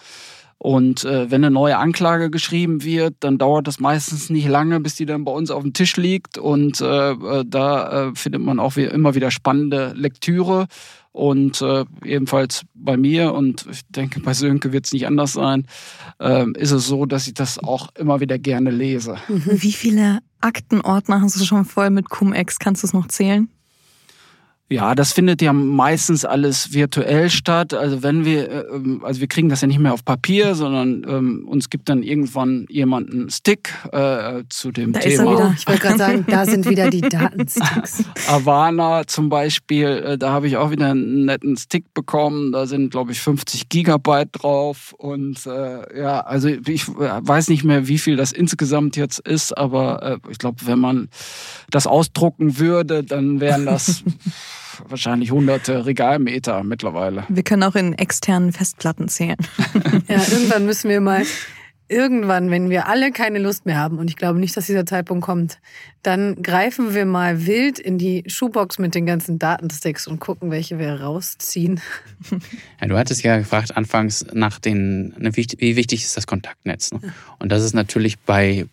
Und 0.59 1.05
äh, 1.05 1.30
wenn 1.30 1.44
eine 1.44 1.53
neue 1.53 1.76
Anklage 1.76 2.30
geschrieben 2.30 2.82
wird, 2.82 3.16
dann 3.20 3.36
dauert 3.36 3.66
das 3.66 3.78
meistens 3.78 4.30
nicht 4.30 4.49
lange, 4.49 4.80
bis 4.80 4.94
die 4.94 5.05
dann 5.05 5.24
bei 5.24 5.32
uns 5.32 5.51
auf 5.51 5.62
dem 5.62 5.74
Tisch 5.74 5.97
liegt. 5.97 6.38
Und 6.38 6.80
äh, 6.80 7.11
äh 7.11 7.44
da 7.47 8.09
äh, 8.09 8.14
findet 8.14 8.40
man 8.40 8.59
auch 8.59 8.76
wie, 8.76 8.84
immer 8.84 9.14
wieder 9.14 9.30
spannende 9.30 9.92
Lektüre. 9.94 10.66
Und 11.17 11.62
äh, 11.62 11.87
ebenfalls 12.05 12.67
bei 12.75 12.99
mir, 12.99 13.33
und 13.33 13.67
ich 13.71 13.81
denke, 13.89 14.21
bei 14.21 14.35
Sönke 14.35 14.75
wird 14.75 14.85
es 14.85 14.93
nicht 14.93 15.07
anders 15.07 15.33
sein, 15.33 15.67
äh, 16.21 16.45
ist 16.59 16.73
es 16.73 16.87
so, 16.87 17.07
dass 17.07 17.27
ich 17.27 17.33
das 17.33 17.59
auch 17.59 17.89
immer 17.95 18.21
wieder 18.21 18.39
gerne 18.39 18.71
lese. 18.71 19.17
Wie 19.29 19.73
viele 19.73 20.19
Aktenordner 20.43 21.23
hast 21.23 21.41
du 21.41 21.45
schon 21.47 21.64
voll 21.64 21.89
mit 21.89 22.11
Cum-Ex? 22.11 22.59
Kannst 22.59 22.83
du 22.83 22.89
es 22.89 22.93
noch 22.93 23.09
zählen? 23.09 23.49
Ja, 24.69 24.97
das 24.97 25.12
findet 25.12 25.43
ja 25.43 25.53
meistens 25.53 26.25
alles 26.25 26.73
virtuell 26.73 27.31
statt. 27.31 27.73
Also 27.73 28.03
wenn 28.03 28.25
wir, 28.25 28.51
äh, 28.51 28.64
ähm, 28.75 29.01
also 29.05 29.21
wir 29.21 29.29
kriegen 29.29 29.49
das 29.49 29.61
ja 29.61 29.69
nicht 29.69 29.79
mehr 29.79 29.93
auf 29.93 30.05
Papier, 30.05 30.57
sondern 30.57 31.07
ähm, 31.09 31.47
uns 31.47 31.71
gibt 31.71 31.89
dann 31.89 32.03
irgendwann 32.03 32.67
jemand 32.69 33.12
einen 33.12 33.31
Stick 33.31 33.73
äh, 33.93 34.43
zu 34.49 34.73
dem 34.73 34.93
da 34.93 34.99
Thema. 34.99 35.12
Ist 35.12 35.19
er 35.21 35.33
wieder. 35.33 35.55
Ich 35.57 35.69
wollte 35.69 35.81
gerade 35.81 35.99
sagen, 35.99 36.25
da 36.29 36.45
sind 36.47 36.69
wieder 36.69 36.91
die 36.91 37.01
Datensticks. 37.09 38.03
Avana 38.27 39.07
zum 39.07 39.29
Beispiel, 39.29 39.87
äh, 39.87 40.19
da 40.19 40.33
habe 40.33 40.49
ich 40.49 40.57
auch 40.57 40.73
wieder 40.73 40.91
einen 40.91 41.27
netten 41.27 41.57
Stick 41.57 41.95
bekommen. 41.95 42.51
Da 42.51 42.67
sind, 42.67 42.91
glaube 42.91 43.12
ich, 43.12 43.21
50 43.21 43.69
Gigabyte 43.69 44.31
drauf. 44.33 44.95
Und 44.99 45.47
äh, 45.47 46.01
ja, 46.01 46.23
also 46.23 46.49
ich 46.49 46.89
weiß 46.89 47.49
nicht 47.51 47.62
mehr, 47.62 47.87
wie 47.87 47.99
viel 47.99 48.17
das 48.17 48.33
insgesamt 48.33 48.97
jetzt 48.97 49.21
ist, 49.21 49.57
aber 49.57 50.03
äh, 50.03 50.19
ich 50.29 50.39
glaube, 50.39 50.67
wenn 50.67 50.81
man 50.81 51.09
das 51.71 51.87
ausdrucken 51.87 52.59
würde, 52.59 53.05
dann 53.05 53.39
wären 53.39 53.64
das 53.64 54.03
wahrscheinlich 54.89 55.31
hunderte 55.31 55.87
Regalmeter 55.87 56.62
mittlerweile. 56.62 57.24
Wir 57.29 57.43
können 57.43 57.62
auch 57.62 57.74
in 57.74 57.95
externen 57.95 58.53
Festplatten 58.53 59.09
zählen. 59.09 59.37
ja, 60.09 60.20
irgendwann 60.31 60.66
müssen 60.66 60.89
wir 60.91 61.01
mal, 61.01 61.24
irgendwann, 61.89 62.51
wenn 62.51 62.70
wir 62.70 62.89
alle 62.89 63.12
keine 63.12 63.39
Lust 63.39 63.66
mehr 63.66 63.79
haben, 63.79 63.99
und 63.99 64.09
ich 64.09 64.16
glaube 64.16 64.39
nicht, 64.39 64.57
dass 64.57 64.66
dieser 64.66 64.87
Zeitpunkt 64.87 65.24
kommt, 65.24 65.59
dann 66.03 66.43
greifen 66.43 66.95
wir 66.95 67.05
mal 67.05 67.47
wild 67.47 67.79
in 67.79 67.99
die 67.99 68.24
Schuhbox 68.27 68.79
mit 68.79 68.95
den 68.95 69.07
ganzen 69.07 69.39
Datensticks 69.39 70.07
und 70.07 70.18
gucken, 70.18 70.51
welche 70.51 70.79
wir 70.79 71.01
rausziehen. 71.01 71.81
Ja, 72.81 72.89
du 72.89 72.97
hattest 72.97 73.22
ja 73.22 73.39
gefragt 73.39 73.77
anfangs 73.77 74.27
nach 74.33 74.59
den, 74.59 75.14
ne, 75.18 75.37
wie 75.37 75.77
wichtig 75.77 76.03
ist 76.03 76.16
das 76.16 76.27
Kontaktnetz? 76.27 76.93
Ne? 76.93 77.01
Und 77.39 77.51
das 77.51 77.62
ist 77.62 77.74
natürlich 77.74 78.18
bei 78.18 78.66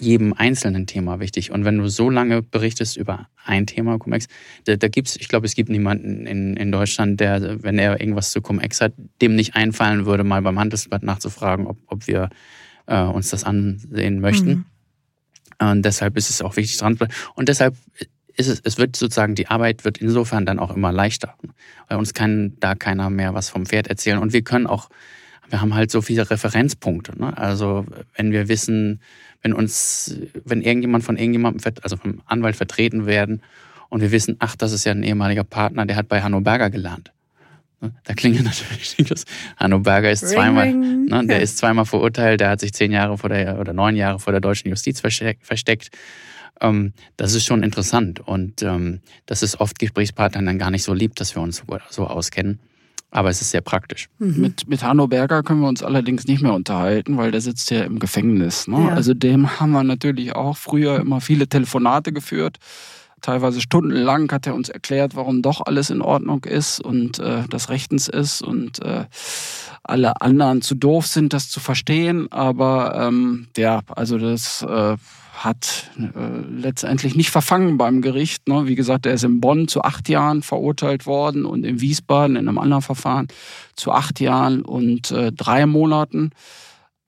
jedem 0.00 0.32
einzelnen 0.32 0.86
Thema 0.86 1.20
wichtig. 1.20 1.50
Und 1.50 1.64
wenn 1.64 1.78
du 1.78 1.88
so 1.88 2.10
lange 2.10 2.42
berichtest 2.42 2.96
über 2.96 3.28
ein 3.44 3.66
Thema 3.66 3.98
Cum-Ex, 3.98 4.26
da, 4.64 4.76
da 4.76 4.88
gibt's, 4.88 5.16
ich 5.16 5.28
glaube, 5.28 5.46
es 5.46 5.54
gibt 5.54 5.68
niemanden 5.68 6.26
in, 6.26 6.56
in 6.56 6.72
Deutschland, 6.72 7.20
der, 7.20 7.62
wenn 7.62 7.78
er 7.78 8.00
irgendwas 8.00 8.32
zu 8.32 8.40
Cum-Ex 8.40 8.80
hat, 8.80 8.92
dem 9.20 9.36
nicht 9.36 9.54
einfallen 9.56 10.06
würde, 10.06 10.24
mal 10.24 10.42
beim 10.42 10.58
Handelsblatt 10.58 11.02
nachzufragen, 11.02 11.66
ob, 11.66 11.78
ob 11.86 12.06
wir 12.06 12.30
äh, 12.86 13.02
uns 13.02 13.30
das 13.30 13.44
ansehen 13.44 14.20
möchten. 14.20 14.48
Mhm. 14.48 14.64
Und 15.60 15.82
deshalb 15.84 16.16
ist 16.16 16.30
es 16.30 16.40
auch 16.42 16.56
wichtig 16.56 16.78
dran. 16.78 16.98
Und 17.34 17.48
deshalb 17.48 17.76
ist 18.36 18.48
es, 18.48 18.60
es 18.64 18.78
wird 18.78 18.96
sozusagen, 18.96 19.34
die 19.34 19.48
Arbeit 19.48 19.84
wird 19.84 19.98
insofern 19.98 20.46
dann 20.46 20.58
auch 20.58 20.74
immer 20.74 20.92
leichter. 20.92 21.34
Weil 21.88 21.98
uns 21.98 22.14
kann 22.14 22.56
da 22.60 22.74
keiner 22.74 23.10
mehr 23.10 23.34
was 23.34 23.50
vom 23.50 23.66
Pferd 23.66 23.86
erzählen. 23.88 24.18
Und 24.18 24.32
wir 24.32 24.42
können 24.42 24.66
auch, 24.66 24.88
wir 25.48 25.60
haben 25.60 25.74
halt 25.74 25.90
so 25.90 26.00
viele 26.00 26.30
Referenzpunkte. 26.30 27.18
Ne? 27.18 27.36
Also 27.36 27.84
wenn 28.16 28.32
wir 28.32 28.48
wissen, 28.48 29.00
wenn 29.42 29.52
uns, 29.52 30.16
wenn 30.44 30.62
irgendjemand 30.62 31.04
von 31.04 31.16
irgendjemandem, 31.16 31.74
also 31.82 31.96
vom 31.96 32.22
Anwalt 32.26 32.56
vertreten 32.56 33.06
werden 33.06 33.42
und 33.88 34.00
wir 34.00 34.12
wissen, 34.12 34.36
ach, 34.38 34.56
das 34.56 34.72
ist 34.72 34.84
ja 34.84 34.92
ein 34.92 35.02
ehemaliger 35.02 35.44
Partner, 35.44 35.86
der 35.86 35.96
hat 35.96 36.08
bei 36.08 36.22
Hanno 36.22 36.40
Berger 36.40 36.70
gelernt. 36.70 37.12
Ne, 37.80 37.92
da 38.04 38.14
klingelt 38.14 38.44
natürlich 38.44 38.96
das. 39.08 39.24
Hanno 39.56 39.78
Berger 39.80 40.10
ist 40.10 40.28
zweimal, 40.28 40.72
ne, 40.72 41.26
der 41.26 41.40
ist 41.40 41.58
zweimal 41.58 41.86
verurteilt, 41.86 42.40
der 42.40 42.50
hat 42.50 42.60
sich 42.60 42.72
zehn 42.72 42.92
Jahre 42.92 43.16
vor 43.18 43.30
der 43.30 43.58
oder 43.58 43.72
neun 43.72 43.96
Jahre 43.96 44.18
vor 44.18 44.32
der 44.32 44.40
deutschen 44.40 44.68
Justiz 44.68 45.00
versteckt. 45.00 45.90
Ähm, 46.60 46.92
das 47.16 47.34
ist 47.34 47.46
schon 47.46 47.62
interessant 47.62 48.20
und 48.20 48.62
ähm, 48.62 49.00
das 49.26 49.42
ist 49.42 49.60
oft 49.60 49.78
Gesprächspartnern 49.78 50.44
dann 50.44 50.58
gar 50.58 50.70
nicht 50.70 50.84
so 50.84 50.92
lieb, 50.92 51.16
dass 51.16 51.34
wir 51.34 51.42
uns 51.42 51.62
so 51.88 52.06
auskennen. 52.06 52.58
Aber 53.10 53.28
es 53.28 53.40
ist 53.40 53.50
sehr 53.50 53.60
praktisch. 53.60 54.08
Mhm. 54.18 54.40
Mit, 54.40 54.68
mit 54.68 54.82
Hanno 54.84 55.08
Berger 55.08 55.42
können 55.42 55.60
wir 55.60 55.68
uns 55.68 55.82
allerdings 55.82 56.26
nicht 56.26 56.42
mehr 56.42 56.52
unterhalten, 56.52 57.16
weil 57.16 57.32
der 57.32 57.40
sitzt 57.40 57.70
ja 57.70 57.82
im 57.82 57.98
Gefängnis. 57.98 58.68
Ne? 58.68 58.86
Ja. 58.86 58.88
Also 58.90 59.14
dem 59.14 59.58
haben 59.58 59.72
wir 59.72 59.82
natürlich 59.82 60.34
auch 60.36 60.56
früher 60.56 61.00
immer 61.00 61.20
viele 61.20 61.48
Telefonate 61.48 62.12
geführt. 62.12 62.58
Teilweise 63.20 63.60
stundenlang 63.60 64.30
hat 64.32 64.46
er 64.46 64.54
uns 64.54 64.68
erklärt, 64.68 65.14
warum 65.14 65.42
doch 65.42 65.60
alles 65.66 65.90
in 65.90 66.00
Ordnung 66.00 66.44
ist 66.44 66.80
und 66.80 67.18
äh, 67.18 67.42
das 67.50 67.68
rechtens 67.68 68.08
ist 68.08 68.40
und 68.40 68.80
äh, 68.82 69.04
alle 69.82 70.20
anderen 70.22 70.62
zu 70.62 70.74
doof 70.74 71.06
sind, 71.06 71.32
das 71.32 71.50
zu 71.50 71.60
verstehen. 71.60 72.32
Aber 72.32 72.94
ähm, 72.96 73.48
ja, 73.56 73.80
also 73.88 74.16
das 74.16 74.62
äh, 74.62 74.96
hat 75.44 75.90
äh, 75.98 76.40
letztendlich 76.50 77.16
nicht 77.16 77.30
verfangen 77.30 77.78
beim 77.78 78.02
Gericht. 78.02 78.46
Ne? 78.46 78.66
Wie 78.66 78.74
gesagt, 78.74 79.06
er 79.06 79.14
ist 79.14 79.24
in 79.24 79.40
Bonn 79.40 79.68
zu 79.68 79.82
acht 79.82 80.08
Jahren 80.10 80.42
verurteilt 80.42 81.06
worden 81.06 81.46
und 81.46 81.64
in 81.64 81.80
Wiesbaden 81.80 82.36
in 82.36 82.46
einem 82.46 82.58
anderen 82.58 82.82
Verfahren 82.82 83.28
zu 83.74 83.90
acht 83.90 84.20
Jahren 84.20 84.62
und 84.62 85.10
äh, 85.10 85.32
drei 85.32 85.64
Monaten. 85.64 86.30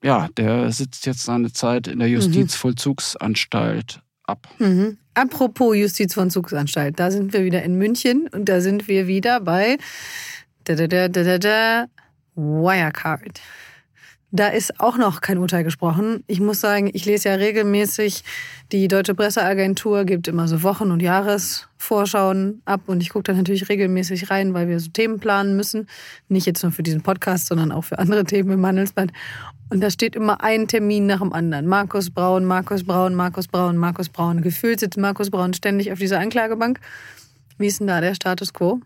Ja, 0.03 0.29
der 0.37 0.73
sitzt 0.73 1.05
jetzt 1.05 1.25
seine 1.25 1.53
Zeit 1.53 1.87
in 1.89 1.99
der 1.99 2.09
mhm. 2.09 2.15
Justizvollzugsanstalt 2.15 4.01
ab. 4.25 4.49
Mhm. 4.59 4.97
Apropos 5.15 5.77
Justizvollzugsanstalt, 5.77 6.99
da 6.99 7.11
sind 7.11 7.35
wir 7.35 7.45
wieder 7.45 7.63
in 7.63 7.77
München 7.77 8.29
und 8.33 8.49
da 8.49 8.63
sind 8.63 8.89
wir 8.89 9.07
wieder 9.07 9.41
bei 9.41 9.77
da, 10.65 10.75
da, 10.75 10.87
da, 10.87 11.09
da, 11.09 11.39
da, 11.39 11.87
Wirecard. 12.35 13.41
Da 14.35 14.49
ist 14.49 14.81
auch 14.81 14.97
noch 14.97 15.21
kein 15.21 15.37
Urteil 15.37 15.63
gesprochen. 15.63 16.25
Ich 16.27 16.41
muss 16.41 16.59
sagen, 16.59 16.89
ich 16.95 17.05
lese 17.05 17.29
ja 17.29 17.35
regelmäßig, 17.35 18.25
die 18.73 18.89
Deutsche 18.89 19.15
Presseagentur 19.15 20.07
gibt 20.07 20.27
immer 20.27 20.49
so 20.49 20.63
Wochen- 20.63 20.91
und 20.91 21.01
Jahresvorschauen 21.01 22.63
ab 22.65 22.81
und 22.87 23.03
ich 23.03 23.11
gucke 23.11 23.25
da 23.25 23.35
natürlich 23.35 23.69
regelmäßig 23.69 24.31
rein, 24.31 24.55
weil 24.55 24.69
wir 24.69 24.81
so 24.81 24.89
Themen 24.91 25.21
planen 25.21 25.55
müssen. 25.55 25.87
Nicht 26.31 26.47
jetzt 26.47 26.63
nur 26.63 26.73
für 26.73 26.83
diesen 26.83 27.03
Podcast, 27.03 27.47
sondern 27.47 27.73
auch 27.73 27.85
für 27.85 27.99
andere 27.99 28.25
Themen 28.25 28.53
im 28.53 28.65
Handelsblatt. 28.65 29.11
Und 29.69 29.83
da 29.83 29.91
steht 29.91 30.17
immer 30.17 30.43
ein 30.43 30.67
Termin 30.67 31.05
nach 31.05 31.21
dem 31.21 31.35
anderen. 31.35 31.67
Markus 31.67 32.09
Braun, 32.09 32.47
Markus 32.47 32.85
Braun, 32.85 33.15
Markus 33.15 33.49
Braun, 33.49 33.77
Markus 33.77 34.09
Braun. 34.09 34.41
Gefühlt 34.41 34.81
sitzt 34.81 34.97
Markus 34.97 35.29
Braun 35.29 35.53
ständig 35.53 35.93
auf 35.93 35.99
dieser 35.99 36.21
Anklagebank. 36.21 36.81
Wie 37.59 37.67
ist 37.67 37.81
denn 37.81 37.87
da 37.87 38.01
der 38.01 38.15
Status 38.15 38.55
quo? 38.55 38.81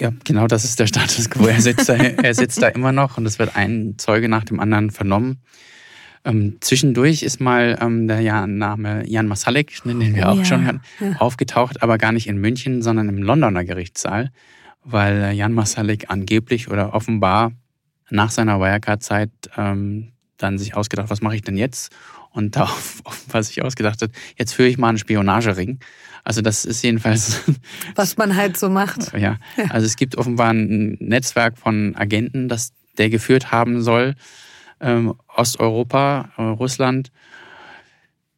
Ja, 0.00 0.10
genau 0.24 0.46
das 0.46 0.64
ist 0.64 0.80
der 0.80 0.86
Status 0.86 1.28
quo. 1.28 1.46
Er 1.46 1.60
sitzt 1.60 1.88
da, 1.88 1.94
er 1.94 2.34
sitzt 2.34 2.62
da 2.62 2.68
immer 2.68 2.90
noch 2.90 3.18
und 3.18 3.26
es 3.26 3.38
wird 3.38 3.54
ein 3.54 3.94
Zeuge 3.98 4.28
nach 4.28 4.44
dem 4.44 4.58
anderen 4.58 4.90
vernommen. 4.90 5.42
Ähm, 6.24 6.56
zwischendurch 6.60 7.22
ist 7.22 7.40
mal 7.40 7.78
ähm, 7.80 8.08
der 8.08 8.46
Name 8.46 9.06
Jan 9.06 9.26
Masalek, 9.26 9.72
den 9.84 10.14
wir 10.14 10.28
auch 10.28 10.38
ja. 10.38 10.44
schon 10.44 10.66
hatten, 10.66 10.80
aufgetaucht, 11.18 11.82
aber 11.82 11.98
gar 11.98 12.12
nicht 12.12 12.26
in 12.26 12.38
München, 12.38 12.82
sondern 12.82 13.08
im 13.08 13.22
Londoner 13.22 13.64
Gerichtssaal, 13.64 14.30
weil 14.84 15.32
Jan 15.32 15.52
Masalek 15.52 16.06
angeblich 16.08 16.70
oder 16.70 16.94
offenbar 16.94 17.52
nach 18.10 18.30
seiner 18.30 18.60
Wirecard-Zeit 18.60 19.30
ähm, 19.56 20.12
dann 20.36 20.58
sich 20.58 20.74
ausgedacht, 20.74 21.10
was 21.10 21.22
mache 21.22 21.36
ich 21.36 21.42
denn 21.42 21.56
jetzt? 21.56 21.94
Und 22.30 22.56
darauf, 22.56 23.02
was 23.28 23.48
sich 23.48 23.62
ausgedacht 23.62 24.02
hat, 24.02 24.10
jetzt 24.36 24.52
führe 24.52 24.68
ich 24.68 24.78
mal 24.78 24.88
einen 24.88 24.98
Spionagering. 24.98 25.80
Also 26.24 26.42
das 26.42 26.64
ist 26.64 26.82
jedenfalls. 26.82 27.40
Was 27.94 28.18
man 28.18 28.36
halt 28.36 28.58
so 28.58 28.68
macht. 28.68 29.16
Ja. 29.16 29.38
Also 29.70 29.86
es 29.86 29.96
gibt 29.96 30.16
offenbar 30.16 30.52
ein 30.52 30.98
Netzwerk 31.00 31.56
von 31.56 31.96
Agenten, 31.96 32.48
das 32.48 32.72
der 32.98 33.08
geführt 33.08 33.50
haben 33.50 33.80
soll. 33.80 34.14
Ähm, 34.80 35.14
Osteuropa, 35.34 36.30
äh, 36.36 36.42
Russland. 36.42 37.10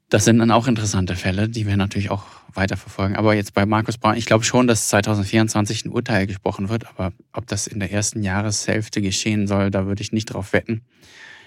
Das 0.08 0.24
sind 0.24 0.38
dann 0.38 0.50
auch 0.50 0.68
interessante 0.68 1.16
Fälle, 1.16 1.48
die 1.48 1.66
wir 1.66 1.76
natürlich 1.76 2.10
auch 2.10 2.24
weiterverfolgen. 2.54 3.16
Aber 3.16 3.34
jetzt 3.34 3.54
bei 3.54 3.66
Markus 3.66 3.98
Braun, 3.98 4.16
ich 4.16 4.26
glaube 4.26 4.44
schon, 4.44 4.66
dass 4.66 4.88
2024 4.88 5.86
ein 5.86 5.90
Urteil 5.90 6.26
gesprochen 6.26 6.68
wird, 6.68 6.86
aber 6.86 7.12
ob 7.32 7.46
das 7.46 7.66
in 7.66 7.80
der 7.80 7.90
ersten 7.90 8.22
Jahreshälfte 8.22 9.00
geschehen 9.00 9.46
soll, 9.46 9.70
da 9.70 9.86
würde 9.86 10.02
ich 10.02 10.12
nicht 10.12 10.26
drauf 10.26 10.52
wetten. 10.52 10.82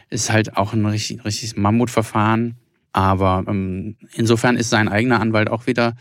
Ist 0.10 0.32
halt 0.32 0.58
auch 0.58 0.74
ein 0.74 0.86
richtig, 0.86 1.24
richtiges 1.26 1.56
Mammutverfahren. 1.56 2.56
Aber 2.94 3.44
ähm, 3.48 3.98
insofern 4.14 4.56
ist 4.56 4.70
sein 4.70 4.88
eigener 4.88 5.20
Anwalt 5.20 5.50
auch 5.50 5.68
wieder 5.68 5.96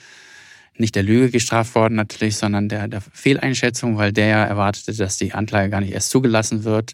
nicht 0.76 0.94
der 0.94 1.02
Lüge 1.02 1.30
gestraft 1.30 1.74
worden 1.74 1.94
natürlich, 1.94 2.36
sondern 2.36 2.68
der, 2.68 2.88
der 2.88 3.00
Fehleinschätzung, 3.00 3.96
weil 3.96 4.12
der 4.12 4.26
ja 4.26 4.44
erwartete, 4.44 4.94
dass 4.94 5.16
die 5.16 5.32
Anklage 5.32 5.70
gar 5.70 5.80
nicht 5.80 5.92
erst 5.92 6.10
zugelassen 6.10 6.64
wird. 6.64 6.92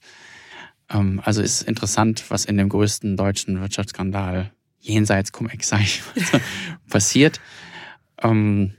Ähm, 0.91 1.21
also 1.25 1.43
ist 1.43 1.63
interessant, 1.63 2.25
was 2.29 2.45
in 2.45 2.57
dem 2.57 2.69
größten 2.69 3.17
deutschen 3.17 3.61
Wirtschaftsskandal 3.61 4.51
jenseits 4.81 5.33
Cum-Ex, 5.33 5.69
sag 5.69 5.81
ich, 5.81 6.03
passiert. 6.89 7.41
Ähm, 8.23 8.75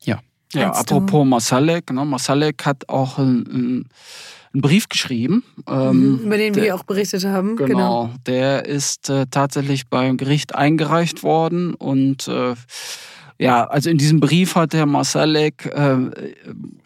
ja. 0.00 0.20
Ja, 0.52 0.70
apropos 0.72 1.26
Masalek, 1.26 1.92
ne? 1.92 2.04
Masalek 2.04 2.64
hat 2.64 2.88
auch 2.88 3.18
ein, 3.18 3.40
ein 3.42 3.88
einen 4.52 4.62
Brief 4.62 4.88
geschrieben. 4.88 5.44
Ähm, 5.66 6.12
mhm, 6.12 6.18
über 6.20 6.36
den 6.36 6.52
der, 6.54 6.62
wir 6.62 6.74
auch 6.74 6.84
berichtet 6.84 7.24
haben. 7.24 7.56
Genau, 7.56 7.68
genau. 7.68 8.10
der 8.26 8.66
ist 8.66 9.10
äh, 9.10 9.26
tatsächlich 9.30 9.88
beim 9.88 10.16
Gericht 10.16 10.54
eingereicht 10.54 11.22
worden 11.22 11.74
und 11.74 12.28
äh, 12.28 12.54
ja, 13.40 13.64
also 13.66 13.88
in 13.88 13.98
diesem 13.98 14.18
Brief 14.18 14.56
hat 14.56 14.74
Herr 14.74 14.86
Masalek 14.86 15.66
äh, 15.66 15.96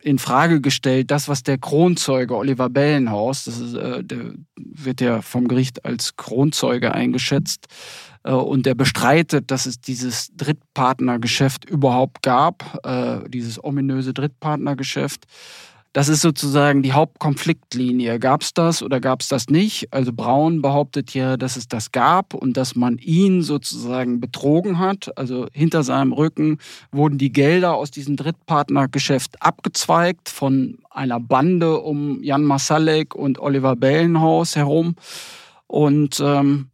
in 0.02 0.18
Frage 0.18 0.60
gestellt, 0.60 1.10
das, 1.10 1.26
was 1.26 1.42
der 1.42 1.56
Kronzeuge 1.56 2.36
Oliver 2.36 2.68
Bellenhaus, 2.68 3.44
das 3.44 3.58
ist, 3.58 3.74
äh, 3.74 4.04
der 4.04 4.34
wird 4.54 5.00
ja 5.00 5.22
vom 5.22 5.48
Gericht 5.48 5.86
als 5.86 6.16
Kronzeuge 6.16 6.92
eingeschätzt, 6.92 7.68
äh, 8.24 8.32
und 8.32 8.66
der 8.66 8.74
bestreitet, 8.74 9.50
dass 9.50 9.66
es 9.66 9.80
dieses 9.80 10.30
Drittpartnergeschäft 10.36 11.64
überhaupt 11.64 12.22
gab, 12.22 12.80
äh, 12.84 13.28
dieses 13.28 13.62
ominöse 13.62 14.12
Drittpartnergeschäft. 14.12 15.24
Das 15.92 16.08
ist 16.08 16.22
sozusagen 16.22 16.82
die 16.82 16.94
Hauptkonfliktlinie. 16.94 18.18
Gab 18.18 18.40
es 18.40 18.54
das 18.54 18.82
oder 18.82 18.98
gab 18.98 19.20
es 19.20 19.28
das 19.28 19.48
nicht? 19.48 19.92
Also 19.92 20.10
Braun 20.14 20.62
behauptet 20.62 21.12
ja, 21.12 21.36
dass 21.36 21.56
es 21.56 21.68
das 21.68 21.92
gab 21.92 22.32
und 22.32 22.56
dass 22.56 22.74
man 22.74 22.96
ihn 22.96 23.42
sozusagen 23.42 24.18
betrogen 24.18 24.78
hat. 24.78 25.16
Also 25.18 25.48
hinter 25.52 25.82
seinem 25.82 26.14
Rücken 26.14 26.58
wurden 26.92 27.18
die 27.18 27.30
Gelder 27.30 27.74
aus 27.74 27.90
diesem 27.90 28.16
Drittpartnergeschäft 28.16 29.42
abgezweigt 29.42 30.30
von 30.30 30.78
einer 30.90 31.20
Bande 31.20 31.78
um 31.80 32.22
Jan 32.22 32.44
Masalek 32.44 33.14
und 33.14 33.38
Oliver 33.38 33.76
Bellenhaus 33.76 34.56
herum. 34.56 34.96
Und 35.66 36.20
ähm, 36.24 36.70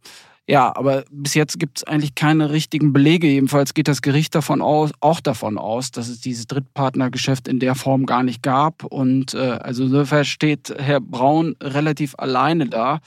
ja, 0.49 0.75
aber 0.75 1.03
bis 1.11 1.35
jetzt 1.35 1.59
gibt 1.59 1.77
es 1.77 1.83
eigentlich 1.83 2.15
keine 2.15 2.49
richtigen 2.49 2.91
Belege. 2.91 3.27
Jedenfalls 3.27 3.75
geht 3.75 3.87
das 3.87 4.01
Gericht 4.01 4.33
davon 4.33 4.63
aus, 4.63 4.89
auch 4.99 5.19
davon 5.19 5.59
aus, 5.59 5.91
dass 5.91 6.09
es 6.09 6.21
dieses 6.21 6.47
Drittpartnergeschäft 6.47 7.47
in 7.47 7.59
der 7.59 7.75
Form 7.75 8.07
gar 8.07 8.23
nicht 8.23 8.41
gab. 8.41 8.83
Und 8.83 9.35
äh, 9.35 9.37
also 9.37 9.83
insofern 9.83 10.25
steht 10.25 10.73
Herr 10.75 11.01
Braun 11.01 11.55
relativ 11.61 12.15
alleine 12.17 12.65
da. 12.65 12.99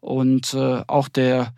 Und 0.00 0.54
äh, 0.54 0.82
auch 0.88 1.06
der 1.06 1.52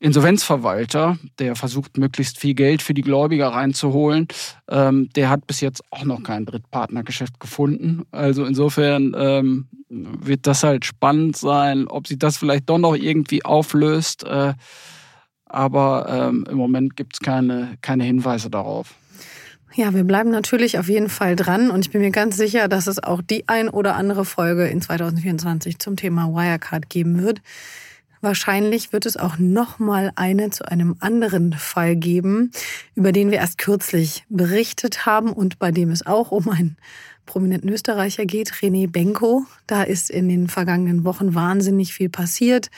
Insolvenzverwalter, 0.00 1.18
der 1.38 1.54
versucht, 1.56 1.98
möglichst 1.98 2.38
viel 2.38 2.54
Geld 2.54 2.80
für 2.80 2.94
die 2.94 3.02
Gläubiger 3.02 3.48
reinzuholen, 3.48 4.28
ähm, 4.68 5.10
der 5.14 5.28
hat 5.28 5.46
bis 5.46 5.60
jetzt 5.60 5.82
auch 5.90 6.04
noch 6.04 6.22
kein 6.22 6.46
Drittpartnergeschäft 6.46 7.38
gefunden. 7.38 8.04
Also 8.10 8.46
insofern 8.46 9.14
ähm, 9.16 9.68
wird 9.90 10.46
das 10.46 10.62
halt 10.62 10.86
spannend 10.86 11.36
sein, 11.36 11.86
ob 11.86 12.06
sich 12.06 12.18
das 12.18 12.38
vielleicht 12.38 12.70
doch 12.70 12.78
noch 12.78 12.96
irgendwie 12.96 13.44
auflöst. 13.44 14.24
Äh, 14.24 14.54
aber 15.44 16.06
ähm, 16.08 16.46
im 16.48 16.56
Moment 16.56 16.96
gibt 16.96 17.14
es 17.14 17.20
keine, 17.20 17.76
keine 17.82 18.04
Hinweise 18.04 18.48
darauf. 18.48 18.94
Ja, 19.74 19.94
wir 19.94 20.04
bleiben 20.04 20.30
natürlich 20.30 20.78
auf 20.78 20.88
jeden 20.88 21.10
Fall 21.10 21.36
dran 21.36 21.70
und 21.70 21.84
ich 21.84 21.92
bin 21.92 22.00
mir 22.00 22.10
ganz 22.10 22.36
sicher, 22.36 22.68
dass 22.68 22.86
es 22.86 23.02
auch 23.02 23.20
die 23.20 23.48
ein 23.48 23.68
oder 23.68 23.96
andere 23.96 24.24
Folge 24.24 24.66
in 24.66 24.80
2024 24.80 25.78
zum 25.78 25.96
Thema 25.96 26.28
Wirecard 26.28 26.88
geben 26.88 27.22
wird. 27.22 27.42
Wahrscheinlich 28.20 28.92
wird 28.92 29.06
es 29.06 29.16
auch 29.16 29.38
noch 29.38 29.78
mal 29.78 30.12
eine 30.14 30.50
zu 30.50 30.66
einem 30.66 30.96
anderen 31.00 31.54
Fall 31.54 31.96
geben, 31.96 32.52
über 32.94 33.12
den 33.12 33.30
wir 33.30 33.38
erst 33.38 33.56
kürzlich 33.56 34.24
berichtet 34.28 35.06
haben 35.06 35.32
und 35.32 35.58
bei 35.58 35.70
dem 35.70 35.90
es 35.90 36.04
auch 36.04 36.30
um 36.30 36.48
einen 36.50 36.76
prominenten 37.24 37.70
Österreicher 37.70 38.26
geht, 38.26 38.52
René 38.52 38.90
Benko. 38.90 39.44
Da 39.66 39.84
ist 39.84 40.10
in 40.10 40.28
den 40.28 40.48
vergangenen 40.48 41.04
Wochen 41.04 41.34
wahnsinnig 41.34 41.94
viel 41.94 42.10
passiert. 42.10 42.70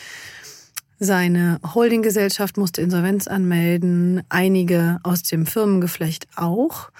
Seine 1.01 1.59
Holdinggesellschaft 1.75 2.57
musste 2.57 2.81
Insolvenz 2.81 3.27
anmelden, 3.27 4.23
einige 4.29 5.01
aus 5.03 5.25
dem 5.25 5.47
Firmengeflecht 5.47 6.29
auch. 6.37 6.91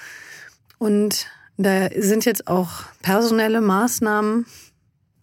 Und 0.79 1.29
da 1.57 1.89
sind 1.97 2.25
jetzt 2.25 2.49
auch 2.49 2.71
personelle 3.03 3.61
Maßnahmen 3.61 4.47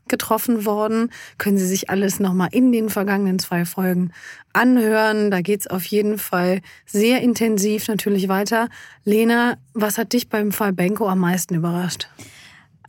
getroffen 0.09 0.65
worden. 0.65 1.11
Können 1.37 1.57
Sie 1.57 1.65
sich 1.65 1.89
alles 1.89 2.19
nochmal 2.19 2.49
in 2.51 2.71
den 2.71 2.89
vergangenen 2.89 3.39
zwei 3.39 3.65
Folgen 3.65 4.11
anhören. 4.53 5.31
Da 5.31 5.41
geht's 5.41 5.67
auf 5.67 5.85
jeden 5.85 6.17
Fall 6.17 6.61
sehr 6.85 7.21
intensiv 7.21 7.87
natürlich 7.87 8.27
weiter. 8.27 8.69
Lena, 9.05 9.57
was 9.73 9.97
hat 9.97 10.13
dich 10.13 10.29
beim 10.29 10.51
Fall 10.51 10.73
Benko 10.73 11.07
am 11.07 11.19
meisten 11.19 11.55
überrascht? 11.55 12.07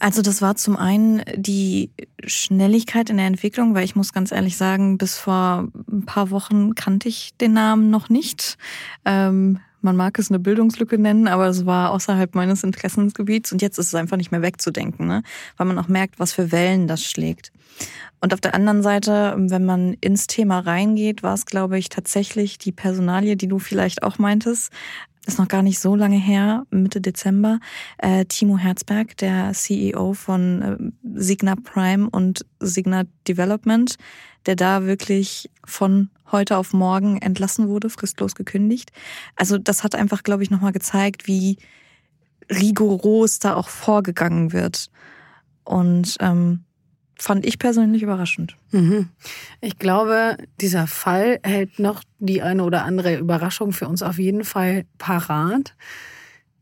Also 0.00 0.22
das 0.22 0.40
war 0.40 0.56
zum 0.56 0.78
einen 0.78 1.22
die 1.36 1.90
Schnelligkeit 2.24 3.10
in 3.10 3.18
der 3.18 3.26
Entwicklung, 3.26 3.74
weil 3.74 3.84
ich 3.84 3.94
muss 3.94 4.14
ganz 4.14 4.32
ehrlich 4.32 4.56
sagen, 4.56 4.96
bis 4.96 5.18
vor 5.18 5.68
ein 5.92 6.06
paar 6.06 6.30
Wochen 6.30 6.74
kannte 6.74 7.08
ich 7.08 7.36
den 7.38 7.52
Namen 7.52 7.90
noch 7.90 8.08
nicht. 8.08 8.56
Ähm, 9.04 9.60
man 9.82 9.96
mag 9.96 10.18
es 10.18 10.30
eine 10.30 10.38
Bildungslücke 10.38 10.98
nennen, 10.98 11.28
aber 11.28 11.46
es 11.46 11.66
war 11.66 11.90
außerhalb 11.90 12.34
meines 12.34 12.64
Interessensgebiets 12.64 13.52
und 13.52 13.62
jetzt 13.62 13.78
ist 13.78 13.88
es 13.88 13.94
einfach 13.94 14.16
nicht 14.16 14.30
mehr 14.30 14.42
wegzudenken, 14.42 15.06
ne? 15.06 15.22
weil 15.56 15.66
man 15.66 15.78
auch 15.78 15.88
merkt, 15.88 16.18
was 16.18 16.32
für 16.32 16.52
Wellen 16.52 16.86
das 16.86 17.04
schlägt. 17.04 17.52
Und 18.20 18.34
auf 18.34 18.40
der 18.40 18.54
anderen 18.54 18.82
Seite, 18.82 19.34
wenn 19.38 19.64
man 19.64 19.94
ins 19.94 20.26
Thema 20.26 20.58
reingeht, 20.60 21.22
war 21.22 21.34
es, 21.34 21.46
glaube 21.46 21.78
ich, 21.78 21.88
tatsächlich 21.88 22.58
die 22.58 22.72
Personalie, 22.72 23.36
die 23.36 23.48
du 23.48 23.58
vielleicht 23.58 24.02
auch 24.02 24.18
meintest, 24.18 24.70
ist 25.26 25.38
noch 25.38 25.48
gar 25.48 25.62
nicht 25.62 25.78
so 25.78 25.94
lange 25.94 26.18
her, 26.18 26.66
Mitte 26.70 27.00
Dezember, 27.00 27.60
äh, 27.98 28.24
Timo 28.24 28.58
Herzberg, 28.58 29.16
der 29.18 29.52
CEO 29.52 30.14
von 30.14 30.62
äh, 30.62 30.76
Signa 31.20 31.56
Prime 31.56 32.08
und 32.10 32.46
Signa 32.58 33.04
Development, 33.28 33.96
der 34.46 34.56
da 34.56 34.84
wirklich 34.86 35.50
von 35.64 36.10
heute 36.32 36.56
auf 36.56 36.72
morgen 36.72 37.20
entlassen 37.20 37.68
wurde, 37.68 37.90
fristlos 37.90 38.34
gekündigt. 38.34 38.92
Also 39.36 39.58
das 39.58 39.84
hat 39.84 39.94
einfach, 39.94 40.22
glaube 40.22 40.42
ich, 40.42 40.50
nochmal 40.50 40.72
gezeigt, 40.72 41.26
wie 41.26 41.58
rigoros 42.50 43.38
da 43.38 43.54
auch 43.54 43.68
vorgegangen 43.68 44.52
wird. 44.52 44.90
Und 45.64 46.16
ähm, 46.20 46.64
fand 47.22 47.44
ich 47.44 47.58
persönlich 47.58 48.02
überraschend. 48.02 48.56
Mhm. 48.72 49.08
Ich 49.60 49.78
glaube, 49.78 50.36
dieser 50.60 50.86
Fall 50.86 51.38
hält 51.42 51.78
noch 51.78 52.02
die 52.18 52.42
eine 52.42 52.64
oder 52.64 52.84
andere 52.84 53.16
Überraschung 53.16 53.72
für 53.72 53.88
uns 53.88 54.02
auf 54.02 54.18
jeden 54.18 54.44
Fall 54.44 54.84
parat. 54.98 55.74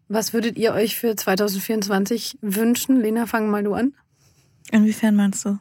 Was 0.09 0.33
würdet 0.33 0.57
ihr 0.57 0.73
euch 0.73 0.97
für 0.97 1.15
2024 1.15 2.39
wünschen? 2.41 3.01
Lena, 3.01 3.27
fang 3.27 3.51
mal 3.51 3.63
du 3.63 3.75
an. 3.75 3.95
Inwiefern 4.71 5.15
meinst 5.15 5.45
du? 5.45 5.59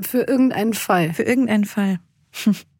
Für 0.00 0.22
irgendeinen 0.22 0.74
Fall. 0.74 1.12
Für 1.12 1.22
irgendeinen 1.22 1.64
Fall. 1.64 1.98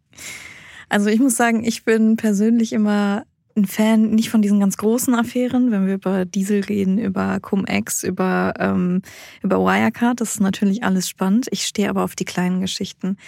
Also 0.88 1.08
ich 1.08 1.20
muss 1.20 1.36
sagen, 1.36 1.64
ich 1.64 1.84
bin 1.84 2.16
persönlich 2.16 2.72
immer 2.72 3.24
ein 3.56 3.66
Fan 3.66 4.10
nicht 4.10 4.30
von 4.30 4.42
diesen 4.42 4.60
ganz 4.60 4.76
großen 4.76 5.14
Affären, 5.14 5.70
wenn 5.70 5.86
wir 5.86 5.94
über 5.94 6.24
Diesel 6.24 6.60
reden, 6.60 6.98
über 6.98 7.38
Cum-Ex, 7.40 8.02
über, 8.02 8.54
ähm, 8.58 9.02
über 9.42 9.58
Wirecard, 9.58 10.20
das 10.20 10.34
ist 10.34 10.40
natürlich 10.40 10.84
alles 10.84 11.08
spannend. 11.08 11.48
Ich 11.50 11.64
stehe 11.64 11.90
aber 11.90 12.02
auf 12.04 12.14
die 12.14 12.24
kleinen 12.24 12.60
Geschichten. 12.60 13.18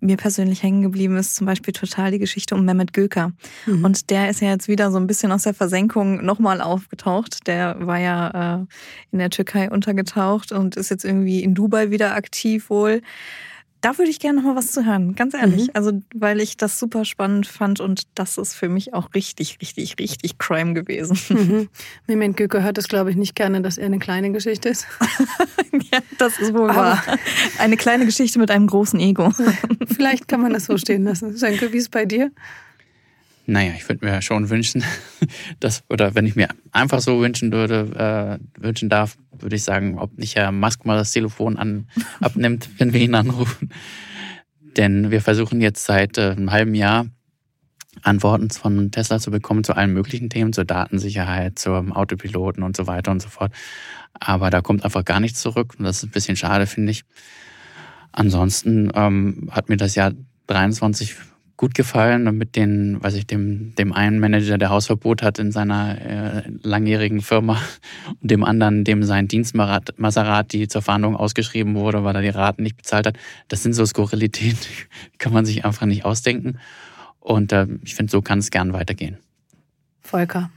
Mir 0.00 0.16
persönlich 0.16 0.62
hängen 0.62 0.82
geblieben 0.82 1.16
ist 1.16 1.34
zum 1.34 1.46
Beispiel 1.46 1.72
total 1.72 2.10
die 2.10 2.18
Geschichte 2.18 2.54
um 2.54 2.64
Mehmet 2.64 2.92
Göker. 2.92 3.32
Mhm. 3.66 3.84
Und 3.84 4.10
der 4.10 4.28
ist 4.28 4.40
ja 4.40 4.50
jetzt 4.50 4.68
wieder 4.68 4.90
so 4.90 4.98
ein 4.98 5.06
bisschen 5.06 5.32
aus 5.32 5.44
der 5.44 5.54
Versenkung 5.54 6.24
nochmal 6.24 6.60
aufgetaucht. 6.60 7.46
Der 7.46 7.76
war 7.80 7.98
ja 7.98 8.58
äh, 8.62 8.66
in 9.12 9.18
der 9.18 9.30
Türkei 9.30 9.70
untergetaucht 9.70 10.52
und 10.52 10.76
ist 10.76 10.90
jetzt 10.90 11.04
irgendwie 11.04 11.42
in 11.42 11.54
Dubai 11.54 11.90
wieder 11.90 12.14
aktiv 12.14 12.68
wohl. 12.68 13.00
Da 13.84 13.98
würde 13.98 14.10
ich 14.10 14.18
gerne 14.18 14.40
noch 14.40 14.48
mal 14.48 14.56
was 14.56 14.72
zu 14.72 14.86
hören, 14.86 15.14
ganz 15.14 15.34
ehrlich. 15.34 15.64
Mhm. 15.64 15.70
Also, 15.74 15.92
weil 16.14 16.40
ich 16.40 16.56
das 16.56 16.78
super 16.78 17.04
spannend 17.04 17.46
fand 17.46 17.80
und 17.80 18.04
das 18.14 18.38
ist 18.38 18.54
für 18.54 18.70
mich 18.70 18.94
auch 18.94 19.12
richtig, 19.12 19.58
richtig, 19.60 19.96
richtig 19.98 20.38
Crime 20.38 20.72
gewesen. 20.72 21.18
Mhm. 21.28 21.68
Mehmet 22.06 22.38
Göke 22.38 22.62
hört 22.62 22.78
es, 22.78 22.88
glaube 22.88 23.10
ich, 23.10 23.16
nicht 23.16 23.34
gerne, 23.34 23.60
dass 23.60 23.76
er 23.76 23.84
eine 23.84 23.98
kleine 23.98 24.32
Geschichte 24.32 24.70
ist. 24.70 24.86
ja, 25.92 25.98
das 26.16 26.38
ist 26.38 26.54
wohl 26.54 26.68
wahr. 26.68 27.04
Eine 27.58 27.76
kleine 27.76 28.06
Geschichte 28.06 28.38
mit 28.38 28.50
einem 28.50 28.68
großen 28.68 28.98
Ego. 28.98 29.30
Vielleicht 29.94 30.28
kann 30.28 30.40
man 30.40 30.54
das 30.54 30.64
so 30.64 30.78
stehen 30.78 31.04
lassen. 31.04 31.36
Senke, 31.36 31.70
wie 31.74 31.76
ist 31.76 31.82
es 31.82 31.90
bei 31.90 32.06
dir? 32.06 32.30
Naja, 33.46 33.72
ich 33.76 33.86
würde 33.88 34.04
mir 34.04 34.22
schon 34.22 34.48
wünschen, 34.48 34.82
dass, 35.60 35.84
oder 35.90 36.14
wenn 36.14 36.26
ich 36.26 36.34
mir 36.34 36.48
einfach 36.72 37.00
so 37.00 37.20
wünschen 37.20 37.52
würde, 37.52 38.40
äh, 38.58 38.62
wünschen 38.62 38.88
darf, 38.88 39.16
würde 39.38 39.56
ich 39.56 39.62
sagen, 39.62 39.98
ob 39.98 40.16
nicht 40.16 40.36
Herr 40.36 40.52
Musk 40.52 40.86
mal 40.86 40.96
das 40.96 41.12
Telefon 41.12 41.56
an, 41.56 41.88
abnimmt, 42.20 42.68
wenn 42.78 42.92
wir 42.92 43.00
ihn 43.00 43.14
anrufen. 43.14 43.70
Denn 44.76 45.10
wir 45.10 45.20
versuchen 45.20 45.60
jetzt 45.60 45.84
seit 45.84 46.16
äh, 46.18 46.30
einem 46.30 46.50
halben 46.50 46.74
Jahr 46.74 47.06
Antworten 48.02 48.50
von 48.50 48.90
Tesla 48.90 49.20
zu 49.20 49.30
bekommen 49.30 49.62
zu 49.62 49.76
allen 49.76 49.92
möglichen 49.92 50.28
Themen, 50.28 50.52
zur 50.52 50.64
Datensicherheit, 50.64 51.58
zum 51.58 51.92
Autopiloten 51.92 52.62
und 52.62 52.76
so 52.76 52.86
weiter 52.86 53.12
und 53.12 53.22
so 53.22 53.28
fort. 53.28 53.52
Aber 54.14 54.50
da 54.50 54.60
kommt 54.60 54.84
einfach 54.84 55.04
gar 55.04 55.20
nichts 55.20 55.40
zurück 55.40 55.74
und 55.78 55.84
das 55.84 55.98
ist 55.98 56.04
ein 56.04 56.10
bisschen 56.10 56.36
schade, 56.36 56.66
finde 56.66 56.92
ich. 56.92 57.04
Ansonsten 58.10 58.90
ähm, 58.94 59.48
hat 59.50 59.68
mir 59.68 59.76
das 59.76 59.94
Jahr 59.94 60.12
23 60.46 61.14
gut 61.56 61.74
gefallen 61.74 62.26
und 62.26 62.36
mit 62.36 62.56
den, 62.56 63.02
weiß 63.02 63.14
ich, 63.14 63.26
dem, 63.26 63.74
dem 63.76 63.92
einen 63.92 64.18
Manager, 64.18 64.58
der 64.58 64.70
Hausverbot 64.70 65.22
hat 65.22 65.38
in 65.38 65.52
seiner 65.52 66.00
äh, 66.00 66.42
langjährigen 66.62 67.20
Firma 67.20 67.60
und 68.20 68.30
dem 68.30 68.44
anderen, 68.44 68.84
dem 68.84 69.02
sein 69.04 69.28
Dienst 69.28 69.54
Maserati 69.54 70.68
zur 70.68 70.82
Fahndung 70.82 71.16
ausgeschrieben 71.16 71.74
wurde, 71.74 72.02
weil 72.04 72.16
er 72.16 72.22
die 72.22 72.28
Raten 72.28 72.62
nicht 72.62 72.76
bezahlt 72.76 73.06
hat. 73.06 73.18
Das 73.48 73.62
sind 73.62 73.74
so 73.74 73.86
Skurrilitäten, 73.86 74.58
die 75.14 75.18
kann 75.18 75.32
man 75.32 75.44
sich 75.44 75.64
einfach 75.64 75.86
nicht 75.86 76.04
ausdenken. 76.04 76.58
Und 77.20 77.52
äh, 77.52 77.66
ich 77.82 77.94
finde, 77.94 78.10
so 78.10 78.20
kann 78.20 78.40
es 78.40 78.50
gern 78.50 78.72
weitergehen. 78.72 79.18
Volker. 80.02 80.50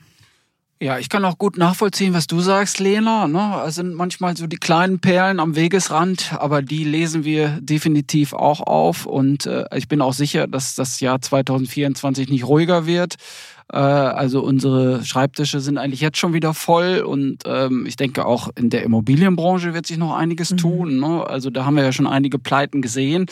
Ja, 0.79 0.99
ich 0.99 1.09
kann 1.09 1.25
auch 1.25 1.39
gut 1.39 1.57
nachvollziehen, 1.57 2.13
was 2.13 2.27
du 2.27 2.39
sagst, 2.39 2.77
Lena. 2.77 3.27
Ne? 3.27 3.63
Es 3.65 3.75
sind 3.75 3.95
manchmal 3.95 4.37
so 4.37 4.45
die 4.45 4.57
kleinen 4.57 4.99
Perlen 4.99 5.39
am 5.39 5.55
Wegesrand, 5.55 6.33
aber 6.37 6.61
die 6.61 6.83
lesen 6.83 7.23
wir 7.23 7.57
definitiv 7.61 8.33
auch 8.33 8.61
auf. 8.61 9.07
Und 9.07 9.47
äh, 9.47 9.65
ich 9.75 9.87
bin 9.87 10.01
auch 10.01 10.13
sicher, 10.13 10.45
dass 10.45 10.75
das 10.75 10.99
Jahr 10.99 11.19
2024 11.19 12.29
nicht 12.29 12.45
ruhiger 12.45 12.85
wird. 12.85 13.15
Äh, 13.71 13.77
also 13.77 14.41
unsere 14.41 15.03
Schreibtische 15.03 15.59
sind 15.59 15.77
eigentlich 15.77 16.01
jetzt 16.01 16.17
schon 16.17 16.33
wieder 16.33 16.53
voll 16.53 16.99
und 16.99 17.43
ähm, 17.45 17.85
ich 17.85 17.97
denke 17.97 18.25
auch 18.25 18.49
in 18.55 18.69
der 18.69 18.83
Immobilienbranche 18.83 19.73
wird 19.73 19.85
sich 19.85 19.97
noch 19.97 20.15
einiges 20.15 20.51
mhm. 20.51 20.57
tun. 20.57 20.99
Ne? 20.99 21.27
Also 21.27 21.49
da 21.49 21.65
haben 21.65 21.75
wir 21.75 21.83
ja 21.83 21.91
schon 21.91 22.07
einige 22.07 22.39
Pleiten 22.39 22.81
gesehen. 22.81 23.25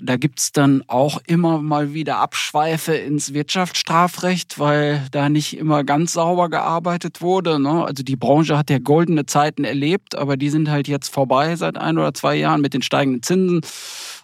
Da 0.00 0.16
gibt's 0.16 0.52
dann 0.52 0.84
auch 0.86 1.20
immer 1.26 1.60
mal 1.60 1.94
wieder 1.94 2.18
Abschweife 2.18 2.94
ins 2.94 3.34
Wirtschaftsstrafrecht, 3.34 4.58
weil 4.58 5.02
da 5.10 5.28
nicht 5.28 5.56
immer 5.56 5.82
ganz 5.82 6.12
sauber 6.12 6.48
gearbeitet 6.48 7.20
wurde. 7.20 7.58
Ne? 7.58 7.84
Also 7.84 8.04
die 8.04 8.16
Branche 8.16 8.56
hat 8.56 8.70
ja 8.70 8.78
goldene 8.78 9.26
Zeiten 9.26 9.64
erlebt, 9.64 10.16
aber 10.16 10.36
die 10.36 10.50
sind 10.50 10.70
halt 10.70 10.86
jetzt 10.86 11.12
vorbei 11.12 11.56
seit 11.56 11.76
ein 11.76 11.98
oder 11.98 12.14
zwei 12.14 12.36
Jahren 12.36 12.60
mit 12.60 12.74
den 12.74 12.82
steigenden 12.82 13.22
Zinsen 13.22 13.62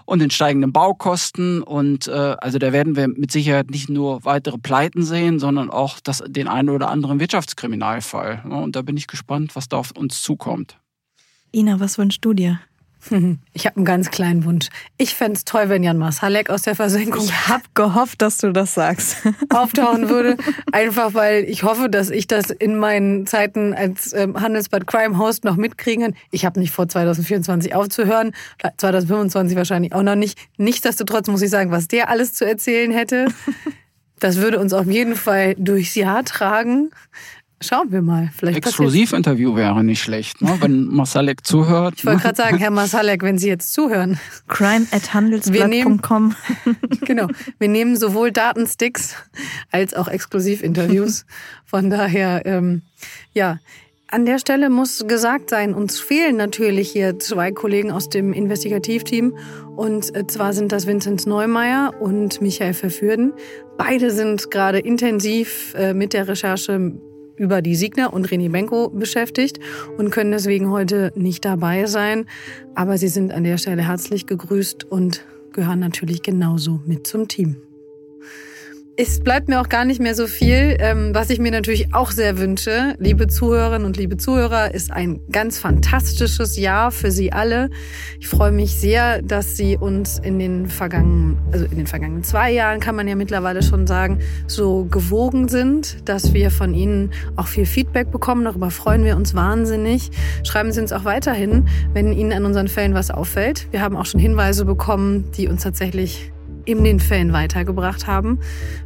und 0.08 0.20
den 0.20 0.30
steigenden 0.30 0.72
Baukosten. 0.72 1.62
Und 1.62 2.08
äh, 2.08 2.34
also 2.40 2.58
da 2.58 2.72
werden 2.72 2.96
wir 2.96 3.08
mit 3.08 3.30
Sicherheit 3.30 3.70
nicht 3.70 3.90
nur 3.90 4.24
weitere 4.24 4.56
Pleiten 4.56 5.02
sehen, 5.02 5.38
sondern 5.38 5.68
auch 5.68 6.00
das, 6.00 6.24
den 6.26 6.48
einen 6.48 6.70
oder 6.70 6.88
anderen 6.88 7.20
Wirtschaftskriminalfall. 7.20 8.42
Und 8.48 8.74
da 8.74 8.80
bin 8.80 8.96
ich 8.96 9.06
gespannt, 9.06 9.54
was 9.54 9.68
da 9.68 9.76
auf 9.76 9.90
uns 9.90 10.22
zukommt. 10.22 10.78
Ina, 11.54 11.78
was 11.78 11.98
wünschst 11.98 12.24
du 12.24 12.32
dir? 12.32 12.58
Ich 13.52 13.66
habe 13.66 13.76
einen 13.76 13.84
ganz 13.84 14.10
kleinen 14.10 14.44
Wunsch. 14.44 14.68
Ich 14.98 15.14
fände 15.14 15.34
es 15.34 15.44
toll, 15.44 15.68
wenn 15.68 15.82
Jan 15.82 15.98
Masalek 15.98 16.50
aus 16.50 16.62
der 16.62 16.76
Versenkung. 16.76 17.24
Ich 17.24 17.48
habe 17.48 17.64
gehofft, 17.74 18.22
dass 18.22 18.38
du 18.38 18.52
das 18.52 18.74
sagst. 18.74 19.16
Auftauchen 19.50 20.08
würde. 20.08 20.36
Einfach 20.70 21.14
weil 21.14 21.44
ich 21.44 21.64
hoffe, 21.64 21.88
dass 21.88 22.10
ich 22.10 22.26
das 22.26 22.50
in 22.50 22.76
meinen 22.76 23.26
Zeiten 23.26 23.74
als 23.74 24.12
ähm, 24.12 24.40
Handelsbad 24.40 24.86
Crime 24.86 25.18
Host 25.18 25.44
noch 25.44 25.56
mitkriegen 25.56 26.04
kann. 26.04 26.14
Ich 26.30 26.44
habe 26.44 26.60
nicht 26.60 26.70
vor, 26.70 26.88
2024 26.88 27.74
aufzuhören. 27.74 28.32
2025 28.76 29.56
wahrscheinlich 29.56 29.92
auch 29.92 30.02
noch 30.02 30.16
nicht. 30.16 30.38
Nichtsdestotrotz 30.56 31.28
muss 31.28 31.42
ich 31.42 31.50
sagen, 31.50 31.70
was 31.70 31.88
der 31.88 32.08
alles 32.08 32.34
zu 32.34 32.46
erzählen 32.46 32.90
hätte. 32.90 33.26
Das 34.20 34.38
würde 34.38 34.58
uns 34.58 34.72
auf 34.72 34.86
jeden 34.86 35.14
Fall 35.14 35.54
durchs 35.56 35.94
Jahr 35.94 36.24
tragen. 36.24 36.90
Schauen 37.60 37.90
wir 37.90 38.02
mal. 38.02 38.30
Vielleicht 38.36 38.58
Exklusivinterview 38.58 39.56
wäre 39.56 39.82
nicht 39.82 40.00
schlecht, 40.00 40.40
ne? 40.42 40.56
wenn 40.60 40.84
Masalek 40.94 41.44
zuhört. 41.44 41.94
Ich 41.98 42.06
wollte 42.06 42.22
gerade 42.22 42.36
sagen, 42.36 42.58
Herr 42.58 42.70
Masalek, 42.70 43.22
wenn 43.22 43.36
Sie 43.36 43.48
jetzt 43.48 43.72
zuhören. 43.72 44.18
Crime 44.46 44.86
at 44.92 45.12
handelsblatt.com. 45.12 46.36
genau. 47.00 47.26
Wir 47.58 47.68
nehmen 47.68 47.96
sowohl 47.96 48.30
Datensticks 48.30 49.16
als 49.72 49.92
auch 49.94 50.06
Exklusivinterviews. 50.06 51.26
Von 51.64 51.90
daher, 51.90 52.46
ähm, 52.46 52.82
ja. 53.32 53.58
An 54.10 54.24
der 54.24 54.38
Stelle 54.38 54.70
muss 54.70 55.06
gesagt 55.06 55.50
sein, 55.50 55.74
uns 55.74 56.00
fehlen 56.00 56.36
natürlich 56.36 56.90
hier 56.90 57.18
zwei 57.18 57.52
Kollegen 57.52 57.90
aus 57.90 58.08
dem 58.08 58.32
Investigativteam. 58.32 59.36
Und 59.76 60.14
äh, 60.14 60.26
zwar 60.26 60.54
sind 60.54 60.72
das 60.72 60.86
Vincent 60.86 61.26
Neumeier 61.26 61.92
und 62.00 62.40
Michael 62.40 62.72
Verfürden. 62.72 63.34
Beide 63.76 64.10
sind 64.10 64.50
gerade 64.50 64.78
intensiv 64.78 65.74
äh, 65.74 65.92
mit 65.92 66.14
der 66.14 66.26
Recherche 66.26 66.98
über 67.38 67.62
die 67.62 67.76
Signer 67.76 68.12
und 68.12 68.28
René 68.28 68.50
Benko 68.50 68.90
beschäftigt 68.90 69.60
und 69.96 70.10
können 70.10 70.32
deswegen 70.32 70.70
heute 70.70 71.12
nicht 71.14 71.44
dabei 71.44 71.86
sein. 71.86 72.26
Aber 72.74 72.98
sie 72.98 73.08
sind 73.08 73.32
an 73.32 73.44
der 73.44 73.58
Stelle 73.58 73.86
herzlich 73.86 74.26
gegrüßt 74.26 74.84
und 74.84 75.24
gehören 75.52 75.80
natürlich 75.80 76.22
genauso 76.22 76.80
mit 76.86 77.06
zum 77.06 77.28
Team 77.28 77.56
es 79.00 79.20
bleibt 79.20 79.48
mir 79.48 79.60
auch 79.60 79.68
gar 79.68 79.84
nicht 79.84 80.00
mehr 80.00 80.16
so 80.16 80.26
viel. 80.26 80.76
Ähm, 80.80 81.14
was 81.14 81.30
ich 81.30 81.38
mir 81.38 81.52
natürlich 81.52 81.94
auch 81.94 82.10
sehr 82.10 82.36
wünsche, 82.40 82.96
liebe 82.98 83.28
Zuhörerinnen 83.28 83.86
und 83.86 83.96
liebe 83.96 84.16
Zuhörer, 84.16 84.74
ist 84.74 84.90
ein 84.90 85.20
ganz 85.30 85.56
fantastisches 85.56 86.56
Jahr 86.56 86.90
für 86.90 87.12
Sie 87.12 87.32
alle. 87.32 87.70
Ich 88.18 88.26
freue 88.26 88.50
mich 88.50 88.72
sehr, 88.72 89.22
dass 89.22 89.56
Sie 89.56 89.76
uns 89.76 90.18
in 90.18 90.40
den 90.40 90.66
vergangenen, 90.66 91.38
also 91.52 91.64
in 91.66 91.76
den 91.76 91.86
vergangenen 91.86 92.24
zwei 92.24 92.50
Jahren 92.50 92.80
kann 92.80 92.96
man 92.96 93.06
ja 93.06 93.14
mittlerweile 93.14 93.62
schon 93.62 93.86
sagen, 93.86 94.18
so 94.48 94.86
gewogen 94.90 95.46
sind, 95.46 96.08
dass 96.08 96.34
wir 96.34 96.50
von 96.50 96.74
Ihnen 96.74 97.12
auch 97.36 97.46
viel 97.46 97.66
Feedback 97.66 98.10
bekommen. 98.10 98.46
Darüber 98.46 98.72
freuen 98.72 99.04
wir 99.04 99.14
uns 99.14 99.32
wahnsinnig. 99.32 100.10
Schreiben 100.42 100.72
Sie 100.72 100.80
uns 100.80 100.92
auch 100.92 101.04
weiterhin, 101.04 101.68
wenn 101.92 102.12
Ihnen 102.12 102.32
an 102.32 102.44
unseren 102.44 102.66
Fällen 102.66 102.94
was 102.94 103.12
auffällt. 103.12 103.68
Wir 103.70 103.80
haben 103.80 103.96
auch 103.96 104.06
schon 104.06 104.18
Hinweise 104.18 104.64
bekommen, 104.64 105.30
die 105.36 105.46
uns 105.46 105.62
tatsächlich 105.62 106.32
in 106.68 106.84
den 106.84 107.00
Fällen 107.00 107.32
weitergebracht 107.32 108.06
haben, 108.06 108.40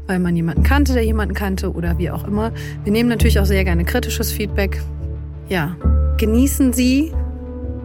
weil 0.06 0.20
man 0.20 0.36
jemanden 0.36 0.62
kannte, 0.62 0.92
der 0.92 1.04
jemanden 1.04 1.34
kannte 1.34 1.72
oder 1.72 1.98
wie 1.98 2.10
auch 2.10 2.26
immer. 2.26 2.52
Wir 2.84 2.92
nehmen 2.92 3.09
natürlich 3.09 3.40
auch 3.40 3.44
sehr 3.44 3.64
gerne 3.64 3.84
kritisches 3.84 4.30
Feedback. 4.30 4.80
Ja, 5.48 5.76
genießen 6.18 6.72
Sie 6.72 7.12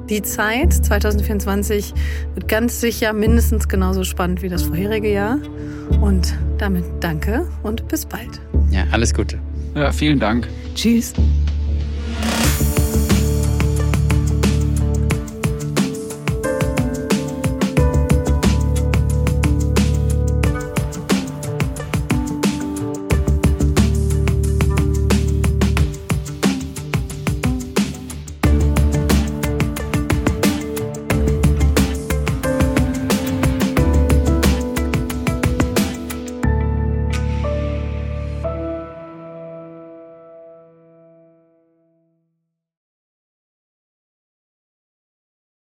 die 0.07 0.21
Zeit. 0.21 0.71
2024 0.71 1.93
wird 2.35 2.47
ganz 2.47 2.79
sicher 2.79 3.11
mindestens 3.11 3.67
genauso 3.67 4.03
spannend 4.03 4.43
wie 4.43 4.49
das 4.49 4.63
vorherige 4.63 5.11
Jahr. 5.11 5.39
Und 5.99 6.35
damit 6.59 6.85
danke 6.99 7.47
und 7.63 7.87
bis 7.87 8.05
bald. 8.05 8.39
Ja, 8.69 8.83
alles 8.91 9.13
Gute. 9.13 9.39
Ja, 9.75 9.91
vielen 9.91 10.19
Dank. 10.19 10.47
Tschüss. 10.75 11.13